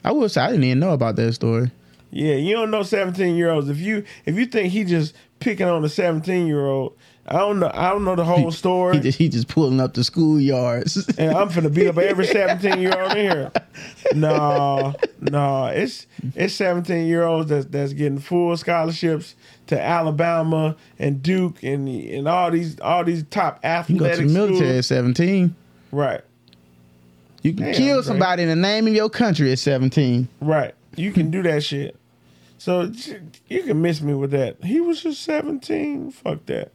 I 0.03 0.11
will 0.11 0.29
say 0.29 0.41
I 0.41 0.47
didn't 0.51 0.65
even 0.65 0.79
know 0.79 0.91
about 0.91 1.15
that 1.15 1.33
story. 1.33 1.71
Yeah, 2.11 2.35
you 2.35 2.55
don't 2.55 2.71
know 2.71 2.83
seventeen 2.83 3.35
year 3.35 3.49
olds. 3.49 3.67
If 3.67 3.77
you 3.79 4.05
if 4.25 4.35
you 4.37 4.45
think 4.45 4.71
he 4.71 4.85
just 4.85 5.13
picking 5.39 5.67
on 5.67 5.83
a 5.83 5.89
seventeen 5.89 6.47
year 6.47 6.65
old, 6.65 6.95
I 7.27 7.39
don't 7.39 7.59
know. 7.59 7.71
I 7.73 7.89
don't 7.89 8.05
know 8.05 8.15
the 8.15 8.23
whole 8.23 8.51
story. 8.51 8.95
He 8.97 9.01
just, 9.01 9.17
he 9.17 9.27
just 9.27 9.47
pulling 9.49 9.81
up 9.81 9.95
the 9.95 10.01
schoolyards. 10.01 11.13
and 11.17 11.35
I'm 11.35 11.49
finna 11.49 11.73
beat 11.73 11.87
up 11.87 11.97
every 11.97 12.25
17 12.27 12.79
year 12.79 13.01
old 13.01 13.11
in 13.13 13.17
here. 13.17 13.51
No, 14.13 14.93
no, 15.19 15.65
it's 15.65 16.05
it's 16.35 16.53
17 16.53 17.07
year 17.07 17.23
olds 17.23 17.49
that's 17.49 17.65
that's 17.65 17.91
getting 17.93 18.19
full 18.19 18.55
scholarships 18.55 19.35
to 19.67 19.81
Alabama 19.81 20.77
and 20.99 21.21
Duke 21.21 21.63
and 21.63 21.89
and 21.89 22.27
all 22.27 22.51
these 22.51 22.79
all 22.79 23.03
these 23.03 23.23
top 23.23 23.55
You 23.55 23.99
go 23.99 24.05
to 24.05 24.11
athletic 24.11 24.27
the 24.27 24.33
military 24.33 24.57
schools. 24.57 24.77
at 24.77 24.85
17. 24.85 25.55
Right, 25.91 26.21
You 27.45 27.53
can 27.53 27.65
Damn, 27.65 27.75
kill 27.75 28.01
somebody 28.01 28.41
in 28.41 28.49
the 28.49 28.55
name 28.55 28.87
of 28.87 28.95
your 28.95 29.07
country 29.07 29.51
at 29.51 29.59
17. 29.59 30.27
right. 30.41 30.73
You 30.95 31.11
can 31.11 31.29
do 31.29 31.43
that 31.43 31.63
shit. 31.63 31.95
So 32.57 32.91
you 33.47 33.61
can 33.61 33.83
miss 33.83 34.01
me 34.01 34.15
with 34.15 34.31
that. 34.31 34.63
He 34.63 34.81
was 34.81 35.03
just 35.03 35.21
17. 35.21 36.09
Fuck 36.09 36.47
that. 36.47 36.71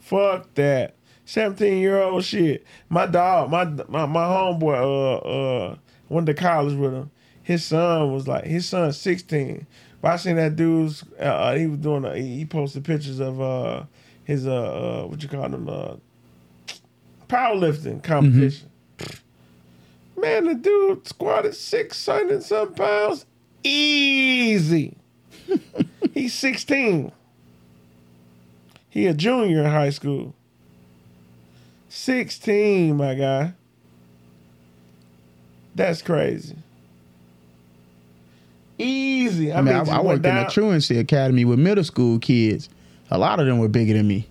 Fuck 0.00 0.52
that. 0.54 0.96
17 1.26 1.78
year 1.78 2.00
old 2.00 2.24
shit. 2.24 2.66
My 2.88 3.06
dog, 3.06 3.48
my 3.52 3.64
my, 3.64 4.06
my 4.06 4.24
homeboy 4.24 4.74
uh 4.74 5.16
uh 5.18 5.76
went 6.08 6.26
to 6.26 6.34
college 6.34 6.76
with 6.76 6.92
him. 6.92 7.12
His 7.44 7.64
son 7.64 8.12
was 8.12 8.26
like 8.26 8.44
his 8.46 8.68
son's 8.68 8.96
16. 8.96 9.68
But 10.02 10.08
I 10.08 10.16
seen 10.16 10.34
that 10.34 10.56
dude's 10.56 11.04
uh, 11.20 11.22
uh, 11.22 11.54
he 11.54 11.68
was 11.68 11.78
doing 11.78 12.04
a, 12.04 12.16
he 12.16 12.44
posted 12.44 12.84
pictures 12.84 13.20
of 13.20 13.40
uh 13.40 13.84
his 14.24 14.48
uh, 14.48 15.02
uh 15.04 15.06
what 15.06 15.22
you 15.22 15.28
call 15.28 15.48
them 15.48 15.68
uh 15.68 15.94
powerlifting 17.28 18.02
competition. 18.02 18.70
Man, 20.24 20.46
the 20.46 20.54
dude 20.54 21.06
squatted 21.06 21.54
600 21.54 22.42
some 22.42 22.72
pounds 22.72 23.26
easy. 23.62 24.96
He's 26.14 26.32
16. 26.32 27.12
He 28.88 29.06
a 29.06 29.12
junior 29.12 29.64
in 29.64 29.70
high 29.70 29.90
school. 29.90 30.34
16, 31.90 32.96
my 32.96 33.14
guy. 33.14 33.52
That's 35.74 36.00
crazy. 36.00 36.56
Easy. 38.78 39.52
I, 39.52 39.58
I 39.58 39.60
mean, 39.60 39.74
I, 39.74 39.80
I 39.80 40.00
worked 40.00 40.24
in 40.24 40.34
down- 40.34 40.46
a 40.46 40.50
truancy 40.50 40.98
academy 40.98 41.44
with 41.44 41.58
middle 41.58 41.84
school 41.84 42.18
kids. 42.18 42.70
A 43.10 43.18
lot 43.18 43.40
of 43.40 43.46
them 43.46 43.58
were 43.58 43.68
bigger 43.68 43.92
than 43.92 44.08
me. 44.08 44.26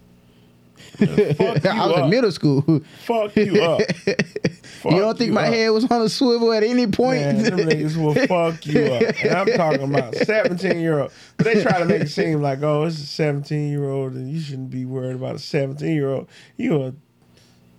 Fuck 0.98 1.64
you 1.64 1.70
I 1.70 1.88
was 1.88 1.98
you 1.98 2.04
in 2.04 2.10
middle 2.10 2.32
school. 2.32 2.82
Fuck 3.06 3.36
you 3.36 3.64
up. 3.64 3.82
you 4.06 5.00
don't 5.00 5.18
think 5.18 5.32
my 5.32 5.48
up. 5.48 5.54
head 5.54 5.70
was 5.70 5.90
on 5.90 6.02
a 6.02 6.10
swivel 6.10 6.54
at 6.54 6.64
any 6.64 6.86
point? 6.86 7.22
Man, 7.22 7.44
them 7.44 7.60
niggas 7.60 7.98
will 7.98 8.14
fuck 8.28 8.66
you 8.66 8.84
up. 8.86 9.24
And 9.24 9.32
I'm 9.32 9.48
talking 9.48 9.84
about 9.84 10.16
17 10.16 10.80
year 10.80 11.00
old. 11.00 11.12
But 11.38 11.46
they 11.46 11.64
try 11.64 11.80
to 11.80 11.86
make 11.86 12.04
it 12.04 12.10
seem 12.10 12.42
like, 12.42 12.62
oh, 12.62 12.84
it's 12.84 13.02
a 13.02 13.06
17 13.08 13.70
year 13.70 13.90
old 13.90 14.14
and 14.14 14.30
you 14.30 14.40
shouldn't 14.40 14.70
be 14.70 14.86
worried 14.86 15.16
about 15.16 15.36
a 15.36 15.40
17 15.40 15.92
year 15.92 16.10
old. 16.10 16.30
You 16.58 16.84
a 16.84 16.94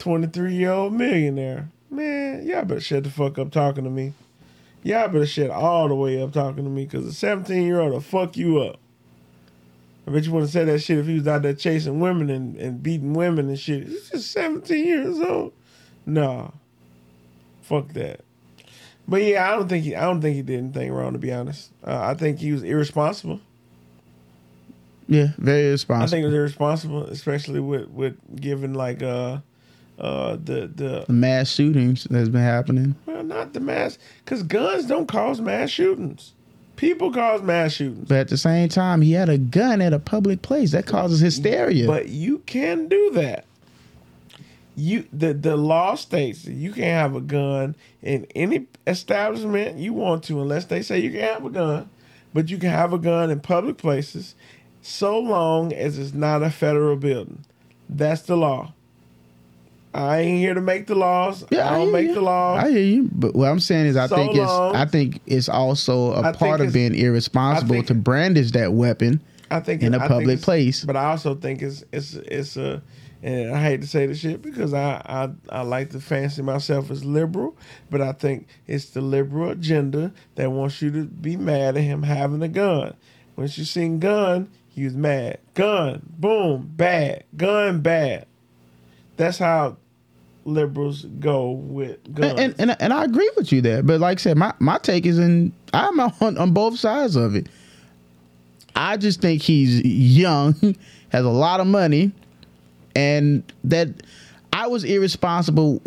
23 0.01 0.55
year 0.55 0.73
old 0.73 0.93
millionaire. 0.93 1.69
Man, 1.91 2.45
y'all 2.45 2.65
better 2.65 2.81
shut 2.81 3.05
the 3.05 3.11
fuck 3.11 3.39
up 3.39 3.53
talking 3.53 3.85
to 3.85 3.91
me. 3.91 4.13
Y'all 4.83 5.07
better 5.07 5.25
shut 5.25 5.51
all 5.51 5.87
the 5.89 5.95
way 5.95 6.21
up 6.21 6.33
talking 6.33 6.65
to 6.65 6.71
me 6.71 6.85
because 6.85 7.07
a 7.07 7.13
17 7.13 7.65
year 7.65 7.81
old 7.81 7.93
will 7.93 8.01
fuck 8.01 8.37
you 8.37 8.59
up. 8.61 8.81
I 10.07 10.11
bet 10.11 10.25
you 10.25 10.33
wouldn't 10.33 10.53
say 10.53 10.65
that 10.65 10.79
shit 10.81 10.99
if 10.99 11.07
he 11.07 11.15
was 11.15 11.27
out 11.27 11.43
there 11.43 11.55
chasing 11.55 11.99
women 12.01 12.29
and, 12.31 12.57
and 12.57 12.83
beating 12.83 13.15
women 13.15 13.49
and 13.49 13.59
shit. 13.59 13.87
He's 13.89 14.11
just 14.11 14.31
17 14.33 14.85
years 14.85 15.19
old. 15.21 15.53
Nah. 16.05 16.51
Fuck 17.63 17.89
that. 17.95 18.21
But 19.09 19.23
yeah, 19.23 19.51
I 19.51 19.57
don't 19.57 19.69
think 19.69 19.85
he. 19.85 19.95
I 19.95 20.03
don't 20.03 20.21
think 20.21 20.37
he 20.37 20.43
did 20.43 20.59
anything 20.59 20.93
wrong. 20.93 21.13
To 21.13 21.19
be 21.19 21.33
honest, 21.33 21.71
uh, 21.87 22.01
I 22.03 22.15
think 22.15 22.39
he 22.39 22.53
was 22.53 22.63
irresponsible. 22.63 23.41
yeah, 25.09 25.29
very 25.37 25.69
irresponsible. 25.69 26.05
I 26.05 26.07
think 26.09 26.21
he 26.21 26.27
was 26.27 26.35
irresponsible, 26.35 27.05
especially 27.05 27.61
with 27.61 27.89
with 27.89 28.17
giving 28.41 28.73
like 28.73 29.03
uh 29.03 29.41
uh 29.99 30.33
the 30.37 30.71
the 30.75 31.05
the 31.07 31.13
mass 31.13 31.51
shootings 31.51 32.05
that's 32.05 32.31
been 32.31 32.41
happening. 32.41 32.95
well 33.07 33.23
not 33.23 33.53
the 33.53 33.61
mass 33.61 33.99
because 34.25 34.43
guns 34.43 34.87
don't 34.87 35.07
cause 35.07 35.39
mass 35.41 35.69
shootings. 35.71 36.33
People 36.77 37.13
cause 37.13 37.41
mass 37.43 37.73
shootings, 37.73 38.09
But 38.09 38.19
at 38.19 38.29
the 38.29 38.37
same 38.37 38.69
time, 38.69 39.01
he 39.01 39.13
had 39.13 39.29
a 39.29 39.39
gun 39.39 39.81
at 39.81 39.93
a 39.93 39.99
public 39.99 40.43
place. 40.43 40.73
That 40.73 40.87
causes 40.87 41.21
hysteria. 41.21 41.87
but 41.87 42.09
you 42.09 42.39
can 42.41 42.89
do 42.89 43.11
that. 43.13 43.45
You 44.77 45.07
the 45.13 45.33
the 45.33 45.57
law 45.57 45.95
states 45.95 46.43
that 46.43 46.53
you 46.53 46.73
can't 46.73 46.85
have 47.01 47.15
a 47.15 47.21
gun 47.21 47.77
in 48.03 48.27
any 48.35 48.67
establishment 48.89 49.79
you 49.79 49.93
want 49.93 50.25
to 50.25 50.41
unless 50.43 50.65
they 50.65 50.83
say 50.83 50.99
you 50.99 51.13
can 51.13 51.21
have 51.21 51.45
a 51.45 51.51
gun. 51.51 51.89
But 52.33 52.51
you 52.51 52.59
can 52.59 52.71
have 52.71 52.93
a 52.93 52.99
gun 52.99 53.31
in 53.31 53.39
public 53.39 53.77
places 53.79 54.35
so 54.83 55.17
long 55.19 55.73
as 55.73 55.97
it's 55.97 56.13
not 56.13 56.43
a 56.43 56.51
federal 56.51 56.97
building. 56.97 57.45
That's 57.89 58.23
the 58.23 58.37
law. 58.37 58.73
I 59.95 60.19
ain't 60.21 60.39
here 60.39 60.55
to 60.55 60.61
make 60.61 60.87
the 60.89 60.95
laws. 60.97 61.45
Yeah, 61.51 61.71
I 61.73 61.79
don't 61.79 61.93
make 61.93 62.09
you. 62.09 62.15
the 62.15 62.21
laws. 62.21 62.65
I 62.65 62.71
hear 62.71 62.81
you. 62.83 63.09
But 63.13 63.35
what 63.35 63.49
I'm 63.49 63.61
saying 63.61 63.87
is, 63.87 63.97
I 63.97 64.07
So 64.09 64.17
think 64.17 64.35
it's. 64.37 64.51
I 64.51 64.85
think 64.87 65.21
it's 65.27 65.49
also 65.49 66.13
a 66.15 66.23
I 66.23 66.33
part 66.33 66.61
of 66.61 66.73
being 66.73 66.95
irresponsible 66.95 67.77
think- 67.77 67.87
to 67.89 67.95
brandish 67.95 68.51
that 68.53 68.73
weapon. 68.73 69.21
I 69.51 69.61
think 69.61 69.83
in 69.83 69.95
a 69.95 69.99
I 69.99 70.09
public 70.09 70.41
place. 70.43 70.85
But 70.85 70.97
I 70.97 71.05
also 71.11 71.35
think 71.37 71.63
it's 71.63 71.85
it's 71.93 72.15
it's 72.15 72.57
a 72.57 72.83
and 73.23 73.55
I 73.55 73.63
hate 73.63 73.83
to 73.83 73.87
say 73.87 74.07
the 74.07 74.15
shit 74.15 74.43
because 74.43 74.75
I, 74.75 75.01
I 75.07 75.31
I 75.49 75.63
like 75.63 75.91
to 75.91 76.01
fancy 76.01 76.43
myself 76.43 76.91
as 76.91 77.05
liberal, 77.05 77.57
but 77.89 78.01
I 78.01 78.13
think 78.13 78.49
it's 78.67 78.87
the 78.91 79.01
liberal 79.01 79.51
agenda 79.51 80.13
that 80.35 80.51
wants 80.51 80.83
you 80.83 80.91
to 80.91 81.05
be 81.05 81.37
mad 81.37 81.77
at 81.77 81.83
him 81.85 82.03
having 82.03 82.43
a 82.43 82.49
gun. 82.49 82.95
Once 83.37 83.57
you 83.57 83.65
seen 83.65 84.01
gun, 84.01 84.49
he 84.69 84.85
was 84.85 84.95
mad. 84.95 85.39
Gun, 85.55 86.03
boom, 86.19 86.73
bad. 86.75 87.25
Gun, 87.37 87.81
bad. 87.81 88.27
That's 89.17 89.39
how 89.39 89.77
liberals 90.45 91.05
go 91.21 91.51
with 91.51 92.15
guns. 92.15 92.39
And, 92.39 92.55
and 92.59 92.77
and 92.81 92.93
I 92.93 93.05
agree 93.05 93.31
with 93.37 93.53
you 93.53 93.61
there. 93.61 93.83
But 93.83 94.01
like 94.01 94.19
I 94.19 94.21
said, 94.21 94.37
my, 94.37 94.53
my 94.59 94.79
take 94.79 95.07
is 95.07 95.19
in 95.19 95.53
I'm 95.73 96.01
on, 96.21 96.39
on 96.39 96.53
both 96.53 96.79
sides 96.79 97.17
of 97.17 97.35
it. 97.35 97.49
I 98.77 98.97
just 98.97 99.21
think 99.21 99.43
he's 99.43 99.85
young, 99.85 100.55
has 101.11 101.25
a 101.25 101.31
lot 101.31 101.61
of 101.61 101.67
money, 101.67 102.13
and 102.97 103.43
that 103.65 103.89
I 104.53 104.67
was 104.67 104.85
irresponsible 104.85 105.81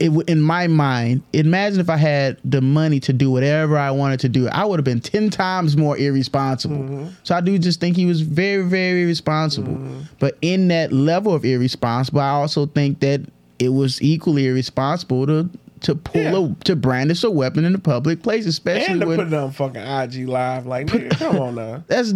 in 0.00 0.40
my 0.40 0.66
mind. 0.66 1.22
Imagine 1.32 1.80
if 1.80 1.88
I 1.88 1.96
had 1.96 2.38
the 2.44 2.60
money 2.60 3.00
to 3.00 3.12
do 3.12 3.30
whatever 3.30 3.78
I 3.78 3.90
wanted 3.90 4.20
to 4.20 4.28
do. 4.28 4.48
I 4.48 4.64
would 4.64 4.78
have 4.78 4.84
been 4.84 5.00
10 5.00 5.30
times 5.30 5.76
more 5.76 5.96
irresponsible. 5.96 6.78
Mm-hmm. 6.78 7.08
So 7.22 7.34
I 7.36 7.40
do 7.40 7.56
just 7.58 7.80
think 7.80 7.96
he 7.96 8.04
was 8.04 8.20
very, 8.20 8.64
very 8.64 9.04
irresponsible. 9.04 9.74
Mm-hmm. 9.74 10.00
But 10.18 10.36
in 10.42 10.68
that 10.68 10.92
level 10.92 11.32
of 11.32 11.44
irresponsible, 11.44 12.20
I 12.20 12.30
also 12.30 12.66
think 12.66 13.00
that 13.00 13.20
it 13.58 13.70
was 13.70 14.00
equally 14.02 14.46
irresponsible 14.46 15.26
to 15.26 15.50
to 15.80 15.94
pull 15.94 16.20
Yeah. 16.20 16.52
a 16.60 16.64
to 16.64 16.74
brandish 16.74 17.22
a 17.22 17.30
weapon 17.30 17.64
in 17.64 17.72
a 17.74 17.78
public 17.78 18.20
place, 18.22 18.46
especially 18.46 18.86
and 18.92 19.00
to 19.00 19.06
when 19.06 19.16
put 19.18 19.28
it 19.28 19.34
on 19.34 19.52
fucking 19.52 19.80
IG 19.80 20.26
live, 20.28 20.66
like 20.66 20.88
nigga, 20.88 21.10
come 21.16 21.36
on 21.38 21.54
now. 21.54 21.84
that's 21.88 22.12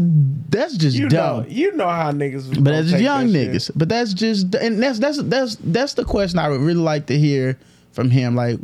that's 0.50 0.76
just 0.76 0.96
You 0.96 1.08
dumb. 1.08 1.42
know, 1.42 1.48
you 1.48 1.72
know 1.76 1.88
how 1.88 2.10
niggas. 2.10 2.48
But 2.62 2.72
that's 2.72 2.90
young 3.00 3.28
that 3.28 3.32
shit. 3.32 3.50
niggas. 3.52 3.70
But 3.76 3.88
that's 3.88 4.14
just 4.14 4.52
and 4.56 4.82
that's 4.82 4.98
that's 4.98 5.22
that's 5.22 5.56
that's 5.62 5.94
the 5.94 6.04
question 6.04 6.40
I 6.40 6.48
would 6.48 6.60
really 6.60 6.80
like 6.80 7.06
to 7.06 7.16
hear 7.18 7.56
from 7.92 8.10
him. 8.10 8.34
Like 8.34 8.58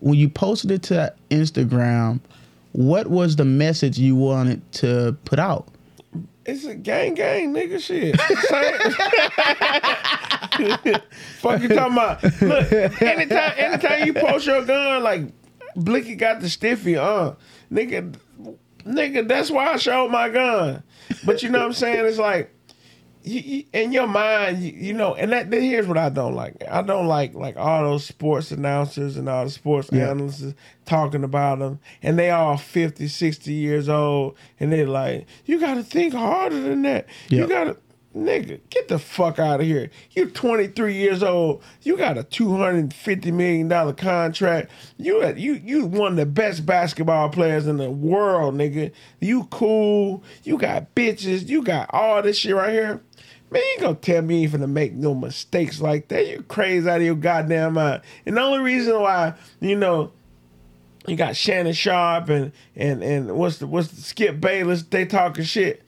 when 0.00 0.14
you 0.18 0.30
posted 0.30 0.70
it 0.70 0.82
to 0.84 1.12
Instagram, 1.30 2.20
what 2.72 3.08
was 3.08 3.36
the 3.36 3.44
message 3.44 3.98
you 3.98 4.16
wanted 4.16 4.62
to 4.72 5.16
put 5.26 5.38
out? 5.38 5.68
It's 6.44 6.64
a 6.64 6.74
gang 6.74 7.14
gang 7.14 7.54
nigga 7.54 7.80
shit. 7.80 8.18
Fuck 11.40 11.62
you 11.62 11.68
talking 11.68 11.92
about? 11.92 12.22
Look, 12.40 12.72
anytime 13.02 13.52
anytime 13.56 14.06
you 14.06 14.14
post 14.14 14.46
your 14.46 14.64
gun, 14.64 15.02
like 15.02 15.32
Blicky 15.76 16.14
got 16.16 16.40
the 16.40 16.48
stiffy, 16.48 16.96
uh, 16.96 17.32
nigga, 17.70 18.14
nigga, 18.84 19.28
that's 19.28 19.50
why 19.50 19.72
I 19.72 19.76
showed 19.76 20.10
my 20.10 20.30
gun. 20.30 20.82
But 21.24 21.42
you 21.42 21.50
know 21.50 21.58
what 21.58 21.66
I'm 21.66 21.72
saying? 21.74 22.06
It's 22.06 22.18
like 22.18 22.54
you, 23.22 23.40
you, 23.40 23.64
in 23.72 23.92
your 23.92 24.06
mind, 24.06 24.62
you, 24.62 24.72
you 24.72 24.92
know, 24.92 25.14
and 25.14 25.32
that 25.32 25.52
here's 25.52 25.86
what 25.86 25.98
I 25.98 26.08
don't 26.08 26.34
like. 26.34 26.62
I 26.70 26.82
don't 26.82 27.06
like 27.06 27.34
like 27.34 27.56
all 27.56 27.82
those 27.82 28.04
sports 28.06 28.50
announcers 28.50 29.16
and 29.16 29.28
all 29.28 29.44
the 29.44 29.50
sports 29.50 29.90
Yeah. 29.92 30.10
analysts 30.10 30.54
talking 30.86 31.24
about 31.24 31.58
them, 31.58 31.78
and 32.02 32.18
they 32.18 32.30
all 32.30 32.56
50, 32.56 33.08
60 33.08 33.52
years 33.52 33.88
old, 33.88 34.36
and 34.58 34.72
they're 34.72 34.86
like, 34.86 35.26
you 35.44 35.60
got 35.60 35.74
to 35.74 35.82
think 35.82 36.14
harder 36.14 36.60
than 36.60 36.82
that. 36.82 37.06
You 37.28 37.46
got 37.46 37.64
to. 37.64 37.76
Nigga, 38.12 38.58
get 38.70 38.88
the 38.88 38.98
fuck 38.98 39.38
out 39.38 39.60
of 39.60 39.66
here. 39.66 39.88
You're 40.10 40.26
23 40.26 40.94
years 40.94 41.22
old. 41.22 41.62
You 41.82 41.96
got 41.96 42.18
a 42.18 42.24
250 42.24 43.30
million 43.30 43.68
dollar 43.68 43.92
contract. 43.92 44.72
You 44.96 45.24
you 45.36 45.52
you 45.64 45.86
one 45.86 46.12
of 46.12 46.16
the 46.16 46.26
best 46.26 46.66
basketball 46.66 47.28
players 47.28 47.68
in 47.68 47.76
the 47.76 47.88
world, 47.88 48.56
nigga. 48.56 48.90
You 49.20 49.44
cool. 49.44 50.24
You 50.42 50.58
got 50.58 50.92
bitches. 50.96 51.48
You 51.48 51.62
got 51.62 51.88
all 51.92 52.20
this 52.20 52.36
shit 52.38 52.56
right 52.56 52.72
here. 52.72 53.00
Man, 53.50 53.60
you 53.62 53.70
ain't 53.72 53.80
gonna 53.80 53.94
tell 53.96 54.22
me 54.22 54.36
you 54.36 54.42
ain't 54.48 54.52
finna 54.52 54.68
make 54.68 54.92
no 54.92 55.14
mistakes 55.14 55.80
like 55.80 56.08
that. 56.08 56.26
You 56.28 56.42
crazy 56.42 56.88
out 56.88 56.98
of 56.98 57.02
your 57.02 57.16
goddamn 57.16 57.74
mind. 57.74 58.02
And 58.24 58.36
the 58.36 58.40
only 58.42 58.60
reason 58.60 59.00
why, 59.00 59.34
you 59.60 59.76
know, 59.76 60.12
you 61.06 61.16
got 61.16 61.34
Shannon 61.36 61.72
Sharpe 61.72 62.28
and 62.28 62.52
and 62.76 63.02
and 63.02 63.32
what's 63.34 63.58
the 63.58 63.66
what's 63.66 63.88
the 63.88 64.00
Skip 64.00 64.40
Bayless? 64.40 64.82
They 64.84 65.04
talking 65.04 65.44
shit. 65.44 65.82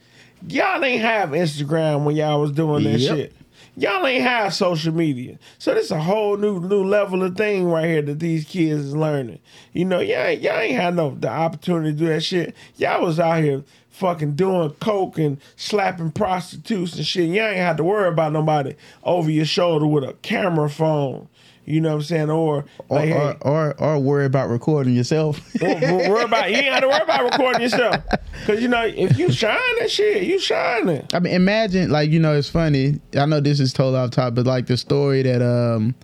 Y'all 0.47 0.83
ain't 0.83 1.01
have 1.01 1.29
Instagram 1.29 2.03
when 2.03 2.15
y'all 2.17 2.41
was 2.41 2.51
doing 2.51 2.83
that 2.83 2.99
Yep. 2.99 3.15
shit. 3.15 3.33
Y'all 3.77 4.05
ain't 4.05 4.23
have 4.23 4.53
social 4.53 4.93
media. 4.93 5.39
So 5.57 5.73
this 5.73 5.85
is 5.85 5.91
a 5.91 6.01
whole 6.01 6.35
new 6.37 6.59
new 6.59 6.83
level 6.83 7.23
of 7.23 7.37
thing 7.37 7.65
right 7.69 7.85
here 7.85 8.01
that 8.01 8.19
these 8.19 8.43
kids 8.45 8.83
is 8.85 8.95
learning. 8.95 9.39
You 9.71 9.85
know, 9.85 9.99
y'all 9.99 10.17
ain't, 10.25 10.41
y'all 10.41 10.59
ain't 10.59 10.75
had 10.75 10.95
no 10.95 11.15
the 11.17 11.29
opportunity 11.29 11.91
to 11.93 11.97
do 11.97 12.07
that 12.07 12.21
shit. 12.21 12.55
Y'all 12.75 13.01
was 13.03 13.19
out 13.19 13.41
here 13.41 13.63
fucking 13.93 14.33
doing 14.33 14.71
coke 14.79 15.19
and 15.19 15.39
slapping 15.55 16.11
prostitutes 16.11 16.95
and 16.95 17.05
shit. 17.05 17.29
Y'all 17.29 17.45
ain't 17.45 17.57
had 17.57 17.77
to 17.77 17.83
worry 17.83 18.09
about 18.09 18.33
nobody 18.33 18.73
over 19.03 19.29
your 19.29 19.45
shoulder 19.45 19.85
with 19.85 20.03
a 20.03 20.13
camera 20.23 20.69
phone. 20.69 21.29
You 21.65 21.79
know 21.79 21.89
what 21.89 21.95
I'm 21.95 22.01
saying? 22.01 22.29
Or 22.29 22.65
Or, 22.89 22.97
like, 22.97 23.09
hey, 23.09 23.37
or, 23.41 23.47
or 23.47 23.81
or 23.81 23.99
worry 23.99 24.25
about 24.25 24.49
recording 24.49 24.95
yourself. 24.95 25.39
Wor- 25.61 25.69
worry 25.79 26.23
about 26.23 26.49
you 26.49 26.57
ain't 26.57 26.65
have 26.65 26.81
to 26.81 26.89
worry 26.89 27.01
about 27.01 27.23
recording 27.23 27.61
yourself 27.61 28.03
because 28.41 28.61
you 28.61 28.67
know 28.67 28.83
if 28.83 29.17
you 29.17 29.31
shine 29.31 29.57
that 29.79 29.89
shit, 29.89 30.23
you 30.23 30.39
shining. 30.39 31.07
I 31.13 31.19
mean, 31.19 31.33
imagine 31.33 31.89
like 31.89 32.09
you 32.09 32.19
know, 32.19 32.35
it's 32.35 32.49
funny. 32.49 32.99
I 33.17 33.25
know 33.27 33.39
this 33.39 33.61
is 33.61 33.71
told 33.71 33.95
off 33.95 34.11
top, 34.11 34.35
but 34.35 34.45
like 34.45 34.65
the 34.65 34.75
story 34.75 35.21
that 35.21 35.41
um, 35.41 35.95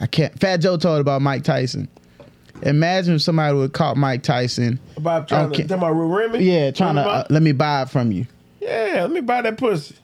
I 0.00 0.06
can't. 0.06 0.36
Fat 0.40 0.56
Joe 0.56 0.76
told 0.76 1.00
about 1.00 1.22
Mike 1.22 1.44
Tyson. 1.44 1.88
Imagine 2.62 3.14
if 3.14 3.22
somebody 3.22 3.54
would 3.56 3.72
caught 3.72 3.96
Mike 3.96 4.22
Tyson. 4.22 4.78
About 4.96 5.28
trying 5.28 5.46
Okay. 5.46 5.62
to 5.62 5.68
talking 5.68 5.76
about 5.78 5.92
Remy. 5.92 6.38
Yeah, 6.44 6.70
trying 6.70 6.94
to 6.96 7.02
uh, 7.02 7.24
let 7.30 7.42
me 7.42 7.52
buy 7.52 7.82
it 7.82 7.90
from 7.90 8.12
you. 8.12 8.26
yeah, 8.60 8.98
let 9.02 9.10
me 9.10 9.20
buy 9.20 9.42
that 9.42 9.56
pussy. 9.58 9.94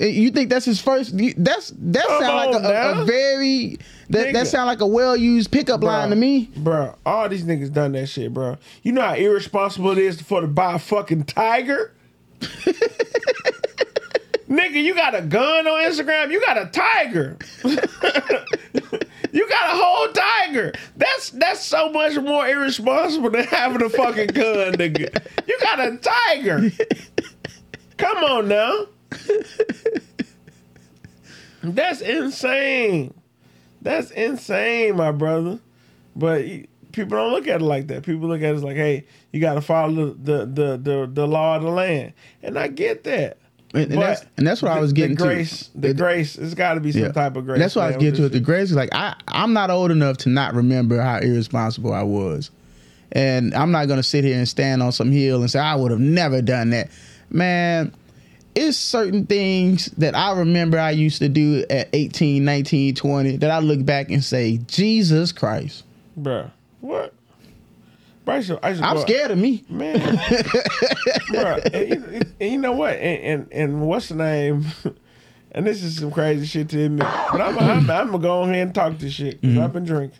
Eh, 0.00 0.06
You 0.08 0.30
think 0.30 0.50
that's 0.50 0.64
his 0.64 0.80
first? 0.80 1.12
That's 1.36 1.72
that 1.76 2.06
Come 2.06 2.22
sound 2.22 2.52
like 2.52 2.64
a, 2.64 3.00
a, 3.00 3.04
very 3.04 3.78
that, 4.10 4.32
that 4.32 4.46
sound 4.48 4.66
like 4.66 4.80
a 4.80 4.86
well 4.86 5.16
used 5.16 5.52
pickup 5.52 5.82
line 5.82 6.10
to 6.10 6.16
me. 6.16 6.50
bro. 6.56 6.94
All 7.06 7.28
these 7.28 7.44
niggas 7.44 7.72
done 7.72 7.92
that 7.92 8.06
shit, 8.08 8.32
bro. 8.34 8.56
You 8.82 8.92
know 8.92 9.02
how 9.02 9.14
irresponsible 9.14 9.92
it 9.92 9.98
is 9.98 10.20
for 10.20 10.40
to 10.40 10.46
buy 10.48 10.74
a 10.74 10.78
fucking 10.78 11.24
tiger. 11.24 11.92
Nigga, 14.54 14.82
you 14.82 14.94
got 14.94 15.16
a 15.16 15.22
gun 15.22 15.66
on 15.66 15.82
Instagram. 15.82 16.30
You 16.30 16.40
got 16.40 16.56
a 16.56 16.66
tiger. 16.66 17.36
you 19.32 19.48
got 19.48 19.74
a 19.74 19.76
whole 19.76 20.08
tiger. 20.12 20.72
That's 20.96 21.30
that's 21.30 21.64
so 21.64 21.90
much 21.90 22.16
more 22.18 22.46
irresponsible 22.46 23.30
than 23.30 23.44
having 23.44 23.82
a 23.82 23.88
fucking 23.88 24.28
gun, 24.28 24.74
nigga. 24.74 25.26
You 25.48 25.58
got 25.60 25.80
a 25.80 25.96
tiger. 25.96 26.70
Come 27.96 28.18
on 28.18 28.48
now. 28.48 28.86
That's 31.62 32.00
insane. 32.00 33.12
That's 33.82 34.10
insane, 34.12 34.96
my 34.96 35.10
brother. 35.10 35.58
But 36.14 36.44
people 36.92 37.18
don't 37.18 37.32
look 37.32 37.48
at 37.48 37.60
it 37.60 37.64
like 37.64 37.88
that. 37.88 38.04
People 38.04 38.28
look 38.28 38.42
at 38.42 38.54
it 38.54 38.60
like, 38.60 38.76
hey, 38.76 39.04
you 39.32 39.40
got 39.40 39.54
to 39.54 39.60
follow 39.60 40.10
the, 40.10 40.46
the 40.46 40.76
the 40.76 41.10
the 41.12 41.26
law 41.26 41.56
of 41.56 41.62
the 41.62 41.70
land, 41.70 42.12
and 42.42 42.56
I 42.56 42.68
get 42.68 43.02
that. 43.04 43.38
And, 43.74 43.92
and 43.92 44.00
that's 44.00 44.24
and 44.36 44.46
that's 44.46 44.62
what 44.62 44.70
I 44.72 44.78
was 44.80 44.92
getting 44.92 45.16
to. 45.16 45.22
the 45.24 45.28
grace, 45.28 45.66
to. 45.68 45.78
The 45.80 45.88
It- 45.88 45.96
grace, 45.96 46.36
it's 46.38 46.54
got 46.54 46.74
to 46.74 46.80
be 46.80 46.92
some 46.92 47.02
Yeah. 47.02 47.12
type 47.12 47.36
of 47.36 47.44
grace. 47.44 47.54
And 47.56 47.62
that's 47.62 47.74
what 47.76 47.84
I 47.84 47.88
was 47.88 47.96
getting 47.96 48.14
to 48.16 48.22
with 48.22 48.32
the 48.32 48.40
grace. 48.40 48.70
is 48.70 48.76
Like 48.76 48.94
I, 48.94 49.14
I'm 49.28 49.52
not 49.52 49.70
old 49.70 49.90
enough 49.90 50.16
to 50.18 50.28
not 50.28 50.54
remember 50.54 51.00
how 51.00 51.18
irresponsible 51.18 51.92
I 51.92 52.02
was, 52.04 52.50
and 53.12 53.52
I'm 53.54 53.72
not 53.72 53.88
gonna 53.88 54.02
sit 54.04 54.24
here 54.24 54.38
and 54.38 54.48
stand 54.48 54.82
on 54.82 54.92
some 54.92 55.10
hill 55.10 55.40
and 55.40 55.50
say 55.50 55.58
I 55.58 55.74
would 55.74 55.90
have 55.90 56.00
never 56.00 56.40
done 56.40 56.70
that. 56.70 56.88
Man, 57.30 57.92
it's 58.54 58.76
certain 58.76 59.26
things 59.26 59.86
that 59.98 60.14
I 60.14 60.32
remember 60.38 60.78
I 60.78 60.92
used 60.92 61.18
to 61.18 61.28
do 61.28 61.64
at 61.68 61.88
18, 61.92 62.44
19, 62.44 62.94
20 62.94 63.36
that 63.38 63.50
I 63.50 63.58
look 63.58 63.84
back 63.84 64.10
and 64.10 64.22
say, 64.22 64.58
Jesus 64.68 65.32
Christ. 65.32 65.82
Bruh. 66.20 66.50
What? 66.80 67.12
Bro, 68.24 68.34
I 68.36 68.42
to- 68.42 68.60
I 68.62 68.72
to 68.72 68.82
I'm 68.84 68.96
go- 68.96 69.02
scared 69.02 69.30
of 69.30 69.38
me. 69.38 69.64
man. 69.68 69.98
bro, 71.30 71.58
and, 71.72 71.88
you- 71.88 72.22
and 72.40 72.52
you 72.52 72.58
know 72.58 72.72
what? 72.72 72.94
And, 72.94 73.22
and 73.22 73.52
and 73.52 73.82
what's 73.82 74.08
the 74.08 74.16
name? 74.16 74.66
And 75.56 75.64
this 75.64 75.84
is 75.84 75.98
some 75.98 76.10
crazy 76.10 76.46
shit 76.46 76.68
to 76.70 76.82
admit, 76.82 77.06
but 77.30 77.40
I'm 77.40 77.56
I'm, 77.56 77.78
I'm 77.90 78.06
gonna 78.06 78.18
go 78.18 78.42
ahead 78.42 78.56
and 78.56 78.74
talk 78.74 78.98
this 78.98 79.12
shit 79.12 79.40
because 79.40 79.54
mm-hmm. 79.54 79.62
I've 79.62 79.72
been 79.72 79.84
drinking. 79.84 80.18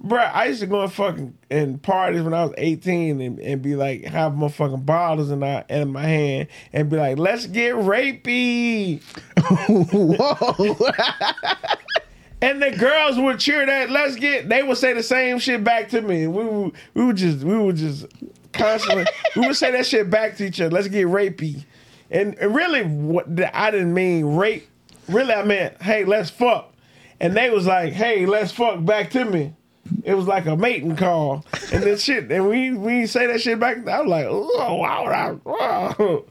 Bro, 0.00 0.20
I 0.20 0.46
used 0.46 0.60
to 0.60 0.66
go 0.66 0.80
and 0.80 0.90
fucking 0.92 1.36
in 1.50 1.78
parties 1.78 2.22
when 2.22 2.32
I 2.32 2.44
was 2.44 2.54
18 2.56 3.20
and, 3.20 3.38
and 3.38 3.60
be 3.60 3.76
like 3.76 4.04
have 4.04 4.34
my 4.34 4.48
fucking 4.48 4.80
bottles 4.80 5.30
in, 5.30 5.40
my 5.40 5.64
in 5.68 5.92
my 5.92 6.02
hand 6.02 6.48
and 6.72 6.88
be 6.88 6.96
like, 6.96 7.18
let's 7.18 7.46
get 7.46 7.74
rapey. 7.76 9.02
Whoa. 9.68 10.92
And 12.42 12.60
the 12.60 12.72
girls 12.72 13.18
would 13.18 13.38
cheer 13.38 13.64
that. 13.64 13.88
Let's 13.88 14.16
get. 14.16 14.48
They 14.48 14.64
would 14.64 14.76
say 14.76 14.92
the 14.92 15.02
same 15.02 15.38
shit 15.38 15.62
back 15.62 15.88
to 15.90 16.02
me. 16.02 16.26
We 16.26 16.44
would, 16.44 16.72
we 16.92 17.04
would 17.04 17.16
just 17.16 17.44
we 17.44 17.56
would 17.56 17.76
just 17.76 18.06
constantly 18.52 19.06
we 19.36 19.46
would 19.46 19.56
say 19.56 19.70
that 19.70 19.86
shit 19.86 20.10
back 20.10 20.36
to 20.38 20.46
each 20.46 20.60
other. 20.60 20.74
Let's 20.74 20.88
get 20.88 21.06
rapey. 21.06 21.64
And, 22.10 22.34
and 22.34 22.54
really, 22.54 22.82
what 22.82 23.26
I 23.54 23.70
didn't 23.70 23.94
mean 23.94 24.34
rape. 24.34 24.68
Really, 25.08 25.32
I 25.32 25.44
meant 25.44 25.80
hey, 25.80 26.04
let's 26.04 26.30
fuck. 26.30 26.74
And 27.20 27.36
they 27.36 27.48
was 27.48 27.66
like, 27.66 27.92
hey, 27.92 28.26
let's 28.26 28.50
fuck 28.50 28.84
back 28.84 29.10
to 29.10 29.24
me. 29.24 29.54
It 30.02 30.14
was 30.14 30.26
like 30.26 30.46
a 30.46 30.56
mating 30.56 30.96
call. 30.96 31.44
And 31.72 31.84
then 31.84 31.96
shit. 31.96 32.30
And 32.30 32.48
we 32.48 32.72
we 32.72 33.06
say 33.06 33.28
that 33.28 33.40
shit 33.40 33.60
back. 33.60 33.86
I 33.86 34.00
was 34.00 34.08
like, 34.08 34.26
oh, 34.28 34.82
I? 34.82 35.30
Wow. 35.44 36.24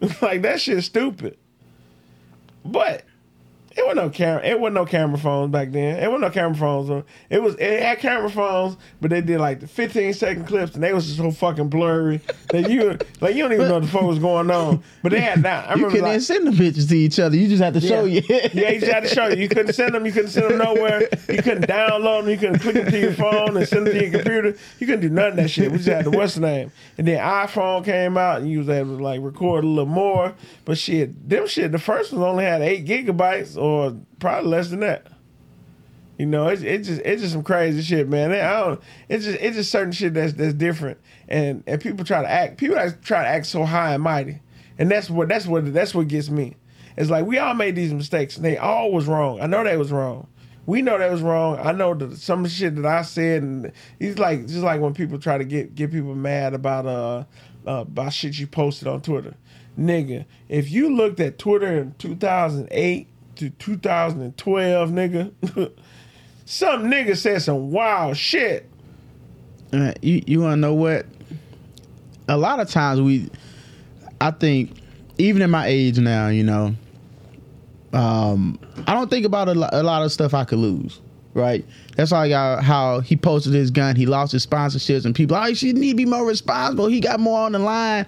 like 0.22 0.40
that 0.42 0.62
shit's 0.62 0.86
stupid. 0.86 1.36
But 2.64 3.04
it 3.78 3.86
wasn't 3.86 4.06
no 4.06 4.10
camera. 4.10 4.44
It 4.44 4.58
wasn't 4.58 4.74
no 4.74 4.86
camera 4.86 5.18
phones 5.18 5.52
back 5.52 5.70
then. 5.70 6.02
It 6.02 6.06
wasn't 6.06 6.22
no 6.22 6.30
camera 6.30 6.56
phones. 6.56 7.04
It 7.30 7.40
was. 7.40 7.54
It 7.56 7.82
had 7.82 7.98
camera 8.00 8.28
phones, 8.28 8.76
but 9.00 9.10
they 9.10 9.20
did 9.20 9.38
like 9.38 9.60
the 9.60 9.68
15 9.68 10.14
second 10.14 10.46
clips, 10.46 10.74
and 10.74 10.82
they 10.82 10.92
was 10.92 11.06
just 11.06 11.18
so 11.18 11.30
fucking 11.30 11.68
blurry 11.68 12.20
that 12.50 12.68
you 12.68 12.98
like 13.20 13.36
you 13.36 13.42
don't 13.42 13.52
even 13.52 13.68
know 13.68 13.74
what 13.74 13.82
the 13.82 13.88
fuck 13.88 14.02
was 14.02 14.18
going 14.18 14.50
on. 14.50 14.82
But 15.02 15.12
they 15.12 15.20
had 15.20 15.42
that. 15.44 15.70
I 15.70 15.74
you 15.76 15.86
couldn't 15.86 16.02
like, 16.02 16.20
send 16.22 16.46
the 16.48 16.52
pictures 16.52 16.86
to 16.88 16.96
each 16.96 17.20
other. 17.20 17.36
You 17.36 17.46
just 17.46 17.62
had 17.62 17.74
to 17.74 17.80
show 17.80 18.04
you. 18.04 18.22
yeah, 18.28 18.70
you 18.70 18.80
just 18.80 18.92
had 18.92 19.04
to 19.04 19.08
show 19.08 19.28
you. 19.28 19.36
You 19.36 19.48
couldn't 19.48 19.72
send 19.72 19.94
them. 19.94 20.04
You 20.04 20.12
couldn't 20.12 20.30
send 20.30 20.50
them 20.50 20.58
nowhere. 20.58 21.02
You 21.28 21.42
couldn't 21.42 21.68
download 21.68 22.22
them. 22.22 22.30
You 22.30 22.38
couldn't 22.38 22.58
click 22.58 22.74
them 22.74 22.90
to 22.90 22.98
your 22.98 23.12
phone 23.12 23.56
and 23.56 23.68
send 23.68 23.86
them 23.86 23.94
to 23.94 24.02
your 24.02 24.10
computer. 24.10 24.56
You 24.80 24.86
couldn't 24.86 25.02
do 25.02 25.10
none 25.10 25.28
of 25.28 25.36
that 25.36 25.50
shit. 25.50 25.70
We 25.70 25.78
just 25.78 25.88
had 25.88 26.04
the 26.04 26.10
what's 26.10 26.34
the 26.34 26.40
name. 26.40 26.72
And 26.96 27.06
then 27.06 27.18
iPhone 27.18 27.84
came 27.84 28.16
out 28.16 28.40
and 28.40 28.50
you 28.50 28.58
was 28.58 28.68
able 28.68 28.96
to 28.96 29.02
like 29.02 29.20
record 29.22 29.62
a 29.62 29.68
little 29.68 29.86
more. 29.86 30.34
But 30.64 30.78
shit, 30.78 31.28
them 31.28 31.46
shit, 31.46 31.70
the 31.70 31.78
first 31.78 32.12
one 32.12 32.22
only 32.22 32.44
had 32.44 32.60
eight 32.60 32.84
gigabytes 32.84 33.56
or 33.56 33.67
probably 34.18 34.50
less 34.50 34.70
than 34.70 34.80
that. 34.80 35.06
You 36.18 36.26
know, 36.26 36.48
it's 36.48 36.62
it's 36.62 36.88
just 36.88 37.00
it's 37.04 37.22
just 37.22 37.32
some 37.32 37.44
crazy 37.44 37.80
shit, 37.80 38.08
man. 38.08 38.32
I 38.32 38.60
don't. 38.60 38.80
It's 39.08 39.24
just 39.24 39.38
it's 39.40 39.56
just 39.56 39.70
certain 39.70 39.92
shit 39.92 40.14
that's 40.14 40.32
that's 40.32 40.52
different, 40.52 40.98
and 41.28 41.62
and 41.68 41.80
people 41.80 42.04
try 42.04 42.22
to 42.22 42.28
act. 42.28 42.58
People 42.58 42.76
try 43.02 43.22
to 43.22 43.28
act 43.28 43.46
so 43.46 43.64
high 43.64 43.94
and 43.94 44.02
mighty, 44.02 44.40
and 44.78 44.90
that's 44.90 45.08
what 45.08 45.28
that's 45.28 45.46
what 45.46 45.72
that's 45.72 45.94
what 45.94 46.08
gets 46.08 46.28
me. 46.28 46.56
It's 46.96 47.08
like 47.08 47.24
we 47.24 47.38
all 47.38 47.54
made 47.54 47.76
these 47.76 47.94
mistakes, 47.94 48.34
and 48.34 48.44
they 48.44 48.56
all 48.56 48.90
was 48.90 49.06
wrong. 49.06 49.40
I 49.40 49.46
know 49.46 49.62
they 49.62 49.76
was 49.76 49.92
wrong. 49.92 50.26
We 50.66 50.82
know 50.82 50.98
that 50.98 51.10
was 51.10 51.22
wrong. 51.22 51.60
I 51.60 51.70
know 51.70 51.94
that 51.94 52.16
some 52.18 52.44
shit 52.48 52.74
that 52.74 52.84
I 52.84 53.02
said, 53.02 53.44
and 53.44 53.72
he's 54.00 54.18
like 54.18 54.48
just 54.48 54.64
like 54.64 54.80
when 54.80 54.94
people 54.94 55.20
try 55.20 55.38
to 55.38 55.44
get 55.44 55.76
get 55.76 55.92
people 55.92 56.16
mad 56.16 56.52
about 56.52 56.84
uh, 56.84 57.24
uh 57.64 57.82
about 57.82 58.12
shit 58.12 58.40
you 58.40 58.48
posted 58.48 58.88
on 58.88 59.02
Twitter, 59.02 59.34
nigga. 59.78 60.24
If 60.48 60.72
you 60.72 60.96
looked 60.96 61.20
at 61.20 61.38
Twitter 61.38 61.78
in 61.78 61.94
2008 61.98 63.06
to 63.38 63.50
2012, 63.50 64.90
nigga. 64.90 65.32
Some 66.44 66.84
nigga 66.84 67.16
said 67.16 67.42
some 67.42 67.70
wild 67.70 68.16
shit. 68.16 68.68
Uh, 69.70 69.92
you 70.00 70.22
you 70.26 70.40
want 70.40 70.54
to 70.54 70.56
know 70.56 70.72
what? 70.72 71.04
A 72.26 72.38
lot 72.38 72.58
of 72.58 72.70
times 72.70 73.02
we, 73.02 73.28
I 74.18 74.30
think, 74.30 74.72
even 75.18 75.42
in 75.42 75.50
my 75.50 75.66
age 75.66 75.98
now, 75.98 76.28
you 76.28 76.42
know, 76.42 76.74
um, 77.92 78.58
I 78.86 78.94
don't 78.94 79.10
think 79.10 79.26
about 79.26 79.48
a, 79.48 79.52
a 79.78 79.82
lot 79.82 80.02
of 80.02 80.10
stuff 80.10 80.32
I 80.32 80.44
could 80.44 80.58
lose. 80.58 81.00
Right. 81.34 81.66
That's 81.96 82.12
like 82.12 82.32
how, 82.32 82.62
how 82.62 83.00
he 83.00 83.14
posted 83.14 83.52
his 83.52 83.70
gun. 83.70 83.94
He 83.94 84.06
lost 84.06 84.32
his 84.32 84.46
sponsorships, 84.46 85.04
and 85.04 85.14
people, 85.14 85.36
oh, 85.36 85.44
you 85.44 85.54
should 85.54 85.76
need 85.76 85.90
to 85.90 85.96
be 85.96 86.06
more 86.06 86.26
responsible. 86.26 86.86
He 86.86 87.00
got 87.00 87.20
more 87.20 87.40
on 87.40 87.52
the 87.52 87.58
line. 87.58 88.06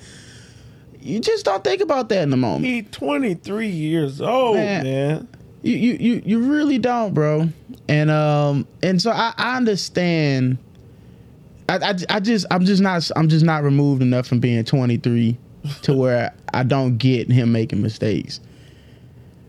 You 1.02 1.20
just 1.20 1.44
don't 1.44 1.64
think 1.64 1.80
about 1.80 2.08
that 2.10 2.22
in 2.22 2.30
the 2.30 2.36
moment. 2.36 2.64
He 2.64 2.82
23 2.82 3.68
years 3.68 4.20
old, 4.20 4.56
Man. 4.56 4.84
man. 4.84 5.28
You 5.62 5.76
you 5.76 5.92
you, 6.00 6.22
you 6.24 6.52
really 6.52 6.78
don't, 6.78 7.12
bro. 7.12 7.48
And 7.88 8.10
um 8.10 8.66
and 8.82 9.00
so 9.00 9.10
I, 9.10 9.34
I 9.36 9.56
understand. 9.56 10.58
I, 11.68 11.76
I 11.76 11.94
I 12.08 12.20
just 12.20 12.46
I'm 12.50 12.64
just 12.64 12.80
not 12.82 13.10
I'm 13.16 13.28
just 13.28 13.44
not 13.44 13.62
removed 13.62 14.02
enough 14.02 14.26
from 14.26 14.40
being 14.40 14.64
23 14.64 15.36
to 15.82 15.94
where 15.94 16.34
I 16.54 16.62
don't 16.62 16.96
get 16.96 17.30
him 17.30 17.52
making 17.52 17.82
mistakes. 17.82 18.40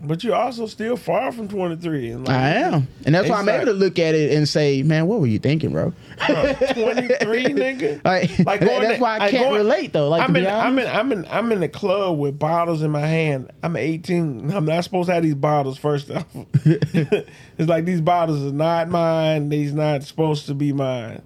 But 0.04 0.24
you're 0.24 0.36
also 0.36 0.66
still 0.66 0.98
far 0.98 1.32
from 1.32 1.48
23. 1.48 2.16
Like, 2.16 2.30
I 2.30 2.50
am, 2.56 2.88
and 3.06 3.14
that's 3.14 3.30
why 3.30 3.38
I'm 3.40 3.48
able 3.48 3.66
to 3.68 3.74
look 3.74 4.00
at 4.00 4.16
it 4.16 4.32
and 4.36 4.50
say, 4.50 4.82
"Man, 4.82 5.06
what 5.08 5.20
were 5.20 5.28
you 5.28 5.38
thinking, 5.38 5.72
bro?" 5.72 5.94
bro, 6.28 6.54
23, 6.54 7.46
nigga. 7.46 8.04
Like, 8.04 8.40
Like 8.40 8.60
that's 8.62 8.96
to- 8.96 9.02
why 9.02 9.18
I 9.20 9.30
can't 9.30 9.44
going- 9.50 9.58
relate 9.58 9.94
though. 9.94 10.10
Like 10.10 10.28
I'm 10.28 10.36
in, 10.36 10.48
I'm 10.48 10.80
in, 10.80 10.88
I'm 10.88 11.12
in, 11.12 11.26
I'm 11.30 11.52
in 11.52 11.60
the 11.60 11.70
club 11.70 12.18
with 12.18 12.40
bottles 12.40 12.82
in 12.82 12.90
my 12.90 13.02
hand. 13.06 13.52
I'm 13.62 13.76
18. 13.76 14.52
I'm 14.52 14.66
not 14.66 14.84
supposed 14.84 15.08
to 15.10 15.14
have 15.14 15.24
these 15.24 15.36
bottles. 15.36 15.78
First 15.78 16.10
off, 16.10 16.26
it's 16.66 17.70
like 17.70 17.86
these 17.86 18.02
bottles 18.02 18.42
are 18.44 18.56
not 18.56 18.90
mine. 18.90 19.50
These 19.50 19.74
not 19.74 20.04
supposed 20.04 20.48
to 20.48 20.54
be 20.56 20.74
mine. 20.74 21.22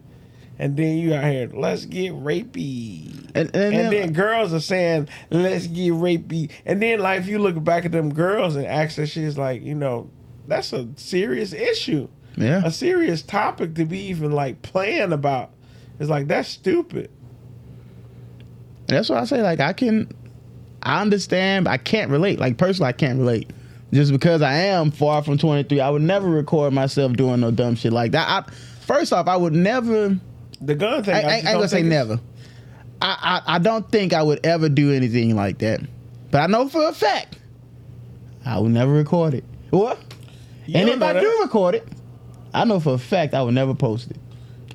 And 0.57 0.77
then 0.77 0.98
you 0.98 1.14
out 1.14 1.26
here, 1.26 1.49
let's 1.53 1.86
get 1.86 2.14
rapey. 2.14 3.07
And, 3.36 3.53
and, 3.53 3.56
And 3.56 3.73
then, 3.73 3.91
then 3.91 4.14
girls 4.14 4.53
are 4.53 4.60
saying, 4.61 5.10
let's 5.30 5.68
get 5.68 5.91
rapey. 5.91 6.49
And 6.65 6.82
then, 6.82 6.99
like, 6.99 7.19
if 7.19 7.27
you 7.27 7.40
look 7.40 7.61
back 7.64 7.84
at 7.86 7.91
them 7.91 8.14
girls 8.14 8.56
and 8.56 8.65
ask 8.65 8.95
that 8.95 9.07
shit, 9.07 9.38
like, 9.38 9.61
you 9.64 9.76
know, 9.76 10.10
that's 10.48 10.72
a 10.72 10.88
serious 10.95 11.52
issue. 11.52 12.07
yeah, 12.38 12.61
A 12.64 12.72
serious 12.72 13.22
topic 13.22 13.76
to 13.76 13.86
be 13.86 13.99
even, 14.07 14.32
like, 14.32 14.61
playing 14.61 15.11
about. 15.11 15.52
It's 15.99 16.10
like, 16.10 16.27
that's 16.27 16.48
stupid. 16.48 17.10
that's 18.88 19.10
why 19.10 19.19
I 19.19 19.26
say 19.26 19.41
like 19.41 19.60
I 19.60 19.73
can, 19.73 20.10
I 20.84 21.02
understand, 21.02 21.65
but 21.65 21.72
I 21.72 21.77
can't 21.77 22.11
relate. 22.11 22.40
Like 22.40 22.57
personally, 22.57 22.90
I 22.90 22.91
can't 22.94 23.19
relate. 23.19 23.49
Just 23.94 24.11
because 24.11 24.41
I 24.41 24.53
am 24.53 24.91
far 24.91 25.23
from 25.23 25.38
23, 25.38 25.80
I 25.80 25.90
would 25.90 26.02
never 26.02 26.30
record 26.30 26.73
myself 26.73 27.14
doing 27.14 27.40
no 27.40 27.52
dumb 27.52 27.76
shit 27.76 27.94
like 27.94 28.11
that. 28.11 28.27
I, 28.27 28.52
first 28.82 29.14
off, 29.14 29.27
I 29.27 29.36
would 29.38 29.53
never. 29.53 30.18
The 30.61 30.76
gun 30.76 31.03
thing, 31.03 31.15
I, 31.15 31.19
I, 31.22 31.23
I 31.23 31.36
ain't 31.38 31.45
gonna 31.45 31.68
say 31.68 31.84
never. 31.84 32.19
I, 33.02 33.41
I 33.45 33.56
I 33.56 33.60
don't 33.60 33.90
think 33.91 34.14
I 34.14 34.23
would 34.23 34.45
ever 34.45 34.69
do 34.69 34.91
anything 34.91 35.36
like 35.36 35.57
that. 35.60 35.82
But 36.32 36.41
I 36.41 36.48
know 36.48 36.68
for 36.69 36.88
a 36.88 36.94
fact 36.94 37.38
I 38.45 38.60
would 38.60 38.72
never 38.72 38.94
record 38.94 39.34
it. 39.34 39.44
What? 39.69 39.99
You 40.65 40.80
and 40.80 40.90
if 40.90 41.02
I 41.02 41.14
that. 41.14 41.22
do 41.22 41.40
record 41.41 41.76
it, 41.76 41.88
I 42.53 42.64
know 42.65 42.80
for 42.80 42.94
a 42.94 42.98
fact 42.98 43.34
I 43.34 43.41
would 43.41 43.53
never 43.53 43.73
post 43.73 44.11
it. 44.11 44.18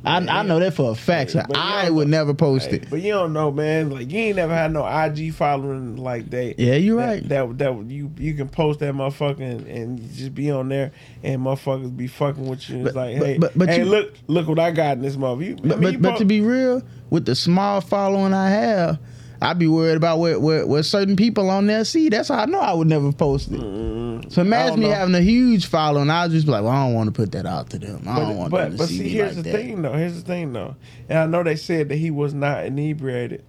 I, 0.04 0.16
I 0.16 0.42
know 0.44 0.58
that 0.60 0.72
for 0.74 0.90
a 0.90 0.94
fact. 0.94 1.32
So 1.32 1.42
I 1.54 1.90
would 1.90 2.08
never 2.08 2.32
post 2.32 2.70
Hey, 2.70 2.76
it. 2.76 2.90
But 2.90 3.02
you 3.02 3.12
don't 3.12 3.32
know, 3.32 3.50
man. 3.50 3.90
Like 3.90 4.10
you 4.10 4.18
ain't 4.18 4.36
never 4.36 4.54
had 4.54 4.72
no 4.72 4.86
IG 4.86 5.34
following 5.34 5.96
like 5.96 6.30
that. 6.30 6.58
Yeah, 6.58 6.74
you're 6.76 6.96
that, 7.00 7.06
right. 7.06 7.28
That 7.28 7.58
that 7.58 7.84
you 7.88 8.10
you 8.16 8.34
can 8.34 8.48
post 8.48 8.80
that 8.80 8.94
motherfucker 8.94 9.40
and, 9.40 9.66
and 9.66 10.12
just 10.14 10.34
be 10.34 10.50
on 10.50 10.68
there 10.70 10.92
and 11.22 11.42
motherfuckers 11.42 11.94
be 11.96 12.06
fucking 12.06 12.46
with 12.46 12.68
you. 12.70 12.76
It's 12.86 12.94
But- 12.94 12.94
like, 12.94 13.18
but- 13.18 13.26
hey, 13.26 13.38
but- 13.38 13.58
but 13.58 13.68
hey, 13.68 13.78
you- 13.80 13.84
look 13.84 14.14
look 14.26 14.48
what 14.48 14.58
I 14.58 14.70
got 14.70 14.96
in 14.96 15.02
this 15.02 15.16
mother. 15.16 15.42
You, 15.44 15.56
I 15.64 15.68
But 15.68 15.80
mean, 15.80 16.00
but, 16.00 16.12
but 16.12 16.18
to 16.18 16.24
be 16.24 16.40
real, 16.40 16.82
with 17.10 17.26
the 17.26 17.34
small 17.34 17.80
following 17.82 18.32
I 18.32 18.48
have, 18.50 18.98
I'd 19.42 19.58
be 19.58 19.66
worried 19.68 19.96
about 19.96 20.18
what 20.18 20.40
what, 20.40 20.68
what 20.68 20.82
certain 20.84 21.16
people 21.16 21.48
on 21.50 21.66
there 21.66 21.84
see. 21.84 22.08
That's 22.10 22.28
how 22.28 22.40
I 22.40 22.44
know 22.46 22.60
I 22.60 22.72
would 22.74 22.88
never 22.88 23.10
post 23.12 23.50
it. 23.50 23.58
Mm, 23.60 24.30
So 24.30 24.42
imagine 24.42 24.80
me 24.80 24.88
know. 24.88 24.94
having 24.94 25.14
a 25.14 25.20
huge 25.22 25.66
following. 25.66 26.10
I 26.10 26.24
was 26.24 26.34
just 26.34 26.46
be 26.46 26.52
like, 26.52 26.62
well, 26.62 26.72
I 26.72 26.84
don't 26.86 26.94
want 26.94 27.06
to 27.08 27.12
put 27.12 27.32
that 27.32 27.46
out 27.46 27.70
to 27.70 27.78
them. 27.78 28.02
I 28.06 28.18
don't 28.18 28.28
but 28.28 28.36
want 28.36 28.50
but, 28.50 28.62
them 28.64 28.72
to 28.72 28.78
but 28.78 28.88
see, 28.88 28.98
see, 28.98 29.04
me 29.04 29.08
here's 29.10 29.36
like 29.36 29.44
the 29.44 29.50
that. 29.52 29.56
thing 29.58 29.82
though. 29.82 29.92
Here's 29.94 30.14
the 30.22 30.26
thing 30.26 30.52
though. 30.52 30.76
And 31.08 31.18
I 31.18 31.26
know 31.26 31.42
they 31.42 31.56
said 31.56 31.88
that 31.88 31.96
he 31.96 32.10
was 32.10 32.34
not 32.34 32.66
inebriated, 32.66 33.42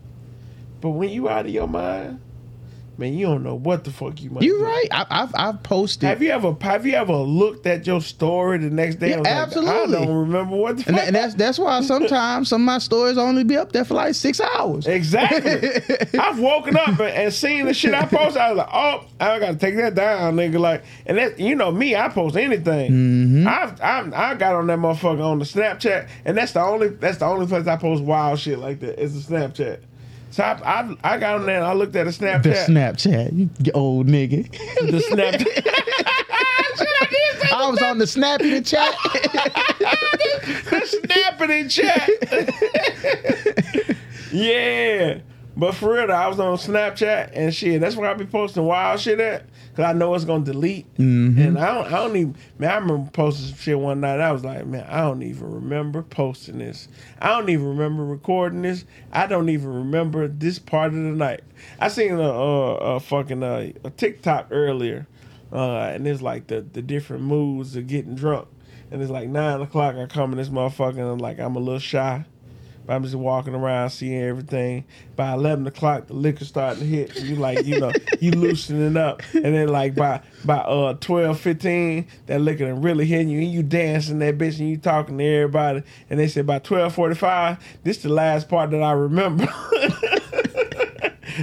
but 0.80 0.92
when 0.92 1.10
you 1.10 1.28
out 1.28 1.46
of 1.46 1.52
your 1.52 1.68
mind, 1.68 2.22
man, 3.02 3.14
you 3.16 3.26
don't 3.26 3.44
know 3.44 3.56
what 3.56 3.84
the 3.84 3.92
fuck 3.92 4.22
you 4.22 4.30
might. 4.30 4.44
You're 4.44 4.60
do. 4.60 4.64
right. 4.64 4.88
I, 4.92 5.06
I've 5.10 5.32
I've 5.36 5.64
posted. 5.64 6.08
Have 6.08 6.22
you 6.22 6.30
ever 6.30 6.56
have 6.62 6.86
you 6.86 6.94
ever 6.94 7.16
looked 7.16 7.66
at 7.66 7.86
your 7.86 8.00
story 8.00 8.60
the 8.60 8.70
next 8.70 8.96
day? 8.96 9.10
Yeah, 9.10 9.24
absolutely. 9.26 9.72
Like, 9.72 10.02
I 10.02 10.06
don't 10.06 10.16
remember 10.16 10.56
what 10.56 10.78
the 10.78 10.88
and, 10.88 10.98
that, 10.98 11.08
and 11.08 11.16
that's 11.16 11.34
that's 11.34 11.60
why 11.60 11.82
sometimes 11.82 12.48
some 12.48 12.62
of 12.62 12.66
my 12.66 12.78
stories 12.78 13.18
only 13.18 13.44
be 13.44 13.58
up 13.58 13.72
there 13.72 13.84
for 13.84 13.96
like 13.96 14.16
six 14.16 14.40
hours. 14.40 14.88
exactly. 14.88 16.00
I've 16.20 16.40
woken 16.40 16.78
up 16.78 17.00
and, 17.00 17.02
and 17.02 17.34
seen 17.34 17.66
the 17.66 17.74
shit 17.74 17.94
I 17.94 18.06
posted. 18.06 18.42
I 18.42 18.50
was 18.50 18.58
like, 18.60 18.70
oh, 18.72 19.06
I 19.20 19.40
gotta 19.40 19.58
take 19.58 19.76
that 19.78 19.96
down, 19.96 20.36
nigga. 20.36 20.60
Like, 20.60 20.84
and 21.06 21.18
that 21.18 21.40
you 21.40 21.56
know 21.56 21.72
me, 21.72 21.96
I 21.96 22.08
post 22.08 22.38
anything. 22.38 22.92
Mm-hmm. 22.92 23.48
I've, 23.48 23.82
I've 23.82 24.14
I 24.14 24.36
got 24.36 24.56
on 24.56 24.68
that 24.68 24.80
motherfucker 24.80 25.26
on 25.26 25.40
the 25.40 25.46
Snapchat, 25.46 26.08
and 26.24 26.38
that's 26.38 26.52
the 26.54 26.62
only 26.62 26.90
that's 26.90 27.18
the 27.18 27.26
only 27.26 27.48
place 27.48 27.66
I 27.66 27.76
post 27.78 28.04
wild 28.04 28.40
shit 28.40 28.60
like 28.60 28.80
that 28.82 29.02
is 29.02 29.26
the 29.26 29.34
Snapchat. 29.34 29.82
So 30.32 30.44
I, 30.44 30.54
I, 30.64 30.96
I 31.04 31.18
got 31.18 31.42
on 31.42 31.46
there 31.46 31.58
and 31.58 31.66
I 31.66 31.74
looked 31.74 31.96
at 31.96 32.08
a 32.08 32.10
Snapchat. 32.10 32.44
The 32.44 32.52
Snapchat, 32.52 33.66
you 33.66 33.72
old 33.74 34.08
nigga. 34.08 34.50
the 34.80 35.04
Snapchat. 35.12 35.78
I 37.54 37.70
was 37.70 37.82
on 37.82 37.98
the 37.98 38.08
Snappy 38.08 38.50
the 38.60 38.62
chat. 38.62 38.96
snapping 40.88 41.52
in 41.52 41.70
chat. 41.70 42.10
yeah. 44.32 45.20
But 45.62 45.76
for 45.76 45.94
real, 45.94 46.08
though, 46.08 46.14
I 46.14 46.28
was 46.28 46.40
on 46.40 46.58
Snapchat 46.58 47.34
and 47.34 47.54
shit. 47.54 47.82
That's 47.82 47.96
where 47.96 48.10
I 48.10 48.16
be 48.16 48.26
posting 48.26 48.66
wild 48.66 49.00
shit 49.00 49.20
at. 49.20 49.46
Cause 49.76 49.86
I 49.86 49.94
know 49.94 50.16
it's 50.16 50.26
gonna 50.26 50.44
delete. 50.44 50.88
And 51.38 51.60
I 51.60 51.72
don't 51.72 51.86
I 51.86 51.98
don't 51.98 52.16
even 52.16 52.36
man, 52.58 52.72
I 52.72 52.76
remember 52.78 53.12
posting 53.12 53.50
some 53.50 53.58
shit 53.58 53.80
one 53.80 54.02
night. 54.02 54.20
I 54.20 54.32
was 54.32 54.44
like, 54.44 54.66
man, 54.66 54.88
I 54.90 55.02
don't 55.02 55.22
even 55.22 55.54
remember 55.54 56.02
posting 56.02 56.58
this. 56.58 56.88
I 57.20 57.28
don't 57.28 57.48
even 57.52 57.68
remember 57.68 58.04
recording 58.04 58.64
this. 58.64 58.86
I 59.12 59.28
don't 59.28 59.50
even 59.50 59.72
remember 59.72 60.28
this 60.28 60.58
part 60.58 60.88
of 60.88 60.96
the 60.96 61.00
night. 61.00 61.42
I 61.80 61.90
seen 61.90 62.14
a, 62.14 62.22
a, 62.22 62.76
a 62.96 63.00
fucking 63.00 63.44
uh, 63.44 63.72
a 63.84 63.90
TikTok 63.92 64.48
earlier, 64.50 65.06
uh, 65.54 65.92
and 65.94 66.08
it's 66.08 66.24
like 66.24 66.48
the 66.48 66.62
the 66.62 66.82
different 66.82 67.22
moods 67.22 67.76
of 67.76 67.86
getting 67.86 68.16
drunk. 68.16 68.48
And 68.90 69.00
it's 69.00 69.12
like 69.12 69.30
nine 69.30 69.62
o'clock. 69.62 69.96
I 69.96 70.08
come 70.08 70.32
in 70.32 70.40
this 70.40 70.50
motherfucker 70.50 70.98
and 70.98 71.02
I'm 71.02 71.20
like 71.20 71.40
I'm 71.40 71.56
a 71.56 71.60
little 71.60 71.78
shy. 71.78 72.26
I'm 72.92 73.04
just 73.04 73.16
walking 73.16 73.56
around 73.56 73.92
seeing 73.92 74.22
everything. 74.22 74.86
By 75.16 75.34
eleven 75.34 75.66
o'clock, 75.68 76.08
the 76.08 76.14
liquor 76.14 76.46
starting 76.46 76.82
to 76.82 76.86
hit. 76.86 77.16
And 77.16 77.28
you 77.28 77.36
like, 77.36 77.66
you 77.66 77.80
know, 77.80 77.92
you 78.20 78.32
loosening 78.32 78.98
up. 78.98 79.22
And 79.34 79.46
then 79.46 79.70
like 79.70 79.96
by 79.96 80.22
by 80.44 80.58
uh 80.58 80.94
12, 80.96 81.40
15, 81.40 82.08
that 82.28 82.42
liquor 82.42 82.66
done 82.66 82.82
really 82.82 83.06
hitting 83.06 83.30
you 83.30 83.40
and 83.40 83.52
you 83.52 83.64
dancing 83.64 84.20
that 84.20 84.38
bitch 84.38 84.60
and 84.60 84.70
you 84.70 84.78
talking 84.78 85.18
to 85.18 85.24
everybody. 85.24 85.84
And 86.10 86.20
they 86.20 86.28
said 86.28 86.46
by 86.46 86.60
twelve 86.60 86.94
forty 86.94 87.16
five, 87.16 87.58
this 87.84 88.00
the 88.00 88.10
last 88.10 88.50
part 88.50 88.72
that 88.72 88.84
I 88.84 88.92
remember. 88.92 89.48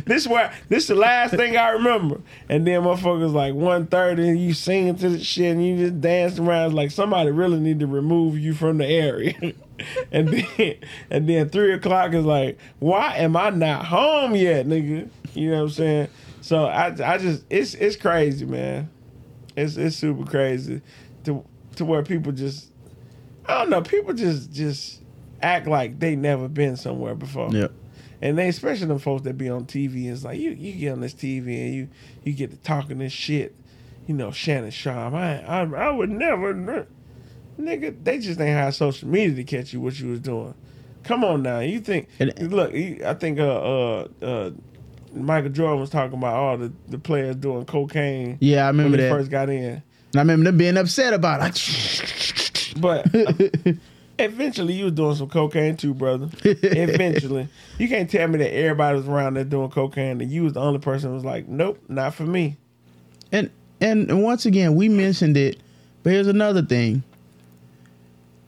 this 0.05 0.27
where 0.27 0.53
this 0.69 0.87
the 0.87 0.95
last 0.95 1.35
thing 1.35 1.57
I 1.57 1.71
remember. 1.71 2.21
And 2.49 2.67
then 2.67 2.83
motherfuckers 2.83 3.33
like 3.33 3.55
1.30 3.55 4.29
and 4.29 4.41
you 4.41 4.55
singing 4.55 4.97
to 4.97 5.11
the 5.11 5.25
shit 5.25 5.53
and 5.53 5.67
you 5.67 5.77
just 5.77 6.01
dancing 6.01 6.47
around. 6.47 6.67
It's 6.67 6.75
like 6.75 6.91
somebody 6.91 7.31
really 7.31 7.61
need 7.61 7.81
to 7.81 7.87
remove 7.87 8.39
you 8.39 8.55
from 8.55 8.79
the 8.79 8.87
area. 8.87 9.55
and 10.13 10.29
then 10.29 10.77
and 11.11 11.29
then 11.29 11.49
three 11.49 11.73
o'clock 11.73 12.15
is 12.15 12.25
like, 12.25 12.59
why 12.79 13.17
am 13.17 13.37
I 13.37 13.51
not 13.51 13.87
home 13.87 14.35
yet, 14.35 14.67
nigga? 14.67 15.09
You 15.35 15.51
know 15.51 15.57
what 15.57 15.63
I'm 15.63 15.71
saying? 15.71 16.09
So 16.41 16.65
I 16.65 16.87
I 16.87 17.19
just 17.19 17.45
it's 17.51 17.75
it's 17.75 17.97
crazy, 17.97 18.45
man. 18.45 18.91
It's 19.57 19.77
it's 19.77 19.97
super 19.97 20.25
crazy 20.25 20.81
to 21.25 21.45
to 21.77 21.85
where 21.85 22.03
people 22.03 22.33
just 22.33 22.73
I 23.47 23.59
don't 23.59 23.71
know, 23.71 23.83
people 23.83 24.15
just 24.15 24.53
just 24.53 25.03
act 25.43 25.67
like 25.67 25.99
they 25.99 26.17
never 26.17 26.49
been 26.49 26.77
somewhere 26.77 27.15
before. 27.15 27.51
Yep. 27.51 27.73
And 28.21 28.37
they 28.37 28.49
especially 28.49 28.87
them 28.87 28.99
folks 28.99 29.23
that 29.23 29.39
be 29.39 29.49
on 29.49 29.65
TV, 29.65 30.11
it's 30.11 30.25
like 30.25 30.41
you 30.41 30.51
you 30.51 30.73
get 30.73 30.93
on 30.93 31.01
this 31.01 31.15
TV 31.15 31.67
and 31.67 31.75
you 31.75 31.89
you 32.25 32.33
get 32.33 32.51
to 32.51 32.57
talking 32.57 32.99
this 32.99 33.13
shit. 33.13 33.55
You 34.07 34.15
know, 34.15 34.31
Shannon 34.31 34.71
Sharpe. 34.71 35.15
I 35.15 35.39
I 35.41 35.63
I 35.63 35.91
would 35.91 36.11
never 36.11 36.55
nigga, 37.59 37.95
they 38.05 38.19
just 38.19 38.41
ain't 38.41 38.51
have 38.57 38.75
social 38.75 39.09
media 39.09 39.35
to 39.37 39.45
catch 39.45 39.73
you 39.73 39.81
what 39.81 39.99
you 39.99 40.09
was 40.11 40.21
doing. 40.21 40.55
Come 41.05 41.25
on 41.25 41.43
now. 41.43 41.61
You 41.61 41.81
think 41.81 42.09
And- 42.19 42.53
look, 42.53 42.73
he, 42.75 43.03
I 43.05 43.15
think 43.15 43.39
uh 43.39 43.45
uh 44.03 44.09
uh 44.23 44.51
Michael 45.15 45.51
Jordan 45.51 45.81
was 45.81 45.89
talking 45.91 46.19
about 46.19 46.35
all 46.35 46.59
the, 46.59 46.71
the 46.89 46.99
players 46.99 47.35
doing 47.37 47.65
cocaine 47.65 48.37
Yeah, 48.41 48.65
I 48.65 48.71
when 48.71 48.77
remember 48.79 48.97
they 48.99 49.05
that. 49.05 49.11
first 49.11 49.31
got 49.31 49.49
in. 49.49 49.65
And 49.65 49.83
I 50.17 50.19
remember 50.21 50.45
them 50.45 50.59
being 50.59 50.77
upset 50.77 51.13
about 51.15 51.41
it. 51.49 52.75
But 52.79 53.07
uh, 53.15 53.73
eventually, 54.19 54.75
you 54.75 54.85
was 54.85 54.93
doing 54.95 55.15
some 55.17 55.29
cocaine 55.29 55.77
too, 55.77 55.95
brother. 55.95 56.29
eventually, 56.45 57.49
you 57.79 57.89
can't 57.89 58.09
tell 58.11 58.29
me 58.29 58.39
that 58.39 58.55
everybody 58.55 58.97
was 58.99 59.09
around 59.09 59.35
there 59.35 59.45
doing 59.45 59.71
cocaine 59.71 60.21
and 60.21 60.31
you 60.31 60.45
was 60.45 60.53
the 60.53 60.61
only 60.61 60.79
person 60.79 61.09
who 61.11 61.15
was 61.15 61.25
like, 61.25 61.49
"Nope, 61.49 61.79
not 61.89 62.15
for 62.15 62.25
me." 62.25 62.57
and 63.33 63.51
and 63.81 64.11
and 64.11 64.23
once 64.23 64.47
again, 64.47 64.75
we 64.75 64.89
mentioned 64.89 65.37
it, 65.37 65.59
but 66.03 66.13
here's 66.13 66.27
another 66.29 66.63
thing. 66.63 67.03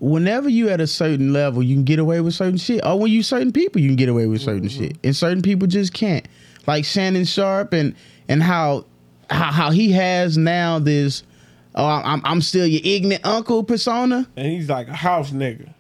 Whenever 0.00 0.48
you 0.48 0.70
at 0.70 0.80
a 0.80 0.86
certain 0.86 1.32
level, 1.32 1.62
you 1.62 1.76
can 1.76 1.84
get 1.84 1.98
away 1.98 2.20
with 2.20 2.34
certain 2.34 2.56
shit. 2.56 2.84
Or 2.84 2.98
when 2.98 3.12
you 3.12 3.22
certain 3.22 3.52
people, 3.52 3.80
you 3.80 3.88
can 3.88 3.96
get 3.96 4.08
away 4.08 4.26
with 4.26 4.40
certain 4.40 4.68
mm-hmm. 4.68 4.84
shit, 4.84 4.96
and 5.04 5.14
certain 5.14 5.42
people 5.42 5.68
just 5.68 5.92
can't. 5.92 6.26
Like 6.66 6.84
Shannon 6.84 7.24
Sharpe 7.24 7.72
and 7.72 7.94
and 8.28 8.42
how 8.42 8.86
how, 9.30 9.52
how 9.52 9.70
he 9.70 9.92
has 9.92 10.36
now 10.36 10.78
this. 10.78 11.22
Oh, 11.74 11.84
I'm 11.84 12.20
I'm 12.24 12.40
still 12.40 12.66
your 12.66 12.80
ignorant 12.82 13.24
uncle 13.24 13.62
persona. 13.62 14.28
And 14.36 14.46
he's 14.46 14.68
like 14.68 14.88
a 14.88 14.94
house 14.94 15.30
nigga. 15.30 15.72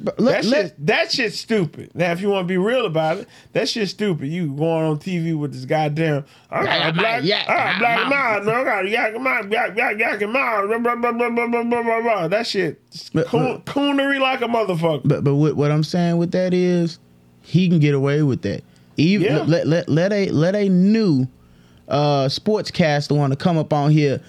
But 0.00 0.18
let, 0.18 0.42
That 0.42 0.48
let- 0.50 0.66
shit, 0.66 0.86
that 0.86 1.12
shit's 1.12 1.38
stupid. 1.40 1.90
Now, 1.94 2.12
if 2.12 2.20
you 2.20 2.28
want 2.28 2.44
to 2.44 2.48
be 2.48 2.58
real 2.58 2.84
about 2.86 3.18
it, 3.18 3.28
that 3.52 3.68
shit's 3.68 3.92
stupid. 3.92 4.26
You 4.28 4.48
going 4.48 4.84
on 4.84 4.98
TV 4.98 5.38
with 5.38 5.52
this 5.52 5.64
goddamn, 5.64 6.24
I 6.50 6.64
got 6.64 6.68
Yeah, 6.78 6.88
a 6.88 6.92
black, 6.92 7.22
yeah, 7.24 7.44
I 7.46 7.54
got 7.54 7.78
black 7.78 7.98
yeah. 7.98 8.08
mouth, 8.08 8.44
man. 8.44 8.54
I 8.54 8.64
got 8.64 8.84
a 8.84 8.88
yak 8.88 9.20
mouth, 9.20 9.50
yak, 9.52 9.76
yak, 9.76 9.98
yak 9.98 10.28
mouth, 10.28 10.68
blah, 10.68 10.78
blah, 10.78 10.96
blah, 10.96 11.12
blah, 11.12 11.30
blah, 11.30 11.46
blah, 11.46 11.62
blah, 11.64 11.82
blah, 11.82 12.00
blah. 12.02 12.28
That 12.28 12.46
shit, 12.46 12.80
But- 13.12 13.26
coon, 13.26 13.60
coonery 13.62 14.18
like 14.20 14.40
a 14.42 14.46
motherfucker. 14.46 15.02
But 15.04 15.22
but 15.24 15.36
what, 15.36 15.54
what 15.56 15.70
I'm 15.70 15.84
saying 15.84 16.16
with 16.18 16.32
that 16.32 16.52
is 16.52 16.98
he 17.42 17.68
can 17.68 17.78
get 17.78 17.94
away 17.94 18.22
with 18.22 18.42
that. 18.42 18.62
Even 18.96 19.26
Yeah. 19.26 19.42
let, 19.42 19.66
let 19.66 19.88
let 19.88 20.12
a 20.12 20.28
let 20.30 20.54
a 20.54 20.68
new 20.68 21.26
uh 21.88 22.26
sportscaster 22.26 23.16
want 23.16 23.32
to 23.32 23.36
come 23.36 23.58
up 23.58 23.72
on 23.72 23.90
here 23.90 24.20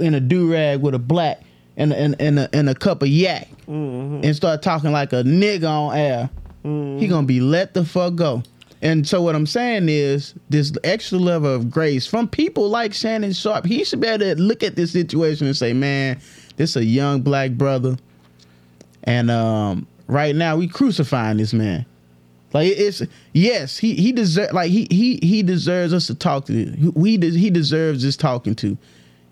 in 0.00 0.14
a 0.14 0.20
do 0.20 0.50
rag 0.52 0.80
with 0.80 0.94
a 0.94 0.98
black 0.98 1.40
and 1.78 1.92
and 1.94 2.14
and 2.20 2.38
a, 2.40 2.48
and 2.54 2.68
a 2.68 2.74
cup 2.74 3.00
of 3.02 3.08
yak 3.08 3.48
Mm-hmm. 3.66 4.24
and 4.24 4.34
start 4.36 4.62
talking 4.62 4.92
like 4.92 5.12
a 5.12 5.22
nigga 5.22 5.68
on 5.68 5.96
air. 5.96 6.30
He 6.62 7.06
gonna 7.08 7.26
be 7.26 7.40
let 7.40 7.72
the 7.74 7.84
fuck 7.84 8.14
go. 8.16 8.42
And 8.82 9.06
so 9.08 9.22
what 9.22 9.34
I'm 9.34 9.46
saying 9.46 9.88
is 9.88 10.34
this 10.50 10.72
extra 10.84 11.18
level 11.18 11.52
of 11.54 11.70
grace 11.70 12.06
from 12.06 12.28
people 12.28 12.68
like 12.68 12.92
Shannon 12.94 13.32
Sharpe. 13.32 13.66
He 13.66 13.84
should 13.84 14.00
be 14.00 14.06
able 14.08 14.20
to 14.20 14.34
look 14.40 14.62
at 14.62 14.76
this 14.76 14.92
situation 14.92 15.46
and 15.46 15.56
say, 15.56 15.72
"Man, 15.72 16.20
this 16.56 16.76
a 16.76 16.84
young 16.84 17.22
black 17.22 17.52
brother." 17.52 17.96
and 19.04 19.30
um 19.30 19.86
right 20.06 20.34
now 20.34 20.56
we 20.56 20.66
crucifying 20.68 21.36
this 21.38 21.52
man. 21.52 21.86
Like 22.52 22.72
it's 22.76 23.02
yes, 23.32 23.76
he 23.78 23.94
he 23.94 24.12
deserve 24.12 24.52
like 24.52 24.70
he 24.70 24.86
he 24.90 25.18
he 25.22 25.42
deserves 25.42 25.92
us 25.92 26.06
to 26.08 26.14
talk 26.14 26.46
to. 26.46 26.64
De- 26.64 27.30
he 27.38 27.50
deserves 27.50 28.02
this 28.02 28.16
talking 28.16 28.54
to. 28.56 28.76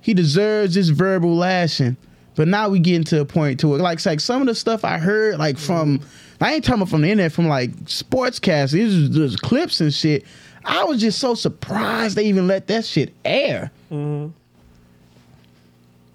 He 0.01 0.13
deserves 0.15 0.75
this 0.75 0.89
verbal 0.91 1.35
lashing. 1.37 1.97
But 2.37 2.49
now 2.49 2.69
we 2.69 2.79
getting 2.79 3.05
to 3.05 3.23
a 3.23 3.25
point 3.25 3.61
to 3.61 3.75
it. 3.75 3.79
Like, 3.79 4.05
like 4.07 4.21
some 4.21 4.43
of 4.43 4.47
the 4.47 4.55
stuff 4.55 4.85
I 4.85 4.99
heard, 4.99 5.39
like 5.39 5.59
from 5.59 6.01
I 6.41 6.55
ain't 6.55 6.65
talking 6.65 6.83
about 6.83 6.91
from 6.91 7.03
the 7.03 7.11
internet, 7.11 7.33
from 7.33 7.49
like 7.49 7.71
sportscasts, 7.85 8.73
these 8.73 9.09
just 9.09 9.43
clips 9.43 9.81
and 9.81 9.93
shit. 9.93 10.25
I 10.65 10.85
was 10.85 11.01
just 11.01 11.19
so 11.19 11.35
surprised 11.35 12.17
they 12.17 12.27
even 12.27 12.47
let 12.47 12.67
that 12.67 12.85
shit 12.85 13.15
air. 13.25 13.71
Mm-hmm. 13.91 14.33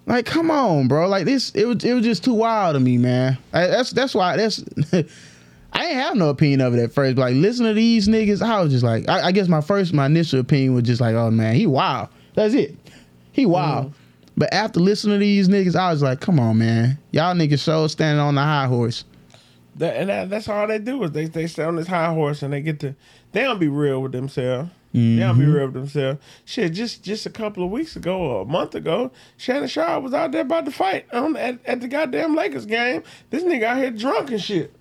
Like, 0.06 0.26
come 0.26 0.50
on, 0.50 0.88
bro. 0.88 1.08
Like 1.08 1.24
this, 1.24 1.50
it 1.50 1.64
was 1.66 1.84
it 1.84 1.94
was 1.94 2.04
just 2.04 2.24
too 2.24 2.34
wild 2.34 2.74
to 2.74 2.80
me, 2.80 2.98
man. 2.98 3.38
I, 3.52 3.66
that's 3.66 3.90
that's 3.90 4.14
why 4.14 4.36
that's. 4.36 4.64
I 5.74 5.86
ain't 5.86 5.94
have 5.94 6.16
no 6.16 6.28
opinion 6.28 6.60
of 6.60 6.74
it 6.74 6.82
at 6.82 6.92
first. 6.92 7.16
But 7.16 7.22
like, 7.22 7.34
listen 7.34 7.64
to 7.64 7.72
these 7.72 8.06
niggas. 8.06 8.42
I 8.42 8.60
was 8.60 8.70
just 8.70 8.84
like, 8.84 9.08
I, 9.08 9.28
I 9.28 9.32
guess 9.32 9.48
my 9.48 9.62
first, 9.62 9.94
my 9.94 10.04
initial 10.04 10.38
opinion 10.38 10.74
was 10.74 10.84
just 10.84 11.00
like, 11.00 11.14
oh 11.14 11.30
man, 11.30 11.54
he 11.54 11.66
wild. 11.66 12.10
That's 12.34 12.52
it. 12.52 12.76
He 13.32 13.46
wild. 13.46 13.86
Mm-hmm. 13.86 14.01
But 14.42 14.52
after 14.52 14.80
listening 14.80 15.14
to 15.14 15.18
these 15.20 15.48
niggas, 15.48 15.76
I 15.76 15.92
was 15.92 16.02
like, 16.02 16.18
come 16.18 16.40
on, 16.40 16.58
man. 16.58 16.98
Y'all 17.12 17.32
niggas 17.32 17.60
so 17.60 17.86
standing 17.86 18.18
on 18.18 18.34
the 18.34 18.42
high 18.42 18.66
horse. 18.66 19.04
That, 19.76 19.96
and 19.96 20.08
that, 20.10 20.30
that's 20.30 20.48
all 20.48 20.66
they 20.66 20.80
do 20.80 21.04
is 21.04 21.12
they 21.12 21.26
they 21.26 21.46
stay 21.46 21.62
on 21.62 21.76
this 21.76 21.86
high 21.86 22.12
horse 22.12 22.42
and 22.42 22.52
they 22.52 22.60
get 22.60 22.80
to 22.80 22.96
they 23.30 23.42
don't 23.42 23.60
be 23.60 23.68
real 23.68 24.02
with 24.02 24.10
themselves. 24.10 24.68
They 24.92 24.98
don't 25.18 25.38
be 25.38 25.44
mm-hmm. 25.44 25.52
real 25.52 25.66
with 25.66 25.74
themselves. 25.74 26.18
Shit, 26.44 26.72
just 26.72 27.04
just 27.04 27.24
a 27.24 27.30
couple 27.30 27.62
of 27.62 27.70
weeks 27.70 27.94
ago 27.94 28.18
or 28.18 28.42
a 28.42 28.44
month 28.44 28.74
ago, 28.74 29.12
Shannon 29.36 29.68
Sharpe 29.68 30.02
was 30.02 30.12
out 30.12 30.32
there 30.32 30.42
about 30.42 30.64
to 30.64 30.72
fight 30.72 31.06
on 31.14 31.36
at, 31.36 31.64
at 31.64 31.80
the 31.80 31.86
goddamn 31.86 32.34
Lakers 32.34 32.66
game. 32.66 33.04
This 33.30 33.44
nigga 33.44 33.62
out 33.62 33.76
here 33.76 33.92
drunk 33.92 34.32
and 34.32 34.42
shit. 34.42 34.74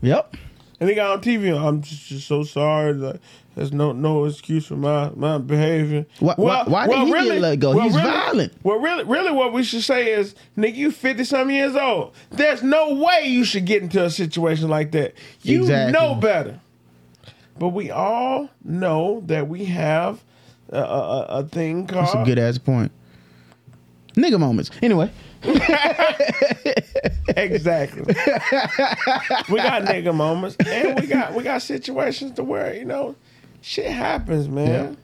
Yep. 0.00 0.38
And 0.80 0.88
he 0.88 0.94
got 0.94 1.10
on 1.10 1.20
TV. 1.20 1.54
I'm 1.54 1.82
just, 1.82 2.06
just 2.06 2.26
so 2.26 2.44
sorry. 2.44 2.94
Like, 2.94 3.20
there's 3.54 3.72
no 3.72 3.92
no 3.92 4.24
excuse 4.24 4.66
for 4.66 4.76
my 4.76 5.10
my 5.14 5.38
behavior. 5.38 6.06
Why- 6.20 6.34
why- 6.36 6.64
why 6.64 6.86
did 6.86 7.06
he 7.06 7.12
get 7.30 7.40
let 7.40 7.58
go? 7.58 7.78
He's 7.78 7.94
violent. 7.94 8.52
Well, 8.62 8.78
really, 8.78 9.04
really, 9.04 9.30
what 9.32 9.52
we 9.52 9.62
should 9.62 9.82
say 9.82 10.12
is, 10.12 10.34
nigga, 10.56 10.74
you 10.76 10.90
fifty 10.90 11.24
some 11.24 11.50
years 11.50 11.76
old. 11.76 12.14
There's 12.30 12.62
no 12.62 12.94
way 12.94 13.26
you 13.26 13.44
should 13.44 13.66
get 13.66 13.82
into 13.82 14.02
a 14.04 14.10
situation 14.10 14.68
like 14.68 14.92
that. 14.92 15.14
You 15.42 15.60
Exactly. 15.60 15.92
know 15.92 16.14
better. 16.14 16.60
But 17.58 17.68
we 17.70 17.90
all 17.90 18.48
know 18.64 19.22
that 19.26 19.46
we 19.48 19.66
have 19.66 20.22
a, 20.70 20.78
a, 20.78 20.80
a- 20.80 21.26
a 21.40 21.42
thing 21.44 21.86
called 21.86 22.06
That's 22.06 22.14
a 22.14 22.24
good 22.24 22.38
ass 22.38 22.56
point. 22.58 22.90
Nigga 24.16 24.38
moments. 24.40 24.70
Anyway, 24.82 25.10
exactly. 27.36 28.02
we 28.04 29.56
got 29.56 29.82
nigga 29.82 30.14
moments, 30.14 30.56
and 30.66 30.98
we 31.00 31.06
got 31.06 31.34
we 31.34 31.42
got 31.42 31.62
situations 31.62 32.32
to 32.32 32.44
where 32.44 32.74
you 32.74 32.84
know, 32.84 33.14
shit 33.62 33.90
happens, 33.90 34.48
man. 34.48 34.68
Yeah. 34.68 34.96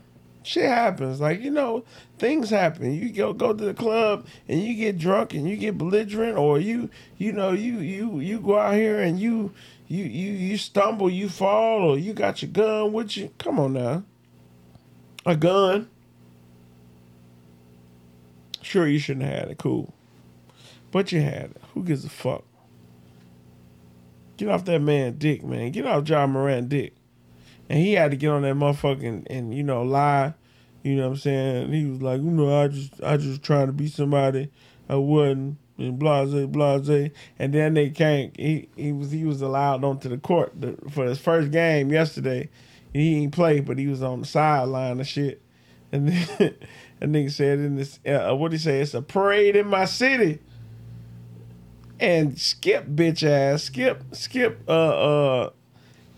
Shit 0.42 0.64
happens. 0.66 1.20
Like 1.20 1.40
you 1.40 1.50
know, 1.50 1.84
things 2.18 2.50
happen. 2.50 2.92
You 2.92 3.10
go 3.10 3.32
go 3.32 3.52
to 3.52 3.64
the 3.64 3.74
club 3.74 4.26
and 4.46 4.62
you 4.62 4.74
get 4.74 4.98
drunk 4.98 5.32
and 5.34 5.48
you 5.48 5.56
get 5.56 5.78
belligerent, 5.78 6.36
or 6.36 6.58
you 6.58 6.90
you 7.16 7.32
know 7.32 7.52
you 7.52 7.78
you 7.78 8.20
you 8.20 8.40
go 8.40 8.58
out 8.58 8.74
here 8.74 9.00
and 9.00 9.18
you 9.18 9.52
you 9.86 10.04
you 10.04 10.32
you 10.32 10.56
stumble, 10.58 11.08
you 11.08 11.28
fall, 11.28 11.82
or 11.82 11.98
you 11.98 12.12
got 12.12 12.42
your 12.42 12.50
gun 12.50 12.92
with 12.92 13.16
you. 13.16 13.30
Come 13.38 13.58
on 13.58 13.72
now, 13.72 14.04
a 15.24 15.36
gun. 15.36 15.88
Sure, 18.62 18.86
you 18.86 18.98
shouldn't 18.98 19.24
have 19.24 19.38
had 19.38 19.50
it. 19.50 19.58
Cool. 19.58 19.94
But 20.90 21.12
you 21.12 21.20
had 21.20 21.44
it. 21.52 21.56
Who 21.72 21.84
gives 21.84 22.04
a 22.04 22.10
fuck? 22.10 22.44
Get 24.36 24.48
off 24.48 24.64
that 24.66 24.80
man 24.80 25.18
dick, 25.18 25.42
man. 25.42 25.72
Get 25.72 25.86
off 25.86 26.08
Ja 26.08 26.26
Morant 26.26 26.68
dick. 26.68 26.94
And 27.68 27.78
he 27.78 27.92
had 27.94 28.10
to 28.12 28.16
get 28.16 28.30
on 28.30 28.42
that 28.42 28.54
motherfucking 28.54 29.26
and, 29.28 29.54
you 29.54 29.62
know, 29.62 29.82
lie. 29.82 30.34
You 30.82 30.96
know 30.96 31.08
what 31.08 31.14
I'm 31.14 31.16
saying? 31.16 31.72
He 31.72 31.84
was 31.84 32.00
like, 32.00 32.20
you 32.20 32.30
know, 32.30 32.62
I 32.62 32.68
just 32.68 33.02
I 33.02 33.16
just 33.16 33.42
trying 33.42 33.66
to 33.66 33.72
be 33.72 33.88
somebody 33.88 34.50
I 34.88 34.96
wasn't 34.96 35.58
and 35.76 35.98
blase 35.98 36.46
blase. 36.46 37.10
And 37.38 37.52
then 37.52 37.74
they 37.74 37.90
came 37.90 38.32
he 38.36 38.68
he 38.76 38.92
was 38.92 39.10
he 39.10 39.24
was 39.24 39.42
allowed 39.42 39.84
onto 39.84 40.08
the 40.08 40.18
court 40.18 40.54
for 40.90 41.04
his 41.04 41.18
first 41.18 41.50
game 41.50 41.90
yesterday. 41.90 42.48
He 42.92 43.22
ain't 43.22 43.32
play, 43.32 43.60
but 43.60 43.78
he 43.78 43.86
was 43.86 44.02
on 44.02 44.20
the 44.20 44.26
sideline 44.26 44.98
and 44.98 45.06
shit. 45.06 45.42
And 45.92 46.08
then 46.08 46.28
that 47.00 47.10
nigga 47.10 47.30
said 47.30 47.58
in 47.58 47.76
this 47.76 48.00
uh, 48.06 48.34
what 48.34 48.52
he 48.52 48.58
say? 48.58 48.80
It's 48.80 48.94
a 48.94 49.02
parade 49.02 49.56
in 49.56 49.66
my 49.66 49.84
city. 49.84 50.40
And 52.00 52.38
Skip 52.38 52.86
bitch 52.86 53.28
ass, 53.28 53.64
Skip, 53.64 54.04
Skip, 54.12 54.62
uh, 54.68 54.72
uh, 54.72 55.50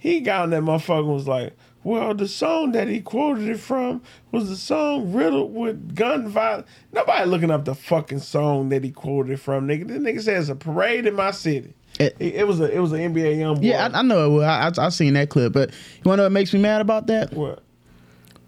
he 0.00 0.20
got 0.20 0.42
on 0.42 0.50
that 0.50 0.62
motherfucker 0.62 1.00
and 1.04 1.08
was 1.14 1.28
like, 1.28 1.56
well, 1.84 2.12
the 2.14 2.26
song 2.28 2.72
that 2.72 2.88
he 2.88 3.00
quoted 3.00 3.48
it 3.48 3.58
from 3.60 4.02
was 4.32 4.48
the 4.50 4.56
song 4.56 5.12
riddled 5.12 5.54
with 5.54 5.94
gun 5.94 6.28
violence. 6.28 6.66
Nobody 6.92 7.24
looking 7.30 7.50
up 7.50 7.64
the 7.64 7.74
fucking 7.74 8.18
song 8.18 8.68
that 8.70 8.82
he 8.84 8.90
quoted 8.90 9.32
it 9.32 9.36
from, 9.38 9.66
nigga. 9.68 9.86
This 9.86 9.98
nigga 9.98 10.20
says 10.22 10.48
a 10.50 10.56
parade 10.56 11.06
in 11.06 11.14
my 11.14 11.30
city. 11.30 11.72
It- 11.98 12.16
It, 12.18 12.34
it 12.34 12.46
was 12.48 12.60
a 12.60 12.70
it 12.74 12.78
was 12.80 12.92
an 12.92 13.00
NBA 13.14 13.36
YoungBoy. 13.38 13.60
yeah, 13.62 13.88
I, 13.92 13.98
I 13.98 14.02
know 14.02 14.26
it. 14.26 14.34
Was. 14.36 14.44
I, 14.44 14.82
I 14.82 14.86
I 14.86 14.88
seen 14.90 15.14
that 15.14 15.28
clip, 15.30 15.52
but 15.52 15.70
you 15.70 16.02
want 16.04 16.14
to 16.14 16.16
know 16.18 16.22
what 16.24 16.32
makes 16.32 16.52
me 16.52 16.60
mad 16.60 16.80
about 16.80 17.06
that? 17.06 17.32
what? 17.32 17.62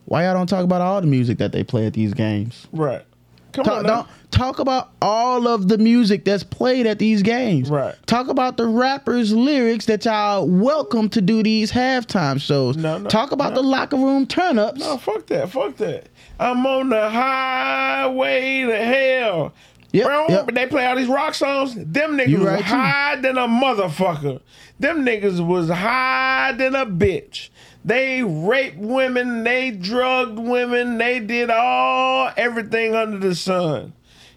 Why 0.07 0.24
y'all 0.24 0.35
don't 0.35 0.47
talk 0.49 0.65
about 0.65 0.81
all 0.81 1.01
the 1.01 1.07
music 1.07 1.39
that 1.39 1.53
they 1.53 1.62
play 1.65 1.87
at 1.87 1.93
these 1.95 2.12
games? 2.12 2.66
Right. 2.73 3.05
Come 3.53 3.66
on, 3.69 3.83
now. 3.85 3.89
don't, 4.03 4.09
talk 4.33 4.59
about 4.59 4.91
all 5.01 5.47
of 5.47 5.69
the 5.69 5.79
music 5.79 6.25
that's 6.25 6.43
played 6.43 6.87
at 6.87 6.99
these 6.99 7.23
games. 7.23 7.71
Right. 7.71 7.95
Talk 8.07 8.29
about 8.29 8.57
the 8.57 8.67
rappers' 8.67 9.33
lyrics 9.33 9.87
that 9.87 10.05
y'all 10.05 10.49
welcome 10.49 11.09
to 11.11 11.21
do 11.21 11.43
these 11.43 11.71
halftime 11.71 12.41
shows. 12.41 12.77
No, 12.77 12.99
no, 12.99 13.09
talk 13.09 13.31
about 13.31 13.51
no. 13.51 13.63
the 13.63 13.69
locker 13.69 13.97
room 13.97 14.27
turn 14.27 14.59
ups. 14.59 14.81
No, 14.81 14.97
fuck 14.97 15.27
that. 15.27 15.51
Fuck 15.51 15.77
that. 15.77 16.09
I'm 16.41 16.67
on 16.67 16.89
the 16.89 17.09
highway 17.11 18.63
to 18.63 18.77
hell. 18.85 19.55
Yep, 19.93 20.07
Bro, 20.07 20.27
yep. 20.31 20.47
But 20.47 20.55
they 20.55 20.67
play 20.67 20.87
all 20.87 20.97
these 20.97 21.07
rock 21.07 21.35
songs. 21.35 21.75
Them 21.75 22.17
niggas 22.17 22.29
You 22.29 22.39
was 22.39 22.47
right, 22.49 22.59
too. 22.61 22.65
high 22.65 23.17
than 23.17 23.37
a 23.37 23.47
motherfucker. 23.47 24.41
Them 24.81 25.05
niggas 25.05 25.47
was 25.47 25.69
high 25.69 26.53
than 26.57 26.75
a 26.75 26.87
bitch. 26.87 27.51
They 27.85 28.23
raped 28.23 28.79
women. 28.79 29.45
They 29.45 29.71
drugged 29.71 30.39
women. 30.39 30.97
They 30.97 31.21
did 31.21 31.51
all 31.51 32.31
everything 32.39 32.95
under 32.95 33.19
the 33.19 33.35
sun. 33.35 33.93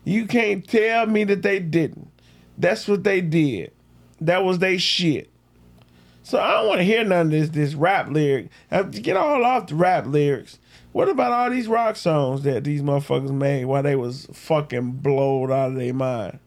You 0.06 0.26
can't 0.28 0.66
tell 0.66 1.08
me 1.08 1.24
that 1.26 1.42
they 1.42 1.60
didn't. 1.60 2.10
That's 2.58 2.88
what 2.88 3.04
they 3.04 3.22
did. 3.22 3.72
That 4.22 4.44
was 4.44 4.60
they 4.60 4.78
shit. 4.78 5.30
So 6.24 6.40
I 6.40 6.52
don't 6.52 6.68
want 6.68 6.80
to 6.80 6.86
hear 6.86 7.04
none 7.04 7.28
of 7.28 7.32
this 7.32 7.50
this 7.50 7.74
rap 7.74 8.10
lyric. 8.10 8.50
Uh, 8.72 8.84
Get 8.84 9.18
all 9.18 9.44
off 9.44 9.68
the 9.68 9.76
rap 9.76 10.08
lyrics. 10.08 10.58
What 10.92 11.10
about 11.10 11.34
all 11.34 11.50
these 11.50 11.68
rock 11.68 11.98
songs 11.98 12.44
that 12.44 12.64
these 12.64 12.82
motherfuckers 12.82 13.32
made 13.32 13.66
while 13.66 13.84
they 13.84 13.96
was 13.96 14.28
fucking 14.32 14.94
blowed 14.94 15.52
out 15.52 15.72
of 15.72 15.76
their 15.76 15.94
mind? 15.94 16.40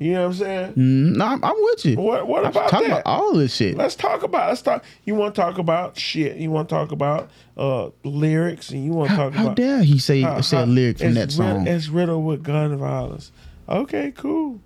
You 0.00 0.14
know 0.14 0.20
what 0.22 0.26
I'm 0.28 0.34
saying? 0.34 0.72
Mm, 0.72 1.16
no, 1.16 1.24
I'm, 1.26 1.44
I'm 1.44 1.54
with 1.56 1.84
you. 1.84 1.96
What 1.96 2.26
what 2.26 2.46
about 2.46 2.70
talking 2.70 2.88
that? 2.88 3.00
about 3.02 3.06
all 3.06 3.34
this 3.34 3.54
shit. 3.54 3.76
Let's 3.76 3.94
talk 3.94 4.22
about. 4.22 4.48
Let's 4.48 4.62
talk. 4.62 4.82
You 5.04 5.14
want 5.14 5.34
to 5.34 5.40
talk 5.42 5.58
about 5.58 5.98
shit? 5.98 6.38
You 6.38 6.50
want 6.50 6.70
to 6.70 6.74
talk 6.74 6.90
about 6.90 7.28
uh 7.58 7.90
lyrics, 8.02 8.70
and 8.70 8.82
you 8.82 8.92
want 8.92 9.10
to 9.10 9.16
How, 9.16 9.24
talk 9.24 9.34
how 9.34 9.44
about 9.44 9.56
dare 9.56 9.82
he 9.82 9.98
say 9.98 10.22
how- 10.22 10.40
say 10.40 10.56
how- 10.56 10.64
a 10.64 10.66
lyric 10.66 10.98
from 11.00 11.12
that 11.14 11.30
song? 11.30 11.66
it's 11.66 11.88
riddled 11.88 12.24
with 12.24 12.42
gun 12.42 12.74
violence. 12.78 13.30
Okay, 13.68 14.10
cool, 14.16 14.60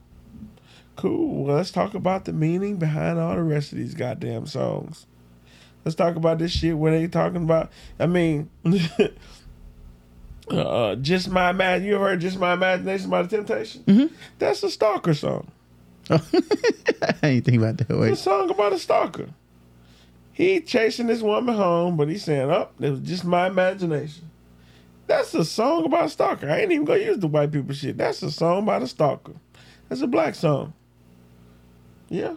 cool. 0.95 1.45
Well, 1.45 1.57
let's 1.57 1.73
talk 1.73 1.95
about 1.95 2.27
the 2.27 2.33
meaning 2.33 2.77
behind 2.77 3.19
all 3.19 3.35
the 3.35 3.43
rest 3.43 3.73
of 3.73 3.79
these 3.79 3.95
goddamn 3.95 4.47
songs. 4.47 5.07
Let's 5.85 5.97
talk 5.97 6.15
about 6.17 6.39
this 6.39 6.53
shit 6.53 6.79
where 6.79 6.93
they 6.99 7.09
talking 7.09 7.43
about. 7.43 7.71
I 7.99 8.07
mean, 8.07 8.49
uh, 10.51 10.97
just 10.97 11.31
my 11.31 11.51
imagine. 11.51 11.87
You 11.87 11.97
ever 11.97 12.05
heard 12.05 12.21
"Just 12.21 12.39
My 12.39 12.53
Imagination" 12.53 13.11
by 13.11 13.23
the 13.23 13.29
Temptation? 13.29 13.83
Mm-hmm. 13.85 14.15
That's 14.39 14.63
a 14.63 14.71
stalker 14.71 15.15
song. 15.15 15.51
I 16.11 16.21
ain't 17.23 17.45
think 17.47 17.57
about 17.57 17.79
that 17.79 17.91
It's 17.91 18.21
a 18.21 18.23
song 18.23 18.51
about 18.51 18.75
a 18.75 18.79
stalker. 18.79 19.29
He 20.33 20.61
chasing 20.61 21.07
this 21.07 21.23
woman 21.23 21.55
home, 21.55 21.97
but 21.97 22.09
he's 22.09 22.25
saying, 22.25 22.51
"Up, 22.51 22.75
oh, 22.81 22.85
it 22.85 22.91
was 22.91 23.01
just 23.01 23.25
my 23.25 23.47
imagination." 23.47 24.31
That's 25.07 25.35
a 25.35 25.45
song 25.45 25.85
about 25.85 26.07
a 26.07 26.09
stalker. 26.09 26.49
I 26.49 26.61
ain't 26.61 26.73
even 26.73 26.85
gonna 26.85 27.01
use 27.01 27.19
the 27.19 27.27
white 27.27 27.53
people 27.53 27.75
shit. 27.75 27.97
That's 27.97 28.23
a 28.23 28.31
song 28.31 28.65
about 28.65 28.83
a 28.83 28.87
stalker. 28.87 29.35
That's 29.89 30.01
a 30.01 30.07
black 30.07 30.35
song. 30.35 30.73
Yeah. 32.09 32.37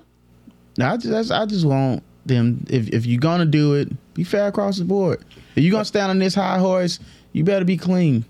No, 0.77 0.89
I 0.89 0.97
just 0.97 1.31
I 1.31 1.45
just 1.45 1.65
want 1.65 2.03
them 2.25 2.65
if 2.69 2.89
if 2.89 3.05
you're 3.05 3.19
gonna 3.19 3.45
do 3.45 3.73
it, 3.73 3.89
be 4.13 4.23
fair 4.23 4.47
across 4.47 4.77
the 4.77 4.85
board. 4.85 5.23
If 5.55 5.63
you're 5.63 5.71
gonna 5.71 5.85
stand 5.85 6.11
on 6.11 6.19
this 6.19 6.35
high 6.35 6.59
horse, 6.59 6.99
you 7.37 7.43
better 7.43 7.65
be 7.65 7.77
clean 7.77 8.25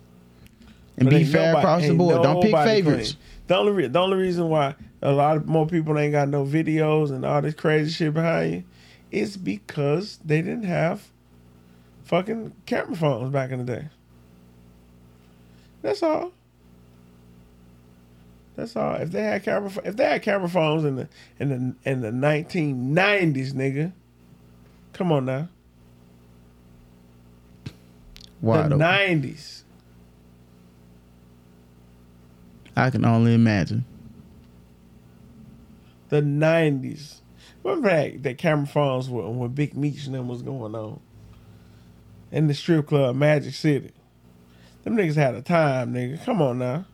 and 0.97 1.09
But 1.09 1.17
be 1.17 1.23
fair 1.23 1.47
nobody- 1.53 1.59
across 1.59 1.87
the 1.87 1.93
board. 1.95 2.23
Don't 2.23 2.41
pick 2.41 2.53
favorites. 2.55 3.11
clean. 3.13 3.21
The 3.47 3.55
only 3.57 3.71
re- 3.71 3.87
the 3.87 3.99
only 3.99 4.17
reason 4.17 4.49
why 4.49 4.75
a 5.01 5.11
lot 5.11 5.37
of 5.37 5.47
more 5.47 5.65
people 5.65 5.97
ain't 5.97 6.11
got 6.11 6.27
no 6.27 6.43
videos 6.45 7.11
and 7.11 7.23
all 7.25 7.41
this 7.41 7.53
crazy 7.53 7.91
shit 7.91 8.13
behind 8.13 8.51
you 8.53 8.63
is 9.11 9.37
because 9.37 10.19
they 10.25 10.41
didn't 10.41 10.63
have 10.65 11.07
fucking 12.03 12.51
camera 12.65 12.95
phones 12.95 13.31
back 13.31 13.51
in 13.51 13.59
the 13.59 13.65
day. 13.65 13.85
That's 15.81 16.03
all. 16.03 16.31
That's 18.55 18.75
all. 18.75 18.95
If 18.95 19.11
they 19.11 19.21
had 19.23 19.43
camera, 19.43 19.71
if 19.85 19.95
they 19.95 20.03
had 20.05 20.23
camera 20.23 20.49
phones 20.49 20.83
in 20.83 20.95
the 20.95 21.07
in 21.39 21.49
the 21.83 21.89
in 21.89 22.01
the 22.01 22.11
nineteen 22.11 22.93
nineties, 22.93 23.53
nigga, 23.53 23.91
come 24.93 25.11
on 25.11 25.25
now, 25.25 25.47
Wide 28.41 28.61
the 28.61 28.65
open. 28.65 28.77
nineties. 28.79 29.63
I 32.75 32.89
can 32.89 33.05
only 33.05 33.33
imagine. 33.33 33.85
the 36.09 36.21
nineties. 36.21 37.21
Remember 37.63 37.89
that, 37.89 38.23
that 38.23 38.37
camera 38.37 38.67
phones 38.67 39.09
when, 39.09 39.37
when 39.37 39.49
Big 39.49 39.75
Meech 39.75 40.05
and 40.05 40.15
them 40.15 40.27
was 40.27 40.41
going 40.41 40.75
on 40.75 40.99
in 42.31 42.47
the 42.47 42.53
strip 42.53 42.87
club 42.87 43.15
Magic 43.15 43.53
City. 43.53 43.91
Them 44.83 44.95
niggas 44.95 45.15
had 45.15 45.35
a 45.35 45.41
time, 45.41 45.93
nigga. 45.93 46.23
Come 46.23 46.41
on 46.41 46.59
now. 46.59 46.85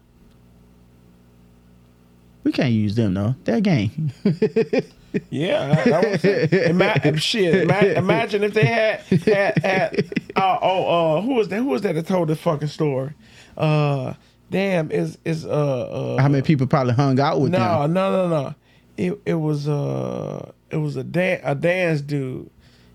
We 2.44 2.52
can't 2.52 2.74
use 2.74 2.95
them 2.95 3.14
though. 3.14 3.36
They're 3.44 3.61
gang. 3.61 4.11
Yeah, 5.30 5.84
I 5.85 6.10
was 6.11 6.23
Ima- 6.26 7.18
shit. 7.18 7.64
Ima- 7.64 7.94
imagine 7.98 8.44
if 8.44 8.53
they 8.53 8.65
had 8.65 8.99
had, 9.02 9.57
had 9.64 10.14
uh, 10.35 10.57
oh 10.61 11.18
uh 11.18 11.22
who 11.22 11.35
was 11.35 11.48
that? 11.49 11.57
Who 11.57 11.65
was 11.65 11.81
that 11.84 11.95
that 11.95 12.07
told 12.07 12.30
the 12.30 12.35
fucking 12.35 12.68
story? 12.69 13.11
Uh, 13.57 14.14
damn, 14.49 14.91
is 14.91 15.18
is 15.26 15.45
uh, 15.45 15.49
uh 15.49 16.22
How 16.22 16.27
many 16.27 16.41
people 16.44 16.65
probably 16.68 16.94
hung 16.94 17.19
out 17.19 17.40
with 17.41 17.52
no, 17.52 17.81
them? 17.84 17.94
no, 17.94 18.11
no, 18.11 18.27
no. 18.30 18.56
It 18.98 19.19
it 19.26 19.35
was 19.35 19.68
uh 19.68 20.52
it 20.69 20.77
was 20.77 20.95
a 20.95 21.03
dan- 21.03 21.41
a 21.44 21.53
dance 21.56 22.02
dude. 22.02 22.49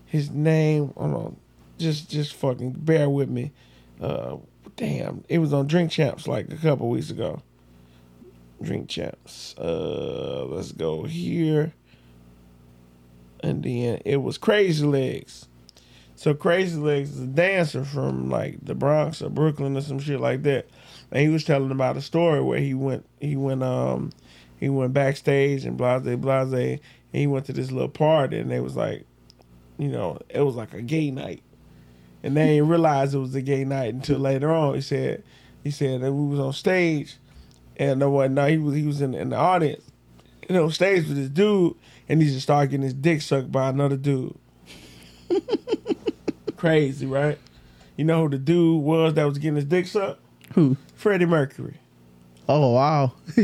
His 0.05 0.29
name, 0.31 0.91
hold 0.97 1.13
on, 1.13 1.35
just 1.77 2.09
just 2.09 2.33
fucking 2.35 2.71
bear 2.71 3.09
with 3.09 3.29
me. 3.29 3.51
Uh, 4.01 4.37
damn, 4.75 5.23
it 5.29 5.37
was 5.39 5.53
on 5.53 5.67
Drink 5.67 5.91
Champs 5.91 6.27
like 6.27 6.51
a 6.51 6.55
couple 6.57 6.89
weeks 6.89 7.09
ago. 7.11 7.41
Drink 8.61 8.89
Champs. 8.89 9.55
Uh, 9.57 10.45
let's 10.49 10.71
go 10.73 11.03
here. 11.03 11.73
And 13.41 13.63
then 13.63 14.01
it 14.05 14.17
was 14.17 14.37
Crazy 14.37 14.85
Legs. 14.85 15.47
So 16.15 16.33
Crazy 16.33 16.77
Legs 16.77 17.11
is 17.11 17.21
a 17.21 17.27
dancer 17.27 17.85
from 17.85 18.29
like 18.29 18.57
the 18.61 18.75
Bronx 18.75 19.21
or 19.21 19.29
Brooklyn 19.29 19.77
or 19.77 19.81
some 19.81 19.99
shit 19.99 20.19
like 20.19 20.43
that. 20.43 20.69
And 21.11 21.21
he 21.21 21.29
was 21.29 21.45
telling 21.45 21.71
about 21.71 21.97
a 21.97 22.01
story 22.01 22.41
where 22.41 22.59
he 22.59 22.73
went 22.73 23.05
he 23.21 23.35
went 23.35 23.63
um 23.63 24.11
he 24.59 24.67
went 24.67 24.93
backstage 24.93 25.63
and 25.63 25.77
blase 25.77 26.01
blase 26.17 26.53
and 26.53 26.79
he 27.13 27.25
went 27.25 27.45
to 27.45 27.53
this 27.53 27.71
little 27.71 27.87
party 27.87 28.37
and 28.37 28.51
they 28.51 28.59
was 28.59 28.75
like 28.75 29.05
you 29.77 29.87
know, 29.87 30.19
it 30.27 30.41
was 30.41 30.55
like 30.55 30.73
a 30.73 30.81
gay 30.81 31.09
night. 31.09 31.41
And 32.21 32.35
they 32.35 32.47
didn't 32.47 32.67
realize 32.67 33.13
it 33.13 33.19
was 33.19 33.33
a 33.33 33.41
gay 33.41 33.63
night 33.63 33.93
until 33.93 34.19
later 34.19 34.51
on. 34.51 34.75
He 34.75 34.81
said 34.81 35.23
he 35.63 35.71
said 35.71 36.01
that 36.01 36.11
we 36.11 36.27
was 36.27 36.39
on 36.39 36.51
stage 36.51 37.15
and 37.77 37.99
no 37.99 38.09
what 38.09 38.29
no 38.29 38.45
he 38.45 38.57
was 38.57 38.75
he 38.75 38.83
was 38.83 39.01
in, 39.01 39.15
in 39.15 39.29
the 39.29 39.37
audience. 39.37 39.89
You 40.47 40.55
know, 40.55 40.69
stage 40.69 41.07
with 41.07 41.15
this 41.15 41.29
dude 41.29 41.75
and 42.09 42.21
he 42.21 42.27
just 42.27 42.41
started 42.41 42.71
getting 42.71 42.83
his 42.83 42.93
dick 42.93 43.21
sucked 43.21 43.51
by 43.51 43.69
another 43.69 43.95
dude. 43.95 44.35
Crazy, 46.57 47.05
right? 47.05 47.37
You 47.95 48.05
know 48.05 48.23
who 48.23 48.29
the 48.29 48.37
dude 48.39 48.83
was 48.83 49.13
that 49.13 49.23
was 49.23 49.37
getting 49.37 49.55
his 49.55 49.65
dick 49.65 49.85
sucked? 49.87 50.21
Who? 50.53 50.75
Freddie 50.95 51.25
Mercury. 51.25 51.77
Oh 52.47 52.73
wow. 52.73 53.13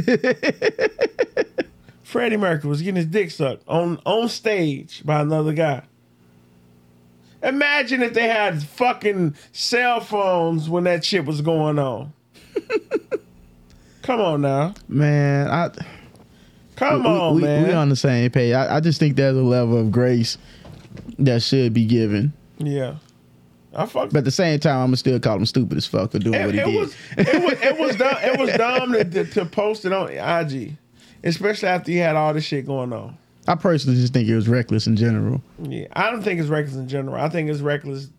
Freddie 2.03 2.37
Mercury 2.37 2.69
was 2.69 2.81
getting 2.81 2.95
his 2.95 3.05
dick 3.05 3.29
sucked 3.29 3.63
on 3.67 3.99
on 4.05 4.27
stage 4.29 5.03
by 5.05 5.21
another 5.21 5.53
guy. 5.53 5.83
Imagine 7.43 8.01
if 8.01 8.13
they 8.13 8.27
had 8.27 8.63
fucking 8.63 9.35
cell 9.51 9.99
phones 9.99 10.67
when 10.67 10.85
that 10.85 11.05
shit 11.05 11.25
was 11.25 11.41
going 11.41 11.77
on. 11.77 12.11
Come 14.01 14.21
on 14.21 14.41
now. 14.41 14.73
man, 14.87 15.49
I 15.49 15.69
Come 16.75 17.03
we, 17.03 17.09
on, 17.09 17.35
we, 17.35 17.41
man. 17.41 17.67
we 17.67 17.73
on 17.73 17.89
the 17.89 17.95
same 17.95 18.29
page. 18.31 18.53
I, 18.53 18.77
I 18.77 18.79
just 18.79 18.99
think 18.99 19.15
there's 19.15 19.37
a 19.37 19.41
level 19.41 19.77
of 19.77 19.91
grace 19.91 20.37
that 21.19 21.41
should 21.41 21.73
be 21.73 21.85
given. 21.85 22.33
yeah. 22.57 22.95
I 23.77 23.85
fuck 23.85 24.09
But 24.11 24.19
at 24.19 24.23
the 24.23 24.31
same 24.31 24.57
time, 24.61 24.77
I'm 24.79 24.87
gonna 24.87 24.95
still 24.97 25.19
call 25.19 25.35
him 25.35 25.45
stupid 25.45 25.77
as 25.77 25.85
fuck 25.85 26.11
for 26.11 26.19
doing 26.19 26.35
it, 26.35 26.45
what 26.45 26.53
he 26.55 26.61
it 26.61 26.65
did. 26.65 26.79
was 26.79 26.95
it 27.17 27.43
was 27.43 27.53
it 27.61 27.77
was 27.77 27.95
dumb 27.97 28.15
it 28.21 28.39
was 28.39 28.49
dumb 28.55 28.93
to, 28.93 29.03
to, 29.03 29.25
to 29.25 29.45
post 29.45 29.83
it 29.83 29.91
on 29.91 30.09
IG. 30.11 30.77
Especially 31.25 31.67
after 31.67 31.91
you 31.91 31.99
had 31.99 32.15
all 32.15 32.33
this 32.33 32.45
shit 32.45 32.65
going 32.65 32.93
on. 32.93 33.17
I 33.49 33.55
personally 33.55 33.99
just 33.99 34.13
think 34.13 34.29
it 34.29 34.35
was 34.35 34.47
reckless 34.47 34.87
in 34.87 34.95
general. 34.95 35.41
Yeah, 35.61 35.87
I 35.91 36.09
don't 36.09 36.21
think 36.23 36.39
it's 36.39 36.47
reckless 36.47 36.77
in 36.77 36.87
general. 36.87 37.15
I 37.15 37.27
think 37.27 37.49
it's 37.49 37.59
reckless, 37.59 38.09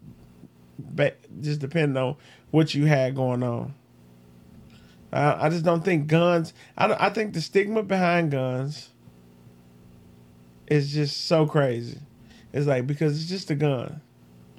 but 0.78 1.16
just 1.40 1.60
depending 1.60 1.96
on 1.96 2.16
what 2.50 2.74
you 2.74 2.84
had 2.84 3.14
going 3.16 3.42
on. 3.42 3.72
I, 5.16 5.46
I 5.46 5.48
just 5.48 5.64
don't 5.64 5.84
think 5.84 6.06
guns. 6.06 6.52
I 6.76 6.86
don't, 6.86 7.00
I 7.00 7.10
think 7.10 7.32
the 7.32 7.40
stigma 7.40 7.82
behind 7.82 8.30
guns 8.30 8.90
is 10.66 10.92
just 10.92 11.26
so 11.26 11.46
crazy. 11.46 11.98
It's 12.52 12.66
like 12.66 12.86
because 12.86 13.20
it's 13.20 13.28
just 13.28 13.50
a 13.50 13.54
gun. 13.54 14.00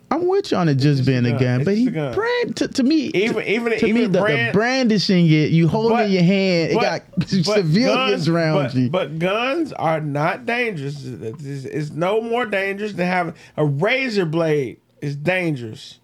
I'm 0.09 0.25
with 0.25 0.51
you 0.51 0.57
on 0.57 0.69
it 0.69 0.75
just 0.75 0.99
just 0.99 1.07
being 1.07 1.25
a 1.25 1.29
a 1.29 1.31
gun. 1.31 1.39
gun, 1.39 1.63
but 1.65 1.75
he 1.75 1.89
gun. 1.89 2.13
brand 2.13 2.55
to, 2.57 2.67
to 2.69 2.83
me. 2.83 3.07
Even 3.13 3.43
even 3.45 3.77
to 3.77 3.85
even 3.85 3.95
me, 3.95 4.05
the, 4.07 4.19
the 4.19 4.49
brandishing 4.53 5.25
it, 5.27 5.51
you 5.51 5.67
hold 5.67 5.91
it 5.91 6.05
in 6.05 6.11
your 6.11 6.23
hand, 6.23 6.71
it 6.71 6.75
got 6.75 7.01
but 7.17 7.27
civilians 7.27 8.25
guns- 8.25 8.29
around 8.29 8.63
but, 8.63 8.75
you. 8.75 8.89
But 8.89 9.19
guns 9.19 9.73
are 9.73 9.99
not 9.99 10.45
dangerous. 10.45 11.05
It's, 11.05 11.65
it's 11.65 11.89
no 11.91 12.21
more 12.21 12.45
dangerous 12.45 12.93
than 12.93 13.05
having 13.05 13.33
a 13.57 13.65
razor 13.65 14.25
blade. 14.25 14.79
Is 14.99 15.15
dangerous, 15.15 15.99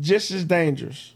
just 0.00 0.30
as 0.30 0.44
dangerous. 0.44 1.14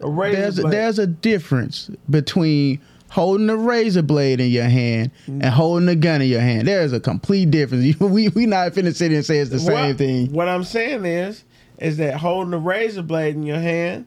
A 0.00 0.08
razor 0.10 0.36
there's 0.40 0.60
blade. 0.60 0.72
there's 0.72 0.98
a 0.98 1.06
difference 1.06 1.90
between 2.10 2.80
holding 3.10 3.48
a 3.50 3.56
razor 3.56 4.02
blade 4.02 4.40
in 4.40 4.50
your 4.50 4.64
hand 4.68 5.10
Mm. 5.26 5.34
and 5.42 5.46
holding 5.46 5.88
a 5.88 5.94
gun 5.96 6.20
in 6.22 6.28
your 6.28 6.40
hand. 6.40 6.66
There 6.66 6.82
is 6.82 6.92
a 6.92 7.00
complete 7.00 7.50
difference. 7.50 7.98
we 8.00 8.28
we 8.28 8.46
not 8.46 8.72
finna 8.72 8.94
sit 8.94 9.10
here 9.10 9.18
and 9.18 9.26
say 9.26 9.38
it's 9.38 9.50
the 9.50 9.58
same 9.60 9.74
Well, 9.74 9.94
thing. 9.94 10.32
What 10.32 10.48
I'm 10.48 10.64
saying 10.64 11.04
is, 11.04 11.44
is 11.78 11.96
that 11.98 12.14
holding 12.16 12.52
a 12.54 12.58
razor 12.58 13.02
blade 13.02 13.34
in 13.36 13.42
your 13.44 13.58
hand 13.60 14.06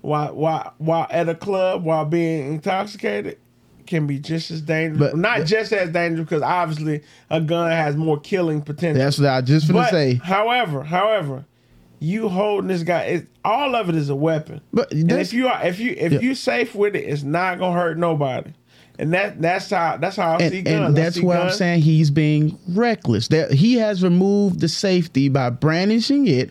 while 0.00 0.34
while 0.34 0.74
while 0.78 1.06
at 1.10 1.28
a 1.28 1.34
club 1.34 1.84
while 1.84 2.04
being 2.04 2.54
intoxicated 2.54 3.38
can 3.86 4.06
be 4.06 4.18
just 4.18 4.50
as 4.50 4.60
dangerous. 4.62 4.98
But- 5.12 5.16
Not 5.18 5.38
but- 5.38 5.46
just 5.46 5.72
as 5.72 5.90
dangerous 5.90 6.24
because 6.28 6.42
obviously 6.42 7.02
a 7.30 7.40
gun 7.40 7.70
has 7.70 7.96
more 7.96 8.18
killing 8.18 8.62
potential. 8.62 9.02
That's 9.02 9.18
what 9.18 9.28
I 9.28 9.40
just 9.40 9.66
finna 9.68 9.74
but 9.74 9.90
say. 9.90 10.14
however, 10.22 10.82
however, 10.84 11.44
you 12.02 12.28
holding 12.28 12.68
this 12.68 12.82
guy, 12.82 13.02
it, 13.02 13.26
all 13.44 13.74
of 13.76 13.88
it 13.88 13.94
is 13.94 14.10
a 14.10 14.16
weapon. 14.16 14.60
But 14.72 14.92
And 14.92 15.10
if 15.12 15.32
you 15.32 15.48
are 15.48 15.64
if 15.64 15.78
you 15.78 15.94
if 15.96 16.12
Yeah. 16.12 16.20
you 16.20 16.34
safe 16.34 16.74
with 16.74 16.96
it, 16.96 17.04
it's 17.04 17.22
not 17.22 17.58
gonna 17.58 17.78
hurt 17.78 17.98
nobody. 17.98 18.50
And 18.98 19.12
that 19.14 19.40
that's 19.40 19.70
how 19.70 19.96
that's 19.98 20.16
how 20.16 20.34
I 20.34 20.48
see 20.50 20.58
and, 20.58 20.64
guns. 20.66 20.86
and 20.88 20.96
that's 20.96 21.16
see 21.16 21.22
why 21.22 21.38
I'm 21.38 21.50
saying 21.50 21.82
he's 21.82 22.10
being 22.10 22.58
reckless. 22.70 23.28
That 23.28 23.52
he 23.52 23.74
has 23.76 24.02
removed 24.02 24.60
the 24.60 24.68
safety 24.68 25.28
by 25.28 25.50
brandishing 25.50 26.26
it. 26.26 26.50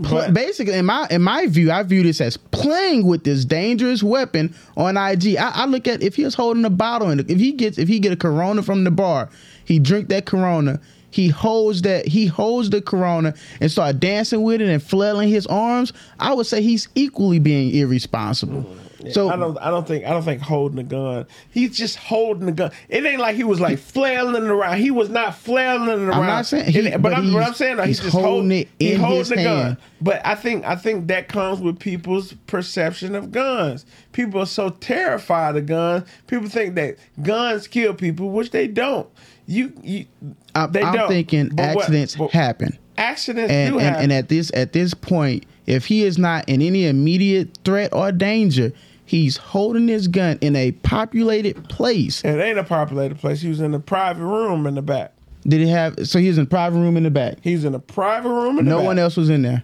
But- 0.00 0.32
basically, 0.32 0.74
in 0.74 0.86
my 0.86 1.08
in 1.10 1.22
my 1.22 1.46
view, 1.46 1.72
I 1.72 1.82
view 1.82 2.02
this 2.02 2.20
as 2.20 2.36
playing 2.36 3.06
with 3.06 3.24
this 3.24 3.44
dangerous 3.44 4.02
weapon 4.02 4.54
on 4.76 4.96
IG. 4.96 5.36
I, 5.36 5.50
I 5.50 5.66
look 5.66 5.88
at 5.88 6.02
if 6.02 6.14
he 6.16 6.24
was 6.24 6.34
holding 6.34 6.64
a 6.64 6.70
bottle 6.70 7.08
and 7.08 7.20
if 7.28 7.38
he 7.38 7.52
gets 7.52 7.78
if 7.78 7.88
he 7.88 7.98
get 7.98 8.12
a 8.12 8.16
Corona 8.16 8.62
from 8.62 8.84
the 8.84 8.90
bar, 8.92 9.28
he 9.64 9.78
drink 9.78 10.08
that 10.08 10.24
Corona. 10.26 10.80
He 11.10 11.28
holds 11.28 11.82
that 11.82 12.06
he 12.06 12.26
holds 12.26 12.70
the 12.70 12.82
Corona 12.82 13.34
and 13.60 13.70
start 13.70 13.98
dancing 14.00 14.42
with 14.42 14.60
it 14.60 14.68
and 14.68 14.82
flailing 14.82 15.28
his 15.28 15.46
arms. 15.46 15.92
I 16.20 16.34
would 16.34 16.46
say 16.46 16.60
he's 16.62 16.88
equally 16.94 17.38
being 17.38 17.74
irresponsible. 17.74 18.66
So 19.12 19.30
I 19.30 19.36
don't. 19.36 19.56
I 19.58 19.70
don't 19.70 19.86
think. 19.86 20.04
I 20.04 20.10
don't 20.10 20.24
think 20.24 20.42
holding 20.42 20.80
a 20.80 20.82
gun. 20.82 21.24
He's 21.52 21.76
just 21.78 21.96
holding 21.96 22.46
the 22.46 22.52
gun. 22.52 22.72
It 22.88 23.06
ain't 23.06 23.20
like 23.20 23.36
he 23.36 23.44
was 23.44 23.60
like 23.60 23.78
flailing 23.78 24.34
it 24.44 24.50
around. 24.50 24.78
He 24.78 24.90
was 24.90 25.08
not 25.08 25.36
flailing 25.36 25.88
it 25.88 26.08
around. 26.08 26.26
not 26.26 26.46
saying 26.46 26.72
he- 26.72 26.96
but 26.96 27.14
I'm, 27.14 27.22
he's- 27.26 27.46
I'm 27.46 27.54
saying 27.54 27.76
he's, 27.78 27.86
he's 27.86 28.00
just 28.00 28.12
holding, 28.12 28.32
holding 28.32 28.50
it 28.50 28.68
he 28.80 28.94
his 29.16 29.28
the 29.28 29.36
gun. 29.36 29.76
But 30.00 30.20
I 30.26 30.34
think. 30.34 30.64
I 30.64 30.74
think 30.74 31.06
that 31.08 31.28
comes 31.28 31.60
with 31.60 31.78
people's 31.78 32.32
perception 32.48 33.14
of 33.14 33.30
guns. 33.30 33.86
People 34.10 34.40
are 34.42 34.46
so 34.46 34.70
terrified 34.70 35.54
of 35.56 35.66
guns. 35.66 36.04
People 36.26 36.48
think 36.48 36.74
that 36.74 36.96
guns 37.22 37.68
kill 37.68 37.94
people, 37.94 38.30
which 38.30 38.50
they 38.50 38.66
don't. 38.66 39.08
You. 39.48 39.72
you 39.82 40.06
I, 40.54 40.66
they 40.66 40.82
I'm 40.82 40.94
don't. 40.94 41.08
thinking 41.08 41.48
But 41.48 41.74
what- 41.74 41.82
accidents 41.84 42.14
but 42.16 42.30
happen. 42.30 42.78
Accidents 42.98 43.50
and, 43.52 43.72
do 43.72 43.78
and, 43.78 43.88
happen. 43.88 44.02
and 44.04 44.12
at 44.12 44.28
this 44.28 44.50
at 44.54 44.72
this 44.72 44.92
point, 44.92 45.46
if 45.66 45.86
he 45.86 46.02
is 46.04 46.18
not 46.18 46.48
in 46.48 46.60
any 46.60 46.86
immediate 46.86 47.56
threat 47.64 47.92
or 47.92 48.10
danger, 48.12 48.72
he's 49.04 49.36
holding 49.36 49.86
his 49.88 50.08
gun 50.08 50.36
in 50.40 50.54
a 50.56 50.72
populated 50.72 51.68
place. 51.68 52.22
it 52.24 52.40
ain't 52.40 52.58
a 52.58 52.64
populated 52.64 53.18
place. 53.18 53.40
He 53.40 53.48
was 53.48 53.60
in 53.60 53.72
a 53.72 53.78
private 53.78 54.24
room 54.24 54.66
in 54.66 54.74
the 54.74 54.82
back. 54.82 55.12
Did 55.46 55.60
he 55.60 55.68
have? 55.68 55.94
So 56.08 56.18
he 56.18 56.26
was 56.28 56.38
in 56.38 56.44
a 56.44 56.48
private 56.48 56.78
room 56.78 56.96
in 56.96 57.04
the 57.04 57.10
back. 57.10 57.38
He's 57.40 57.64
in 57.64 57.74
a 57.74 57.78
private 57.78 58.28
room 58.30 58.58
in 58.58 58.64
the 58.64 58.70
No 58.70 58.82
one 58.82 58.98
else 58.98 59.16
was 59.16 59.30
in 59.30 59.42
there. 59.42 59.62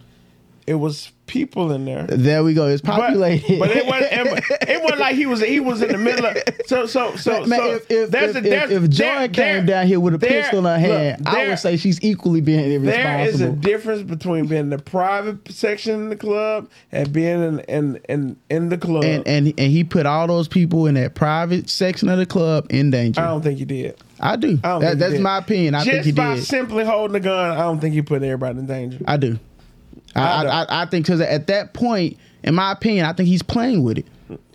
It 0.65 0.75
was 0.75 1.11
people 1.27 1.71
in 1.71 1.85
there. 1.85 2.03
There 2.07 2.43
we 2.43 2.53
go. 2.53 2.67
It's 2.67 2.81
But, 2.81 2.99
populated. 2.99 3.59
but 3.59 3.71
it 3.71 3.85
wasn't. 3.85 4.11
It 4.67 4.81
wasn't 4.81 4.99
like 4.99 5.15
he 5.15 5.25
was. 5.25 5.41
He 5.41 5.59
was 5.59 5.81
in 5.81 5.91
the 5.91 5.97
middle 5.97 6.25
of. 6.25 6.37
So 6.67 6.85
so 6.85 7.15
so 7.15 7.45
Man, 7.45 7.59
so. 7.59 7.71
if 7.75 7.91
if, 7.91 8.11
there's 8.11 8.35
if, 8.35 8.45
a, 8.45 8.49
there's, 8.49 8.71
if, 8.71 8.83
if 8.83 8.89
Joy 8.89 9.03
there- 9.05 9.27
came 9.29 9.35
there- 9.35 9.65
down 9.65 9.87
here 9.87 9.99
with 9.99 10.13
a 10.15 10.17
there- 10.17 10.29
pistol 10.41 10.59
in 10.59 10.65
her 10.65 10.77
hand, 10.79 11.25
look, 11.25 11.33
I 11.33 11.47
would 11.47 11.59
say 11.59 11.77
she's 11.77 12.03
equally 12.03 12.41
being 12.41 12.59
irresponsible. 12.71 12.91
There 13.03 13.27
is 13.29 13.41
a 13.41 13.51
difference 13.51 14.01
between 14.03 14.47
being 14.47 14.61
in 14.61 14.69
the 14.69 14.77
private 14.79 15.49
section 15.51 15.93
in 15.95 16.09
the 16.09 16.15
club 16.15 16.69
and 16.91 17.11
being 17.13 17.41
in 17.43 17.59
in 17.61 17.99
in, 18.09 18.37
in 18.49 18.69
the 18.69 18.77
club. 18.77 19.03
and 19.03 19.25
and 19.27 19.47
and 19.47 19.71
he 19.71 19.83
put 19.83 20.05
all 20.05 20.27
those 20.27 20.47
people 20.47 20.85
in 20.87 20.95
that 20.95 21.15
private 21.15 21.69
section 21.69 22.09
of 22.09 22.17
the 22.17 22.25
club 22.25 22.67
in 22.69 22.91
danger. 22.91 23.21
I 23.21 23.25
don't 23.27 23.41
think 23.41 23.59
he 23.59 23.65
did. 23.65 23.95
I 24.19 24.35
do. 24.35 24.59
I 24.63 24.79
That, 24.79 24.99
that's 24.99 25.13
did. 25.13 25.21
my 25.21 25.37
opinion. 25.39 25.75
I 25.75 25.79
Just 25.79 25.91
think 25.91 26.05
he 26.05 26.11
by 26.11 26.35
did. 26.35 26.45
simply 26.45 26.85
holding 26.85 27.15
a 27.15 27.19
gun, 27.19 27.51
I 27.51 27.61
don't 27.61 27.79
think 27.79 27.93
he 27.93 28.01
put 28.01 28.23
everybody 28.23 28.59
in 28.59 28.65
danger. 28.65 28.99
I 29.07 29.17
do. 29.17 29.37
I 30.15 30.21
I 30.21 30.43
I. 30.43 30.63
I, 30.63 30.81
I 30.83 30.85
think 30.85 31.05
because 31.05 31.21
at 31.21 31.47
that 31.47 31.73
point, 31.73 32.17
in 32.43 32.55
my 32.55 32.71
opinion, 32.71 33.05
I 33.05 33.13
think 33.13 33.27
he's 33.27 33.43
playing 33.43 33.83
with 33.83 33.97
it. 33.99 34.07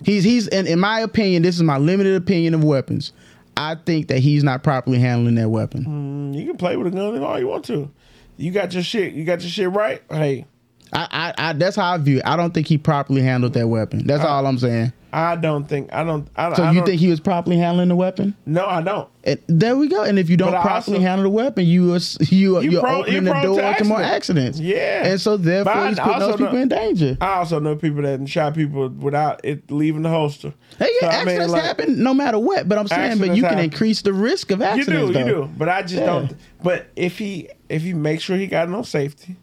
He's 0.04 0.24
he's 0.24 0.48
in, 0.48 0.66
in 0.66 0.78
my 0.80 1.00
opinion. 1.00 1.42
This 1.42 1.56
is 1.56 1.62
my 1.62 1.78
limited 1.78 2.16
opinion 2.16 2.54
of 2.54 2.64
weapons. 2.64 3.12
I 3.56 3.74
think 3.74 4.08
that 4.08 4.18
he's 4.20 4.42
not 4.42 4.62
properly 4.62 4.98
handling 4.98 5.34
that 5.34 5.50
weapon. 5.50 5.84
Mm, 6.32 6.38
You 6.38 6.46
can 6.46 6.56
play 6.56 6.76
with 6.76 6.86
a 6.86 6.90
gun 6.90 7.22
all 7.22 7.38
you 7.38 7.46
want 7.46 7.64
to. 7.66 7.90
You 8.36 8.52
got 8.52 8.72
your 8.72 8.82
shit. 8.82 9.12
You 9.12 9.24
got 9.24 9.42
your 9.42 9.50
shit 9.50 9.70
right. 9.70 10.02
Hey, 10.10 10.46
I, 10.92 11.34
I, 11.36 11.48
I 11.50 11.52
that's 11.52 11.76
how 11.76 11.92
I 11.92 11.98
view 11.98 12.18
it. 12.18 12.22
I 12.24 12.36
don't 12.36 12.54
think 12.54 12.66
he 12.66 12.78
properly 12.78 13.20
handled 13.22 13.52
that 13.52 13.68
weapon. 13.68 14.06
That's 14.06 14.24
all 14.24 14.46
I'm 14.46 14.58
saying. 14.58 14.92
I 15.12 15.36
don't 15.36 15.68
think 15.68 15.92
I 15.92 16.04
don't. 16.04 16.28
I, 16.36 16.46
don't 16.46 16.56
So 16.56 16.62
I 16.62 16.70
you 16.70 16.78
don't, 16.78 16.86
think 16.86 17.00
he 17.00 17.08
was 17.08 17.20
properly 17.20 17.56
handling 17.56 17.88
the 17.88 17.96
weapon? 17.96 18.36
No, 18.46 18.64
I 18.66 18.80
don't. 18.82 19.08
And 19.24 19.38
there 19.48 19.76
we 19.76 19.88
go. 19.88 20.02
And 20.04 20.18
if 20.18 20.30
you 20.30 20.36
don't 20.36 20.52
But 20.52 20.62
properly 20.62 20.96
also- 20.98 21.00
handle 21.06 21.24
the 21.24 21.30
weapon, 21.30 21.66
you 21.66 21.94
are 21.94 21.98
you, 22.20 22.60
You 22.60 22.70
you're 22.70 22.80
pro- 22.80 23.00
opening 23.00 23.14
you 23.14 23.20
the 23.22 23.42
door 23.42 23.60
to 23.60 23.74
to 23.78 23.84
more 23.84 24.00
accidents. 24.00 24.58
accidents. 24.58 24.60
Yeah. 24.60 25.06
And 25.08 25.20
so 25.20 25.36
therefore 25.36 25.74
But 25.74 25.88
he's 25.88 25.98
putting 25.98 26.18
those 26.20 26.36
people 26.36 26.52
know- 26.54 26.60
in 26.62 26.68
danger. 26.68 27.16
I 27.20 27.34
also 27.34 27.58
know 27.58 27.74
people 27.76 28.02
that 28.02 28.28
shot 28.28 28.54
people 28.54 28.88
without 28.88 29.44
it 29.44 29.70
leaving 29.70 30.02
the 30.02 30.08
holster. 30.10 30.54
Hey, 30.78 30.86
So, 31.00 31.06
yeah, 31.06 31.08
I 31.08 31.10
mean, 31.24 31.28
accidents 31.28 31.52
like, 31.52 31.62
happen 31.64 32.02
no 32.02 32.14
matter 32.14 32.38
what. 32.38 32.68
But 32.68 32.78
I'm 32.78 32.86
saying, 32.86 33.18
but 33.18 33.28
you 33.36 33.42
can 33.42 33.50
happen. 33.54 33.64
increase 33.64 34.02
the 34.02 34.12
risk 34.12 34.50
of 34.50 34.62
accidents. 34.62 34.88
You 34.88 34.96
accidents. 35.08 35.26
do, 35.28 35.34
you 35.38 35.42
do. 35.46 35.50
But 35.58 35.68
I 35.68 35.82
just 35.82 35.94
Yeah. 35.94 36.06
don't. 36.06 36.34
But 36.62 36.86
if 36.96 37.18
he 37.18 37.48
if 37.68 37.82
he 37.82 37.94
makes 37.94 38.22
sure 38.22 38.36
he 38.36 38.46
got 38.46 38.68
no 38.68 38.82
safety, 38.82 39.36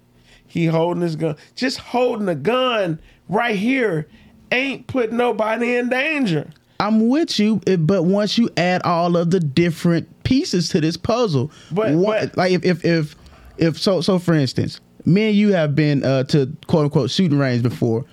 he 0.47 0.65
holding 0.65 1.01
his 1.03 1.15
gun. 1.15 1.35
Just 1.55 1.77
holding 1.79 2.27
a 2.29 2.35
gun 2.35 2.99
right 3.29 3.55
here 3.57 4.07
ain't 4.51 4.87
put 4.87 5.11
nobody 5.11 5.75
in 5.77 5.89
danger. 5.89 6.47
I'm 6.79 7.07
with 7.09 7.39
you, 7.39 7.59
but 7.79 8.03
once 8.03 8.37
you 8.37 8.49
add 8.55 8.83
all 8.83 9.17
of 9.17 9.31
the 9.31 9.39
different 9.39 10.07
pieces 10.23 10.69
to 10.69 10.81
this 10.81 10.95
puzzle, 10.97 11.51
But- 11.71 11.93
one- 11.95 12.03
but- 12.27 12.37
like 12.37 12.51
if 12.51 12.63
if 12.63 12.85
if 12.85 13.15
if 13.57 13.77
so 13.79 14.01
so 14.01 14.19
for 14.19 14.33
instance, 14.35 14.79
me 15.05 15.29
and 15.29 15.35
you 15.35 15.53
have 15.53 15.73
been 15.75 16.03
uh, 16.03 16.23
to 16.25 16.51
quote 16.67 16.83
unquote 16.85 17.09
shooting 17.09 17.37
range 17.39 17.63
before. 17.63 18.05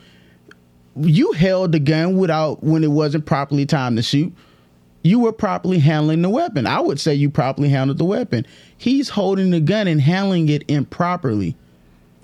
You 0.97 1.33
held 1.33 1.73
the 1.73 1.81
gun 1.81 2.17
without 2.17 2.63
when 2.63 2.85
it 2.85 2.91
wasn't 2.91 3.27
properly 3.27 3.67
timed 3.67 3.97
to 3.97 4.03
shoot. 4.03 4.33
You 5.03 5.19
were 5.19 5.33
properly 5.33 5.81
handling 5.81 6.23
the 6.23 6.31
weapon. 6.31 6.67
I 6.67 6.81
would 6.81 6.99
say 7.01 7.15
you 7.15 7.29
properly 7.29 7.69
handled 7.69 7.99
the 7.99 8.05
weapon. 8.07 8.47
He's 8.79 9.09
holding 9.11 9.51
the 9.51 9.61
gun 9.61 9.87
and 9.89 10.01
handling 10.01 10.49
it 10.49 10.65
improperly. 10.69 11.57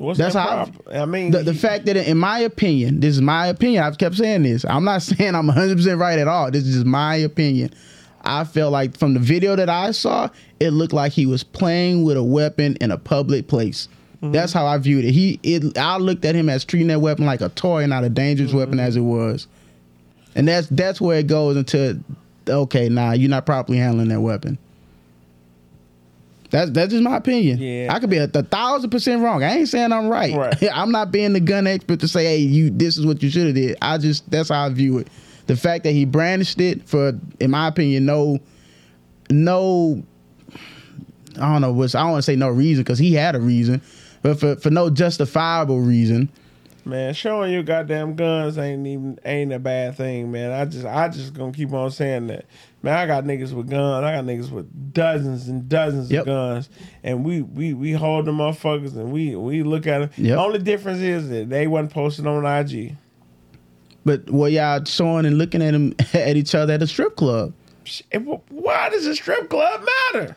What's 0.00 0.18
That's 0.18 0.32
that 0.32 0.48
how 0.48 0.64
problem? 0.64 1.02
I 1.02 1.04
mean, 1.04 1.30
the, 1.30 1.42
the 1.42 1.52
fact 1.52 1.84
that 1.84 1.94
in 1.94 2.16
my 2.16 2.38
opinion, 2.38 3.00
this 3.00 3.16
is 3.16 3.20
my 3.20 3.48
opinion. 3.48 3.82
I've 3.84 3.98
kept 3.98 4.14
saying 4.14 4.44
this. 4.44 4.64
I'm 4.64 4.82
not 4.82 5.02
saying 5.02 5.34
I'm 5.34 5.46
100 5.46 5.76
percent 5.76 5.98
right 5.98 6.18
at 6.18 6.26
all. 6.26 6.50
This 6.50 6.66
is 6.66 6.76
just 6.76 6.86
my 6.86 7.16
opinion. 7.16 7.70
I 8.22 8.44
felt 8.44 8.72
like 8.72 8.96
from 8.96 9.12
the 9.12 9.20
video 9.20 9.56
that 9.56 9.68
I 9.68 9.90
saw, 9.90 10.30
it 10.58 10.70
looked 10.70 10.94
like 10.94 11.12
he 11.12 11.26
was 11.26 11.42
playing 11.44 12.02
with 12.04 12.16
a 12.16 12.22
weapon 12.22 12.76
in 12.80 12.90
a 12.90 12.96
public 12.96 13.46
place. 13.46 13.88
Mm-hmm. 14.16 14.32
That's 14.32 14.54
how 14.54 14.64
I 14.64 14.78
viewed 14.78 15.04
it. 15.04 15.12
He, 15.12 15.38
it, 15.42 15.76
I 15.76 15.98
looked 15.98 16.24
at 16.24 16.34
him 16.34 16.48
as 16.48 16.64
treating 16.64 16.88
that 16.88 17.00
weapon 17.02 17.26
like 17.26 17.42
a 17.42 17.50
toy, 17.50 17.82
and 17.82 17.90
not 17.90 18.02
a 18.04 18.08
dangerous 18.08 18.54
weapon 18.54 18.78
Mm-hmm. 18.78 18.86
as 18.86 18.96
it 18.96 19.00
was. 19.00 19.46
And 20.34 20.48
that's 20.48 20.66
that's 20.68 20.98
where 20.98 21.18
it 21.18 21.26
goes 21.26 21.58
into 21.58 22.02
okay, 22.48 22.88
nah, 22.88 23.12
you're 23.12 23.28
not 23.28 23.44
properly 23.44 23.76
handling 23.76 24.08
that 24.08 24.20
weapon. 24.22 24.56
That's 26.50 26.70
that's 26.72 26.90
just 26.90 27.02
my 27.02 27.16
opinion. 27.16 27.58
Yeah. 27.58 27.94
I 27.94 28.00
could 28.00 28.10
be 28.10 28.18
a, 28.18 28.24
a 28.24 28.42
thousand 28.42 28.90
percent 28.90 29.22
wrong. 29.22 29.42
I 29.42 29.58
ain't 29.58 29.68
saying 29.68 29.92
I'm 29.92 30.08
right. 30.08 30.34
Right. 30.34 30.64
I'm 30.72 30.90
not 30.90 31.12
being 31.12 31.32
the 31.32 31.40
gun 31.40 31.66
expert 31.66 32.00
to 32.00 32.08
say, 32.08 32.24
hey, 32.24 32.38
you 32.38 32.70
this 32.70 32.98
is 32.98 33.06
what 33.06 33.22
you 33.22 33.30
should 33.30 33.46
have 33.46 33.54
did. 33.54 33.78
I 33.80 33.98
just 33.98 34.28
that's 34.30 34.48
how 34.48 34.66
I 34.66 34.68
view 34.70 34.98
it. 34.98 35.08
The 35.46 35.56
fact 35.56 35.84
that 35.84 35.92
he 35.92 36.04
brandished 36.04 36.60
it 36.60 36.88
for, 36.88 37.18
in 37.40 37.50
my 37.50 37.66
opinion, 37.68 38.06
no, 38.06 38.38
no, 39.30 40.02
I 41.36 41.52
don't 41.52 41.60
know. 41.60 41.72
What's 41.72 41.94
I 41.94 42.02
don't 42.02 42.12
want 42.12 42.24
to 42.24 42.30
say 42.30 42.36
no 42.36 42.48
reason 42.48 42.82
because 42.84 42.98
he 42.98 43.14
had 43.14 43.34
a 43.34 43.40
reason, 43.40 43.80
but 44.22 44.38
for 44.38 44.56
for 44.56 44.70
no 44.70 44.90
justifiable 44.90 45.80
reason. 45.80 46.28
Man, 46.86 47.14
showing 47.14 47.52
your 47.52 47.62
goddamn 47.62 48.14
guns 48.16 48.58
ain't 48.58 48.86
even 48.86 49.18
ain't 49.24 49.52
a 49.52 49.58
bad 49.58 49.96
thing, 49.96 50.30
man. 50.32 50.50
I 50.52 50.64
just 50.64 50.84
I 50.86 51.08
just 51.08 51.34
gonna 51.34 51.52
keep 51.52 51.72
on 51.72 51.90
saying 51.90 52.28
that. 52.28 52.44
Man, 52.82 52.94
I 52.96 53.06
got 53.06 53.24
niggas 53.24 53.52
with 53.52 53.68
guns. 53.68 54.04
I 54.04 54.14
got 54.16 54.24
niggas 54.24 54.50
with 54.50 54.92
dozens 54.94 55.48
and 55.48 55.68
dozens 55.68 56.10
Yep. 56.10 56.20
of 56.22 56.26
guns, 56.26 56.70
and 57.02 57.24
we 57.24 57.42
we 57.42 57.74
we 57.74 57.92
hold 57.92 58.24
them 58.24 58.38
motherfuckers 58.38 58.94
and 58.96 59.12
we 59.12 59.36
we 59.36 59.62
look 59.62 59.86
at 59.86 59.98
them. 59.98 60.10
Yep. 60.16 60.38
Only 60.38 60.58
difference 60.60 61.00
is 61.00 61.28
that 61.30 61.50
they 61.50 61.66
wasn't 61.66 61.92
posted 61.92 62.26
on 62.26 62.44
IG. 62.46 62.96
But 64.04 64.30
what 64.30 64.52
y'all 64.52 64.82
showing 64.84 65.26
and 65.26 65.36
looking 65.36 65.62
at 65.62 65.72
them 65.72 65.94
at 66.14 66.36
each 66.36 66.54
other 66.54 66.72
at 66.72 66.82
a 66.82 66.86
strip 66.86 67.16
club 67.16 67.52
Sh- 67.84 68.00
and 68.12 68.26
wh- 68.26 68.50
Why 68.52 68.88
does 68.88 69.06
a 69.06 69.14
strip 69.14 69.50
club 69.50 69.84
matter? 70.14 70.36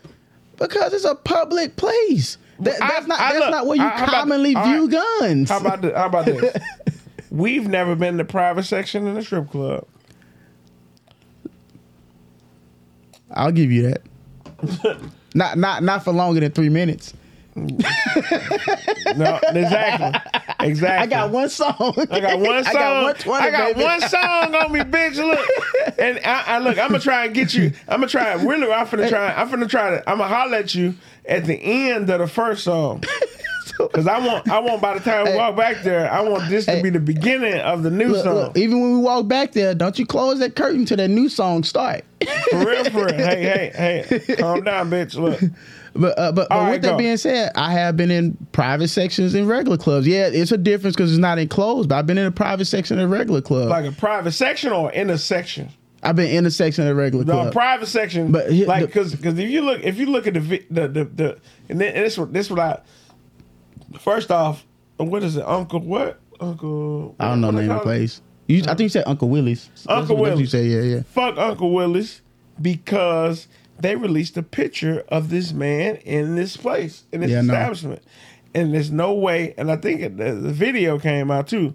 because 0.56 0.92
it's 0.92 1.04
a 1.04 1.14
public 1.16 1.74
place. 1.76 2.38
That, 2.60 2.82
I- 2.82 2.88
that's 2.88 3.06
not 3.06 3.20
I 3.20 3.32
that's 3.32 3.40
look- 3.40 3.50
not 3.50 3.66
where 3.66 3.76
you 3.76 3.82
I- 3.82 3.88
how 3.88 4.04
about- 4.04 4.14
commonly 4.20 4.54
view 4.54 4.86
right. 4.88 4.90
guns. 5.20 5.48
How 5.50 5.58
about 5.60 5.82
this? 5.82 5.94
How 5.96 6.06
about 6.06 6.24
this? 6.26 6.56
We've 7.30 7.66
never 7.66 7.96
been 7.96 8.10
in 8.10 8.16
the 8.16 8.24
private 8.24 8.62
section 8.64 9.06
in 9.08 9.16
a 9.16 9.22
strip 9.22 9.50
club. 9.50 9.86
I'll 13.30 13.50
give 13.52 13.72
you 13.72 13.82
that. 13.90 14.02
not 15.34 15.58
not 15.58 15.82
not 15.82 16.04
for 16.04 16.12
longer 16.12 16.40
than 16.40 16.52
three 16.52 16.68
minutes. 16.68 17.12
No, 17.56 19.38
exactly, 19.44 20.20
exactly. 20.60 20.88
I 20.88 21.06
got 21.06 21.30
one 21.30 21.48
song. 21.48 21.94
I 22.10 22.18
got 22.20 22.40
one 22.40 22.64
song. 22.64 22.76
I 22.76 22.80
got 22.80 23.02
120, 23.02 23.46
I 23.46 23.50
got 23.50 23.76
one 23.76 24.00
song 24.08 24.54
on 24.56 24.72
me, 24.72 24.80
bitch. 24.80 25.16
Look, 25.16 25.98
and 25.98 26.18
I, 26.24 26.42
I 26.46 26.58
look. 26.58 26.78
I'm 26.78 26.88
gonna 26.88 26.98
try 27.00 27.26
and 27.26 27.34
get 27.34 27.54
you. 27.54 27.72
I'm 27.88 28.00
gonna 28.00 28.08
try. 28.08 28.32
Really, 28.34 28.70
I'm 28.72 28.88
gonna 28.88 29.08
try. 29.08 29.32
I'm 29.34 29.50
gonna 29.50 29.68
try 29.68 29.90
to. 29.90 30.10
I'm 30.10 30.18
gonna 30.18 30.34
holler 30.34 30.56
at 30.58 30.74
you 30.74 30.94
at 31.26 31.44
the 31.46 31.54
end 31.56 32.10
of 32.10 32.18
the 32.20 32.26
first 32.28 32.64
song. 32.64 33.02
Cause 33.92 34.06
I 34.06 34.24
want, 34.24 34.48
I 34.48 34.60
want. 34.60 34.80
By 34.80 34.94
the 34.94 35.00
time 35.00 35.24
we 35.24 35.30
Hey. 35.32 35.36
walk 35.36 35.56
back 35.56 35.82
there, 35.82 36.08
I 36.12 36.20
want 36.20 36.48
this 36.48 36.66
to 36.66 36.80
be 36.80 36.90
the 36.90 37.00
beginning 37.00 37.58
of 37.60 37.82
the 37.82 37.90
new 37.90 38.08
Look, 38.08 38.22
song. 38.24 38.34
look, 38.34 38.56
even 38.58 38.80
when 38.80 38.92
we 38.92 38.98
walk 39.00 39.26
back 39.26 39.50
there, 39.52 39.74
don't 39.74 39.98
you 39.98 40.06
close 40.06 40.38
that 40.38 40.54
curtain 40.54 40.84
till 40.84 40.98
that 40.98 41.08
new 41.08 41.28
song 41.28 41.64
start. 41.64 42.04
For 42.50 42.58
real, 42.58 42.84
for 42.84 43.06
real. 43.06 43.14
Hey, 43.14 43.72
hey, 43.74 44.04
hey. 44.26 44.36
Calm 44.36 44.62
down, 44.62 44.90
bitch. 44.90 45.16
Look. 45.16 45.40
But 45.96 46.16
uh, 46.18 46.30
but, 46.32 46.48
but 46.48 46.54
right, 46.56 46.70
with 46.72 46.82
that 46.82 46.90
go. 46.92 46.98
being 46.98 47.16
said, 47.16 47.50
I 47.56 47.72
have 47.72 47.96
been 47.96 48.10
in 48.10 48.36
private 48.52 48.88
sections 48.88 49.34
in 49.34 49.46
regular 49.46 49.76
clubs. 49.78 50.06
Yeah, 50.06 50.26
it's 50.32 50.52
a 50.52 50.58
difference 50.58 50.94
because 50.94 51.10
it's 51.12 51.20
not 51.20 51.38
enclosed. 51.38 51.88
But 51.88 51.96
I've 51.98 52.06
been 52.06 52.18
in 52.18 52.26
a 52.26 52.32
private 52.32 52.66
section 52.66 52.98
in 52.98 53.04
a 53.06 53.08
regular 53.08 53.40
club. 53.40 53.68
Like 53.70 53.86
a 53.86 53.92
private 53.92 54.32
section 54.32 54.72
or 54.72 54.92
intersection. 54.92 55.70
I've 56.04 56.16
been 56.16 56.30
in 56.30 56.44
the 56.44 56.50
section 56.50 56.86
a 56.86 56.94
regular 56.94 57.24
The 57.24 57.32
club. 57.32 57.52
private 57.52 57.86
section, 57.86 58.30
But 58.32 58.50
he- 58.52 58.66
like 58.66 58.86
because 58.86 59.14
because 59.14 59.38
if 59.38 59.48
you 59.50 59.62
look 59.62 59.82
if 59.82 59.98
you 59.98 60.06
look 60.06 60.26
at 60.26 60.34
the 60.34 60.40
vi- 60.40 60.66
the 60.70 60.88
the, 60.88 61.04
the 61.04 61.38
and, 61.68 61.80
then, 61.80 61.94
and 61.94 62.04
this 62.04 62.18
what 62.18 62.32
this 62.32 62.50
what 62.50 62.58
I 62.60 62.80
first 63.98 64.30
off 64.30 64.64
what 64.96 65.22
is 65.22 65.36
it 65.36 65.44
Uncle 65.46 65.80
what 65.80 66.20
Uncle 66.40 67.14
I 67.18 67.28
don't 67.28 67.40
know 67.40 67.48
what 67.48 67.54
name 67.56 67.62
of 67.64 67.68
the 67.68 67.74
call 67.74 67.92
it? 67.92 67.96
place. 67.98 68.20
You, 68.46 68.62
I 68.62 68.66
think 68.68 68.80
you 68.80 68.88
said 68.90 69.04
Uncle 69.06 69.28
Willie's. 69.28 69.70
Uncle 69.88 70.16
what- 70.16 70.20
what 70.22 70.30
Willie's. 70.32 70.40
You 70.40 70.46
say 70.60 70.66
yeah 70.66 70.96
yeah. 70.96 71.02
Fuck 71.02 71.38
Uncle 71.38 71.72
Willis 71.72 72.20
because 72.60 73.48
they 73.80 73.96
released 73.96 74.36
a 74.36 74.42
picture 74.42 75.04
of 75.08 75.30
this 75.30 75.52
man 75.52 75.96
in 75.96 76.36
this 76.36 76.56
place 76.56 77.04
in 77.12 77.20
this 77.20 77.30
Yeah, 77.30 77.40
establishment, 77.40 78.02
and 78.54 78.72
there's 78.74 78.90
no 78.90 79.14
way. 79.14 79.54
And 79.58 79.70
I 79.70 79.76
think 79.76 80.00
the, 80.16 80.32
the 80.34 80.52
video 80.52 80.98
came 80.98 81.30
out 81.30 81.48
too, 81.48 81.74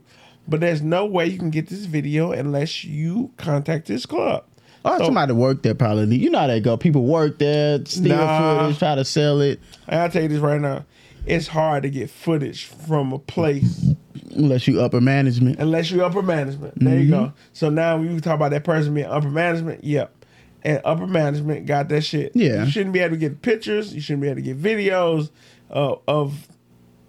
but 0.50 0.60
there's 0.60 0.82
no 0.82 1.06
way 1.06 1.28
you 1.28 1.38
can 1.38 1.50
get 1.50 1.68
this 1.68 1.86
video 1.86 2.32
unless 2.32 2.84
you 2.84 3.32
contact 3.38 3.88
this 3.88 4.06
club. 4.06 4.44
Oh, 4.86 4.98
So- 4.98 5.06
somebody 5.06 5.34
worked 5.34 5.64
there 5.64 5.76
probably. 5.76 6.18
You 6.18 6.30
know 6.30 6.40
how 6.40 6.48
that 6.48 6.64
go. 6.64 6.78
People 6.78 7.06
work 7.06 7.38
there, 7.40 7.80
steal 7.86 8.16
Nah. 8.16 8.60
footage, 8.62 8.80
try 8.80 8.96
to 8.96 9.06
sell 9.06 9.42
it. 9.42 9.60
I'll 9.88 10.10
tell 10.10 10.24
you 10.24 10.30
this 10.30 10.40
right 10.40 10.60
now. 10.62 10.86
It's 11.26 11.48
hard 11.48 11.84
to 11.84 11.90
get 11.90 12.10
footage 12.10 12.66
from 12.66 13.12
a 13.12 13.20
place 13.20 13.94
Unless 14.36 14.68
you 14.68 14.80
upper 14.82 15.02
management. 15.02 15.60
unless 15.60 15.92
you're 15.92 16.04
upper 16.04 16.22
management. 16.22 16.80
There 16.80 16.98
you 16.98 17.12
Mm-hmm. 17.12 17.26
go. 17.26 17.34
So 17.54 17.70
now 17.70 17.98
when 17.98 18.14
you 18.14 18.20
talk 18.22 18.36
about 18.36 18.52
that 18.52 18.64
person 18.64 18.94
being 18.94 19.06
upper 19.08 19.30
management, 19.30 19.84
yep. 19.84 20.16
And 20.64 20.82
upper 20.86 21.08
management 21.08 21.66
got 21.66 21.90
that 21.90 22.02
shit. 22.02 22.32
Yeah. 22.36 22.64
You 22.66 22.72
shouldn't 22.72 22.94
be 22.94 23.00
able 23.00 23.16
to 23.16 23.20
get 23.20 23.42
pictures. 23.42 23.94
You 23.94 24.02
shouldn't 24.02 24.22
be 24.22 24.28
able 24.30 24.38
to 24.38 24.42
get 24.42 24.62
videos 24.62 25.30
of, 25.70 26.00
of 26.08 26.48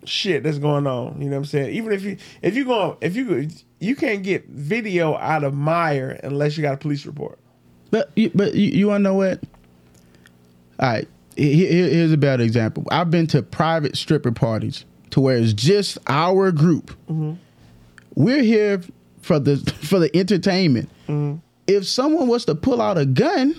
shit 0.05 0.43
that's 0.43 0.59
going 0.59 0.87
on. 0.87 1.21
You 1.21 1.27
know 1.29 1.37
what 1.37 1.39
I'm 1.39 1.45
saying? 1.47 1.75
Even 1.75 1.93
if 1.93 2.03
you 2.03 2.17
if 2.43 2.57
you 2.57 2.65
going 2.65 2.97
if 3.01 3.17
you 3.17 3.49
you 3.79 3.97
can't 3.97 4.23
get 4.23 4.47
video 4.49 5.17
out 5.17 5.45
of 5.45 5.55
Meijer 5.55 6.21
unless 6.23 6.57
you 6.57 6.63
got 6.63 6.75
a 6.75 6.79
police 6.79 7.07
report. 7.07 7.39
But 7.91 8.11
you, 8.15 8.31
but 8.35 8.55
you, 8.55 8.71
you 8.71 8.87
want 8.89 9.01
to 9.01 9.03
know 9.03 9.15
what? 9.15 9.41
All 10.79 10.89
right, 10.89 11.09
he- 11.37 11.55
he- 11.57 11.67
here's 11.67 12.13
a 12.13 12.17
better 12.17 12.43
example. 12.43 12.85
I've 12.91 13.11
been 13.11 13.27
to 13.29 13.43
private 13.43 13.97
stripper 13.97 14.33
parties 14.33 14.85
to 15.11 15.21
where 15.21 15.37
it's 15.37 15.53
just 15.53 15.99
our 16.07 16.53
group, 16.53 16.91
mm-hmm. 17.09 17.35
we're 18.15 18.43
here 18.43 18.81
for 19.23 19.39
the 19.39 19.57
for 19.83 19.99
the 19.99 20.15
entertainment. 20.17 20.89
Mm-hmm. 21.09 21.37
If 21.67 21.87
someone 21.87 22.29
was 22.29 22.45
to 22.47 22.55
pull 22.55 22.81
out 22.81 22.99
a 22.99 23.07
gun, 23.07 23.55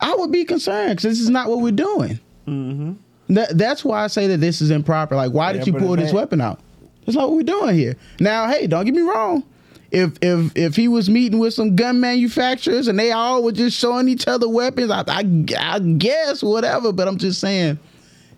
I 0.00 0.14
would 0.14 0.32
be 0.32 0.44
concerned 0.44 0.90
because 0.90 1.02
this 1.02 1.20
is 1.20 1.30
not 1.30 1.48
what 1.48 1.60
we're 1.60 1.72
doing. 1.72 2.20
Mm-hmm. 2.46 2.92
That, 3.28 3.56
that's 3.58 3.84
why 3.84 4.04
I 4.04 4.06
say 4.06 4.26
that 4.28 4.38
this 4.38 4.60
is 4.60 4.70
improper. 4.70 5.16
Like, 5.16 5.32
why 5.32 5.50
Yeah, 5.50 5.58
did 5.58 5.66
you 5.66 5.72
pull 5.74 5.96
this 5.96 6.06
ain't- 6.06 6.14
weapon 6.14 6.40
out? 6.40 6.60
That's 7.04 7.16
not 7.16 7.28
what 7.28 7.36
we're 7.36 7.42
doing 7.42 7.74
here. 7.76 7.96
Now, 8.20 8.48
hey, 8.48 8.66
don't 8.66 8.84
get 8.84 8.94
me 8.94 9.02
wrong. 9.02 9.44
If 9.92 10.18
if 10.20 10.50
if 10.56 10.74
he 10.76 10.88
was 10.88 11.08
meeting 11.08 11.38
with 11.38 11.54
some 11.54 11.76
gun 11.76 12.00
manufacturers 12.00 12.88
and 12.88 12.98
they 12.98 13.12
all 13.12 13.42
were 13.44 13.52
just 13.52 13.78
showing 13.78 14.08
each 14.08 14.26
other 14.26 14.48
weapons, 14.48 14.90
I 14.90 15.04
I, 15.06 15.44
I 15.58 15.78
guess 15.78 16.42
whatever. 16.42 16.92
But 16.92 17.06
I'm 17.06 17.16
just 17.18 17.40
saying, 17.40 17.78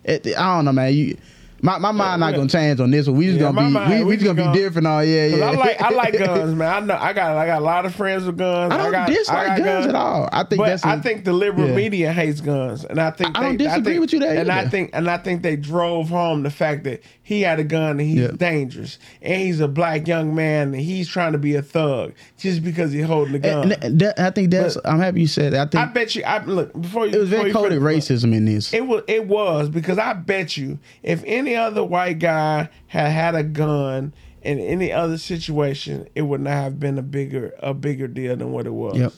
it, 0.03 0.27
I 0.37 0.55
don't 0.55 0.65
know, 0.65 0.71
man. 0.71 0.93
You, 0.93 1.17
my 1.61 1.77
my 1.77 1.91
mind 1.91 2.19
not 2.21 2.33
gonna 2.35 2.47
change 2.49 2.79
on 2.79 2.91
this 2.91 3.07
one. 3.07 3.17
We 3.17 3.25
just 3.27 3.37
Yeah, 3.39 3.51
gonna 3.51 3.67
be 3.67 3.73
mind- 3.73 3.99
we, 3.99 4.03
we 4.05 4.15
just 4.15 4.25
gonna 4.25 4.41
gonna- 4.41 4.53
be 4.53 4.59
different. 4.59 4.87
Oh 4.87 4.99
yeah, 4.99 5.25
yeah. 5.27 5.45
I 5.45 5.51
like 5.51 5.81
I 5.81 5.89
like 5.89 6.17
guns, 6.17 6.55
man. 6.55 6.71
I 6.83 6.85
know 6.85 6.97
I 6.99 7.13
got 7.13 7.35
I 7.37 7.45
got 7.45 7.61
a 7.61 7.65
lot 7.65 7.85
of 7.85 7.93
friends 7.95 8.25
with 8.25 8.37
guns. 8.37 8.73
I 8.73 8.77
don't 8.77 8.91
got, 8.91 9.07
dislike 9.09 9.47
got 9.47 9.59
guns 9.63 9.85
at 9.87 9.95
all. 9.95 10.29
I 10.31 10.43
think 10.43 10.59
but 10.59 10.67
that's 10.67 10.85
I 10.85 10.95
a- 10.95 11.01
think 11.01 11.25
the 11.25 11.33
liberal 11.33 11.69
yeah. 11.69 11.75
media 11.75 12.13
hates 12.13 12.41
guns, 12.41 12.85
and 12.85 12.99
I 12.99 13.11
think 13.11 13.37
I 13.37 13.41
don't 13.43 13.57
they, 13.57 13.65
disagree 13.65 13.93
think, 13.93 14.01
with 14.01 14.13
you 14.13 14.19
there 14.19 14.39
And 14.39 14.51
I 14.51 14.67
think 14.67 14.91
and 14.93 15.09
I 15.09 15.17
think 15.17 15.41
they 15.41 15.55
drove 15.55 16.09
home 16.09 16.43
the 16.43 16.51
fact 16.51 16.83
that 16.85 17.01
he 17.29 17.41
had 17.41 17.59
a 17.59 17.63
gun 17.63 17.91
and 17.91 18.01
he's 18.01 18.21
Yeah. 18.21 18.31
dangerous, 18.35 18.97
and 19.21 19.39
he's 19.39 19.59
a 19.59 19.67
black 19.67 20.07
young 20.07 20.33
man 20.33 20.73
and 20.73 20.81
he's 20.81 21.07
trying 21.07 21.33
to 21.33 21.37
be 21.37 21.53
a 21.53 21.61
thug 21.61 22.13
just 22.39 22.63
because 22.63 22.91
he's 22.91 23.05
holding 23.05 23.35
a 23.35 23.39
gun. 23.39 23.69
That- 23.69 24.19
I 24.19 24.31
think 24.31 24.49
that's. 24.49 24.79
I'm 24.83 24.97
happy 24.97 25.21
you 25.21 25.27
said 25.27 25.53
that. 25.53 25.75
I 25.75 25.83
I 25.83 25.85
bet 25.85 26.15
you. 26.15 26.23
I 26.23 26.43
look 26.43 26.73
before 26.81 27.05
you. 27.05 27.13
it 27.13 27.19
was 27.19 27.29
very 27.29 27.51
coded 27.51 27.83
racism 27.83 28.33
in 28.35 28.45
this. 28.45 28.73
It 28.73 28.87
was 28.87 29.03
it 29.07 29.27
was 29.27 29.69
because 29.69 29.99
I 29.99 30.13
bet 30.13 30.57
you 30.57 30.79
if 31.03 31.21
any 31.27 31.55
other 31.55 31.83
white 31.83 32.17
guy 32.17 32.69
had 32.87 33.09
had 33.11 33.35
a 33.35 33.43
gun 33.43 34.11
in 34.41 34.57
any 34.59 34.91
other 34.91 35.19
situation, 35.19 36.07
it 36.15 36.23
would 36.23 36.41
not 36.41 36.53
have 36.53 36.79
been 36.79 36.97
a 36.97 37.03
bigger 37.03 37.53
a 37.59 37.75
bigger 37.75 38.07
deal 38.07 38.35
than 38.37 38.51
what 38.51 38.65
it 38.65 38.73
was. 38.73 38.97
Yep. 38.97 39.13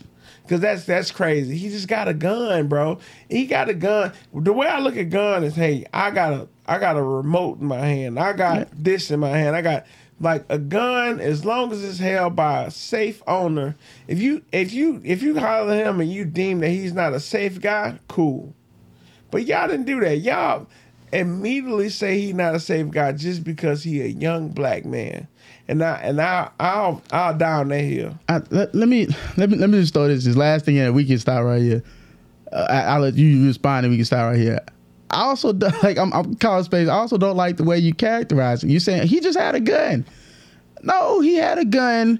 Cause 0.50 0.60
that's 0.60 0.84
that's 0.84 1.12
crazy. 1.12 1.56
He 1.56 1.70
just 1.70 1.88
got 1.88 2.10
a 2.10 2.14
gun, 2.14 2.68
bro. 2.68 3.00
He 3.30 3.46
got 3.46 3.70
a 3.70 3.74
gun. 3.74 4.12
The 4.34 4.52
way 4.52 4.68
I 4.68 4.80
look 4.80 4.98
at 4.98 5.10
gun 5.10 5.46
is, 5.46 5.56
hey, 5.56 5.86
I 5.94 6.12
got 6.12 6.34
a 6.34 6.48
I 6.72 6.80
got 6.80 6.95
a 6.95 7.03
remote 7.03 7.60
in 7.60 7.68
my 7.68 7.80
hand. 7.80 8.18
I 8.18 8.31
got 8.31 8.69
this 8.72 9.11
in 9.11 9.19
my 9.19 9.27
hand. 9.27 9.57
I 9.57 9.61
got 9.61 9.85
like 10.22 10.45
a 10.48 10.57
gun. 10.57 11.19
As 11.19 11.43
long 11.43 11.73
as 11.73 11.84
it's 11.84 11.99
held 11.99 12.34
by 12.34 12.64
a 12.64 12.72
safe 12.72 13.22
owner, 13.27 13.76
if 14.07 14.22
you 14.22 14.41
if 14.53 14.72
you 14.72 15.02
if 15.03 15.22
you 15.22 15.38
holler 15.38 15.76
him 15.76 15.99
and 15.99 16.10
you 16.10 16.23
deem 16.23 16.60
that 16.60 16.69
he's 16.69 16.93
not 16.93 17.11
a 17.11 17.19
safe 17.19 17.60
guy, 17.60 17.99
cool. 18.07 18.56
But 19.31 19.45
y'all 19.45 19.68
didn't 19.68 19.85
do 19.85 19.99
that. 19.99 20.19
Y'all 20.19 20.65
immediately 21.11 21.89
say 21.89 22.22
he 22.22 22.31
not 22.31 22.56
a 22.56 22.60
safe 22.61 22.89
guy 22.89 23.11
just 23.11 23.43
because 23.43 23.84
he 23.84 24.02
a 24.02 24.07
young 24.07 24.48
black 24.48 24.85
man. 24.85 25.27
And 25.68 25.84
I 25.84 25.95
and 25.95 26.22
I 26.22 26.52
I'll 26.57 27.02
I'll 27.11 27.38
down 27.38 27.68
that 27.68 27.81
hill. 27.81 28.18
I, 28.30 28.43
let, 28.49 28.73
let 28.73 28.88
me 28.88 29.07
let 29.35 29.49
me 29.49 29.57
let 29.57 29.69
me 29.69 29.81
just 29.81 29.93
throw 29.93 30.07
this 30.07 30.23
this 30.23 30.38
last 30.38 30.64
thing 30.64 30.77
in. 30.77 30.93
We 30.93 31.03
can 31.03 31.19
stop 31.19 31.43
right 31.43 31.61
here. 31.61 31.84
Uh, 32.49 32.65
I, 32.69 32.81
I'll 32.84 33.02
let 33.02 33.15
you 33.15 33.45
respond, 33.45 33.85
and 33.85 33.91
we 33.91 33.98
can 33.98 34.06
start 34.06 34.35
right 34.35 34.41
here. 34.41 34.65
I 35.12 35.22
also 35.24 35.54
don't, 35.54 35.84
like 35.84 35.98
I'm, 35.98 36.12
I'm 36.14 36.36
calling 36.36 36.64
space. 36.64 36.88
I 36.88 36.94
also 36.94 37.18
don't 37.18 37.38
like 37.38 37.58
the 37.58 37.64
way 37.64 37.78
you 37.78 37.94
characterize 37.94 38.64
it. 38.64 38.70
You 38.70 38.80
saying 38.80 39.08
he 39.08 39.20
just 39.20 39.38
had 39.38 39.56
a 39.56 39.60
gun? 39.60 40.06
No, 40.84 41.20
he 41.20 41.36
had 41.36 41.58
a 41.60 41.66
gun 41.66 42.20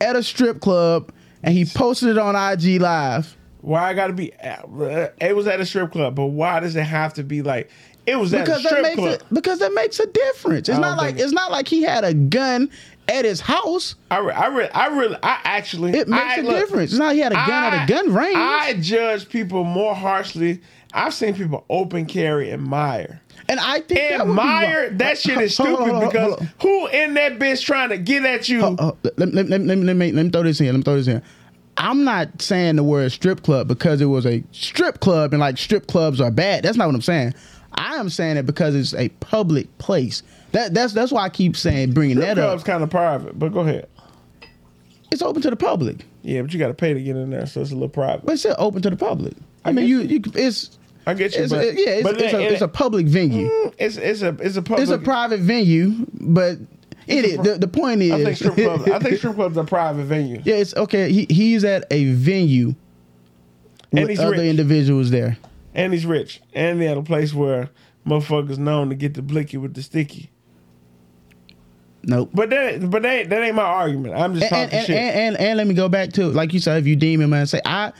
at 0.00 0.16
a 0.16 0.22
strip 0.22 0.60
club, 0.60 1.10
and 1.42 1.54
he 1.54 1.64
posted 1.64 2.10
it 2.10 2.18
on 2.18 2.34
IG 2.36 2.80
Live. 2.80 3.36
Why 3.62 3.88
I 3.88 3.94
gotta 3.94 4.12
be? 4.12 4.32
Uh, 4.34 5.08
it 5.20 5.34
was 5.34 5.46
at 5.46 5.58
a 5.60 5.64
strip 5.66 5.92
club, 5.92 6.14
but 6.14 6.26
why 6.26 6.60
does 6.60 6.76
it 6.76 6.82
have 6.82 7.14
to 7.14 7.22
be 7.24 7.40
like? 7.40 7.70
It 8.06 8.16
was 8.16 8.34
at 8.34 8.40
a 8.40 8.44
because 8.44 8.62
that 8.64 8.68
strip 8.68 8.82
makes 8.82 8.96
club. 8.96 9.12
it 9.14 9.22
because 9.32 9.58
that 9.60 9.72
makes 9.72 9.98
a 9.98 10.06
difference. 10.06 10.68
It's 10.68 10.78
not 10.78 10.98
like 10.98 11.18
it's 11.18 11.32
not 11.32 11.50
like 11.50 11.66
he 11.66 11.82
had 11.82 12.04
a 12.04 12.12
gun 12.12 12.68
at 13.08 13.24
his 13.24 13.40
house. 13.40 13.94
I 14.10 14.18
re- 14.18 14.34
I 14.34 14.46
re- 14.48 14.68
I 14.68 14.86
really 14.88 15.16
I 15.22 15.40
actually 15.44 15.92
It 15.96 16.08
makes 16.08 16.22
I, 16.22 16.36
a 16.36 16.42
look, 16.42 16.56
difference. 16.56 16.90
It's 16.90 16.98
not 16.98 17.06
like 17.06 17.14
he 17.14 17.20
had 17.22 17.32
a 17.32 17.36
gun 17.36 17.72
at 17.72 17.88
a 17.88 17.92
gun 17.92 18.12
range. 18.12 18.36
I 18.36 18.74
judge 18.74 19.30
people 19.30 19.64
more 19.64 19.94
harshly. 19.94 20.60
I've 20.96 21.12
seen 21.12 21.34
people 21.34 21.64
open 21.68 22.06
carry 22.06 22.52
admire. 22.52 23.20
and 23.48 23.58
I 23.58 23.80
think 23.80 23.88
that 24.00 24.18
be 24.24 24.30
Admire 24.30 24.86
wrong. 24.88 24.96
that 24.98 25.18
shit 25.18 25.38
is 25.40 25.56
Hold 25.58 25.68
on, 25.68 25.74
stupid 25.76 25.90
hold 25.92 26.04
on, 26.04 26.08
because 26.10 26.28
hold 26.28 26.40
on. 26.40 26.50
who 26.62 26.86
in 26.88 27.14
that 27.14 27.38
bitch 27.40 27.64
trying 27.64 27.88
to 27.88 27.98
get 27.98 28.24
at 28.24 28.48
you? 28.48 28.60
Let, 28.62 29.18
let, 29.18 29.34
let, 29.34 29.48
let, 29.48 29.60
me, 29.60 29.74
let, 29.84 29.96
me, 29.96 30.12
let 30.12 30.24
me 30.26 30.30
throw 30.30 30.44
this 30.44 30.60
in. 30.60 30.66
Let 30.66 30.76
me 30.76 30.82
throw 30.82 30.96
this 30.96 31.08
in. 31.08 31.20
I'm 31.76 32.04
not 32.04 32.40
saying 32.40 32.76
the 32.76 32.84
word 32.84 33.10
strip 33.10 33.42
club 33.42 33.66
because 33.66 34.00
it 34.00 34.04
was 34.06 34.24
a 34.24 34.44
strip 34.52 35.00
club 35.00 35.32
and 35.32 35.40
like 35.40 35.58
strip 35.58 35.88
clubs 35.88 36.20
are 36.20 36.30
bad. 36.30 36.62
That's 36.62 36.76
not 36.76 36.86
what 36.86 36.94
I'm 36.94 37.02
saying. 37.02 37.34
I 37.74 37.96
am 37.96 38.08
saying 38.08 38.36
it 38.36 38.46
because 38.46 38.76
it's 38.76 38.94
a 38.94 39.08
public 39.18 39.76
place. 39.78 40.22
That 40.52 40.72
that's 40.74 40.92
that's 40.92 41.10
why 41.10 41.24
I 41.24 41.28
keep 41.28 41.56
saying 41.56 41.92
bringing 41.92 42.18
Strip 42.18 42.36
that 42.36 42.40
club's 42.40 42.62
up. 42.62 42.66
kind 42.66 42.84
of 42.84 42.90
private, 42.90 43.36
but 43.36 43.52
go 43.52 43.60
ahead. 43.62 43.88
It's 45.10 45.22
open 45.22 45.42
to 45.42 45.50
the 45.50 45.56
public, 45.56 46.04
Yeah, 46.22 46.42
but 46.42 46.52
you 46.52 46.58
got 46.60 46.68
to 46.68 46.74
pay 46.74 46.94
to 46.94 47.02
get 47.02 47.16
in 47.16 47.30
there, 47.30 47.46
so 47.46 47.60
it's 47.60 47.70
a 47.70 47.74
little 47.74 47.88
private. 47.88 48.24
but 48.24 48.32
it's 48.32 48.42
still 48.42 48.54
open 48.58 48.80
to 48.82 48.90
the 48.90 48.96
public. 48.96 49.34
I, 49.64 49.70
I 49.70 49.72
mean, 49.72 49.86
you 49.88 50.00
you 50.02 50.20
it's 50.34 50.78
I 51.06 51.14
get 51.14 51.34
you, 51.36 51.42
it's 51.44 51.52
but 51.52 51.64
a, 51.64 51.66
yeah, 51.74 51.90
it's, 51.90 52.02
but 52.02 52.20
it's, 52.20 52.32
it- 52.32 52.36
a, 52.40 52.52
it's 52.52 52.62
a 52.62 52.68
public 52.68 53.06
venue. 53.06 53.48
Mm, 53.48 53.74
it's 53.78 53.96
it's 53.96 54.22
a 54.22 54.28
it's 54.40 54.56
a 54.56 54.62
public. 54.62 54.82
It's 54.82 54.90
a 54.90 54.98
private 54.98 55.40
venue, 55.40 56.06
but 56.14 56.58
it 57.06 57.24
is. 57.24 57.38
The, 57.38 57.58
the 57.58 57.68
point 57.68 58.00
is, 58.02 58.12
I 58.12 58.24
think 58.24 58.36
strip 58.38 58.54
clubs. 58.54 58.88
I 58.90 58.98
think 58.98 59.18
strip 59.18 59.34
clubs 59.34 59.58
are 59.58 59.64
private 59.64 60.08
venues. 60.08 60.42
yeah, 60.46 60.54
it's 60.56 60.74
okay. 60.76 61.12
He, 61.12 61.26
he's 61.28 61.64
at 61.64 61.84
a 61.90 62.12
venue 62.12 62.74
And 63.92 64.00
with 64.02 64.08
he's 64.10 64.20
other 64.20 64.30
rich. 64.32 64.40
individuals 64.50 65.10
there. 65.10 65.36
and 65.74 65.92
he's 65.92 66.06
rich, 66.06 66.40
and 66.54 66.80
they 66.80 66.86
had 66.86 66.96
a 66.96 67.02
place 67.02 67.34
where 67.34 67.68
motherfuckers 68.06 68.56
known 68.58 68.88
to 68.88 68.94
get 68.94 69.12
the 69.14 69.22
blicky 69.22 69.56
with 69.58 69.74
the 69.74 69.82
sticky. 69.82 70.30
Nope. 72.06 72.30
But 72.34 72.50
that, 72.50 72.90
but 72.90 73.02
that, 73.02 73.30
that 73.30 73.42
ain't 73.42 73.54
my 73.54 73.62
argument. 73.62 74.14
I'm 74.14 74.34
just 74.34 74.52
and, 74.52 74.70
talking 74.70 74.78
and, 74.78 74.86
shit. 74.86 74.96
and, 74.96 75.36
and, 75.36 75.36
and 75.38 75.56
let 75.58 75.66
me 75.66 75.72
go 75.74 75.88
back 75.88 76.12
to 76.14 76.26
like 76.28 76.52
you 76.52 76.60
said, 76.60 76.76
if 76.78 76.86
you 76.86 76.96
deem 76.96 77.20
him 77.20 77.32
and 77.32 77.48
say 77.48 77.62
I, 77.64 77.92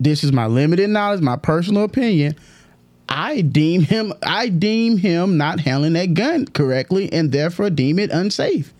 this 0.00 0.24
is 0.24 0.32
my 0.32 0.46
limited 0.46 0.90
knowledge, 0.90 1.20
my 1.20 1.36
personal 1.36 1.84
opinion. 1.84 2.34
I 3.08 3.42
deem 3.42 3.82
him, 3.82 4.12
I 4.22 4.48
deem 4.48 4.96
him 4.96 5.36
not 5.36 5.60
handling 5.60 5.92
that 5.92 6.14
gun 6.14 6.46
correctly, 6.46 7.12
and 7.12 7.30
therefore 7.30 7.70
deem 7.70 7.98
it 7.98 8.10
unsafe. 8.10 8.72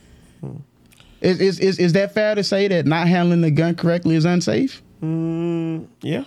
Is, 1.20 1.40
is 1.40 1.60
is 1.60 1.78
is 1.78 1.92
that 1.92 2.14
fair 2.14 2.34
to 2.34 2.42
say 2.42 2.66
that 2.68 2.86
not 2.86 3.06
handling 3.06 3.42
the 3.42 3.50
gun 3.50 3.74
correctly 3.74 4.14
is 4.16 4.24
unsafe? 4.24 4.82
mm, 5.02 5.86
yeah, 6.00 6.24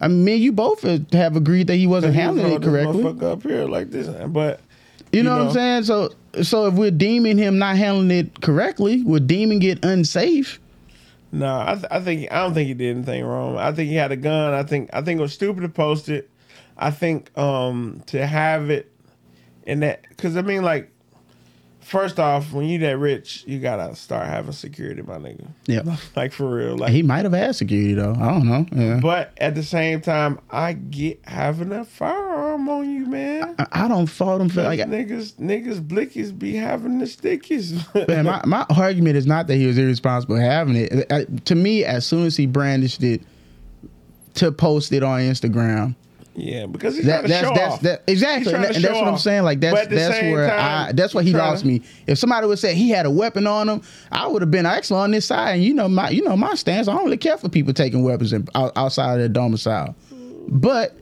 I 0.00 0.08
mean, 0.08 0.40
you 0.40 0.52
both 0.52 0.82
have 1.12 1.36
agreed 1.36 1.66
that 1.66 1.76
he 1.76 1.86
wasn't 1.86 2.14
handling 2.14 2.52
it 2.52 2.60
this 2.62 2.68
correctly. 2.70 3.26
up 3.26 3.42
here 3.42 3.64
like 3.64 3.90
this, 3.90 4.08
but 4.28 4.60
You 5.12 5.22
know, 5.22 5.36
what 5.36 5.48
I'm 5.48 5.52
saying? 5.52 5.82
So 5.84 6.10
so 6.42 6.66
if 6.66 6.74
we're 6.74 6.90
deeming 6.90 7.36
him 7.38 7.58
not 7.58 7.76
handling 7.76 8.10
it 8.10 8.40
correctly, 8.40 9.02
we're 9.02 9.18
deeming 9.20 9.62
it 9.62 9.84
unsafe. 9.84 10.60
No, 11.36 11.60
I, 11.60 11.74
th- 11.74 11.86
I 11.90 12.00
think 12.00 12.32
I 12.32 12.42
don't 12.42 12.54
think 12.54 12.68
he 12.68 12.74
did 12.74 12.96
anything 12.96 13.24
wrong. 13.24 13.58
I 13.58 13.72
think 13.72 13.90
he 13.90 13.96
had 13.96 14.10
a 14.12 14.16
gun. 14.16 14.54
I 14.54 14.62
think 14.62 14.90
I 14.94 15.02
think 15.02 15.18
it 15.18 15.22
was 15.22 15.34
stupid 15.34 15.62
to 15.62 15.68
post 15.68 16.08
it. 16.08 16.30
I 16.78 16.90
think 16.90 17.36
um 17.38 18.02
to 18.06 18.26
have 18.26 18.70
it 18.70 18.90
in 19.64 19.80
that 19.80 20.02
because 20.08 20.36
I 20.36 20.42
mean 20.42 20.62
like 20.62 20.90
first 21.86 22.18
off 22.18 22.52
when 22.52 22.66
you 22.66 22.78
that 22.80 22.98
rich 22.98 23.44
you 23.46 23.60
gotta 23.60 23.94
start 23.94 24.26
having 24.26 24.50
security, 24.52 25.02
my 25.02 25.18
nigga. 25.18 25.46
Yeah. 25.66 25.96
like 26.16 26.32
for 26.32 26.52
real. 26.52 26.76
Like 26.76 26.90
He 26.90 27.02
might 27.02 27.24
have 27.24 27.32
had 27.32 27.54
security 27.54 27.94
though. 27.94 28.14
I 28.18 28.30
don't 28.32 28.48
know. 28.48 28.66
Yeah. 28.72 28.98
But 29.00 29.32
at 29.38 29.54
the 29.54 29.62
same 29.62 30.00
time, 30.00 30.40
I 30.50 30.72
get 30.72 31.20
having 31.24 31.70
a 31.72 31.84
firearm 31.84 32.68
on 32.68 32.90
you, 32.90 33.06
man. 33.06 33.54
I, 33.58 33.84
I 33.84 33.88
don't 33.88 34.08
fault 34.08 34.40
him 34.40 34.48
for 34.48 34.62
like 34.62 34.80
niggas, 34.80 35.34
niggas, 35.34 35.80
blickies 35.80 36.36
be 36.36 36.56
having 36.56 36.98
the 36.98 37.04
stickies. 37.04 37.74
man, 38.08 38.24
my, 38.24 38.42
my 38.44 38.66
argument 38.76 39.16
is 39.16 39.26
not 39.26 39.46
that 39.46 39.56
he 39.56 39.66
was 39.66 39.78
irresponsible 39.78 40.36
having 40.36 40.74
it. 40.76 41.46
To 41.46 41.54
me, 41.54 41.84
as 41.84 42.04
soon 42.04 42.26
as 42.26 42.36
he 42.36 42.46
brandished 42.46 43.04
it 43.04 43.22
to 44.34 44.50
post 44.50 44.92
it 44.92 45.04
on 45.04 45.20
Instagram, 45.20 45.94
yeah, 46.36 46.66
because 46.66 46.96
he's 46.96 47.06
that, 47.06 47.20
trying 47.20 47.22
to 47.22 47.28
that's 47.28 47.48
show 47.48 47.54
that's 47.54 47.74
off. 47.74 47.80
that 47.80 48.02
exactly, 48.06 48.52
and, 48.52 48.62
to 48.62 48.74
and 48.74 48.84
that's 48.84 48.94
what 48.94 49.08
I'm 49.08 49.18
saying. 49.18 49.44
Like 49.44 49.60
that's 49.60 49.78
at 49.78 49.90
that's 49.90 50.20
where 50.22 50.48
time, 50.48 50.88
I 50.88 50.92
that's 50.92 51.14
where 51.14 51.24
he 51.24 51.32
lost 51.32 51.62
to- 51.62 51.66
me. 51.66 51.82
If 52.06 52.18
somebody 52.18 52.46
would 52.46 52.58
say 52.58 52.74
he 52.74 52.90
had 52.90 53.06
a 53.06 53.10
weapon 53.10 53.46
on 53.46 53.68
him, 53.68 53.82
I 54.12 54.26
would 54.26 54.42
have 54.42 54.50
been 54.50 54.66
actually 54.66 55.00
on 55.00 55.10
this 55.10 55.26
side. 55.26 55.54
And 55.54 55.64
you 55.64 55.72
know 55.74 55.88
my 55.88 56.10
you 56.10 56.22
know 56.22 56.36
my 56.36 56.54
stance. 56.54 56.88
I 56.88 56.94
don't 56.94 57.04
really 57.04 57.16
care 57.16 57.38
for 57.38 57.48
people 57.48 57.72
taking 57.72 58.02
weapons 58.02 58.32
in, 58.32 58.46
outside 58.54 59.14
of 59.14 59.18
their 59.18 59.28
domicile, 59.28 59.96
but. 60.48 60.94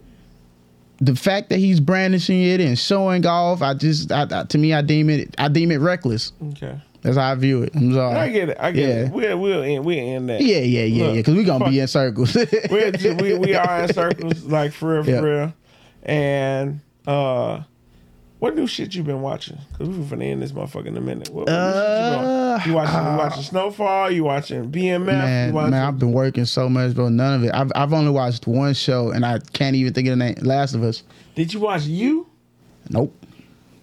The 0.99 1.17
fact 1.17 1.51
that 1.51 1.59
he's 1.59 1.81
brandishing 1.81 2.41
it 2.41 2.61
and 2.61 2.79
showing 2.79 3.27
off, 3.27 3.63
I 3.63 3.75
just, 3.75 4.13
I, 4.13 4.27
I, 4.31 4.45
to 4.45 4.57
me, 4.57 4.73
I 4.73 4.81
deem 4.81 5.11
it, 5.11 5.35
I 5.39 5.49
deem 5.49 5.73
it 5.73 5.79
reckless. 5.79 6.33
Okay. 6.53 6.81
That's 7.05 7.17
how 7.19 7.31
I 7.31 7.35
view 7.37 7.63
it. 7.63 7.75
I'm 7.77 7.93
sorry. 7.93 8.17
I 8.19 8.29
get 8.31 8.49
it. 8.49 8.57
I 8.59 8.73
get 8.73 8.89
Yeah. 8.89 9.05
it. 9.05 9.13
We'll 9.13 9.63
end 9.63 9.85
we'll 9.85 9.99
end 9.99 10.29
that. 10.31 10.41
Yeah, 10.41 10.59
yeah, 10.59 10.85
yeah, 10.85 11.05
Look, 11.05 11.15
yeah. 11.15 11.21
Because 11.21 11.35
we're 11.37 11.45
gonna 11.45 11.65
fuck- 11.67 11.71
be 11.73 11.79
in 11.81 11.87
circles. 11.87 12.35
We're 12.71 12.91
just, 12.93 13.21
we 13.21 13.39
we 13.39 13.55
are 13.55 13.83
in 13.85 13.93
circles, 13.93 14.43
like 14.45 14.73
for 14.73 14.95
real, 14.95 15.05
for 15.05 15.11
Yeah. 15.11 15.21
real. 15.21 15.55
And 16.03 16.81
uh, 17.07 17.63
what 18.39 18.57
new 18.57 18.67
shit 18.67 18.95
you 18.95 19.03
been 19.03 19.21
watching? 19.23 19.59
Because 19.73 19.89
we're 19.89 20.05
finna 20.17 20.31
end 20.33 20.43
this 20.43 20.53
motherfucker 20.53 20.87
in 20.87 20.97
a 20.97 21.01
minute. 21.01 21.29
What, 21.31 21.47
what 21.47 21.49
shit 21.49 21.57
you, 21.57 21.61
Uh, 21.61 22.61
you 22.67 22.73
watching? 22.75 23.13
you 23.13 23.19
watching 23.19 23.43
Snowfall? 23.43 24.11
You 24.11 24.25
watching 24.25 24.71
BMF? 24.73 25.05
man, 25.05 25.53
watching, 25.53 25.71
man, 25.73 25.83
I've 25.87 25.99
been 25.99 26.13
working 26.13 26.45
so 26.47 26.69
much, 26.71 26.95
bro. 26.95 27.09
None 27.11 27.35
of 27.35 27.45
it. 27.45 27.53
I've 27.55 27.71
I've 27.75 27.93
only 27.93 28.11
watched 28.13 28.47
one 28.47 28.73
show, 28.75 29.11
and 29.11 29.27
I 29.27 29.41
can't 29.53 29.77
even 29.77 29.93
think 29.93 30.09
of 30.09 30.13
the 30.13 30.17
name. 30.25 30.37
Last 30.41 30.75
of 30.75 30.83
Us. 30.83 31.03
Did 31.35 31.53
you 31.53 31.61
watch 31.61 31.85
you? 31.85 32.27
Nope. 32.91 33.15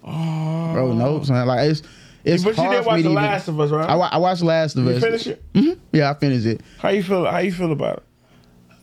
Oh, 0.04 0.74
Bro, 0.74 0.94
nope. 0.94 1.28
Like 1.30 1.70
it's 1.70 1.84
It's 2.24 2.44
but 2.44 2.58
you 2.58 2.70
did 2.70 2.86
watch 2.86 2.96
The 2.96 3.00
even- 3.10 3.14
Last 3.14 3.48
of 3.48 3.60
Us, 3.60 3.72
right? 3.72 3.90
I, 3.90 3.96
I 3.96 4.18
watched 4.18 4.44
Last 4.44 4.76
of 4.76 4.86
you 4.86 4.92
Us. 4.92 5.04
finish 5.04 5.28
it. 5.28 5.44
Mhm. 5.54 5.78
Yeah, 5.92 6.12
I 6.12 6.14
finished 6.14 6.46
it. 6.46 6.62
How 6.80 6.90
you 6.90 7.04
feel? 7.04 7.26
How 7.26 7.40
you 7.40 7.52
feel 7.52 7.72
about 7.72 8.04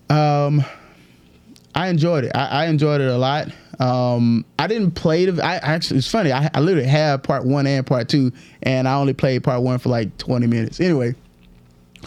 it? 0.08 0.12
Um, 0.12 0.64
I 1.74 1.88
enjoyed 1.88 2.24
it. 2.24 2.32
I, 2.34 2.46
I 2.46 2.66
enjoyed 2.66 3.00
it 3.00 3.08
a 3.08 3.18
lot. 3.18 3.48
Um, 3.78 4.44
I 4.58 4.66
didn't 4.66 4.92
play 4.92 5.26
the. 5.26 5.44
I 5.44 5.56
actually, 5.56 5.98
it's 5.98 6.10
funny. 6.10 6.32
I, 6.32 6.50
I 6.52 6.60
literally 6.60 6.88
have 6.88 7.22
part 7.22 7.44
one 7.44 7.66
and 7.66 7.86
part 7.86 8.08
two, 8.08 8.32
and 8.62 8.88
I 8.88 8.94
only 8.94 9.12
played 9.12 9.44
part 9.44 9.62
one 9.62 9.78
for 9.78 9.88
like 9.88 10.16
twenty 10.18 10.48
minutes. 10.48 10.80
Anyway, 10.80 11.14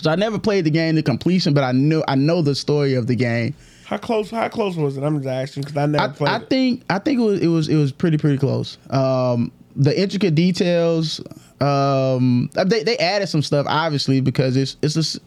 so 0.01 0.11
I 0.11 0.15
never 0.15 0.37
played 0.37 0.65
the 0.65 0.69
game 0.71 0.95
to 0.95 1.01
completion, 1.03 1.53
but 1.53 1.63
I 1.63 1.71
know 1.71 2.03
I 2.09 2.15
know 2.15 2.41
the 2.41 2.55
story 2.55 2.95
of 2.95 3.07
the 3.07 3.15
game. 3.15 3.53
How 3.85 3.97
close? 3.97 4.29
How 4.31 4.49
close 4.49 4.75
was 4.75 4.97
it? 4.97 5.03
I'm 5.03 5.17
just 5.17 5.27
asking 5.29 5.63
because 5.63 5.77
I 5.77 5.85
never 5.85 6.03
I, 6.03 6.07
played 6.09 6.29
I 6.29 6.37
it. 6.37 6.49
think 6.49 6.83
I 6.89 6.99
think 6.99 7.19
it 7.19 7.23
was 7.23 7.39
it 7.39 7.47
was 7.47 7.69
it 7.69 7.75
was 7.77 7.93
pretty 7.93 8.17
pretty 8.17 8.37
close. 8.37 8.77
Um, 8.89 9.51
the 9.75 9.99
intricate 9.99 10.35
details. 10.35 11.21
Um, 11.59 12.49
they 12.53 12.83
they 12.83 12.97
added 12.97 13.27
some 13.27 13.41
stuff 13.41 13.65
obviously 13.69 14.21
because 14.21 14.55
it's 14.57 14.77
it's 14.81 15.17
a. 15.17 15.19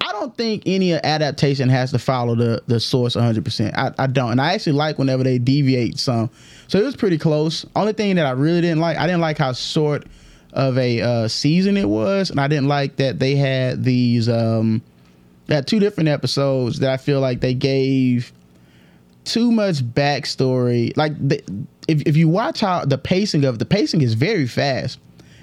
I 0.00 0.10
don't 0.12 0.36
think 0.36 0.64
any 0.66 0.94
adaptation 0.94 1.68
has 1.68 1.92
to 1.92 1.98
follow 1.98 2.34
the 2.34 2.62
the 2.66 2.80
source 2.80 3.14
100. 3.14 3.44
percent 3.44 3.76
I 3.76 3.92
I 3.98 4.06
don't, 4.06 4.32
and 4.32 4.40
I 4.40 4.54
actually 4.54 4.72
like 4.72 4.98
whenever 4.98 5.22
they 5.22 5.38
deviate 5.38 5.98
some. 5.98 6.30
So 6.68 6.78
it 6.78 6.84
was 6.84 6.96
pretty 6.96 7.18
close. 7.18 7.66
Only 7.76 7.92
thing 7.92 8.16
that 8.16 8.26
I 8.26 8.30
really 8.32 8.62
didn't 8.62 8.80
like, 8.80 8.96
I 8.96 9.06
didn't 9.06 9.20
like 9.20 9.38
how 9.38 9.52
short 9.52 10.06
of 10.52 10.76
a 10.78 11.00
uh, 11.00 11.28
season 11.28 11.76
it 11.76 11.88
was, 11.88 12.30
and 12.30 12.40
I 12.40 12.48
didn't 12.48 12.68
like 12.68 12.96
that 12.96 13.18
they 13.18 13.36
had 13.36 13.84
these. 13.84 14.28
Um, 14.28 14.82
they 15.46 15.60
two 15.62 15.80
different 15.80 16.08
episodes 16.08 16.78
that 16.80 16.90
I 16.90 16.96
feel 16.96 17.20
like 17.20 17.40
they 17.40 17.54
gave 17.54 18.32
too 19.24 19.50
much 19.50 19.84
backstory. 19.84 20.96
Like 20.96 21.16
the, 21.16 21.42
if 21.88 22.02
if 22.02 22.16
you 22.16 22.28
watch 22.28 22.60
how 22.60 22.84
the 22.84 22.98
pacing 22.98 23.44
of 23.44 23.58
the 23.58 23.66
pacing 23.66 24.02
is 24.02 24.14
very 24.14 24.46
fast, 24.46 24.98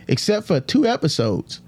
except 0.08 0.48
for 0.48 0.60
two 0.60 0.86
episodes, 0.86 1.62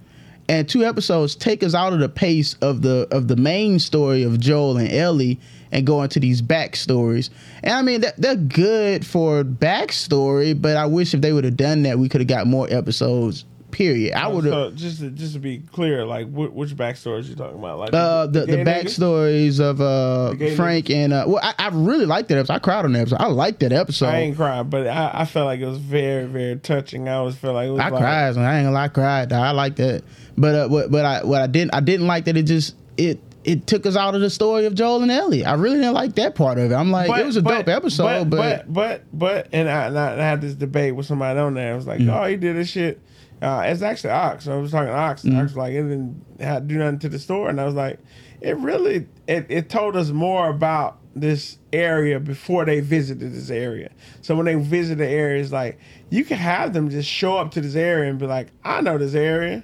and 0.50 0.68
two 0.68 0.84
episodes 0.84 1.36
take 1.36 1.64
us 1.64 1.74
out 1.74 1.94
of 1.94 2.00
the 2.00 2.10
pace 2.10 2.56
of 2.62 2.82
the 2.82 3.08
of 3.12 3.28
the 3.28 3.36
main 3.36 3.80
story 3.80 4.24
of 4.24 4.40
Joel 4.40 4.78
and 4.78 4.92
Ellie 4.92 5.40
and 5.72 5.88
go 5.88 6.04
into 6.04 6.20
these 6.20 6.42
backstories. 6.42 7.30
And 7.64 7.74
I 7.74 7.82
mean, 7.82 8.02
they're, 8.02 8.14
they're 8.18 8.36
good 8.36 9.06
for 9.06 9.44
backstory, 9.44 10.60
but 10.60 10.76
I 10.76 10.86
wish 10.86 11.14
if 11.14 11.22
they 11.22 11.32
would 11.32 11.46
have 11.46 11.56
done 11.56 11.84
that, 11.84 11.98
we 11.98 12.10
could 12.10 12.22
have 12.22 12.28
got 12.28 12.48
more 12.48 12.68
episodes. 12.70 13.46
Period. 13.72 14.14
I 14.14 14.28
would. 14.28 14.44
So 14.44 14.72
just 14.72 15.00
to, 15.00 15.10
just 15.10 15.34
to 15.34 15.40
be 15.40 15.60
clear, 15.60 16.06
like 16.06 16.28
wh- 16.28 16.56
which 16.56 16.76
backstories 16.76 17.28
you 17.30 17.36
talking 17.36 17.58
about? 17.60 17.80
Like 17.80 17.94
Uh, 17.94 18.28
the 18.28 18.46
the 18.46 18.58
nigga? 18.58 18.66
backstories 18.66 19.60
of 19.60 19.82
uh 19.82 20.34
The 20.38 20.56
Frank 20.56 20.90
and 20.90 21.14
uh 21.14 21.26
well 21.28 21.40
I, 21.42 21.54
I 21.58 21.70
really 21.70 22.06
liked 22.06 22.30
that 22.30 22.38
episode. 22.38 22.54
I 22.54 22.60
cried 22.60 22.86
on 22.86 22.94
that 22.94 23.00
episode. 23.00 23.22
I 23.22 23.28
liked 23.28 23.60
that 23.62 23.72
episode. 23.74 24.08
I 24.08 24.18
I, 24.18 24.20
ain't 24.20 24.36
crying, 24.38 24.70
but 24.70 24.88
I, 24.88 25.12
I 25.14 25.26
felt 25.26 25.46
like 25.46 25.60
it 25.60 25.66
was 25.68 25.78
very 25.80 26.26
very 26.26 26.58
touching. 26.58 27.08
I 27.10 27.14
always 27.16 27.36
felt 27.36 27.56
like 27.56 27.68
it 27.68 27.72
was 27.72 27.80
like, 27.80 27.90
cried. 27.94 28.38
I 28.38 28.58
ain't 28.58 28.66
gonna 28.66 28.72
lie, 28.72 28.84
I 28.86 28.88
cried. 28.90 29.34
I 29.34 29.52
liked 29.52 29.78
that. 29.78 30.04
But 30.38 30.56
uh, 30.56 30.68
what 30.70 30.92
but 30.92 31.06
I 31.06 31.24
what 31.24 31.42
I 31.42 31.48
didn't 31.48 31.74
I 31.74 31.80
didn't 31.80 32.08
like 32.08 32.26
that 32.26 32.38
it 32.38 32.44
just 32.44 32.76
it 32.98 33.20
it 33.44 33.66
took 33.66 33.88
us 33.88 33.96
out 33.96 34.14
of 34.14 34.22
the 34.22 34.30
story 34.30 34.66
of 34.68 34.76
Joel 34.76 35.02
and 35.02 35.12
Ellie. 35.12 35.44
I 35.44 35.54
really 35.56 35.78
didn't 35.78 35.96
like 35.96 36.14
that 36.16 36.36
part 36.36 36.60
of 36.60 36.72
it. 36.72 36.76
I'm 36.76 36.92
like 36.92 37.10
it 37.20 37.26
was 37.26 37.38
a 37.38 37.42
dope 37.42 37.68
episode, 37.68 38.30
but, 38.30 38.72
but 38.72 38.74
but 38.74 39.04
but 39.12 39.48
and 39.52 39.68
I, 39.68 39.88
and 39.88 39.98
I, 39.98 40.12
and 40.12 40.22
I 40.22 40.26
had 40.26 40.42
this 40.42 40.54
debate 40.54 40.96
with 40.96 41.08
somebody 41.08 41.40
on 41.40 41.56
there. 41.56 41.74
I 41.74 41.76
was 41.76 41.88
like, 41.88 42.00
Mm. 42.02 42.16
oh, 42.16 42.26
he 42.28 42.36
did 42.36 42.56
this 42.56 42.70
shit. 42.70 43.00
Uh, 43.42 43.64
it's 43.66 43.82
actually 43.82 44.12
Ox. 44.12 44.48
I 44.48 44.56
was 44.56 44.72
talking 44.72 44.88
to 44.88 44.94
Ox. 44.94 45.24
Mm. 45.24 45.36
Ox 45.38 45.44
was 45.52 45.58
like, 45.58 45.74
it 45.74 45.82
didn't 45.84 46.68
do 46.68 46.78
nothing 46.78 47.00
to 47.00 47.10
the 47.10 47.20
store. 47.20 47.50
and 47.50 47.60
I 47.60 47.66
was 47.66 47.74
like, 47.76 48.00
it 48.40 48.56
really 48.58 49.08
it, 49.28 49.46
it 49.50 49.70
told 49.70 49.96
us 49.96 50.10
more 50.10 50.50
about 50.50 50.98
this 51.16 51.58
area 51.74 52.20
before 52.20 52.66
they 52.66 52.80
visited 52.80 53.34
this 53.34 53.50
area. 53.50 53.92
So 54.22 54.36
when 54.36 54.46
they 54.46 54.56
visit 54.56 54.98
the 55.00 55.08
area, 55.08 55.42
it's 55.42 55.52
like 55.52 55.80
you 56.10 56.24
can 56.24 56.38
have 56.38 56.74
them 56.74 56.90
just 56.90 57.10
show 57.10 57.38
up 57.38 57.52
to 57.52 57.62
this 57.62 57.76
area 57.76 58.10
and 58.10 58.20
be 58.20 58.28
like, 58.28 58.48
I 58.64 58.82
know 58.82 58.98
this 58.98 59.14
area. 59.16 59.64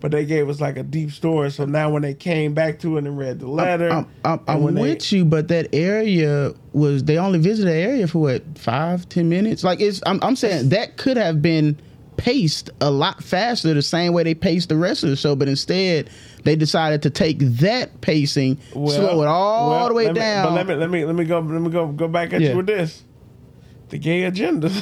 But 0.00 0.12
they 0.12 0.24
gave 0.24 0.48
us 0.48 0.62
like 0.62 0.78
a 0.78 0.82
deep 0.82 1.10
story. 1.12 1.50
So 1.50 1.66
now 1.66 1.90
when 1.90 2.00
they 2.00 2.14
came 2.14 2.54
back 2.54 2.78
to 2.80 2.96
it 2.96 3.04
and 3.04 3.18
read 3.18 3.38
the 3.38 3.46
letter, 3.48 3.90
I'm, 3.90 4.06
I'm, 4.24 4.38
and 4.38 4.40
I'm 4.48 4.62
when 4.62 4.74
they- 4.74 4.80
with 4.80 5.12
you, 5.12 5.26
but 5.26 5.48
that 5.48 5.74
area 5.74 6.54
was 6.72 7.04
they 7.04 7.18
only 7.18 7.38
visited 7.38 7.70
the 7.70 7.76
area 7.76 8.08
for 8.08 8.20
what 8.20 8.42
five 8.58 9.06
ten 9.10 9.28
minutes. 9.28 9.62
Like 9.62 9.80
it's 9.80 10.00
I'm, 10.06 10.18
I'm 10.22 10.36
saying 10.36 10.70
that 10.70 10.96
could 10.96 11.18
have 11.18 11.42
been 11.42 11.78
paced 12.20 12.68
a 12.82 12.90
lot 12.90 13.22
faster, 13.24 13.72
the 13.72 13.80
same 13.80 14.12
way 14.12 14.22
they 14.22 14.34
paced 14.34 14.68
the 14.68 14.76
rest 14.76 15.02
of 15.04 15.08
the 15.08 15.16
show. 15.16 15.34
But 15.34 15.48
instead, 15.48 16.10
they 16.44 16.54
decided 16.54 17.00
to 17.02 17.10
take 17.10 17.38
that 17.38 18.00
pacing, 18.02 18.58
slow 18.72 19.22
it 19.22 19.26
all 19.26 19.70
well, 19.70 19.88
the 19.88 19.94
way 19.94 20.04
let 20.04 20.14
me- 20.14 20.20
down. 20.20 20.44
but 20.46 20.52
let 20.54 20.66
me 20.66 20.74
let 20.74 20.90
me 20.90 21.04
let 21.06 21.14
me 21.14 21.24
go 21.24 21.40
let 21.40 21.60
me 21.62 21.70
go 21.70 21.86
go 21.88 22.08
back 22.08 22.34
at 22.34 22.42
Yeah. 22.42 22.50
you 22.50 22.56
with 22.58 22.66
this. 22.66 23.02
The 23.88 23.98
gay 23.98 24.24
agenda. 24.24 24.70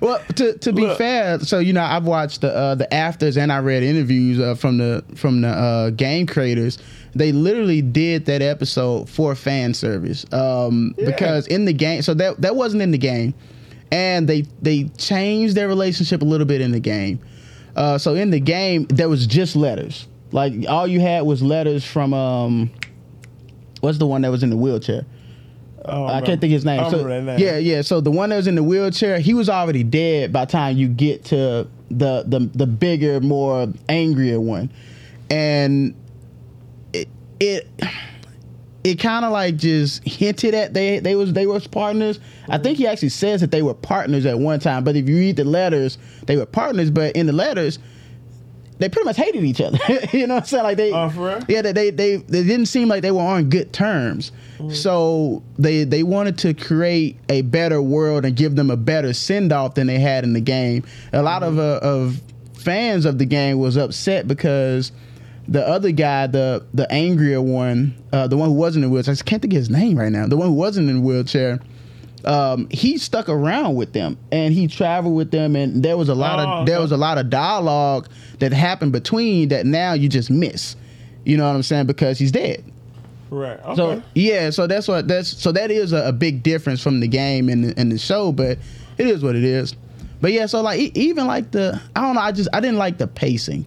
Well, 0.00 0.20
to 0.36 0.58
to 0.58 0.72
be 0.74 0.82
Look. 0.82 0.98
fair, 0.98 1.40
so 1.40 1.58
you 1.58 1.72
know, 1.72 1.82
I've 1.82 2.04
watched 2.06 2.42
the 2.42 2.54
uh, 2.54 2.74
the 2.74 2.92
afters 2.92 3.38
and 3.38 3.50
I 3.50 3.58
read 3.60 3.82
interviews 3.82 4.38
uh, 4.38 4.54
from 4.54 4.76
the 4.76 5.02
from 5.14 5.40
the 5.40 5.48
uh, 5.48 5.90
game 5.90 6.26
creators. 6.26 6.78
They 7.14 7.32
literally 7.32 7.80
did 7.80 8.26
that 8.26 8.42
episode 8.42 9.08
for 9.08 9.34
fan 9.34 9.72
service 9.72 10.26
um, 10.34 10.94
because 10.98 11.46
in 11.46 11.64
the 11.64 11.72
game, 11.72 12.02
so 12.02 12.12
that 12.14 12.42
that 12.42 12.56
wasn't 12.56 12.82
in 12.82 12.90
the 12.90 12.98
game, 12.98 13.32
and 13.90 14.28
they 14.28 14.42
they 14.62 14.84
changed 14.98 15.54
their 15.54 15.68
relationship 15.68 16.22
a 16.22 16.24
little 16.24 16.46
bit 16.46 16.60
in 16.60 16.72
the 16.72 16.80
game. 16.80 17.20
Uh, 17.74 17.98
so 17.98 18.14
in 18.14 18.30
the 18.30 18.40
game, 18.40 18.86
there 18.86 19.08
was 19.08 19.26
just 19.26 19.54
letters. 19.54 20.08
Like 20.32 20.52
all 20.68 20.86
you 20.86 21.00
had 21.00 21.22
was 21.24 21.42
letters 21.42 21.84
from 21.84 22.12
um, 22.14 22.70
what's 23.80 23.98
the 23.98 24.06
one 24.06 24.22
that 24.22 24.30
was 24.30 24.42
in 24.42 24.50
the 24.50 24.56
wheelchair? 24.56 25.04
Oh, 25.88 26.06
I 26.06 26.20
can't 26.20 26.40
think 26.40 26.52
his 26.52 26.64
name. 26.64 26.90
So, 26.90 27.06
name. 27.06 27.38
yeah, 27.38 27.58
yeah. 27.58 27.82
So 27.82 28.00
the 28.00 28.10
one 28.10 28.30
that 28.30 28.36
was 28.36 28.48
in 28.48 28.56
the 28.56 28.62
wheelchair, 28.62 29.20
he 29.20 29.34
was 29.34 29.48
already 29.48 29.84
dead 29.84 30.32
by 30.32 30.44
the 30.44 30.50
time 30.50 30.76
you 30.76 30.88
get 30.88 31.24
to 31.26 31.68
the 31.90 32.24
the 32.26 32.50
the 32.54 32.66
bigger, 32.66 33.20
more 33.20 33.72
angrier 33.88 34.40
one, 34.40 34.72
and 35.30 35.94
it 36.92 37.08
it 37.38 37.68
it 38.86 39.00
kind 39.00 39.24
of 39.24 39.32
like 39.32 39.56
just 39.56 40.04
hinted 40.04 40.54
at 40.54 40.72
they 40.72 41.00
they 41.00 41.16
was 41.16 41.32
they 41.32 41.46
was 41.46 41.66
partners. 41.66 42.20
I 42.48 42.58
think 42.58 42.78
he 42.78 42.86
actually 42.86 43.08
says 43.08 43.40
that 43.40 43.50
they 43.50 43.62
were 43.62 43.74
partners 43.74 44.24
at 44.26 44.38
one 44.38 44.60
time. 44.60 44.84
But 44.84 44.94
if 44.94 45.08
you 45.08 45.16
read 45.16 45.36
the 45.36 45.44
letters, 45.44 45.98
they 46.26 46.36
were 46.36 46.46
partners. 46.46 46.90
But 46.90 47.16
in 47.16 47.26
the 47.26 47.32
letters, 47.32 47.80
they 48.78 48.88
pretty 48.88 49.06
much 49.06 49.16
hated 49.16 49.42
each 49.42 49.60
other. 49.60 49.78
you 50.12 50.28
know 50.28 50.34
what 50.34 50.44
I'm 50.44 50.46
saying? 50.46 50.62
Like 50.62 50.76
they, 50.76 50.92
Oh, 50.92 51.08
for 51.10 51.26
real? 51.26 51.44
yeah, 51.48 51.62
they, 51.62 51.72
they 51.72 51.90
they 51.90 52.16
they 52.16 52.44
didn't 52.44 52.66
seem 52.66 52.86
like 52.86 53.02
they 53.02 53.10
were 53.10 53.22
on 53.22 53.48
good 53.50 53.72
terms. 53.72 54.30
So 54.70 55.42
they 55.58 55.82
they 55.84 56.02
wanted 56.04 56.38
to 56.38 56.54
create 56.54 57.16
a 57.28 57.42
better 57.42 57.82
world 57.82 58.24
and 58.24 58.36
give 58.36 58.54
them 58.54 58.70
a 58.70 58.76
better 58.76 59.12
send 59.12 59.52
off 59.52 59.74
than 59.74 59.86
they 59.88 59.98
had 59.98 60.22
in 60.24 60.32
the 60.32 60.40
game. 60.40 60.84
A 61.12 61.22
lot 61.22 61.42
of 61.42 61.58
uh, 61.58 61.80
of 61.82 62.20
fans 62.54 63.04
of 63.04 63.18
the 63.18 63.26
game 63.26 63.58
was 63.58 63.76
upset 63.76 64.28
because 64.28 64.92
the 65.48 65.66
other 65.66 65.90
guy, 65.92 66.26
the 66.26 66.64
the 66.74 66.90
angrier 66.92 67.40
one, 67.42 67.94
uh, 68.12 68.26
the 68.26 68.36
one 68.36 68.48
who 68.50 68.54
wasn't 68.54 68.84
in 68.84 68.90
wheelchair, 68.90 69.12
I 69.12 69.14
just 69.14 69.26
can't 69.26 69.40
think 69.42 69.54
of 69.54 69.58
his 69.58 69.70
name 69.70 69.98
right 69.98 70.10
now. 70.12 70.26
The 70.26 70.36
one 70.36 70.48
who 70.48 70.54
wasn't 70.54 70.90
in 70.90 71.02
wheelchair. 71.02 71.60
Um, 72.24 72.66
he 72.70 72.98
stuck 72.98 73.28
around 73.28 73.76
with 73.76 73.92
them 73.92 74.18
and 74.32 74.52
he 74.52 74.66
traveled 74.66 75.14
with 75.14 75.30
them 75.30 75.54
and 75.54 75.80
there 75.84 75.96
was 75.96 76.08
a 76.08 76.14
lot 76.14 76.40
Oh, 76.40 76.60
of 76.62 76.66
there 76.66 76.80
was 76.80 76.90
a 76.90 76.96
lot 76.96 77.18
of 77.18 77.30
dialogue 77.30 78.08
that 78.40 78.52
happened 78.52 78.90
between 78.90 79.50
that 79.50 79.64
now 79.64 79.92
you 79.92 80.08
just 80.08 80.28
miss. 80.28 80.74
You 81.24 81.36
know 81.36 81.46
what 81.46 81.54
I'm 81.54 81.62
saying? 81.62 81.86
Because 81.86 82.18
he's 82.18 82.32
dead. 82.32 82.64
Right. 83.30 83.60
Okay. 83.60 83.74
So 83.76 84.02
yeah, 84.14 84.50
so 84.50 84.66
that's 84.66 84.88
what 84.88 85.06
that's 85.06 85.28
so 85.28 85.52
that 85.52 85.70
is 85.70 85.92
a, 85.92 86.08
a 86.08 86.12
big 86.12 86.42
difference 86.42 86.82
from 86.82 86.98
the 86.98 87.06
game 87.06 87.48
and 87.48 87.64
the, 87.64 87.78
and 87.78 87.92
the 87.92 87.98
show, 87.98 88.32
but 88.32 88.58
it 88.98 89.06
is 89.06 89.22
what 89.22 89.36
it 89.36 89.44
is. 89.44 89.76
But 90.20 90.32
yeah, 90.32 90.46
so 90.46 90.62
like 90.62 90.80
even 90.96 91.28
like 91.28 91.52
the 91.52 91.80
I 91.94 92.00
don't 92.00 92.16
know, 92.16 92.22
I 92.22 92.32
just 92.32 92.48
I 92.52 92.58
didn't 92.60 92.78
like 92.78 92.98
the 92.98 93.06
pacing. 93.06 93.66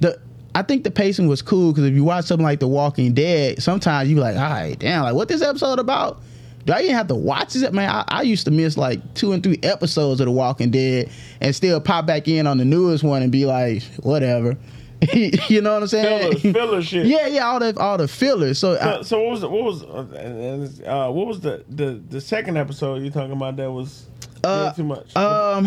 The 0.00 0.18
I 0.54 0.62
think 0.62 0.84
the 0.84 0.90
pacing 0.90 1.28
was 1.28 1.42
cool 1.42 1.72
because 1.72 1.84
if 1.84 1.94
you 1.94 2.02
watch 2.04 2.24
something 2.24 2.44
like 2.44 2.60
The 2.60 2.68
Walking 2.68 3.14
Dead, 3.14 3.62
sometimes 3.62 4.08
you 4.08 4.16
be 4.16 4.20
like, 4.20 4.36
all 4.36 4.42
right, 4.42 4.76
damn, 4.78 5.02
like 5.04 5.14
what 5.14 5.28
this 5.28 5.42
episode 5.42 5.78
about? 5.78 6.20
Do 6.66 6.72
I 6.74 6.82
even 6.82 6.94
have 6.94 7.06
to 7.08 7.14
watch 7.14 7.54
this? 7.54 7.70
Man, 7.72 7.88
I, 7.88 8.04
I 8.08 8.22
used 8.22 8.44
to 8.44 8.50
miss 8.50 8.76
like 8.76 9.14
two 9.14 9.32
and 9.32 9.42
three 9.42 9.58
episodes 9.62 10.20
of 10.20 10.26
The 10.26 10.32
Walking 10.32 10.70
Dead 10.70 11.08
and 11.40 11.54
still 11.54 11.80
pop 11.80 12.04
back 12.06 12.28
in 12.28 12.46
on 12.46 12.58
the 12.58 12.64
newest 12.64 13.02
one 13.02 13.22
and 13.22 13.32
be 13.32 13.46
like, 13.46 13.82
whatever. 14.00 14.58
you 15.14 15.62
know 15.62 15.72
what 15.72 15.82
I'm 15.82 15.88
saying? 15.88 16.36
filler, 16.38 16.52
filler 16.52 16.82
shit. 16.82 17.06
Yeah, 17.06 17.26
yeah, 17.28 17.46
all 17.46 17.58
the 17.58 17.74
all 17.80 17.96
the 17.96 18.06
fillers. 18.06 18.58
So, 18.58 18.76
I, 18.78 18.96
So, 18.96 19.02
so 19.02 19.20
what 19.22 19.30
was 19.30 19.40
the, 19.40 19.48
what 19.48 19.64
was 19.64 19.82
uh, 19.82 20.16
and, 20.18 20.84
uh, 20.84 21.10
what 21.10 21.26
was 21.26 21.40
the, 21.40 21.64
the 21.70 22.02
the 22.10 22.20
second 22.20 22.58
episode 22.58 23.02
you 23.02 23.10
talking 23.10 23.32
about 23.32 23.56
that 23.56 23.70
was 23.70 24.06
Uh, 24.44 24.72
too 24.74 24.84
much? 24.84 25.16
um, 25.16 25.64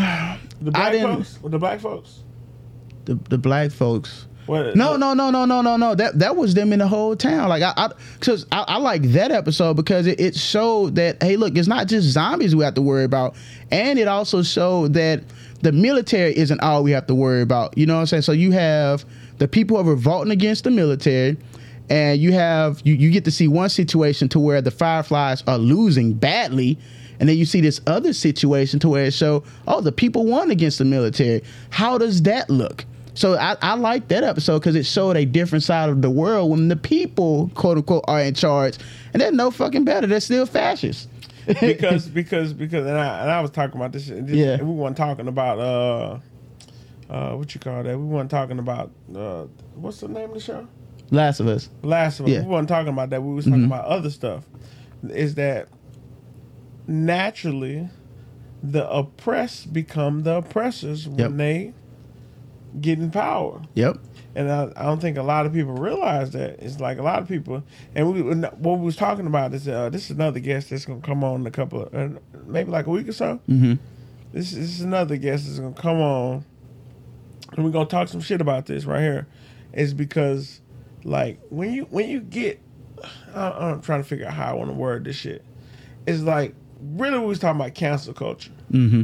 the 0.62 0.70
black 0.70 0.94
folks, 1.02 1.40
the 1.44 1.58
black 1.58 1.80
folks. 1.80 2.20
The 3.06 3.16
the 3.16 3.40
black 3.40 3.72
folks. 3.72 4.28
What, 4.46 4.76
No, 4.76 4.92
what- 4.92 5.00
no, 5.00 5.14
no, 5.14 5.30
no, 5.30 5.46
no, 5.46 5.62
no, 5.62 5.78
no. 5.78 5.96
That 5.96 6.20
that 6.20 6.36
was 6.36 6.54
them 6.54 6.74
in 6.74 6.80
the 6.80 6.88
whole 6.88 7.16
town. 7.16 7.50
Like 7.50 7.64
I, 7.64 7.74
I 7.78 7.90
cause 8.20 8.46
I, 8.52 8.66
I 8.68 8.78
like 8.78 9.04
that 9.14 9.32
episode 9.32 9.76
because 9.76 10.06
it, 10.08 10.20
it 10.20 10.36
showed 10.36 10.96
that 10.96 11.22
hey, 11.24 11.38
look, 11.38 11.58
it's 11.58 11.68
not 11.68 11.88
just 11.88 12.08
zombies 12.10 12.56
we 12.56 12.64
have 12.64 12.74
to 12.76 12.82
worry 12.82 13.04
about, 13.06 13.36
and 13.72 13.98
it 13.98 14.08
also 14.08 14.44
showed 14.44 14.94
that 14.94 15.24
the 15.62 15.72
military 15.72 16.38
isn't 16.38 16.60
all 16.62 16.84
we 16.84 16.92
have 16.92 17.08
to 17.08 17.16
worry 17.16 17.42
about. 17.42 17.78
You 17.78 17.86
know 17.86 17.96
what 17.96 18.02
I'm 18.02 18.08
saying? 18.08 18.24
So 18.24 18.34
you 18.34 18.52
have 18.52 19.06
the 19.38 19.48
people 19.48 19.78
who 19.82 19.90
are 19.90 19.94
revolting 19.94 20.32
against 20.32 20.66
the 20.66 20.72
military, 20.72 21.38
and 21.90 22.20
you 22.20 22.34
have 22.34 22.82
you 22.84 22.96
you 22.96 23.12
get 23.12 23.24
to 23.26 23.32
see 23.32 23.48
one 23.48 23.70
situation 23.70 24.28
to 24.30 24.40
where 24.40 24.62
the 24.62 24.72
Fireflies 24.72 25.44
are 25.48 25.58
losing 25.58 26.14
badly. 26.14 26.78
And 27.20 27.30
then 27.30 27.38
you 27.38 27.46
see 27.46 27.62
this 27.62 27.80
other 27.88 28.12
situation 28.12 28.80
to 28.80 28.90
where 28.90 29.06
it 29.06 29.14
show, 29.14 29.44
oh, 29.68 29.80
the 29.80 29.92
people 29.94 30.26
won 30.26 30.52
against 30.52 30.80
the 30.80 30.84
military. 30.84 31.44
How 31.70 31.98
does 31.98 32.24
that 32.24 32.50
look? 32.50 32.84
So 33.16 33.38
I, 33.38 33.56
I 33.62 33.76
like 33.76 34.08
that 34.08 34.24
episode 34.24 34.60
because 34.60 34.76
it 34.76 34.86
showed 34.86 35.16
a 35.18 35.26
different 35.26 35.64
side 35.64 35.90
of 35.90 36.02
the 36.02 36.10
world 36.10 36.50
when 36.52 36.68
the 36.68 36.76
people, 36.76 37.52
quote 37.54 37.78
unquote, 37.78 38.04
are 38.08 38.22
in 38.22 38.34
charge, 38.34 38.78
and 39.14 39.22
they're 39.22 39.32
no 39.32 39.52
fucking 39.52 39.84
better. 39.86 40.08
They're 40.08 40.20
still 40.20 40.46
fascists. 40.48 41.08
because 41.62 42.08
because 42.20 42.54
because 42.54 42.86
and 42.88 42.98
I 42.98 43.22
and 43.22 43.30
I 43.32 43.42
was 43.42 43.52
talking 43.52 43.76
about 43.76 43.92
this. 43.92 44.08
this 44.08 44.24
Yeah. 44.30 44.58
we 44.62 44.74
weren't 44.74 44.98
talking 44.98 45.28
about 45.28 45.60
uh 45.60 46.20
uh 47.14 47.36
what 47.36 47.54
you 47.54 47.60
call 47.62 47.84
that. 47.84 47.98
We 47.98 48.04
weren't 48.06 48.32
talking 48.32 48.58
about 48.60 48.90
uh 49.16 49.44
what's 49.76 50.00
the 50.00 50.08
name 50.08 50.30
of 50.30 50.34
the 50.36 50.40
show? 50.40 50.68
Last 51.12 51.40
of 51.40 51.48
Us. 51.48 51.70
Last 51.84 52.20
of 52.20 52.26
Us. 52.26 52.32
Yeah. 52.32 52.40
Mm-hmm. 52.40 52.48
We 52.50 52.56
weren't 52.56 52.70
talking 52.70 52.94
about 52.94 53.10
that. 53.12 53.22
We 53.22 53.34
was 53.36 53.46
talking 53.46 53.66
about 53.66 53.86
other 53.86 54.10
stuff. 54.10 54.46
Is 55.10 55.36
that 55.36 55.68
naturally 56.88 57.90
the 58.64 58.90
oppressed 58.90 59.74
become 59.74 60.24
the 60.24 60.38
oppressors 60.38 61.08
when 61.08 61.20
Yep. 61.20 61.32
they 61.34 61.74
get 62.80 63.00
in 63.00 63.12
power. 63.12 63.62
Yep. 63.76 63.98
And 64.36 64.52
I, 64.52 64.72
I 64.76 64.84
don't 64.84 65.00
think 65.00 65.18
a 65.18 65.24
lot 65.24 65.46
of 65.46 65.54
people 65.54 65.74
realize 65.74 66.32
that. 66.32 66.60
It's 66.60 66.80
like 66.80 66.98
a 66.98 67.04
lot 67.04 67.22
of 67.22 67.28
people, 67.28 67.64
and 67.94 68.12
we 68.12 68.22
what 68.22 68.80
we 68.80 68.86
was 68.86 68.96
talking 68.96 69.28
about 69.28 69.54
is 69.54 69.68
uh, 69.68 69.90
this 69.90 70.06
is 70.06 70.12
another 70.12 70.40
guest 70.40 70.70
that's 70.70 70.86
gonna 70.86 71.02
come 71.02 71.24
on 71.24 71.42
in 71.42 71.48
a 71.48 71.52
couple, 71.52 71.84
of, 71.84 71.94
uh, 71.94 72.20
maybe 72.46 72.72
like 72.72 72.88
a 72.88 72.90
week 72.90 73.08
or 73.08 73.14
so. 73.14 73.40
Mm-hmm. 73.48 73.74
This, 74.32 74.52
this 74.52 74.70
is 74.70 74.82
another 74.82 75.18
guest 75.18 75.46
that's 75.46 75.60
gonna 75.60 75.74
come 75.74 76.02
on, 76.02 76.46
and 77.52 77.64
we're 77.64 77.72
gonna 77.72 77.86
talk 77.88 78.08
some 78.08 78.22
shit 78.22 78.42
about 78.42 78.66
this 78.66 78.86
right 78.86 79.02
here. 79.02 79.28
Is 79.72 79.94
because 79.94 80.62
like 81.04 81.40
when 81.50 81.72
you 81.72 81.84
when 81.92 82.10
you 82.10 82.20
get, 82.20 82.60
I, 83.36 83.50
I'm 83.50 83.82
trying 83.82 84.02
to 84.02 84.08
figure 84.08 84.26
out 84.26 84.34
how 84.34 84.52
I 84.52 84.54
want 84.54 84.72
to 84.72 84.76
word 84.76 85.06
this 85.06 85.16
shit. 85.16 85.46
It's 86.08 86.22
like 86.22 86.56
really 86.82 87.20
we 87.20 87.26
was 87.28 87.40
talking 87.40 87.62
about 87.62 87.76
cancel 87.76 88.14
culture. 88.14 88.52
Mm-hmm. 88.72 89.04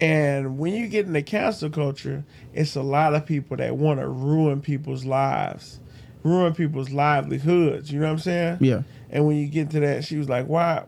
And 0.00 0.58
when 0.58 0.74
you 0.74 0.86
get 0.88 1.06
into 1.06 1.22
cancel 1.22 1.70
culture, 1.70 2.24
it's 2.54 2.76
a 2.76 2.82
lot 2.82 3.14
of 3.14 3.26
people 3.26 3.56
that 3.56 3.76
want 3.76 3.98
to 4.00 4.06
ruin 4.08 4.60
people's 4.60 5.04
lives, 5.04 5.80
ruin 6.22 6.54
people's 6.54 6.90
livelihoods. 6.90 7.90
You 7.90 8.00
know 8.00 8.06
what 8.06 8.12
I'm 8.12 8.18
saying? 8.20 8.58
Yeah. 8.60 8.82
And 9.10 9.26
when 9.26 9.36
you 9.36 9.46
get 9.48 9.70
to 9.70 9.80
that, 9.80 10.04
she 10.04 10.16
was 10.16 10.28
like, 10.28 10.46
"Why, 10.46 10.84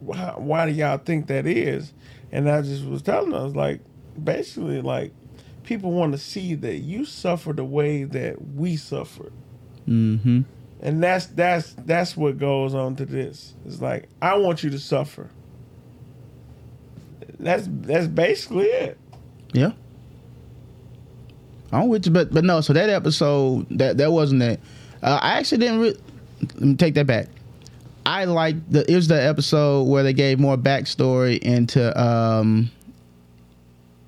why, 0.00 0.34
why 0.36 0.66
do 0.66 0.72
y'all 0.72 0.98
think 0.98 1.26
that 1.28 1.46
is?" 1.46 1.92
And 2.32 2.50
I 2.50 2.62
just 2.62 2.84
was 2.84 3.02
telling 3.02 3.30
her, 3.32 3.38
I 3.38 3.42
was 3.44 3.54
like, 3.56 3.80
basically, 4.22 4.80
like, 4.82 5.12
people 5.62 5.92
want 5.92 6.12
to 6.12 6.18
see 6.18 6.54
that 6.56 6.78
you 6.78 7.04
suffer 7.04 7.52
the 7.52 7.64
way 7.64 8.04
that 8.04 8.36
we 8.54 8.76
suffered, 8.76 9.32
Mm-hmm. 9.86 10.40
and 10.82 11.02
that's 11.02 11.26
that's 11.26 11.74
that's 11.84 12.16
what 12.16 12.36
goes 12.38 12.74
on 12.74 12.96
to 12.96 13.06
this. 13.06 13.54
It's 13.64 13.80
like 13.80 14.08
I 14.20 14.36
want 14.36 14.62
you 14.62 14.70
to 14.70 14.78
suffer. 14.78 15.30
That's 17.40 17.68
that's 17.70 18.06
basically 18.06 18.66
it. 18.66 18.98
Yeah. 19.52 19.72
I'm 21.72 21.88
with 21.88 22.06
you, 22.06 22.12
but 22.12 22.32
but 22.32 22.44
no. 22.44 22.60
So 22.60 22.72
that 22.72 22.88
episode 22.90 23.66
that 23.78 23.98
that 23.98 24.10
wasn't 24.12 24.42
it. 24.42 24.60
Uh, 25.02 25.18
I 25.20 25.38
actually 25.38 25.58
didn't. 25.58 25.80
Re- 25.80 25.96
let 26.40 26.60
me 26.60 26.74
take 26.76 26.94
that 26.94 27.06
back. 27.06 27.26
I 28.06 28.24
like 28.24 28.56
the. 28.70 28.90
It 28.90 28.94
was 28.96 29.08
the 29.08 29.22
episode 29.22 29.84
where 29.84 30.02
they 30.02 30.12
gave 30.14 30.40
more 30.40 30.56
backstory 30.56 31.38
into 31.38 31.98
um, 32.00 32.70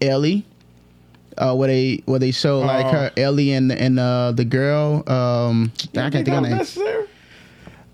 Ellie. 0.01 0.47
Uh, 1.39 1.55
where 1.55 1.69
they 1.69 2.03
where 2.07 2.19
they 2.19 2.33
show 2.33 2.61
like 2.61 2.87
Oh. 2.87 2.91
her 2.91 3.11
Ellie 3.17 3.53
and 3.53 3.71
and 3.73 3.99
uh, 3.99 4.33
the 4.33 4.45
girl. 4.45 5.09
Um, 5.09 5.73
I 5.97 6.11
can't 6.11 6.13
think 6.27 6.29
of 6.29 6.43
that 6.45 6.77
name. 6.77 7.07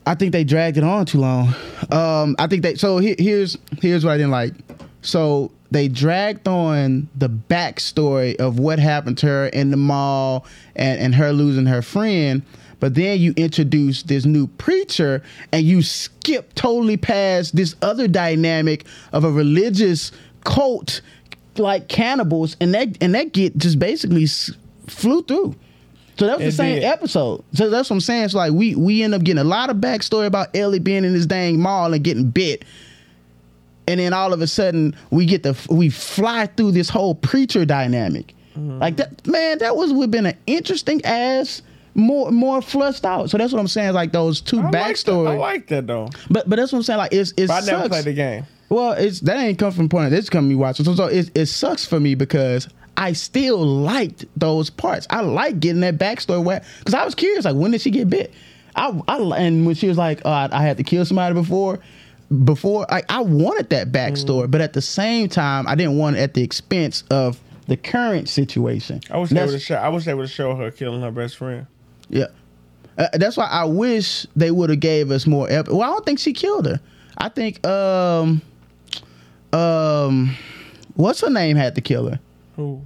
I 0.08 0.14
think 0.14 0.30
they 0.32 0.44
dragged 0.44 0.78
it 0.78 0.84
on 0.84 1.04
too 1.06 1.18
long. 1.18 1.54
Um, 1.90 2.36
I 2.38 2.46
think 2.46 2.62
they 2.62 2.76
so 2.76 2.98
he, 2.98 3.14
here's 3.18 3.58
here's 3.82 4.04
what 4.04 4.12
I 4.12 4.16
didn't 4.16 4.30
like. 4.30 4.54
So 5.06 5.52
they 5.70 5.88
dragged 5.88 6.48
on 6.48 7.08
the 7.14 7.28
backstory 7.28 8.36
of 8.36 8.58
what 8.58 8.78
happened 8.78 9.18
to 9.18 9.26
her 9.26 9.46
in 9.46 9.70
the 9.70 9.76
mall 9.76 10.46
and, 10.74 11.00
and 11.00 11.14
her 11.14 11.32
losing 11.32 11.66
her 11.66 11.80
friend. 11.82 12.42
But 12.80 12.94
then 12.94 13.18
you 13.20 13.32
introduce 13.36 14.02
this 14.02 14.24
new 14.26 14.48
preacher 14.48 15.22
and 15.52 15.64
you 15.64 15.82
skip 15.82 16.54
totally 16.54 16.96
past 16.96 17.56
this 17.56 17.74
other 17.82 18.06
dynamic 18.08 18.84
of 19.12 19.24
a 19.24 19.30
religious 19.30 20.12
cult 20.44 21.00
like 21.56 21.88
cannibals 21.88 22.54
and 22.60 22.74
that 22.74 22.98
and 23.00 23.14
that 23.14 23.32
get 23.32 23.56
just 23.56 23.78
basically 23.78 24.26
flew 24.88 25.22
through. 25.22 25.54
So 26.18 26.26
that 26.26 26.38
was 26.38 26.46
It 26.48 26.50
the 26.50 26.56
same 26.56 26.74
did. 26.76 26.84
episode. 26.84 27.44
So 27.54 27.70
that's 27.70 27.88
what 27.88 27.96
I'm 27.96 28.00
saying. 28.00 28.24
It's 28.24 28.34
like 28.34 28.52
we 28.52 28.74
we 28.74 29.02
end 29.02 29.14
up 29.14 29.22
getting 29.22 29.40
a 29.40 29.44
lot 29.44 29.70
of 29.70 29.76
backstory 29.78 30.26
about 30.26 30.54
Ellie 30.54 30.78
being 30.78 31.04
in 31.04 31.12
this 31.14 31.26
dang 31.26 31.60
mall 31.60 31.94
and 31.94 32.02
getting 32.04 32.30
bit. 32.30 32.64
And 33.88 34.00
then 34.00 34.12
all 34.12 34.32
of 34.32 34.40
a 34.40 34.46
sudden 34.46 34.96
we 35.10 35.26
get 35.26 35.42
the 35.42 35.56
we 35.70 35.90
fly 35.90 36.46
through 36.46 36.72
this 36.72 36.88
whole 36.88 37.14
preacher 37.14 37.64
dynamic. 37.64 38.34
Mm-hmm. 38.56 38.78
Like 38.78 38.96
that 38.96 39.26
man, 39.26 39.58
that 39.58 39.76
was 39.76 39.92
would 39.92 40.02
have 40.02 40.10
been 40.10 40.26
an 40.26 40.36
interesting 40.46 41.04
ass 41.04 41.62
more 41.94 42.30
more 42.30 42.60
flushed 42.62 43.04
out. 43.04 43.30
So 43.30 43.38
that's 43.38 43.52
what 43.52 43.60
I'm 43.60 43.68
saying. 43.68 43.94
Like 43.94 44.12
those 44.12 44.40
two 44.40 44.60
I 44.60 44.64
like 44.64 44.72
backstory. 44.72 45.30
I 45.30 45.36
like 45.36 45.68
that 45.68 45.86
though. 45.86 46.10
but 46.30 46.48
but 46.48 46.56
that's 46.56 46.72
what 46.72 46.78
I'm 46.78 46.82
saying. 46.82 46.98
Like 46.98 47.12
it's 47.12 47.32
it's 47.36 47.50
I 47.50 47.60
never 47.60 47.82
sucks. 47.82 47.88
played 47.88 48.04
the 48.04 48.12
game. 48.12 48.46
Well, 48.68 48.92
it's 48.92 49.20
that 49.20 49.38
ain't 49.38 49.58
come 49.58 49.72
from 49.72 49.88
point. 49.88 50.06
of 50.06 50.10
This 50.10 50.28
come 50.28 50.48
me 50.48 50.54
watching. 50.54 50.84
So, 50.84 50.94
so 50.94 51.06
it, 51.06 51.30
it 51.36 51.46
sucks 51.46 51.86
for 51.86 52.00
me 52.00 52.14
because 52.14 52.68
I 52.96 53.12
still 53.12 53.64
liked 53.64 54.24
those 54.36 54.70
parts. 54.70 55.06
I 55.10 55.20
like 55.20 55.60
getting 55.60 55.82
that 55.82 55.98
backstory 55.98 56.42
where 56.42 56.62
because 56.78 56.94
I 56.94 57.04
was 57.04 57.14
curious, 57.14 57.44
like 57.44 57.56
when 57.56 57.70
did 57.70 57.80
she 57.80 57.90
get 57.90 58.10
bit? 58.10 58.32
I, 58.74 59.00
I 59.08 59.18
and 59.38 59.66
when 59.66 59.74
she 59.74 59.88
was 59.88 59.96
like, 59.96 60.20
oh, 60.24 60.30
I, 60.30 60.48
I 60.52 60.62
had 60.62 60.76
to 60.78 60.82
kill 60.82 61.04
somebody 61.04 61.34
before. 61.34 61.78
Before 62.44 62.86
I, 62.92 63.02
I 63.08 63.20
wanted 63.20 63.70
that 63.70 63.92
backstory, 63.92 64.50
but 64.50 64.60
at 64.60 64.72
the 64.72 64.82
same 64.82 65.28
time, 65.28 65.66
I 65.68 65.74
didn't 65.76 65.96
want 65.96 66.16
it 66.16 66.20
at 66.20 66.34
the 66.34 66.42
expense 66.42 67.04
of 67.10 67.38
the 67.68 67.76
current 67.76 68.28
situation. 68.28 69.00
I 69.10 69.18
wish 69.18 69.30
they 69.30 69.40
would 69.44 69.52
have 69.52 69.62
show. 69.62 69.76
I 69.76 69.88
wish 69.90 70.04
they 70.04 70.14
would 70.14 70.22
have 70.24 70.30
showed 70.30 70.56
her 70.56 70.70
killing 70.72 71.02
her 71.02 71.10
best 71.12 71.36
friend. 71.36 71.66
yeah, 72.08 72.26
uh, 72.98 73.06
that's 73.14 73.36
why 73.36 73.46
I 73.46 73.64
wish 73.64 74.26
they 74.34 74.50
would 74.50 74.70
have 74.70 74.80
gave 74.80 75.10
us 75.12 75.26
more. 75.26 75.48
Ep- 75.48 75.68
well, 75.68 75.82
I 75.82 75.86
don't 75.86 76.04
think 76.04 76.18
she 76.18 76.32
killed 76.32 76.66
her. 76.66 76.80
I 77.18 77.28
think 77.28 77.64
um 77.66 78.42
um 79.52 80.36
what's 80.94 81.20
her 81.20 81.30
name 81.30 81.56
had 81.56 81.74
to 81.76 81.80
kill 81.80 82.10
her. 82.10 82.20
Who? 82.56 82.82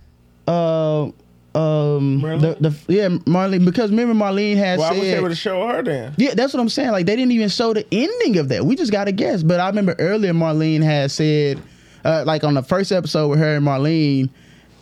Uh, 0.47 1.11
um, 1.55 2.21
the, 2.21 2.57
the 2.61 2.93
yeah 2.93 3.09
Marlene 3.09 3.65
because 3.65 3.91
remember 3.91 4.15
Marlene 4.15 4.57
had 4.57 4.79
Well, 4.79 4.93
I 4.93 4.99
was 4.99 5.03
able 5.09 5.29
to 5.29 5.35
show 5.35 5.67
her 5.69 5.83
then. 5.83 6.15
yeah 6.17 6.35
that's 6.35 6.55
what 6.55 6.61
I'm 6.61 6.69
saying 6.69 6.91
like 6.93 7.07
they 7.07 7.17
didn't 7.17 7.33
even 7.33 7.49
show 7.49 7.75
the 7.75 7.87
ending 7.93 8.39
of 8.39 8.49
that 8.51 8.65
we 8.65 8.77
just 8.77 8.93
got 8.93 9.05
to 9.05 9.13
guess 9.13 9.43
but 9.43 9.59
I 9.59 9.67
remember 9.69 9.97
earlier 9.99 10.33
Marlene 10.33 10.83
had 10.83 11.11
said 11.11 11.61
uh, 12.05 12.25
like 12.27 12.45
on 12.45 12.55
the 12.55 12.63
first 12.63 12.93
episode 12.93 13.29
with 13.29 13.41
her 13.41 13.57
and 13.57 13.67
Marlene 13.67 14.31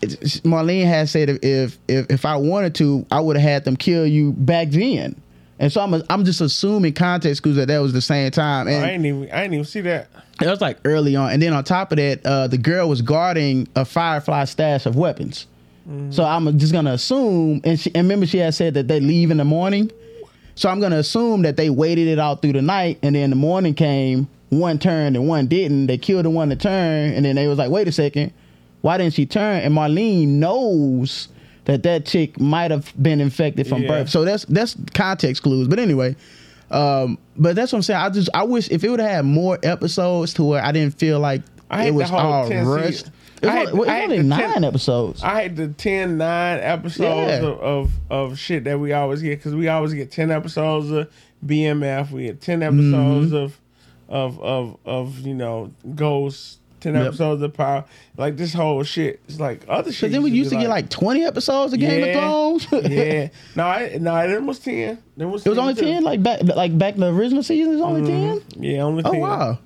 Marlene 0.02 0.84
had 0.86 1.08
said 1.08 1.30
if 1.30 1.78
if 1.88 2.06
if 2.10 2.24
I 2.24 2.36
wanted 2.36 2.74
to 2.76 3.06
I 3.10 3.20
would 3.20 3.36
have 3.36 3.48
had 3.48 3.64
them 3.64 3.76
kill 3.76 4.06
you 4.06 4.32
back 4.32 4.68
then 4.68 5.20
and 5.58 5.72
so 5.72 5.80
I'm 5.80 6.02
I'm 6.08 6.24
just 6.24 6.40
assuming 6.40 6.92
context 6.92 7.42
clues 7.42 7.56
that 7.56 7.66
that 7.68 7.78
was 7.78 7.92
the 7.92 8.00
same 8.00 8.30
time 8.30 8.68
and 8.68 8.84
I 8.84 8.90
ain't 8.90 9.04
even. 9.04 9.30
I 9.32 9.42
ain't 9.44 9.52
even 9.54 9.64
see 9.64 9.80
that. 9.82 10.08
it 10.40 10.46
was 10.46 10.60
like 10.60 10.78
early 10.84 11.16
on, 11.16 11.32
and 11.32 11.42
then 11.42 11.52
on 11.52 11.64
top 11.64 11.90
of 11.90 11.96
that, 11.96 12.24
uh, 12.24 12.46
the 12.46 12.58
girl 12.58 12.88
was 12.88 13.02
guarding 13.02 13.66
a 13.74 13.84
Firefly 13.84 14.44
stash 14.44 14.86
of 14.86 14.94
weapons. 14.94 15.48
So 16.10 16.22
I'm 16.24 16.58
just 16.58 16.72
gonna 16.72 16.92
assume, 16.92 17.60
and, 17.64 17.80
she, 17.80 17.90
and 17.94 18.04
remember 18.04 18.26
she 18.26 18.38
had 18.38 18.52
said 18.54 18.74
that 18.74 18.88
they 18.88 19.00
leave 19.00 19.30
in 19.30 19.38
the 19.38 19.44
morning. 19.44 19.90
So 20.54 20.68
I'm 20.68 20.80
gonna 20.80 20.98
assume 20.98 21.42
that 21.42 21.56
they 21.56 21.70
waited 21.70 22.08
it 22.08 22.18
out 22.18 22.42
through 22.42 22.52
the 22.54 22.62
night, 22.62 22.98
and 23.02 23.14
then 23.14 23.30
the 23.30 23.36
morning 23.36 23.72
came, 23.74 24.28
one 24.50 24.78
turned 24.78 25.16
and 25.16 25.26
one 25.28 25.46
didn't. 25.46 25.86
They 25.86 25.96
killed 25.96 26.24
the 26.26 26.30
one 26.30 26.50
that 26.50 26.60
turned, 26.60 27.14
and 27.14 27.24
then 27.24 27.36
they 27.36 27.46
was 27.48 27.58
like, 27.58 27.70
wait 27.70 27.88
a 27.88 27.92
second, 27.92 28.32
why 28.82 28.98
didn't 28.98 29.14
she 29.14 29.24
turn? 29.24 29.62
And 29.62 29.74
Marlene 29.74 30.28
knows 30.28 31.28
that 31.64 31.82
that 31.84 32.04
chick 32.06 32.38
might 32.40 32.70
have 32.70 32.92
been 33.02 33.20
infected 33.20 33.66
from 33.66 33.82
Yeah. 33.82 33.88
birth. 33.88 34.10
So 34.10 34.24
that's 34.24 34.44
that's 34.46 34.76
context 34.94 35.42
clues. 35.42 35.68
But 35.68 35.78
anyway, 35.78 36.16
um, 36.70 37.18
but 37.36 37.56
that's 37.56 37.72
what 37.72 37.78
I'm 37.78 37.82
saying. 37.82 38.00
I 38.00 38.10
just 38.10 38.28
I 38.34 38.42
wish 38.42 38.68
if 38.70 38.84
it 38.84 38.90
would 38.90 39.00
have 39.00 39.10
had 39.10 39.24
more 39.24 39.58
episodes 39.62 40.34
to 40.34 40.44
where 40.44 40.62
I 40.62 40.72
didn't 40.72 40.98
feel 40.98 41.18
like 41.18 41.42
I 41.70 41.86
it 41.86 41.94
was 41.94 42.10
all 42.10 42.48
10 42.48 42.66
rushed. 42.66 43.10
It 43.42 43.46
was 43.46 43.50
I 43.50 43.58
only, 43.60 43.66
hate- 43.66 43.74
well, 43.74 43.82
it 43.82 43.92
was 43.92 44.02
only 44.04 44.22
nine 44.22 44.64
episodes. 44.64 45.22
I 45.22 45.42
had 45.42 45.56
the 45.56 45.68
10, 45.68 46.18
9 46.18 46.58
episodes 46.60 47.42
Yeah. 47.42 47.48
of, 47.48 47.60
of 47.60 47.92
of 48.10 48.38
shit 48.38 48.64
that 48.64 48.78
we 48.80 48.92
always 48.92 49.22
get 49.22 49.38
because 49.38 49.54
we 49.54 49.68
always 49.68 49.94
get 49.94 50.10
ten 50.10 50.30
episodes 50.30 50.90
of 50.90 51.08
BMF. 51.46 52.10
We 52.10 52.24
get 52.24 52.40
ten 52.40 52.62
episodes 52.62 53.32
Mm-hmm. 53.32 53.36
of 53.36 53.60
of 54.08 54.40
of 54.40 54.76
of 54.84 55.18
you 55.20 55.34
know 55.34 55.72
Ghost. 55.94 56.58
Ten 56.80 56.94
Yep. 56.94 57.06
episodes 57.08 57.42
of 57.42 57.54
Power. 57.54 57.84
Like 58.16 58.36
this 58.36 58.52
whole 58.54 58.84
shit. 58.84 59.20
It's 59.28 59.40
like 59.40 59.64
other 59.68 59.90
shit. 59.90 60.10
But 60.10 60.12
then 60.12 60.22
we 60.22 60.30
used 60.30 60.50
to 60.50 60.56
be 60.56 60.62
get 60.62 60.68
like 60.70 60.88
20 60.88 61.24
episodes 61.24 61.72
of 61.72 61.80
Game 61.80 62.04
of 62.04 62.12
Thrones. 62.14 62.66
yeah. 62.88 63.28
No, 63.56 63.64
I, 63.64 63.98
no, 64.00 64.16
it 64.28 64.40
was 64.44 64.60
ten. 64.60 64.96
It 65.18 65.24
was, 65.24 65.44
It 65.44 65.48
was 65.48 65.58
only 65.58 65.74
10, 65.74 66.04
like 66.04 66.22
back 66.22 66.40
like 66.44 66.78
back 66.78 66.94
in 66.94 67.00
the 67.00 67.12
original 67.12 67.42
season, 67.42 67.72
it 67.72 67.76
was 67.76 67.84
only 67.84 68.08
10? 68.08 68.42
Yeah, 68.62 68.82
only 68.82 69.02
Oh, 69.04 69.10
ten. 69.10 69.20
wow. 69.20 69.58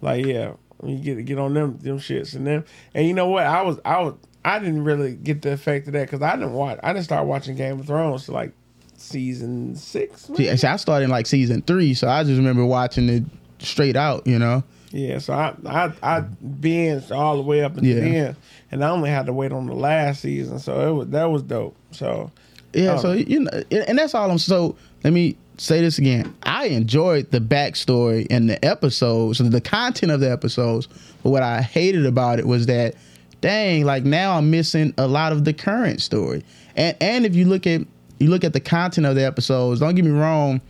Like 0.00 0.24
yeah, 0.24 0.52
you 0.84 0.96
get 0.98 1.24
get 1.24 1.38
on 1.38 1.54
them 1.54 1.78
them 1.78 1.98
shits 1.98 2.34
and 2.34 2.46
them. 2.46 2.64
And 2.94 3.06
you 3.06 3.14
know 3.14 3.28
what? 3.28 3.44
I 3.46 3.62
was 3.62 3.78
I 3.84 4.00
was 4.02 4.14
I 4.44 4.58
didn't 4.58 4.84
really 4.84 5.14
get 5.14 5.42
the 5.42 5.52
effect 5.52 5.86
of 5.88 5.92
that 5.94 6.02
because 6.02 6.22
I 6.22 6.32
didn't 6.36 6.52
watch. 6.52 6.78
I 6.82 6.92
didn't 6.92 7.04
start 7.04 7.26
watching 7.26 7.56
Game 7.56 7.80
of 7.80 7.86
Thrones 7.86 8.28
like 8.28 8.52
season 8.96 9.74
six. 9.76 10.28
maybe? 10.28 10.56
See, 10.56 10.66
I 10.66 10.76
started 10.76 11.04
in 11.04 11.10
like 11.10 11.26
season 11.26 11.62
three, 11.62 11.94
so 11.94 12.08
I 12.08 12.22
just 12.24 12.36
remember 12.38 12.64
watching 12.64 13.08
it 13.08 13.24
straight 13.58 13.96
out, 13.96 14.26
you 14.26 14.38
know? 14.38 14.62
Yeah, 14.92 15.18
so 15.18 15.34
I 15.34 15.54
I 15.66 15.92
I 16.02 16.20
binged 16.20 17.10
all 17.10 17.36
the 17.36 17.42
way 17.42 17.62
up 17.62 17.76
until 17.76 17.96
Yeah. 17.96 18.00
the 18.00 18.16
end, 18.16 18.36
and 18.70 18.84
I 18.84 18.90
only 18.90 19.10
had 19.10 19.26
to 19.26 19.32
wait 19.32 19.52
on 19.52 19.66
the 19.66 19.74
last 19.74 20.22
season, 20.22 20.58
so 20.58 20.88
it 20.88 20.92
was 20.92 21.08
that 21.08 21.24
was 21.24 21.42
dope. 21.42 21.76
So 21.90 22.30
Yeah, 22.72 22.94
Oh. 22.94 22.98
so 22.98 23.12
you 23.12 23.40
know, 23.40 23.50
and 23.70 23.98
that's 23.98 24.14
all 24.14 24.30
I'm. 24.30 24.38
So 24.38 24.76
let 25.02 25.12
me 25.12 25.36
say 25.58 25.80
this 25.80 25.98
again. 25.98 26.34
I 26.42 26.66
enjoyed 26.66 27.30
the 27.30 27.40
backstory 27.40 28.26
and 28.30 28.48
the 28.48 28.62
episodes, 28.64 29.38
the 29.38 29.60
content 29.60 30.12
of 30.12 30.20
the 30.20 30.30
episodes. 30.30 30.88
But 31.22 31.30
what 31.30 31.42
I 31.42 31.62
hated 31.62 32.06
about 32.06 32.38
it 32.38 32.46
was 32.46 32.66
that, 32.66 32.94
dang, 33.40 33.84
like 33.84 34.04
now 34.04 34.36
I'm 34.36 34.50
missing 34.50 34.94
a 34.98 35.06
lot 35.06 35.32
of 35.32 35.44
the 35.44 35.52
current 35.52 36.00
story. 36.00 36.44
And 36.76 36.96
and 37.00 37.26
if 37.26 37.34
you 37.34 37.46
look 37.46 37.66
at 37.66 37.82
you 38.18 38.28
look 38.28 38.44
at 38.44 38.52
the 38.52 38.60
content 38.60 39.06
of 39.06 39.14
the 39.14 39.24
episodes, 39.24 39.80
don't 39.80 39.94
get 39.94 40.04
me 40.04 40.10
wrong. 40.10 40.60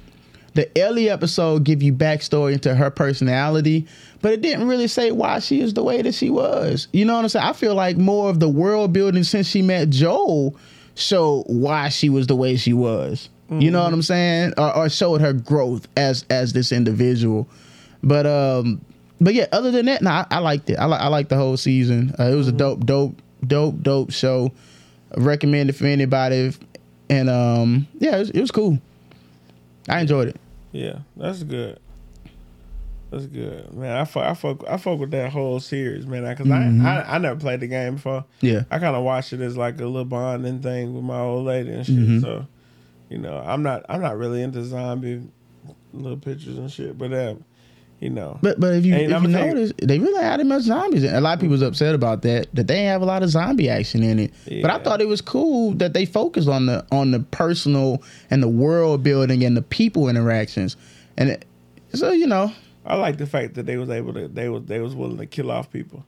The 0.55 0.79
Ellie 0.79 1.11
episode 1.11 1.65
give 1.65 1.83
you 1.83 1.93
backstory 1.93 2.55
into 2.55 2.75
her 2.75 2.89
personality, 2.89 3.87
but 4.23 4.33
it 4.33 4.41
didn't 4.41 4.69
really 4.69 4.89
say 4.89 5.13
why 5.13 5.39
she 5.41 5.61
is 5.61 5.75
the 5.75 5.83
way 5.83 6.01
that 6.01 6.15
she 6.15 6.31
was. 6.31 6.89
You 6.95 7.05
know 7.05 7.15
what 7.15 7.25
I'm 7.25 7.29
saying? 7.29 7.45
I 7.45 7.53
feel 7.53 7.75
like 7.75 7.99
more 7.99 8.31
of 8.31 8.41
the 8.41 8.49
world 8.49 8.95
building 8.95 9.23
since 9.23 9.47
she 9.47 9.61
met 9.61 9.91
Joel 9.91 10.57
showed 10.95 11.45
why 11.47 11.91
she 11.91 12.09
was 12.09 12.27
the 12.27 12.37
way 12.37 12.57
she 12.57 12.73
was. 12.73 13.29
You 13.49 13.71
know 13.71 13.83
what 13.85 13.93
I'm 13.93 14.03
saying? 14.03 14.55
Or, 14.59 14.77
or 14.77 14.89
showed 14.89 15.21
her 15.21 15.33
growth 15.33 15.87
as 15.97 16.25
as 16.31 16.53
this 16.53 16.73
individual. 16.73 17.49
But 18.03 18.27
um, 18.27 18.81
but 19.21 19.35
yeah, 19.35 19.47
other 19.53 19.71
than 19.71 19.87
that, 19.87 20.03
nah, 20.03 20.27
I, 20.31 20.37
I 20.37 20.39
liked 20.41 20.69
it. 20.69 20.75
I 20.79 20.87
like 20.87 21.01
I 21.01 21.09
liked 21.09 21.29
the 21.29 21.37
whole 21.37 21.57
season. 21.57 22.15
Uh, 22.19 22.25
it 22.25 22.35
was 22.35 22.49
a 22.49 22.53
dope, 22.53 22.85
dope, 22.85 23.21
dope, 23.47 23.81
dope 23.83 24.11
show. 24.11 24.53
I 25.17 25.21
recommend 25.21 25.71
it 25.71 25.75
for 25.75 25.87
anybody. 25.87 26.53
And 27.09 27.31
um, 27.31 27.87
yeah, 27.99 28.17
it 28.17 28.19
was, 28.19 28.31
it 28.31 28.41
was 28.41 28.51
cool. 28.51 28.79
I 29.89 30.01
enjoyed 30.01 30.29
it. 30.29 30.41
yeah, 30.73 30.99
that's 31.17 31.45
good. 31.45 31.79
That's 33.13 33.27
good, 33.27 33.73
man. 33.73 33.97
I 33.97 34.05
fuck, 34.05 34.25
I 34.25 34.35
fuck, 34.35 34.65
I 34.69 34.77
fuck 34.77 34.99
with 34.99 35.13
that 35.13 35.31
whole 35.31 35.61
series, 35.61 36.05
man. 36.07 36.25
Because 36.25 36.51
I, 36.51 36.57
I, 36.57 37.15
I 37.15 37.19
never 37.19 37.39
played 37.39 37.61
the 37.61 37.69
game 37.69 37.95
before. 37.95 38.25
Yeah. 38.41 38.65
I 38.69 38.81
kind 38.81 38.97
of 38.97 39.05
watched 39.05 39.33
it 39.33 39.41
as 39.41 39.57
like 39.57 39.77
a 39.77 39.85
little 39.85 40.05
bonding 40.05 40.61
thing 40.61 40.93
with 40.93 41.05
my 41.05 41.21
old 41.21 41.47
lady 41.47 41.71
and 41.71 41.87
shit. 41.87 42.21
So, 42.21 42.47
you 43.09 43.19
know, 43.19 43.37
I'm 43.45 43.63
not, 43.63 43.85
I'm 43.89 44.01
not 44.01 44.17
really 44.19 44.43
into 44.43 44.65
zombie 44.65 45.23
little 45.93 46.19
pictures 46.19 46.59
and 46.59 46.71
shit, 46.71 46.97
but 46.99 47.13
um, 47.13 47.45
you 48.01 48.11
know, 48.11 48.39
But 48.43 48.61
but 48.61 48.75
if 48.75 48.85
you 48.85 48.95
if 48.95 49.09
you 49.09 49.15
I'ma 49.17 49.29
you- 49.29 49.35
notice, 49.35 49.73
they 49.83 49.99
really 49.99 50.23
had 50.23 50.45
much 50.47 50.63
zombies. 50.65 51.03
A 51.05 51.21
lot 51.21 51.35
of 51.35 51.41
people 51.41 51.53
was 51.53 51.63
upset 51.63 51.95
about 51.95 52.23
that. 52.23 52.49
That 52.55 52.67
they 52.67 52.75
didn't 52.75 52.89
have 52.89 53.03
a 53.03 53.07
lot 53.07 53.23
of 53.23 53.31
zombie 53.31 53.71
action 53.71 54.03
in 54.03 54.19
it. 54.19 54.35
But 54.63 54.71
I 54.71 54.79
thought 54.83 55.01
it 55.01 55.09
was 55.09 55.21
cool 55.23 55.73
that 55.75 55.95
they 55.95 56.05
focused 56.05 56.49
on 56.49 56.67
the 56.67 56.85
on 56.93 57.11
the 57.13 57.21
personal 57.21 58.03
and 58.31 58.43
the 58.43 58.49
world 58.49 59.03
building 59.03 59.43
and 59.45 59.57
the 59.57 59.63
people 59.63 60.09
interactions. 60.09 60.77
And 61.17 61.31
it, 61.31 61.47
so 61.95 62.13
you 62.13 62.27
know, 62.27 62.53
I 62.85 62.97
like 62.97 63.17
the 63.17 63.27
fact 63.27 63.55
that 63.55 63.65
they 63.65 63.79
was 63.79 63.89
able 63.89 64.13
to, 64.13 64.29
they 64.29 64.51
was, 64.51 64.65
they 64.67 64.81
was 64.81 64.95
willing 64.95 65.17
to 65.17 65.27
kill 65.27 65.51
off 65.51 65.73
people. 65.73 66.05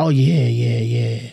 oh 0.00 0.08
yeah 0.08 0.46
yeah 0.48 0.78
yeah. 0.80 1.30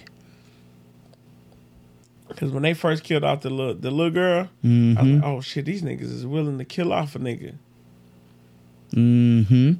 Because 2.36 2.52
when 2.52 2.64
they 2.64 2.74
first 2.74 3.06
killed 3.06 3.24
off 3.24 3.41
the 3.41 3.49
little, 3.49 3.74
the 3.74 3.90
little 3.90 4.12
girl, 4.12 4.49
I 4.62 4.68
was 4.68 4.98
like, 4.98 5.24
oh 5.24 5.40
shit, 5.40 5.64
these 5.64 5.82
niggas 5.82 6.02
is 6.02 6.26
willing 6.26 6.57
to 6.57 6.66
kill 6.66 6.91
off 6.91 7.16
a 7.16 7.20
nigga. 7.20 7.56
Mm-hmm. 8.91 9.74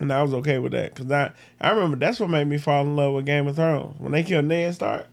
And 0.00 0.12
I 0.12 0.22
was 0.22 0.32
okay 0.32 0.58
with 0.58 0.72
that 0.72 0.94
because 0.94 1.12
I 1.12 1.32
I 1.60 1.70
remember 1.70 1.98
that's 1.98 2.18
what 2.18 2.30
made 2.30 2.46
me 2.46 2.56
fall 2.56 2.82
in 2.82 2.96
love 2.96 3.12
with 3.12 3.26
Game 3.26 3.46
of 3.46 3.56
Thrones 3.56 3.94
when 3.98 4.12
they 4.12 4.22
killed 4.22 4.46
Ned 4.46 4.74
Stark. 4.74 5.06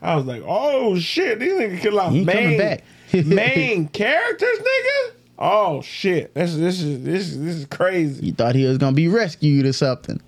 I 0.00 0.14
was 0.14 0.24
like, 0.24 0.44
oh 0.46 0.96
shit, 1.00 1.40
these 1.40 1.52
niggas 1.52 1.80
kill 1.80 1.98
off 1.98 2.12
He 2.12 2.20
ain't 2.20 2.28
coming 2.28 2.48
main 2.50 2.58
back. 2.58 2.84
main 3.12 3.88
characters, 3.88 4.58
nigga. 4.58 5.12
Oh 5.36 5.82
shit, 5.82 6.32
this 6.34 6.54
this 6.54 6.80
is 6.80 7.02
this 7.02 7.28
is 7.30 7.40
this 7.40 7.56
is 7.56 7.66
crazy. 7.66 8.26
You 8.26 8.32
thought 8.32 8.54
he 8.54 8.64
was 8.66 8.78
gonna 8.78 8.94
be 8.94 9.08
rescued 9.08 9.66
or 9.66 9.72
something, 9.72 10.20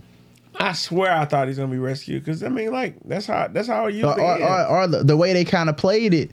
I 0.59 0.73
swear 0.73 1.13
I 1.13 1.25
thought 1.25 1.49
he's 1.49 1.57
gonna 1.59 1.71
be 1.71 1.79
rescued 1.79 2.25
because 2.25 2.43
I 2.43 2.49
mean 2.49 2.71
like 2.73 2.97
that's 3.05 3.27
how 3.27 3.49
that's 3.49 3.69
how 3.69 3.87
used 3.89 4.05
or 4.05 4.21
or, 4.21 4.43
or, 4.43 4.67
or 4.67 4.87
the, 4.87 5.03
the 5.05 5.17
way 5.17 5.33
they 5.33 5.45
kind 5.45 5.69
of 5.69 5.77
played 5.77 6.15
it. 6.15 6.31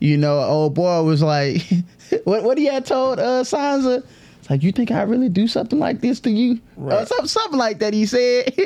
You 0.00 0.16
know, 0.18 0.38
old 0.40 0.74
boy 0.74 1.02
was 1.02 1.22
like, 1.22 1.62
what 2.24 2.42
what 2.44 2.58
he 2.58 2.66
had 2.66 2.84
told 2.86 3.18
uh 3.18 3.42
Sansa. 3.44 4.04
It's 4.40 4.50
like 4.50 4.62
you 4.62 4.72
think 4.72 4.90
I 4.90 5.02
really 5.02 5.30
do 5.30 5.48
something 5.48 5.78
like 5.78 6.02
this 6.02 6.20
to 6.20 6.30
you, 6.30 6.60
or 6.76 6.88
Right. 6.90 7.08
something, 7.08 7.26
something 7.28 7.58
like 7.58 7.78
that. 7.78 7.94
He 7.94 8.04
said. 8.04 8.52
he 8.54 8.62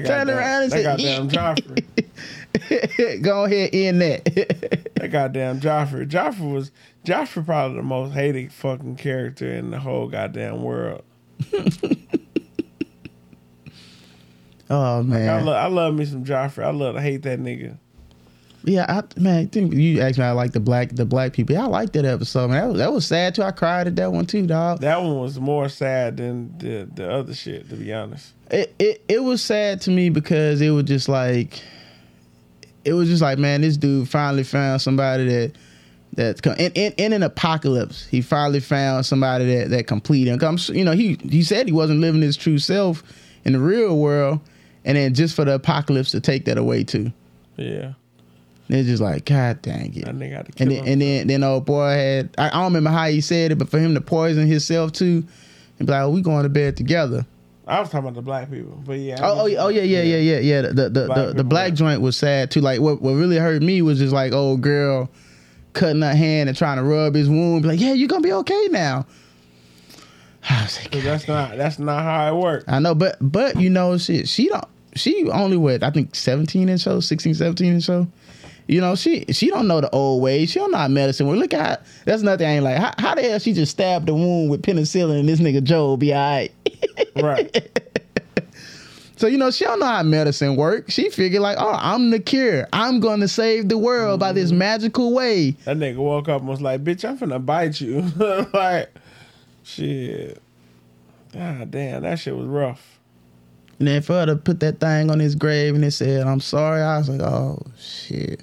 turned 0.00 0.30
around 0.30 0.62
and 0.62 0.72
that 0.72 0.98
said, 0.98 1.28
goddamn 1.28 1.28
Joffrey. 1.28 1.84
"Go 3.22 3.44
ahead, 3.44 3.70
end 3.74 4.00
that." 4.00 4.24
That 4.94 5.08
goddamn 5.10 5.60
Joffrey. 5.60 6.08
Joffrey 6.08 6.54
was 6.54 6.70
Joffrey 7.04 7.44
probably 7.44 7.76
the 7.76 7.82
most 7.82 8.12
hated 8.14 8.50
fucking 8.50 8.96
character 8.96 9.52
in 9.52 9.70
the 9.72 9.78
whole 9.78 10.08
goddamn 10.08 10.62
world. 10.62 11.02
Oh 14.70 14.98
I 15.00 15.02
man, 15.02 15.44
love 15.44 15.56
I 15.56 15.66
love 15.66 15.94
me 15.94 16.04
some 16.04 16.24
Joffrey. 16.24 16.64
I 16.64 16.70
love 16.70 16.94
to 16.94 17.00
hate 17.00 17.22
that 17.22 17.38
nigga. 17.40 17.76
yeah, 18.64 18.86
I, 18.88 19.20
man. 19.20 19.40
I 19.40 19.46
think 19.46 19.74
you 19.74 20.00
asked 20.00 20.18
me. 20.18 20.24
I 20.24 20.32
like 20.32 20.52
the 20.52 20.60
black 20.60 20.90
the 20.90 21.04
black 21.04 21.32
people. 21.32 21.54
Yeah, 21.54 21.64
I 21.64 21.66
like 21.68 21.92
that 21.92 22.04
episode. 22.04 22.48
Man, 22.50 22.60
that 22.60 22.68
was, 22.68 22.78
that 22.78 22.92
was 22.92 23.06
sad 23.06 23.34
too. 23.34 23.42
I 23.42 23.50
cried 23.50 23.86
at 23.86 23.96
that 23.96 24.12
one 24.12 24.26
too, 24.26 24.46
dog. 24.46 24.80
That 24.80 25.00
one 25.02 25.18
was 25.18 25.38
more 25.38 25.68
sad 25.68 26.16
than 26.16 26.56
the 26.58 26.88
the 26.92 27.10
other 27.10 27.34
shit, 27.34 27.68
to 27.70 27.76
be 27.76 27.92
honest. 27.92 28.32
it, 28.50 28.74
it 28.78 29.04
it 29.08 29.22
was 29.22 29.42
sad 29.42 29.80
to 29.82 29.90
me 29.90 30.08
because 30.10 30.60
it 30.60 30.70
was 30.70 30.84
just 30.84 31.08
like 31.08 31.62
it 32.84 32.92
was 32.92 33.08
just 33.08 33.22
like 33.22 33.38
man 33.38 33.62
this 33.62 33.76
dude 33.78 34.08
finally 34.08 34.44
found 34.44 34.80
somebody 34.82 35.26
that 35.26 35.52
that's 36.14 36.40
in, 36.58 36.70
in, 36.72 36.92
in 36.92 37.12
an 37.12 37.22
apocalypse 37.22 38.06
he 38.06 38.20
finally 38.20 38.60
found 38.60 39.04
somebody 39.06 39.46
that 39.46 39.70
that 39.70 39.86
complete 39.86 40.28
him 40.28 40.38
you 40.68 40.84
know 40.84 40.92
he 40.92 41.18
he 41.28 41.42
said 41.42 41.66
he 41.66 41.72
wasn't 41.72 41.98
living 41.98 42.20
his 42.22 42.36
true 42.36 42.58
self 42.58 43.02
in 43.44 43.54
the 43.54 43.58
real 43.58 43.98
world 43.98 44.38
and 44.84 44.96
then 44.96 45.14
just 45.14 45.34
for 45.34 45.44
the 45.44 45.54
apocalypse 45.54 46.10
to 46.10 46.20
take 46.20 46.44
that 46.44 46.58
away 46.58 46.84
too 46.84 47.12
Yeah, 47.56 47.94
and 48.68 48.78
it's 48.78 48.88
just 48.88 49.02
like 49.02 49.24
god 49.24 49.62
dang 49.62 49.94
it 49.94 50.04
that 50.04 50.14
nigga 50.14 50.36
had 50.36 50.46
to 50.46 50.52
kill 50.52 50.68
and 50.68 50.76
then, 50.76 50.86
and 50.86 51.02
then 51.02 51.26
then 51.26 51.44
old 51.44 51.64
boy 51.64 51.90
had 51.90 52.34
I, 52.38 52.48
I 52.48 52.50
don't 52.50 52.64
remember 52.64 52.90
how 52.90 53.06
he 53.06 53.20
said 53.20 53.52
it 53.52 53.56
but 53.56 53.68
for 53.68 53.78
him 53.78 53.94
to 53.94 54.00
poison 54.00 54.46
himself 54.46 54.92
too 54.92 55.24
and 55.78 55.86
be 55.86 55.92
like 55.92 56.02
oh, 56.02 56.10
we 56.10 56.20
going 56.22 56.42
to 56.44 56.48
bed 56.48 56.76
together 56.76 57.26
I 57.66 57.80
was 57.80 57.88
talking 57.88 58.00
about 58.00 58.14
the 58.14 58.22
black 58.22 58.50
people, 58.50 58.78
but 58.84 58.98
yeah. 58.98 59.16
Oh, 59.22 59.42
oh, 59.42 59.46
yeah, 59.46 59.64
oh 59.64 59.68
yeah, 59.68 59.82
yeah, 59.82 60.02
yeah, 60.02 60.18
yeah, 60.18 60.38
yeah. 60.38 60.60
The 60.60 60.72
the 60.72 60.88
the, 60.90 61.06
Black 61.06 61.16
the, 61.28 61.32
the 61.32 61.44
black 61.44 61.72
joint 61.72 62.02
was 62.02 62.14
sad 62.14 62.50
too. 62.50 62.60
Like 62.60 62.80
what 62.80 63.00
what 63.00 63.12
really 63.12 63.38
hurt 63.38 63.62
me 63.62 63.80
was 63.80 63.98
just 63.98 64.12
like 64.12 64.34
old 64.34 64.60
girl 64.60 65.08
cutting 65.72 66.02
her 66.02 66.14
hand 66.14 66.48
and 66.48 66.56
trying 66.56 66.76
to 66.76 66.82
rub 66.82 67.14
his 67.14 67.28
wound. 67.28 67.62
Be 67.62 67.68
like, 67.68 67.80
yeah, 67.80 67.92
you 67.94 68.06
gonna 68.06 68.20
be 68.20 68.32
okay 68.32 68.68
now. 68.70 69.06
I 70.50 70.62
was 70.62 70.78
like, 70.80 71.02
that's 71.02 71.26
not 71.26 71.56
that's 71.56 71.78
not 71.78 72.02
how 72.02 72.34
it 72.34 72.38
works. 72.38 72.64
I 72.68 72.80
know, 72.80 72.94
but 72.94 73.16
but 73.20 73.58
you 73.58 73.70
know, 73.70 73.96
shit, 73.96 74.28
she 74.28 74.48
don't. 74.48 74.64
She 74.94 75.28
only 75.30 75.56
what 75.56 75.82
I 75.82 75.90
think 75.90 76.14
seventeen 76.14 76.68
and 76.68 76.80
so, 76.80 77.00
16, 77.00 77.34
17 77.34 77.72
and 77.72 77.82
so. 77.82 78.06
You 78.66 78.80
know, 78.80 78.94
she 78.94 79.26
she 79.30 79.50
don't 79.50 79.68
know 79.68 79.80
the 79.80 79.90
old 79.90 80.22
ways. 80.22 80.50
She 80.50 80.58
don't 80.58 80.70
know 80.70 80.78
how 80.78 80.88
medicine 80.88 81.26
works. 81.26 81.38
Look 81.38 81.54
at 81.54 81.84
that's 82.06 82.22
nothing. 82.22 82.46
I 82.46 82.52
ain't 82.52 82.64
like 82.64 82.78
how, 82.78 82.94
how 82.98 83.14
the 83.14 83.22
hell 83.22 83.38
she 83.38 83.52
just 83.52 83.72
stabbed 83.72 84.06
the 84.06 84.14
wound 84.14 84.50
with 84.50 84.62
penicillin 84.62 85.20
and 85.20 85.28
this 85.28 85.40
nigga 85.40 85.62
Joe 85.62 85.96
be 85.96 86.14
alright. 86.14 86.52
Right. 87.16 87.80
So 89.16 89.28
you 89.28 89.38
know 89.38 89.50
she 89.50 89.64
don't 89.64 89.78
know 89.78 89.86
how 89.86 90.02
medicine 90.02 90.56
works. 90.56 90.92
She 90.92 91.08
figured 91.08 91.40
like, 91.40 91.56
oh, 91.58 91.76
I'm 91.78 92.10
the 92.10 92.18
cure. 92.18 92.66
I'm 92.72 93.00
going 93.00 93.20
to 93.20 93.28
save 93.28 93.68
the 93.68 93.78
world 93.78 94.20
by 94.20 94.32
this 94.32 94.50
mm-hmm. 94.50 94.58
magical 94.58 95.14
way. 95.14 95.52
that 95.64 95.76
nigga 95.76 95.96
woke 95.96 96.28
up 96.28 96.40
and 96.40 96.48
was 96.48 96.60
like, 96.60 96.82
"Bitch, 96.82 97.08
I'm 97.08 97.16
finna 97.16 97.44
bite 97.44 97.80
you." 97.80 98.00
like, 98.52 98.92
shit. 99.62 100.42
God 101.32 101.70
damn, 101.70 102.02
that 102.02 102.18
shit 102.18 102.36
was 102.36 102.46
rough. 102.46 102.93
And 103.84 103.88
then 103.90 104.00
for 104.00 104.14
her 104.14 104.24
to 104.24 104.36
put 104.36 104.60
that 104.60 104.80
thing 104.80 105.10
on 105.10 105.20
his 105.20 105.34
grave 105.34 105.74
and 105.74 105.84
it 105.84 105.90
said, 105.90 106.26
"I'm 106.26 106.40
sorry," 106.40 106.80
I 106.80 106.96
was 106.96 107.10
like, 107.10 107.20
oh 107.20 107.62
shit. 107.78 108.40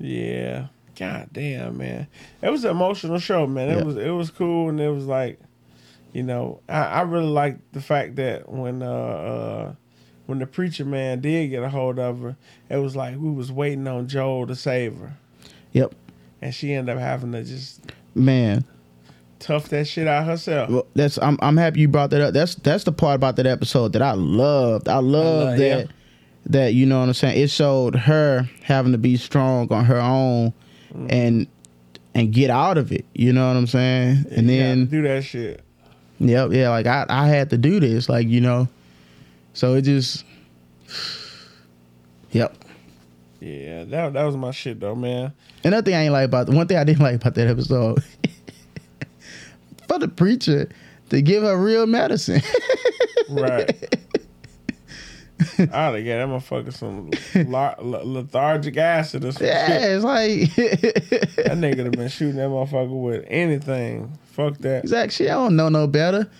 Yeah. 0.00 0.66
God 0.98 1.28
damn, 1.32 1.78
man. 1.78 2.08
It 2.42 2.50
was 2.50 2.64
an 2.64 2.72
emotional 2.72 3.20
show, 3.20 3.46
man. 3.46 3.68
It 3.78 3.86
was 3.86 3.96
it 3.96 4.10
was 4.10 4.28
cool 4.28 4.70
and 4.70 4.80
it 4.80 4.88
was 4.88 5.06
like, 5.06 5.38
you 6.12 6.24
know, 6.24 6.58
I, 6.68 6.82
I 6.82 7.00
really 7.02 7.30
liked 7.30 7.72
the 7.72 7.80
fact 7.80 8.16
that 8.16 8.48
when 8.48 8.82
uh 8.82 8.90
uh 8.90 9.74
when 10.26 10.40
the 10.40 10.48
preacher 10.48 10.84
man 10.84 11.20
did 11.20 11.50
get 11.50 11.62
a 11.62 11.68
hold 11.68 12.00
of 12.00 12.22
her, 12.22 12.36
it 12.70 12.78
was 12.78 12.96
like 12.96 13.14
we 13.16 13.30
was 13.30 13.52
waiting 13.52 13.86
on 13.86 14.08
Joel 14.08 14.48
to 14.48 14.56
save 14.56 14.96
her. 14.96 15.12
Yep, 15.70 15.94
And 16.40 16.52
she 16.52 16.72
ended 16.72 16.96
up 16.96 17.00
having 17.00 17.30
to 17.30 17.44
just 17.44 17.82
man. 18.16 18.64
Tough 19.42 19.68
that 19.70 19.86
shit 19.86 20.06
out 20.08 20.24
herself. 20.24 20.70
Well, 20.70 20.86
that's 20.94 21.18
I'm 21.18 21.38
I'm 21.42 21.56
happy 21.56 21.80
you 21.80 21.88
brought 21.88 22.10
that 22.10 22.20
up. 22.20 22.32
That's 22.34 22.54
that's 22.56 22.84
the 22.84 22.92
part 22.92 23.16
about 23.16 23.36
that 23.36 23.46
episode 23.46 23.92
that 23.94 24.02
I 24.02 24.12
loved. 24.12 24.88
I 24.88 24.96
love 24.98 25.48
love- 25.48 25.58
that 25.58 25.78
yeah. 25.86 25.92
that 26.46 26.74
you 26.74 26.86
know 26.86 27.00
what 27.00 27.08
I'm 27.08 27.14
saying. 27.14 27.40
It 27.42 27.50
showed 27.50 27.94
her 27.96 28.48
having 28.62 28.92
to 28.92 28.98
be 28.98 29.16
strong 29.16 29.72
on 29.72 29.84
her 29.84 30.00
own 30.00 30.52
Mm. 30.94 31.10
and 31.10 31.46
and 32.14 32.32
get 32.32 32.50
out 32.50 32.76
of 32.76 32.92
it. 32.92 33.06
You 33.14 33.32
know 33.32 33.48
what 33.48 33.56
I'm 33.56 33.66
saying? 33.66 34.26
and 34.30 34.50
You 34.50 34.58
then 34.58 34.86
do 34.86 35.00
that 35.02 35.24
shit. 35.24 35.62
Yep, 36.20 36.50
yeah, 36.52 36.68
like 36.68 36.86
I, 36.86 37.06
I 37.08 37.26
had 37.28 37.48
to 37.50 37.56
do 37.58 37.80
this, 37.80 38.08
like, 38.10 38.28
you 38.28 38.40
know. 38.42 38.68
So 39.54 39.74
it 39.74 39.82
just 39.82 40.24
Yep. 42.32 42.56
Yeah, 43.40 43.84
that 43.84 44.12
that 44.12 44.22
was 44.24 44.36
my 44.36 44.50
shit 44.52 44.78
though, 44.80 44.94
man. 44.94 45.32
Another 45.64 45.82
thing 45.84 45.94
I 45.94 46.02
ain't 46.04 46.12
like 46.12 46.26
about 46.26 46.48
one 46.48 46.66
thing 46.68 46.76
I 46.76 46.84
didn't 46.84 47.00
like 47.02 47.16
about 47.16 47.34
that 47.34 47.48
episode. 47.48 48.02
For 49.92 49.98
the 49.98 50.08
preacher 50.08 50.68
to 51.10 51.22
give 51.22 51.42
her 51.42 51.56
real 51.56 51.86
medicine. 51.86 52.42
Right. 53.28 53.70
I'd 55.58 55.68
have 55.68 55.94
gave 55.94 56.04
that 56.18 56.28
motherfucker 56.28 56.72
some 56.72 57.10
la- 57.50 57.74
la- 57.80 58.02
lethargic 58.04 58.76
acid 58.76 59.24
or 59.24 59.32
some 59.32 59.46
yeah, 59.46 59.66
shit. 59.66 59.82
it's 59.82 60.04
like 60.04 60.54
That 61.36 61.56
nigga 61.58 61.84
have 61.84 61.92
been 61.92 62.08
shooting 62.08 62.36
that 62.36 62.48
motherfucker 62.48 63.02
with 63.02 63.24
anything. 63.28 64.16
Fuck 64.32 64.58
that. 64.58 64.88
Like, 64.88 65.20
I 65.20 65.34
don't 65.34 65.56
know 65.56 65.68
no 65.68 65.86
better. 65.86 66.30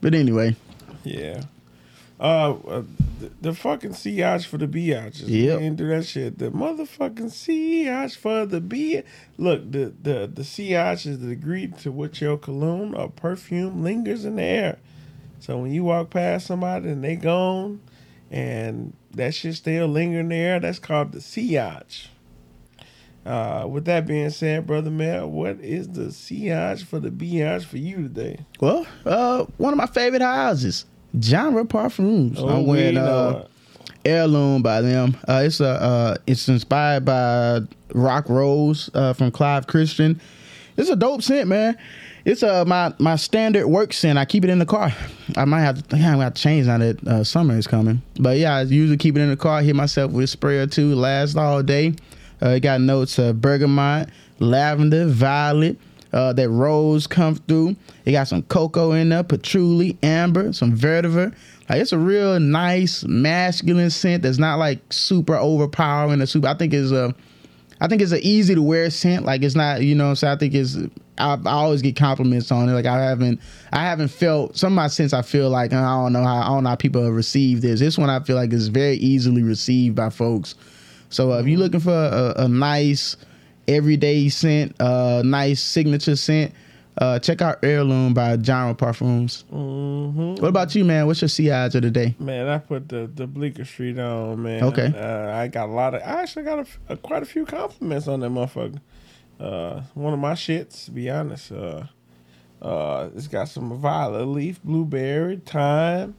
But 0.00 0.14
anyway, 0.14 0.56
Yeah. 1.04 1.42
Uh, 2.20 2.56
uh 2.66 2.82
the, 3.20 3.30
the 3.40 3.54
fucking 3.54 3.94
sillage 3.94 4.46
for 4.46 4.58
the 4.58 4.66
biatches. 4.66 5.28
Yep. 5.28 5.58
We 5.58 5.66
ain't 5.66 5.76
do 5.76 5.88
that 5.88 6.06
shit. 6.06 6.38
The 6.38 6.50
motherfucking 6.50 7.30
sillage 7.30 8.16
for 8.16 8.46
the 8.46 8.60
bi. 8.60 9.04
Look, 9.36 9.70
the 9.70 9.92
the 10.02 10.30
the 10.32 10.44
sillage 10.44 11.06
is 11.06 11.20
the 11.20 11.28
degree 11.28 11.68
to 11.82 11.92
which 11.92 12.20
your 12.20 12.38
cologne 12.38 12.94
or 12.94 13.08
perfume 13.08 13.82
lingers 13.82 14.24
in 14.24 14.36
the 14.36 14.42
air. 14.42 14.78
So 15.40 15.58
when 15.58 15.72
you 15.72 15.84
walk 15.84 16.10
past 16.10 16.46
somebody 16.46 16.88
and 16.88 17.02
they 17.02 17.16
gone, 17.16 17.80
and 18.30 18.94
that 19.12 19.34
shit 19.34 19.54
still 19.54 19.88
linger 19.88 20.20
in 20.20 20.28
the 20.28 20.36
air, 20.36 20.60
that's 20.60 20.78
called 20.78 21.12
the 21.12 21.20
sillage. 21.20 22.10
Uh, 23.24 23.66
with 23.68 23.84
that 23.84 24.06
being 24.06 24.30
said, 24.30 24.66
brother 24.66 24.90
Mel, 24.90 25.28
what 25.28 25.60
is 25.60 25.88
the 25.88 26.06
sillage 26.06 26.84
for 26.84 26.98
the 26.98 27.10
biatch 27.10 27.64
for 27.64 27.76
you 27.76 27.96
today? 27.96 28.46
well, 28.60 28.86
uh, 29.04 29.44
one 29.58 29.72
of 29.72 29.76
my 29.76 29.86
favorite 29.86 30.22
houses, 30.22 30.86
Genre 31.20 31.64
Parfums. 31.64 32.36
Oh, 32.38 32.48
I'm 32.48 32.66
we 32.66 32.70
wearing 32.78 32.96
uh, 32.96 33.46
heirloom 34.04 34.62
by 34.62 34.80
them. 34.80 35.16
Uh, 35.26 35.42
it's 35.44 35.60
a 35.60 35.68
uh, 35.68 36.16
it's 36.26 36.48
inspired 36.48 37.04
by 37.04 37.60
Rock 37.94 38.28
Rose 38.28 38.90
uh, 38.94 39.12
from 39.12 39.30
Clive 39.30 39.66
Christian. 39.66 40.20
It's 40.76 40.90
a 40.90 40.96
dope 40.96 41.22
scent, 41.22 41.48
man. 41.48 41.76
It's 42.24 42.42
uh 42.42 42.64
my 42.64 42.92
my 42.98 43.16
standard 43.16 43.66
work 43.66 43.92
scent. 43.92 44.18
I 44.18 44.24
keep 44.24 44.44
it 44.44 44.50
in 44.50 44.58
the 44.58 44.66
car. 44.66 44.92
I 45.36 45.44
might 45.44 45.60
have 45.60 45.86
to. 45.88 45.96
I 45.96 45.98
have 45.98 46.34
to 46.34 46.42
change 46.42 46.66
now 46.66 46.78
that 46.78 47.06
uh, 47.06 47.24
summer 47.24 47.56
is 47.56 47.66
coming. 47.66 48.02
But 48.20 48.36
yeah, 48.38 48.56
I 48.56 48.62
usually 48.62 48.98
keep 48.98 49.16
it 49.16 49.20
in 49.20 49.30
the 49.30 49.36
car. 49.36 49.62
Hit 49.62 49.74
myself 49.74 50.12
with 50.12 50.24
a 50.24 50.26
spray 50.26 50.58
or 50.58 50.66
two. 50.66 50.94
Last 50.94 51.36
all 51.36 51.62
day. 51.62 51.94
Uh, 52.40 52.50
it 52.50 52.60
got 52.60 52.80
notes 52.80 53.18
of 53.18 53.40
bergamot, 53.40 54.10
lavender, 54.38 55.06
violet. 55.06 55.78
Uh, 56.10 56.32
that 56.32 56.48
rose 56.48 57.06
come 57.06 57.34
through. 57.34 57.76
It 58.06 58.12
got 58.12 58.28
some 58.28 58.42
cocoa 58.44 58.92
in 58.92 59.10
there, 59.10 59.22
patchouli, 59.22 59.98
amber, 60.02 60.54
some 60.54 60.74
vetiver. 60.74 61.34
Like 61.68 61.82
it's 61.82 61.92
a 61.92 61.98
real 61.98 62.40
nice 62.40 63.04
masculine 63.04 63.90
scent 63.90 64.22
that's 64.22 64.38
not 64.38 64.58
like 64.58 64.80
super 64.90 65.36
overpowering 65.36 66.22
or 66.22 66.26
super. 66.26 66.48
I 66.48 66.54
think 66.54 66.72
it's 66.72 66.92
a, 66.92 67.14
I 67.82 67.88
think 67.88 68.00
it's 68.00 68.12
an 68.12 68.20
easy 68.22 68.54
to 68.54 68.62
wear 68.62 68.88
scent. 68.88 69.26
Like 69.26 69.42
it's 69.42 69.54
not, 69.54 69.82
you 69.82 69.94
know. 69.94 70.14
So 70.14 70.32
I 70.32 70.36
think 70.36 70.54
it's. 70.54 70.78
I, 71.18 71.34
I 71.34 71.50
always 71.50 71.82
get 71.82 71.96
compliments 71.96 72.50
on 72.50 72.68
it. 72.68 72.72
Like 72.72 72.86
I 72.86 73.02
haven't, 73.02 73.40
I 73.72 73.80
haven't 73.82 74.08
felt 74.08 74.56
some 74.56 74.72
of 74.72 74.76
my 74.76 74.86
scents. 74.86 75.12
I 75.12 75.20
feel 75.22 75.50
like 75.50 75.74
I 75.74 75.80
don't 75.80 76.14
know 76.14 76.22
how 76.22 76.40
I 76.40 76.46
don't 76.46 76.64
know 76.64 76.70
how 76.70 76.76
people 76.76 77.04
have 77.04 77.12
received 77.12 77.60
this. 77.60 77.80
This 77.80 77.98
one 77.98 78.08
I 78.08 78.20
feel 78.20 78.36
like 78.36 78.52
is 78.52 78.68
very 78.68 78.96
easily 78.96 79.42
received 79.42 79.94
by 79.94 80.08
folks. 80.08 80.54
So 81.10 81.32
uh, 81.32 81.40
if 81.40 81.46
you're 81.46 81.58
looking 81.58 81.80
for 81.80 81.92
a, 81.92 82.44
a 82.44 82.48
nice 82.48 83.16
everyday 83.68 84.28
scent, 84.28 84.74
uh, 84.80 85.22
nice 85.24 85.60
signature 85.62 86.16
scent, 86.16 86.52
uh, 87.00 87.18
check 87.20 87.40
out 87.40 87.58
Heirloom 87.62 88.12
by 88.14 88.36
Genre 88.42 88.74
Parfums. 88.74 89.44
Mm-hmm. 89.52 90.34
What 90.42 90.48
about 90.48 90.74
you, 90.74 90.84
man? 90.84 91.06
What's 91.06 91.20
your 91.22 91.28
CIs 91.28 91.74
of 91.76 91.82
the 91.82 91.90
day? 91.90 92.16
Man, 92.18 92.48
I 92.48 92.58
put 92.58 92.88
the 92.88 93.08
the 93.14 93.26
Bleecker 93.26 93.64
Street 93.64 93.98
on, 93.98 94.42
man. 94.42 94.64
Okay. 94.64 94.92
Uh, 94.96 95.30
I 95.30 95.46
got 95.46 95.68
a 95.68 95.72
lot 95.72 95.94
of. 95.94 96.02
I 96.02 96.22
actually 96.22 96.44
got 96.44 96.58
a, 96.58 96.66
a- 96.94 96.96
quite 96.96 97.22
a 97.22 97.26
few 97.26 97.44
compliments 97.46 98.08
on 98.08 98.20
that 98.20 98.30
motherfucker. 98.30 98.80
Uh, 99.38 99.82
one 99.94 100.12
of 100.12 100.18
my 100.18 100.32
shits, 100.32 100.86
to 100.86 100.90
be 100.90 101.08
honest. 101.08 101.52
Uh, 101.52 101.84
uh, 102.60 103.08
it's 103.14 103.28
got 103.28 103.48
some 103.48 103.78
violet 103.78 104.26
leaf, 104.26 104.60
blueberry, 104.64 105.36
thyme. 105.36 106.16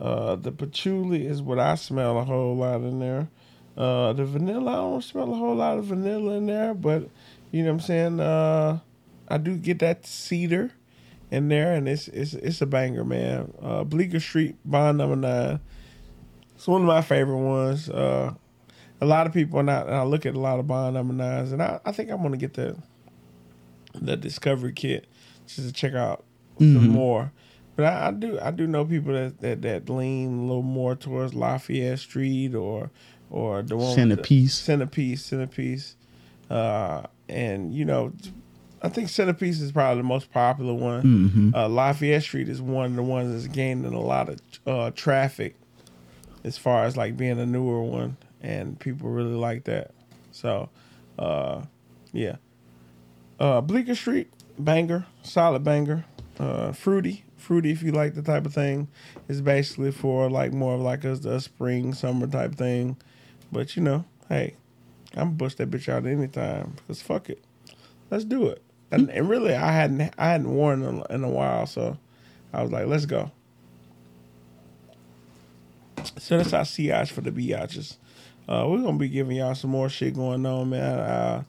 Uh, 0.00 0.36
the 0.36 0.52
patchouli 0.52 1.26
is 1.26 1.42
what 1.42 1.58
I 1.58 1.74
smell 1.74 2.18
a 2.18 2.24
whole 2.24 2.56
lot 2.56 2.82
in 2.82 3.00
there. 3.00 3.28
Uh, 3.76 4.12
the 4.12 4.24
vanilla, 4.24 4.70
I 4.70 4.76
don't 4.76 5.04
smell 5.04 5.32
a 5.32 5.36
whole 5.36 5.54
lot 5.54 5.78
of 5.78 5.86
vanilla 5.86 6.34
in 6.34 6.46
there, 6.46 6.74
but 6.74 7.08
you 7.50 7.62
know 7.62 7.70
what 7.70 7.74
I'm 7.74 7.80
saying. 7.80 8.20
Uh, 8.20 8.78
I 9.28 9.38
do 9.38 9.56
get 9.56 9.78
that 9.78 10.06
cedar 10.06 10.72
in 11.30 11.48
there, 11.48 11.72
and 11.72 11.88
it's 11.88 12.08
it's 12.08 12.34
it's 12.34 12.60
a 12.60 12.66
banger, 12.66 13.04
man. 13.04 13.52
Uh, 13.62 13.84
Bleecker 13.84 14.20
Street, 14.20 14.56
Bond 14.64 14.98
Number 14.98 15.16
Nine. 15.16 15.60
It's 16.54 16.68
one 16.68 16.82
of 16.82 16.86
my 16.86 17.00
favorite 17.00 17.38
ones. 17.38 17.88
Uh, 17.88 18.34
a 19.00 19.06
lot 19.06 19.26
of 19.26 19.32
people, 19.32 19.58
and 19.58 19.70
I, 19.70 19.80
and 19.80 19.94
I 19.94 20.02
look 20.04 20.26
at 20.26 20.34
a 20.34 20.38
lot 20.40 20.60
of 20.60 20.66
Bond 20.66 20.94
Number 20.94 21.14
Nines, 21.14 21.52
and 21.52 21.62
I, 21.62 21.80
I 21.84 21.92
think 21.92 22.10
I'm 22.10 22.22
gonna 22.22 22.36
get 22.36 22.54
the 22.54 22.76
the 23.94 24.16
Discovery 24.16 24.72
Kit 24.72 25.06
just 25.46 25.66
to 25.66 25.72
check 25.72 25.94
out 25.94 26.24
some 26.58 26.88
more. 26.88 27.32
But 27.74 27.86
I, 27.86 28.08
I 28.08 28.10
do 28.10 28.38
I 28.40 28.50
do 28.50 28.66
know 28.66 28.84
people 28.84 29.14
that, 29.14 29.40
that 29.40 29.62
that 29.62 29.88
lean 29.88 30.38
a 30.38 30.42
little 30.42 30.62
more 30.62 30.94
towards 30.94 31.34
Lafayette 31.34 31.98
Street 31.98 32.54
or 32.54 32.90
or 33.32 33.62
the 33.62 33.76
one 33.76 33.86
with 33.86 33.96
the- 33.96 34.00
Centerpiece. 34.02 34.54
centerpiece, 34.54 35.24
centerpiece, 35.24 35.96
uh, 36.50 37.02
and 37.28 37.74
you 37.74 37.84
know, 37.84 38.12
I 38.82 38.88
think 38.88 39.08
centerpiece 39.08 39.60
is 39.60 39.72
probably 39.72 40.02
the 40.02 40.06
most 40.08 40.30
popular 40.30 40.74
one. 40.74 41.02
Mm-hmm. 41.02 41.54
Uh, 41.54 41.68
Lafayette 41.68 42.22
Street 42.22 42.48
is 42.48 42.60
one 42.60 42.86
of 42.86 42.96
the 42.96 43.02
ones 43.02 43.32
that's 43.32 43.52
gaining 43.52 43.92
a 43.92 44.00
lot 44.00 44.28
of 44.28 44.40
uh, 44.66 44.90
traffic, 44.94 45.56
as 46.44 46.58
far 46.58 46.84
as 46.84 46.96
like 46.96 47.16
being 47.16 47.38
a 47.40 47.46
newer 47.46 47.82
one, 47.82 48.16
and 48.42 48.78
people 48.78 49.08
really 49.08 49.34
like 49.34 49.64
that. 49.64 49.92
So, 50.32 50.68
uh, 51.18 51.62
yeah, 52.12 52.36
uh, 53.40 53.60
Bleecker 53.62 53.94
Street 53.94 54.30
banger, 54.58 55.06
solid 55.22 55.64
banger, 55.64 56.04
uh, 56.38 56.72
fruity. 56.72 57.24
Fruity, 57.36 57.72
if 57.72 57.82
you 57.82 57.90
like 57.90 58.14
the 58.14 58.22
type 58.22 58.46
of 58.46 58.54
thing, 58.54 58.86
is 59.28 59.40
basically 59.40 59.90
for 59.90 60.30
like 60.30 60.52
more 60.52 60.74
of 60.74 60.80
like 60.80 61.02
a, 61.04 61.12
a 61.12 61.40
spring, 61.40 61.92
summer 61.92 62.26
type 62.28 62.54
thing. 62.54 62.96
But 63.52 63.76
you 63.76 63.82
know, 63.82 64.04
hey, 64.28 64.54
I'm 65.14 65.18
gonna 65.24 65.30
bust 65.32 65.58
that 65.58 65.70
bitch 65.70 65.88
out 65.88 66.06
anytime 66.06 66.72
because 66.76 67.02
fuck 67.02 67.28
it, 67.28 67.44
let's 68.10 68.24
do 68.24 68.46
it. 68.48 68.62
And, 68.90 69.08
and 69.10 69.28
really, 69.28 69.54
I 69.54 69.72
hadn't 69.72 70.12
I 70.18 70.30
hadn't 70.30 70.50
worn 70.50 70.82
it 70.82 70.88
in, 70.88 71.02
in 71.10 71.24
a 71.24 71.28
while, 71.30 71.66
so 71.66 71.96
I 72.52 72.62
was 72.62 72.72
like, 72.72 72.86
let's 72.86 73.06
go. 73.06 73.30
So 76.18 76.36
that's 76.38 76.52
our 76.52 76.64
CIs 76.64 77.10
for 77.10 77.20
the 77.20 77.30
biatches. 77.30 77.96
Uh, 78.48 78.66
we're 78.68 78.82
gonna 78.82 78.98
be 78.98 79.08
giving 79.08 79.36
y'all 79.36 79.54
some 79.54 79.70
more 79.70 79.88
shit 79.88 80.14
going 80.14 80.44
on, 80.44 80.70
man. 80.70 80.98
Uh, 80.98 81.42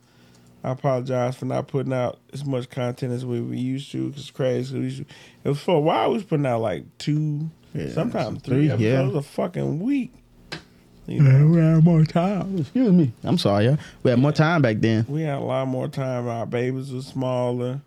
I 0.63 0.71
apologize 0.71 1.35
for 1.35 1.45
not 1.45 1.67
putting 1.67 1.91
out 1.91 2.19
as 2.31 2.45
much 2.45 2.69
content 2.69 3.11
as 3.11 3.25
we, 3.25 3.41
we 3.41 3.57
used 3.57 3.91
to. 3.91 4.11
'cause 4.11 4.19
it's 4.21 4.31
crazy. 4.31 4.77
We 4.77 4.83
used 4.85 4.97
to- 4.99 5.05
it 5.43 5.49
was 5.49 5.59
for 5.59 5.75
a 5.75 5.79
while. 5.79 6.09
We 6.09 6.15
was 6.15 6.23
putting 6.23 6.45
out 6.45 6.61
like 6.61 6.85
two, 6.99 7.49
Yeah, 7.73 7.89
sometimes 7.91 8.41
three, 8.43 8.67
three, 8.69 8.85
yeah. 8.85 8.99
episodes 9.01 9.15
a 9.15 9.21
fucking 9.29 9.79
week. 9.79 10.13
You 11.07 11.21
know, 11.21 11.47
we 11.47 11.57
had 11.59 11.83
more 11.83 12.03
time. 12.05 12.59
Excuse 12.59 12.91
me. 12.91 13.11
I'm 13.23 13.37
sorry, 13.37 13.65
yeah. 13.65 13.75
We 14.03 14.09
had 14.11 14.19
more 14.19 14.31
time 14.31 14.61
back 14.61 14.77
then. 14.79 15.05
we 15.09 15.23
had 15.23 15.37
a 15.37 15.41
lot 15.41 15.67
more 15.67 15.87
time. 15.89 16.27
Our 16.27 16.45
babies 16.45 16.93
were 16.93 17.01
smaller. 17.01 17.81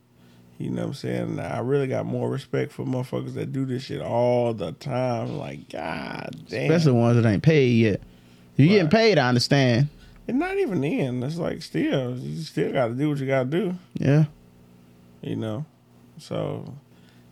You 0.58 0.70
know 0.70 0.82
what 0.82 0.88
I'm 0.88 0.94
saying? 0.94 1.40
I 1.40 1.58
really 1.60 1.86
got 1.86 2.06
more 2.06 2.28
respect 2.30 2.72
for 2.72 2.84
motherfuckers 2.84 3.34
that 3.34 3.52
do 3.52 3.64
this 3.66 3.82
shit 3.84 4.00
all 4.00 4.54
the 4.54 4.72
time. 4.72 5.36
Like, 5.38 5.68
god 5.70 6.30
damn. 6.48 6.62
Especially 6.70 6.92
the 6.92 6.98
ones 6.98 7.22
that 7.22 7.28
ain't 7.28 7.42
paid 7.42 7.68
yet. 7.72 8.00
If 8.54 8.60
you 8.60 8.68
getting 8.68 8.84
Right. 8.84 8.90
paid, 8.92 9.18
I 9.18 9.28
understand. 9.28 9.88
and 10.28 10.38
not 10.38 10.56
even 10.58 10.80
then. 10.80 11.22
It's 11.22 11.36
like 11.36 11.62
still, 11.62 12.16
you 12.18 12.40
still 12.42 12.72
got 12.72 12.88
to 12.88 12.94
do 12.94 13.10
what 13.10 13.18
you 13.18 13.26
got 13.26 13.50
to 13.50 13.50
do. 13.50 13.74
Yeah. 13.94 14.24
You 15.22 15.36
know, 15.36 15.64
so 16.18 16.74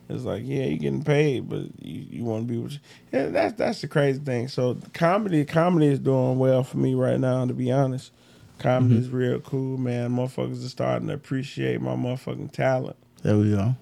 it's 0.09 0.23
like, 0.23 0.43
yeah, 0.45 0.65
you're 0.65 0.77
getting 0.77 1.03
paid, 1.03 1.49
but 1.49 1.61
you, 1.81 2.05
you 2.09 2.23
want 2.23 2.47
to 2.47 2.53
be 2.53 2.59
with. 2.59 2.73
You. 2.73 2.79
Yeah, 3.11 3.27
that's 3.29 3.53
that's 3.57 3.81
the 3.81 3.87
crazy 3.87 4.19
thing. 4.19 4.47
So 4.47 4.77
comedy, 4.93 5.45
comedy 5.45 5.87
is 5.87 5.99
doing 5.99 6.37
well 6.37 6.63
for 6.63 6.77
me 6.77 6.93
right 6.93 7.19
now. 7.19 7.45
To 7.45 7.53
be 7.53 7.71
honest, 7.71 8.11
comedy 8.59 8.97
is 8.97 9.09
real 9.09 9.39
cool, 9.39 9.77
man. 9.77 10.11
Motherfuckers 10.11 10.63
are 10.63 10.69
starting 10.69 11.07
to 11.07 11.13
appreciate 11.15 11.81
my 11.81 11.95
motherfucking 11.95 12.51
talent. 12.51 12.97
There 13.23 13.37
we 13.37 13.51
go. 13.51 13.75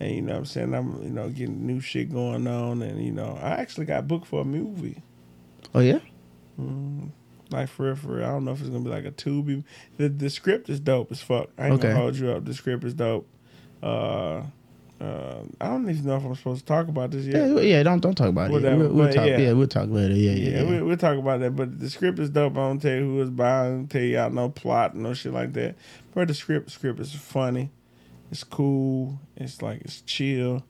And 0.00 0.14
you 0.14 0.22
know 0.22 0.32
what 0.34 0.38
I'm 0.40 0.44
saying? 0.46 0.74
I'm, 0.74 1.02
you 1.02 1.10
know, 1.10 1.28
getting 1.30 1.66
new 1.66 1.80
shit 1.80 2.12
going 2.12 2.46
on. 2.46 2.82
And, 2.82 3.02
you 3.04 3.12
know, 3.12 3.38
I 3.42 3.50
actually 3.52 3.86
got 3.86 4.06
booked 4.08 4.26
for 4.26 4.42
a 4.42 4.44
movie. 4.44 5.02
Oh 5.74 5.80
yeah. 5.80 6.00
Like, 7.50 7.68
for 7.68 7.86
real, 7.86 7.96
for 7.96 8.08
real. 8.16 8.24
I 8.24 8.28
don't 8.28 8.44
know 8.44 8.52
if 8.52 8.60
it's 8.60 8.68
going 8.70 8.82
to 8.82 8.90
be 8.90 8.94
like 8.94 9.04
a 9.04 9.10
Tubi. 9.12 9.62
The, 9.98 10.08
the 10.08 10.30
script 10.30 10.68
is 10.68 10.80
dope 10.80 11.12
as 11.12 11.20
fuck. 11.22 11.48
I 11.58 11.66
ain't 11.66 11.74
Okay. 11.74 11.82
going 11.84 11.94
to 11.94 12.00
hold 12.00 12.16
you 12.16 12.30
up. 12.30 12.44
The 12.44 12.54
script 12.54 12.82
is 12.84 12.94
dope. 12.94 13.26
Uh, 13.82 14.42
uh, 15.00 15.42
I 15.60 15.66
don't 15.66 15.88
even 15.90 16.04
know 16.06 16.16
if 16.16 16.24
I'm 16.24 16.34
supposed 16.34 16.60
to 16.60 16.66
talk 16.66 16.88
about 16.88 17.10
this 17.10 17.26
yet. 17.26 17.48
Yeah, 17.48 17.60
yeah. 17.60 17.82
Don't 17.82 18.00
don't 18.00 18.14
talk 18.14 18.28
about 18.28 18.48
it. 18.50 18.52
Whatever, 18.52 18.84
We'll, 18.88 18.92
we'll 18.94 19.12
talk. 19.12 19.26
yeah. 19.26 19.36
Yeah. 19.38 19.52
we'll 19.52 19.66
talk 19.68 19.88
later. 19.90 20.14
Yeah, 20.14 20.30
yeah. 20.32 20.48
Yeah, 20.50 20.62
yeah. 20.62 20.70
we, 20.70 20.82
we'll 20.82 20.96
talk 20.96 21.18
about 21.18 21.40
that. 21.40 21.54
But 21.54 21.78
the 21.78 21.90
script 21.90 22.18
is 22.18 22.30
dope. 22.30 22.52
I 22.54 22.60
don't 22.68 22.80
tell 22.80 22.92
you 22.94 23.00
who 23.00 23.20
it's 23.20 23.30
by. 23.30 23.60
I 23.60 23.68
don't 23.68 23.88
tell 23.88 24.00
you 24.02 24.18
out 24.18 24.32
no 24.32 24.48
plot, 24.48 24.94
no 24.96 25.12
shit 25.12 25.32
like 25.34 25.52
that. 25.52 25.74
But 26.14 26.28
the 26.28 26.34
script, 26.34 26.70
script 26.70 26.98
is 27.00 27.12
funny. 27.14 27.70
It's 28.30 28.42
cool. 28.42 29.20
It's 29.36 29.60
like 29.62 29.82
it's 29.82 30.00
chill. 30.00 30.64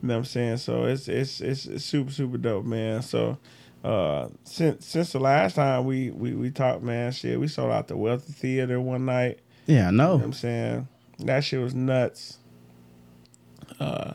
You 0.00 0.08
know 0.08 0.14
what 0.14 0.18
I'm 0.18 0.24
saying? 0.26 0.56
So 0.58 0.84
it's 0.84 1.08
it's 1.08 1.40
it's, 1.40 1.66
it's 1.66 1.84
super 1.84 2.10
super 2.12 2.38
dope, 2.38 2.64
man. 2.64 3.02
So 3.02 3.38
uh 3.84 4.28
since 4.44 4.86
since 4.86 5.10
the 5.12 5.18
last 5.18 5.56
time 5.56 5.84
we 5.86 6.10
we 6.10 6.34
we 6.34 6.50
talked, 6.50 6.82
man, 6.84 7.10
shit, 7.10 7.38
we 7.40 7.48
sold 7.48 7.72
out 7.72 7.88
the 7.88 7.96
Wealthy 7.96 8.32
Theater 8.32 8.80
one 8.80 9.04
night. 9.06 9.40
yeah, 9.66 9.88
I 9.88 9.90
You 9.90 9.96
know 9.96 10.04
know. 10.06 10.16
what 10.16 10.24
I'm 10.24 10.32
saying? 10.32 10.88
That 11.18 11.42
shit 11.44 11.60
was 11.60 11.74
nuts. 11.74 12.38
Uh, 13.80 14.14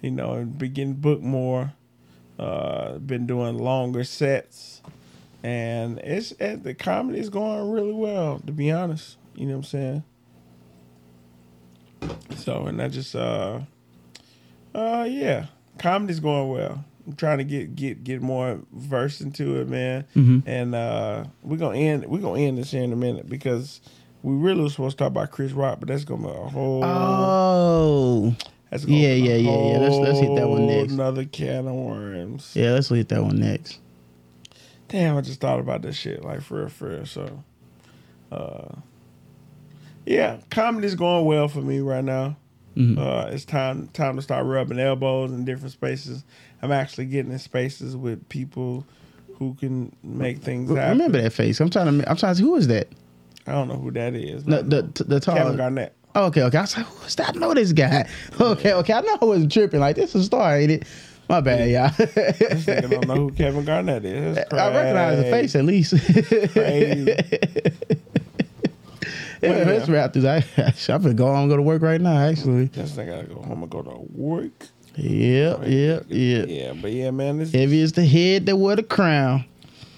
you 0.00 0.10
know, 0.10 0.32
and 0.32 0.58
begin 0.58 0.94
book 0.94 1.20
more. 1.20 1.72
Uh, 2.38 2.98
been 2.98 3.26
doing 3.26 3.56
longer 3.58 4.02
sets, 4.02 4.82
and 5.42 5.98
it's 6.00 6.32
and 6.32 6.64
the 6.64 6.74
comedy 6.74 7.20
is 7.20 7.30
going 7.30 7.70
really 7.70 7.92
well. 7.92 8.40
To 8.44 8.52
be 8.52 8.72
honest, 8.72 9.16
you 9.36 9.46
know 9.46 9.52
what 9.52 9.58
I'm 9.58 9.64
saying. 9.64 10.04
So, 12.36 12.66
and 12.66 12.82
I 12.82 12.88
just 12.88 13.14
uh, 13.14 13.60
uh, 14.74 15.06
yeah, 15.08 15.46
comedy's 15.78 16.20
going 16.20 16.48
well. 16.48 16.84
I'm 17.06 17.16
trying 17.16 17.38
to 17.38 17.44
get 17.44 17.76
get 17.76 18.02
get 18.02 18.20
more 18.20 18.60
versed 18.72 19.20
into 19.20 19.60
it, 19.60 19.68
man. 19.68 20.04
And 20.46 20.74
uh, 20.74 21.24
we're 21.42 21.56
gonna 21.58 21.78
end 21.78 22.06
we're 22.06 22.20
gonna 22.20 22.40
end 22.40 22.58
this 22.58 22.72
here 22.72 22.82
in 22.82 22.92
a 22.92 22.96
minute 22.96 23.28
because 23.28 23.80
we 24.22 24.34
really 24.34 24.62
were 24.62 24.70
supposed 24.70 24.98
to 24.98 25.04
talk 25.04 25.10
about 25.12 25.30
Chris 25.30 25.52
Rock, 25.52 25.78
but 25.80 25.88
that's 25.88 26.04
gonna 26.04 26.22
be 26.22 26.28
a 26.28 26.48
whole. 26.48 26.82
Oh, 26.84 28.34
that's 28.74 28.84
yeah, 28.86 29.14
yeah, 29.14 29.34
yeah, 29.36 29.72
yeah. 29.72 29.78
Let's- 29.78 29.96
let's 29.96 30.18
hit 30.20 30.34
that 30.36 30.48
one 30.48 30.66
next. 30.66 30.92
Another 30.92 31.24
can 31.24 31.66
of 31.68 31.74
worms. 31.74 32.52
yeah. 32.54 32.72
Let's 32.72 32.88
hit 32.88 33.08
that 33.10 33.22
one 33.22 33.36
next. 33.38 33.78
Damn, 34.88 35.16
I 35.16 35.20
just 35.22 35.40
thought 35.40 35.60
about 35.60 35.82
this 35.82 35.96
shit 35.96 36.24
like 36.24 36.40
for 36.42 36.60
real, 36.60 36.68
for 36.68 36.88
real. 36.90 37.06
So, 37.06 37.42
uh, 38.30 38.74
yeah, 40.06 40.38
comedy's 40.50 40.94
going 40.94 41.24
well 41.24 41.48
for 41.48 41.60
me 41.62 41.80
right 41.80 42.04
now. 42.04 42.36
Mhm. 42.76 42.98
Uh, 42.98 43.28
it's 43.30 43.44
time 43.44 43.88
time 43.92 44.16
to 44.16 44.22
start 44.22 44.44
rubbing 44.46 44.78
elbows 44.80 45.30
in 45.32 45.44
different 45.44 45.72
spaces. 45.72 46.24
I'm 46.60 46.72
actually 46.72 47.06
getting 47.06 47.30
in 47.32 47.38
spaces 47.38 47.96
with 47.96 48.28
people 48.28 48.84
who 49.38 49.54
can 49.54 49.94
make 50.02 50.38
things 50.38 50.68
happen. 50.70 50.98
Remember 50.98 51.22
that 51.22 51.32
face? 51.32 51.60
I'm 51.60 51.70
trying 51.70 52.00
to. 52.00 52.10
I'm 52.10 52.16
trying 52.16 52.32
to. 52.34 52.38
see 52.38 52.42
Who 52.42 52.56
is 52.56 52.66
that? 52.68 52.88
I 53.46 53.52
don't 53.52 53.68
know 53.68 53.76
who 53.76 53.90
that 53.92 54.14
is. 54.14 54.46
No, 54.46 54.60
the 54.62 54.82
the 55.06 55.20
tall. 55.20 55.36
Kevin 55.36 55.56
Garnett. 55.56 55.94
Oh, 56.16 56.26
okay, 56.26 56.42
okay. 56.42 56.58
I 56.58 56.60
was 56.60 56.76
like, 56.76 56.86
who 56.86 57.06
is 57.06 57.14
that? 57.16 57.36
I 57.36 57.38
know 57.38 57.54
this 57.54 57.72
guy. 57.72 58.08
Okay, 58.40 58.72
okay. 58.72 58.92
I 58.92 59.00
know 59.00 59.18
I 59.20 59.24
wasn't 59.24 59.52
tripping. 59.52 59.80
Like 59.80 59.96
this 59.96 60.14
is 60.14 60.22
a 60.22 60.24
star, 60.24 60.56
ain't 60.56 60.70
it? 60.70 60.84
My 61.28 61.40
bad, 61.40 61.70
y'all. 61.70 61.88
Nigga 61.88 62.90
don't 62.90 63.08
know 63.08 63.14
who 63.14 63.32
Kevin 63.32 63.64
Garnett 63.64 64.04
is. 64.04 64.38
I 64.52 64.70
recognize 64.70 65.18
the 65.18 65.24
face 65.30 65.56
at 65.56 65.64
least. 65.64 65.94
Well, 69.42 69.66
let's 69.66 69.88
yeah. 69.88 69.94
wrap 69.94 70.12
this. 70.14 70.24
I, 70.24 70.94
I'm 70.94 71.02
gonna 71.02 71.12
go 71.12 71.26
home 71.26 71.40
and 71.40 71.50
go 71.50 71.56
to 71.56 71.62
work 71.62 71.82
right 71.82 72.00
now. 72.00 72.16
Actually. 72.16 72.66
This 72.66 72.96
I 72.96 73.04
gotta 73.04 73.26
go 73.26 73.42
home 73.42 73.62
and 73.62 73.70
go 73.70 73.82
to 73.82 73.98
work. 74.10 74.68
Yep, 74.96 75.60
yep, 75.66 76.06
yep. 76.08 76.46
Yeah, 76.48 76.72
but 76.72 76.92
yeah, 76.92 77.10
man, 77.10 77.36
this 77.36 77.52
Heavy 77.52 77.80
is 77.80 77.92
the 77.92 78.06
head 78.06 78.46
that 78.46 78.56
wear 78.56 78.76
the 78.76 78.82
crown. 78.82 79.44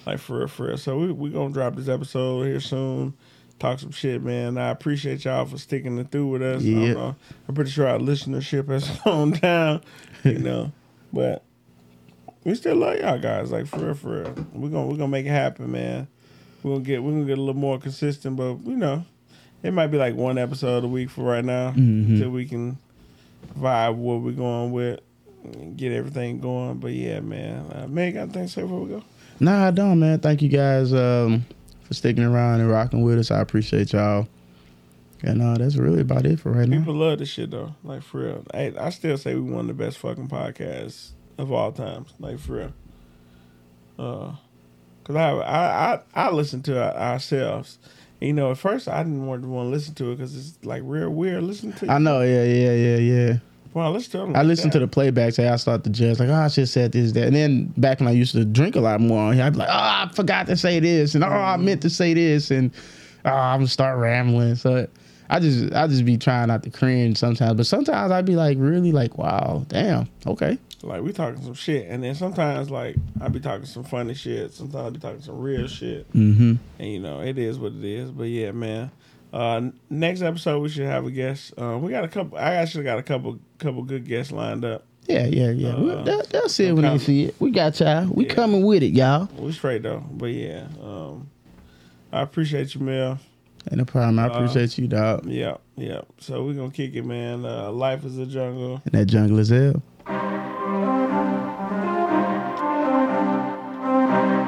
like 0.05 0.19
for 0.19 0.39
real, 0.39 0.47
for 0.49 0.67
real. 0.67 0.77
So 0.77 0.97
we 0.97 1.13
we 1.13 1.29
gonna 1.29 1.53
drop 1.53 1.75
this 1.75 1.87
episode 1.87 2.43
here 2.43 2.59
soon. 2.59 3.13
Talk 3.59 3.79
some 3.79 3.91
shit, 3.91 4.21
man. 4.21 4.57
I 4.57 4.69
appreciate 4.69 5.25
y'all 5.25 5.45
for 5.45 5.57
sticking 5.57 5.97
it 5.97 6.11
through 6.11 6.27
with 6.27 6.41
us. 6.43 6.61
I 6.61 6.65
Yeah. 6.65 6.93
know. 6.93 7.15
I'm 7.47 7.55
pretty 7.55 7.71
sure 7.71 7.87
our 7.87 7.97
listenership 7.97 8.67
has 8.69 8.87
gone 9.03 9.31
down, 9.31 9.81
you 10.23 10.37
know, 10.39 10.71
but 11.11 11.43
we 12.43 12.53
still 12.55 12.75
love 12.75 12.97
y'all 12.99 13.17
guys. 13.19 13.51
Like 13.51 13.65
for 13.65 13.77
real, 13.79 13.93
for 13.95 14.09
real. 14.21 14.33
We're 14.53 14.69
gonna 14.69 14.85
we're 14.87 14.97
gonna 14.97 15.07
make 15.07 15.25
it 15.25 15.29
happen, 15.29 15.71
man. 15.71 16.07
We're 16.61 16.73
gonna 16.73 16.83
get 16.83 17.01
we're 17.01 17.11
gonna 17.11 17.25
get 17.25 17.37
a 17.39 17.41
little 17.41 17.59
more 17.59 17.79
consistent, 17.79 18.35
but 18.37 18.57
you 18.65 18.75
know, 18.77 19.03
it 19.63 19.71
might 19.71 19.87
be 19.87 19.97
like 19.97 20.13
one 20.15 20.37
episode 20.37 20.83
a 20.83 20.87
week 20.87 21.09
for 21.09 21.23
right 21.23 21.43
now 21.43 21.71
Mhm. 21.71 22.09
until 22.09 22.29
we 22.29 22.45
can 22.45 22.77
vibe 23.59 23.95
what 23.95 24.21
we're 24.21 24.31
going 24.33 24.71
with, 24.71 24.99
and 25.43 25.75
get 25.75 25.91
everything 25.93 26.39
going. 26.39 26.75
But 26.77 26.91
yeah, 26.93 27.21
man. 27.21 27.65
Uh, 27.71 27.87
man, 27.87 28.07
you 28.07 28.13
got 28.13 28.29
things 28.31 28.53
say 28.53 28.61
before 28.61 28.81
we 28.81 28.89
go? 28.89 29.03
Nah, 29.39 29.67
I 29.67 29.71
don't, 29.71 29.99
man. 29.99 30.19
Thank 30.19 30.41
you 30.43 30.49
guys 30.49 30.93
um, 30.93 31.43
for 31.87 31.93
sticking 31.93 32.23
around 32.23 32.59
and 32.59 32.69
rocking 32.69 33.01
with 33.01 33.17
us. 33.17 33.31
I 33.31 33.39
appreciate 33.39 33.93
y'all. 33.93 34.27
And 35.23 35.41
uh, 35.41 35.55
that's 35.57 35.77
really 35.77 36.01
about 36.01 36.25
it 36.25 36.39
for 36.39 36.51
right 36.51 36.67
now. 36.67 36.77
People 36.79 36.93
love 36.95 37.19
this 37.19 37.29
shit 37.29 37.49
though. 37.49 37.73
Like 37.83 38.03
for 38.03 38.19
real. 38.19 38.45
I, 38.53 38.73
I 38.79 38.89
still 38.91 39.17
say 39.17 39.33
we 39.35 39.41
one 39.41 39.61
of 39.61 39.67
the 39.77 39.83
best 39.83 39.97
fucking 39.97 40.27
podcasts 40.27 41.11
of 41.37 41.51
all 41.51 41.71
times. 41.71 42.13
Like 42.19 42.39
for 42.39 42.53
real. 42.53 42.73
Uh, 43.97 44.35
cause 45.03 45.15
I 45.15 45.31
I 45.31 45.93
I, 45.95 45.99
I 46.13 46.29
listen 46.31 46.61
to 46.63 46.79
our- 46.83 47.13
ourselves. 47.13 47.79
You 48.19 48.33
know, 48.33 48.51
at 48.51 48.57
first 48.57 48.87
I 48.87 49.01
didn't 49.03 49.25
want 49.25 49.43
to 49.43 49.47
want 49.47 49.67
to 49.67 49.69
listen 49.71 49.93
to 49.95 50.11
it 50.11 50.17
because 50.17 50.35
it's 50.35 50.63
like 50.65 50.81
real 50.85 51.09
weird 51.09 51.43
listening 51.43 51.73
to. 51.77 51.91
I 51.91 51.97
know, 51.99 52.21
yeah, 52.21 52.43
yeah, 52.43 52.73
yeah, 52.73 52.97
yeah. 52.97 53.37
Well, 53.77 53.91
listen 53.91 54.11
to 54.13 54.17
them. 54.17 54.35
I 54.35 54.41
listened 54.41 54.71
to 54.71 54.79
the 54.79 54.87
playbacks. 54.87 55.37
I 55.37 55.55
start 55.57 55.83
to 55.83 55.91
judge 55.91 56.19
like, 56.19 56.29
oh, 56.29 56.33
I 56.33 56.47
should 56.47 56.67
said 56.67 56.93
this, 56.93 57.11
that. 57.11 57.27
And 57.27 57.35
then 57.35 57.65
back 57.77 57.99
when 57.99 58.07
I 58.07 58.11
used 58.11 58.31
to 58.31 58.43
drink 58.43 58.75
a 58.75 58.79
lot 58.79 58.99
more, 58.99 59.31
I'd 59.31 59.53
be 59.53 59.59
like, 59.59 59.69
oh, 59.69 59.71
I 59.71 60.09
forgot 60.15 60.47
to 60.47 60.57
say 60.57 60.79
this, 60.79 61.13
and 61.13 61.23
oh, 61.23 61.27
I 61.27 61.57
meant 61.57 61.83
to 61.83 61.89
say 61.91 62.15
this, 62.15 62.49
and 62.49 62.71
oh, 63.23 63.29
I'm 63.29 63.59
gonna 63.59 63.67
start 63.67 63.99
rambling. 63.99 64.55
So 64.55 64.87
I 65.29 65.39
just, 65.39 65.71
I 65.75 65.85
just 65.85 66.05
be 66.05 66.17
trying 66.17 66.47
not 66.47 66.63
to 66.63 66.71
cringe 66.71 67.19
sometimes, 67.19 67.53
but 67.53 67.67
sometimes 67.67 68.11
I'd 68.11 68.25
be 68.25 68.35
like, 68.35 68.57
really, 68.59 68.91
like, 68.91 69.19
wow, 69.19 69.63
damn, 69.67 70.09
okay, 70.25 70.57
like 70.81 71.03
we 71.03 71.13
talking 71.13 71.43
some 71.43 71.53
shit, 71.53 71.87
and 71.87 72.03
then 72.03 72.15
sometimes 72.15 72.71
like 72.71 72.95
I 73.21 73.27
be 73.27 73.39
talking 73.39 73.67
some 73.67 73.83
funny 73.83 74.15
shit. 74.15 74.55
Sometimes 74.55 74.87
I 74.87 74.89
be 74.89 74.99
talking 74.99 75.21
some 75.21 75.39
real 75.39 75.67
shit. 75.67 76.11
mm-hmm. 76.13 76.55
and 76.79 76.87
you 76.91 76.99
know 76.99 77.21
it 77.21 77.37
is 77.37 77.59
what 77.59 77.73
it 77.73 77.83
is. 77.85 78.09
But 78.09 78.23
yeah, 78.23 78.51
man. 78.53 78.89
Uh, 79.33 79.69
next 79.89 80.21
episode 80.21 80.59
we 80.61 80.69
should 80.69 80.85
have 80.85 81.05
a 81.05 81.11
guest. 81.11 81.53
Uh, 81.57 81.77
we 81.81 81.91
got 81.91 82.03
a 82.03 82.07
couple. 82.07 82.37
I 82.37 82.53
actually 82.55 82.83
got 82.85 82.97
a 82.97 83.03
couple 83.03 83.39
couple 83.59 83.83
good 83.83 84.05
guests 84.07 84.31
lined 84.31 84.63
up. 84.65 84.85
yeah, 85.07 85.25
yeah, 85.25 85.49
yeah. 85.51 85.69
Uh, 85.69 85.81
Well, 85.83 86.03
they'll, 86.03 86.23
they'll 86.23 86.49
see 86.49 86.65
it 86.67 86.73
when 86.73 86.83
they 86.83 86.97
see 86.97 87.25
it. 87.25 87.35
We 87.39 87.51
got 87.51 87.79
y'all. 87.79 88.07
We 88.07 88.25
Yeah. 88.27 88.33
coming 88.33 88.65
with 88.65 88.83
it, 88.83 88.93
y'all. 88.93 89.29
We 89.37 89.51
straight 89.51 89.83
though. 89.83 90.03
But 90.11 90.27
yeah, 90.27 90.67
um, 90.81 91.29
I 92.11 92.21
appreciate 92.21 92.73
you, 92.73 92.81
Mel. 92.81 93.19
Ain't 93.69 93.79
no 93.79 93.85
problem. 93.85 94.17
I 94.19 94.27
Uh, 94.29 94.31
appreciate 94.43 94.77
you, 94.77 94.87
dog. 94.87 95.25
Yeah, 95.25 95.57
yeah. 95.75 96.01
So 96.19 96.43
we 96.45 96.53
gonna 96.53 96.71
kick 96.71 96.95
it, 96.95 97.03
man. 97.05 97.45
Uh, 97.45 97.69
Life 97.71 98.05
is 98.05 98.17
a 98.17 98.25
jungle. 98.25 98.81
And 98.85 98.93
that 98.93 99.05
jungle 99.07 99.39
is 99.39 99.49
hell. 99.49 99.83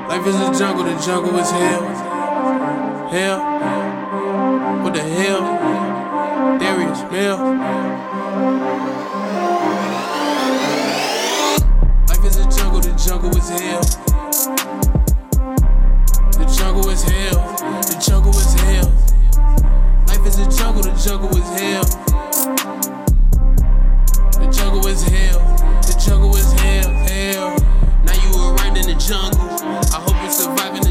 Life 0.07 0.25
is 0.25 0.35
a 0.35 0.57
jungle, 0.57 0.83
the 0.85 0.97
jungle 1.05 1.35
is 1.37 1.51
hell. 1.51 3.09
Hell. 3.09 3.78
What 4.89 4.97
the 4.97 5.03
hell? 5.03 6.57
Darius 6.57 7.03
Mill. 7.11 7.37
Life 12.07 12.25
is 12.25 12.37
a 12.37 12.49
jungle, 12.49 12.81
the 12.81 12.95
jungle 12.97 13.29
is 13.37 13.49
hell. 13.49 13.81
The 16.31 16.45
jungle 16.57 16.89
is 16.89 17.03
hell. 17.03 17.39
The 17.83 18.03
jungle 18.03 18.31
is 18.31 18.53
hell. 18.61 18.91
Life 20.07 20.25
is 20.25 20.39
a 20.39 20.49
jungle, 20.57 20.81
the 20.81 20.93
jungle 21.05 21.37
is 21.37 21.49
hell. 21.59 21.85
The 24.41 24.47
jungle 24.51 24.87
is 24.87 25.03
hell. 25.03 25.39
The 25.83 26.03
jungle 26.03 26.35
is 26.35 26.51
hell, 26.53 26.89
hell. 26.89 27.55
Now 28.05 28.15
you 28.23 28.39
are 28.39 28.55
right 28.55 28.75
in 28.75 28.87
the 28.87 28.95
jungle. 28.95 29.39
I 29.39 30.01
hope 30.01 30.19
you're 30.23 30.31
surviving. 30.31 30.88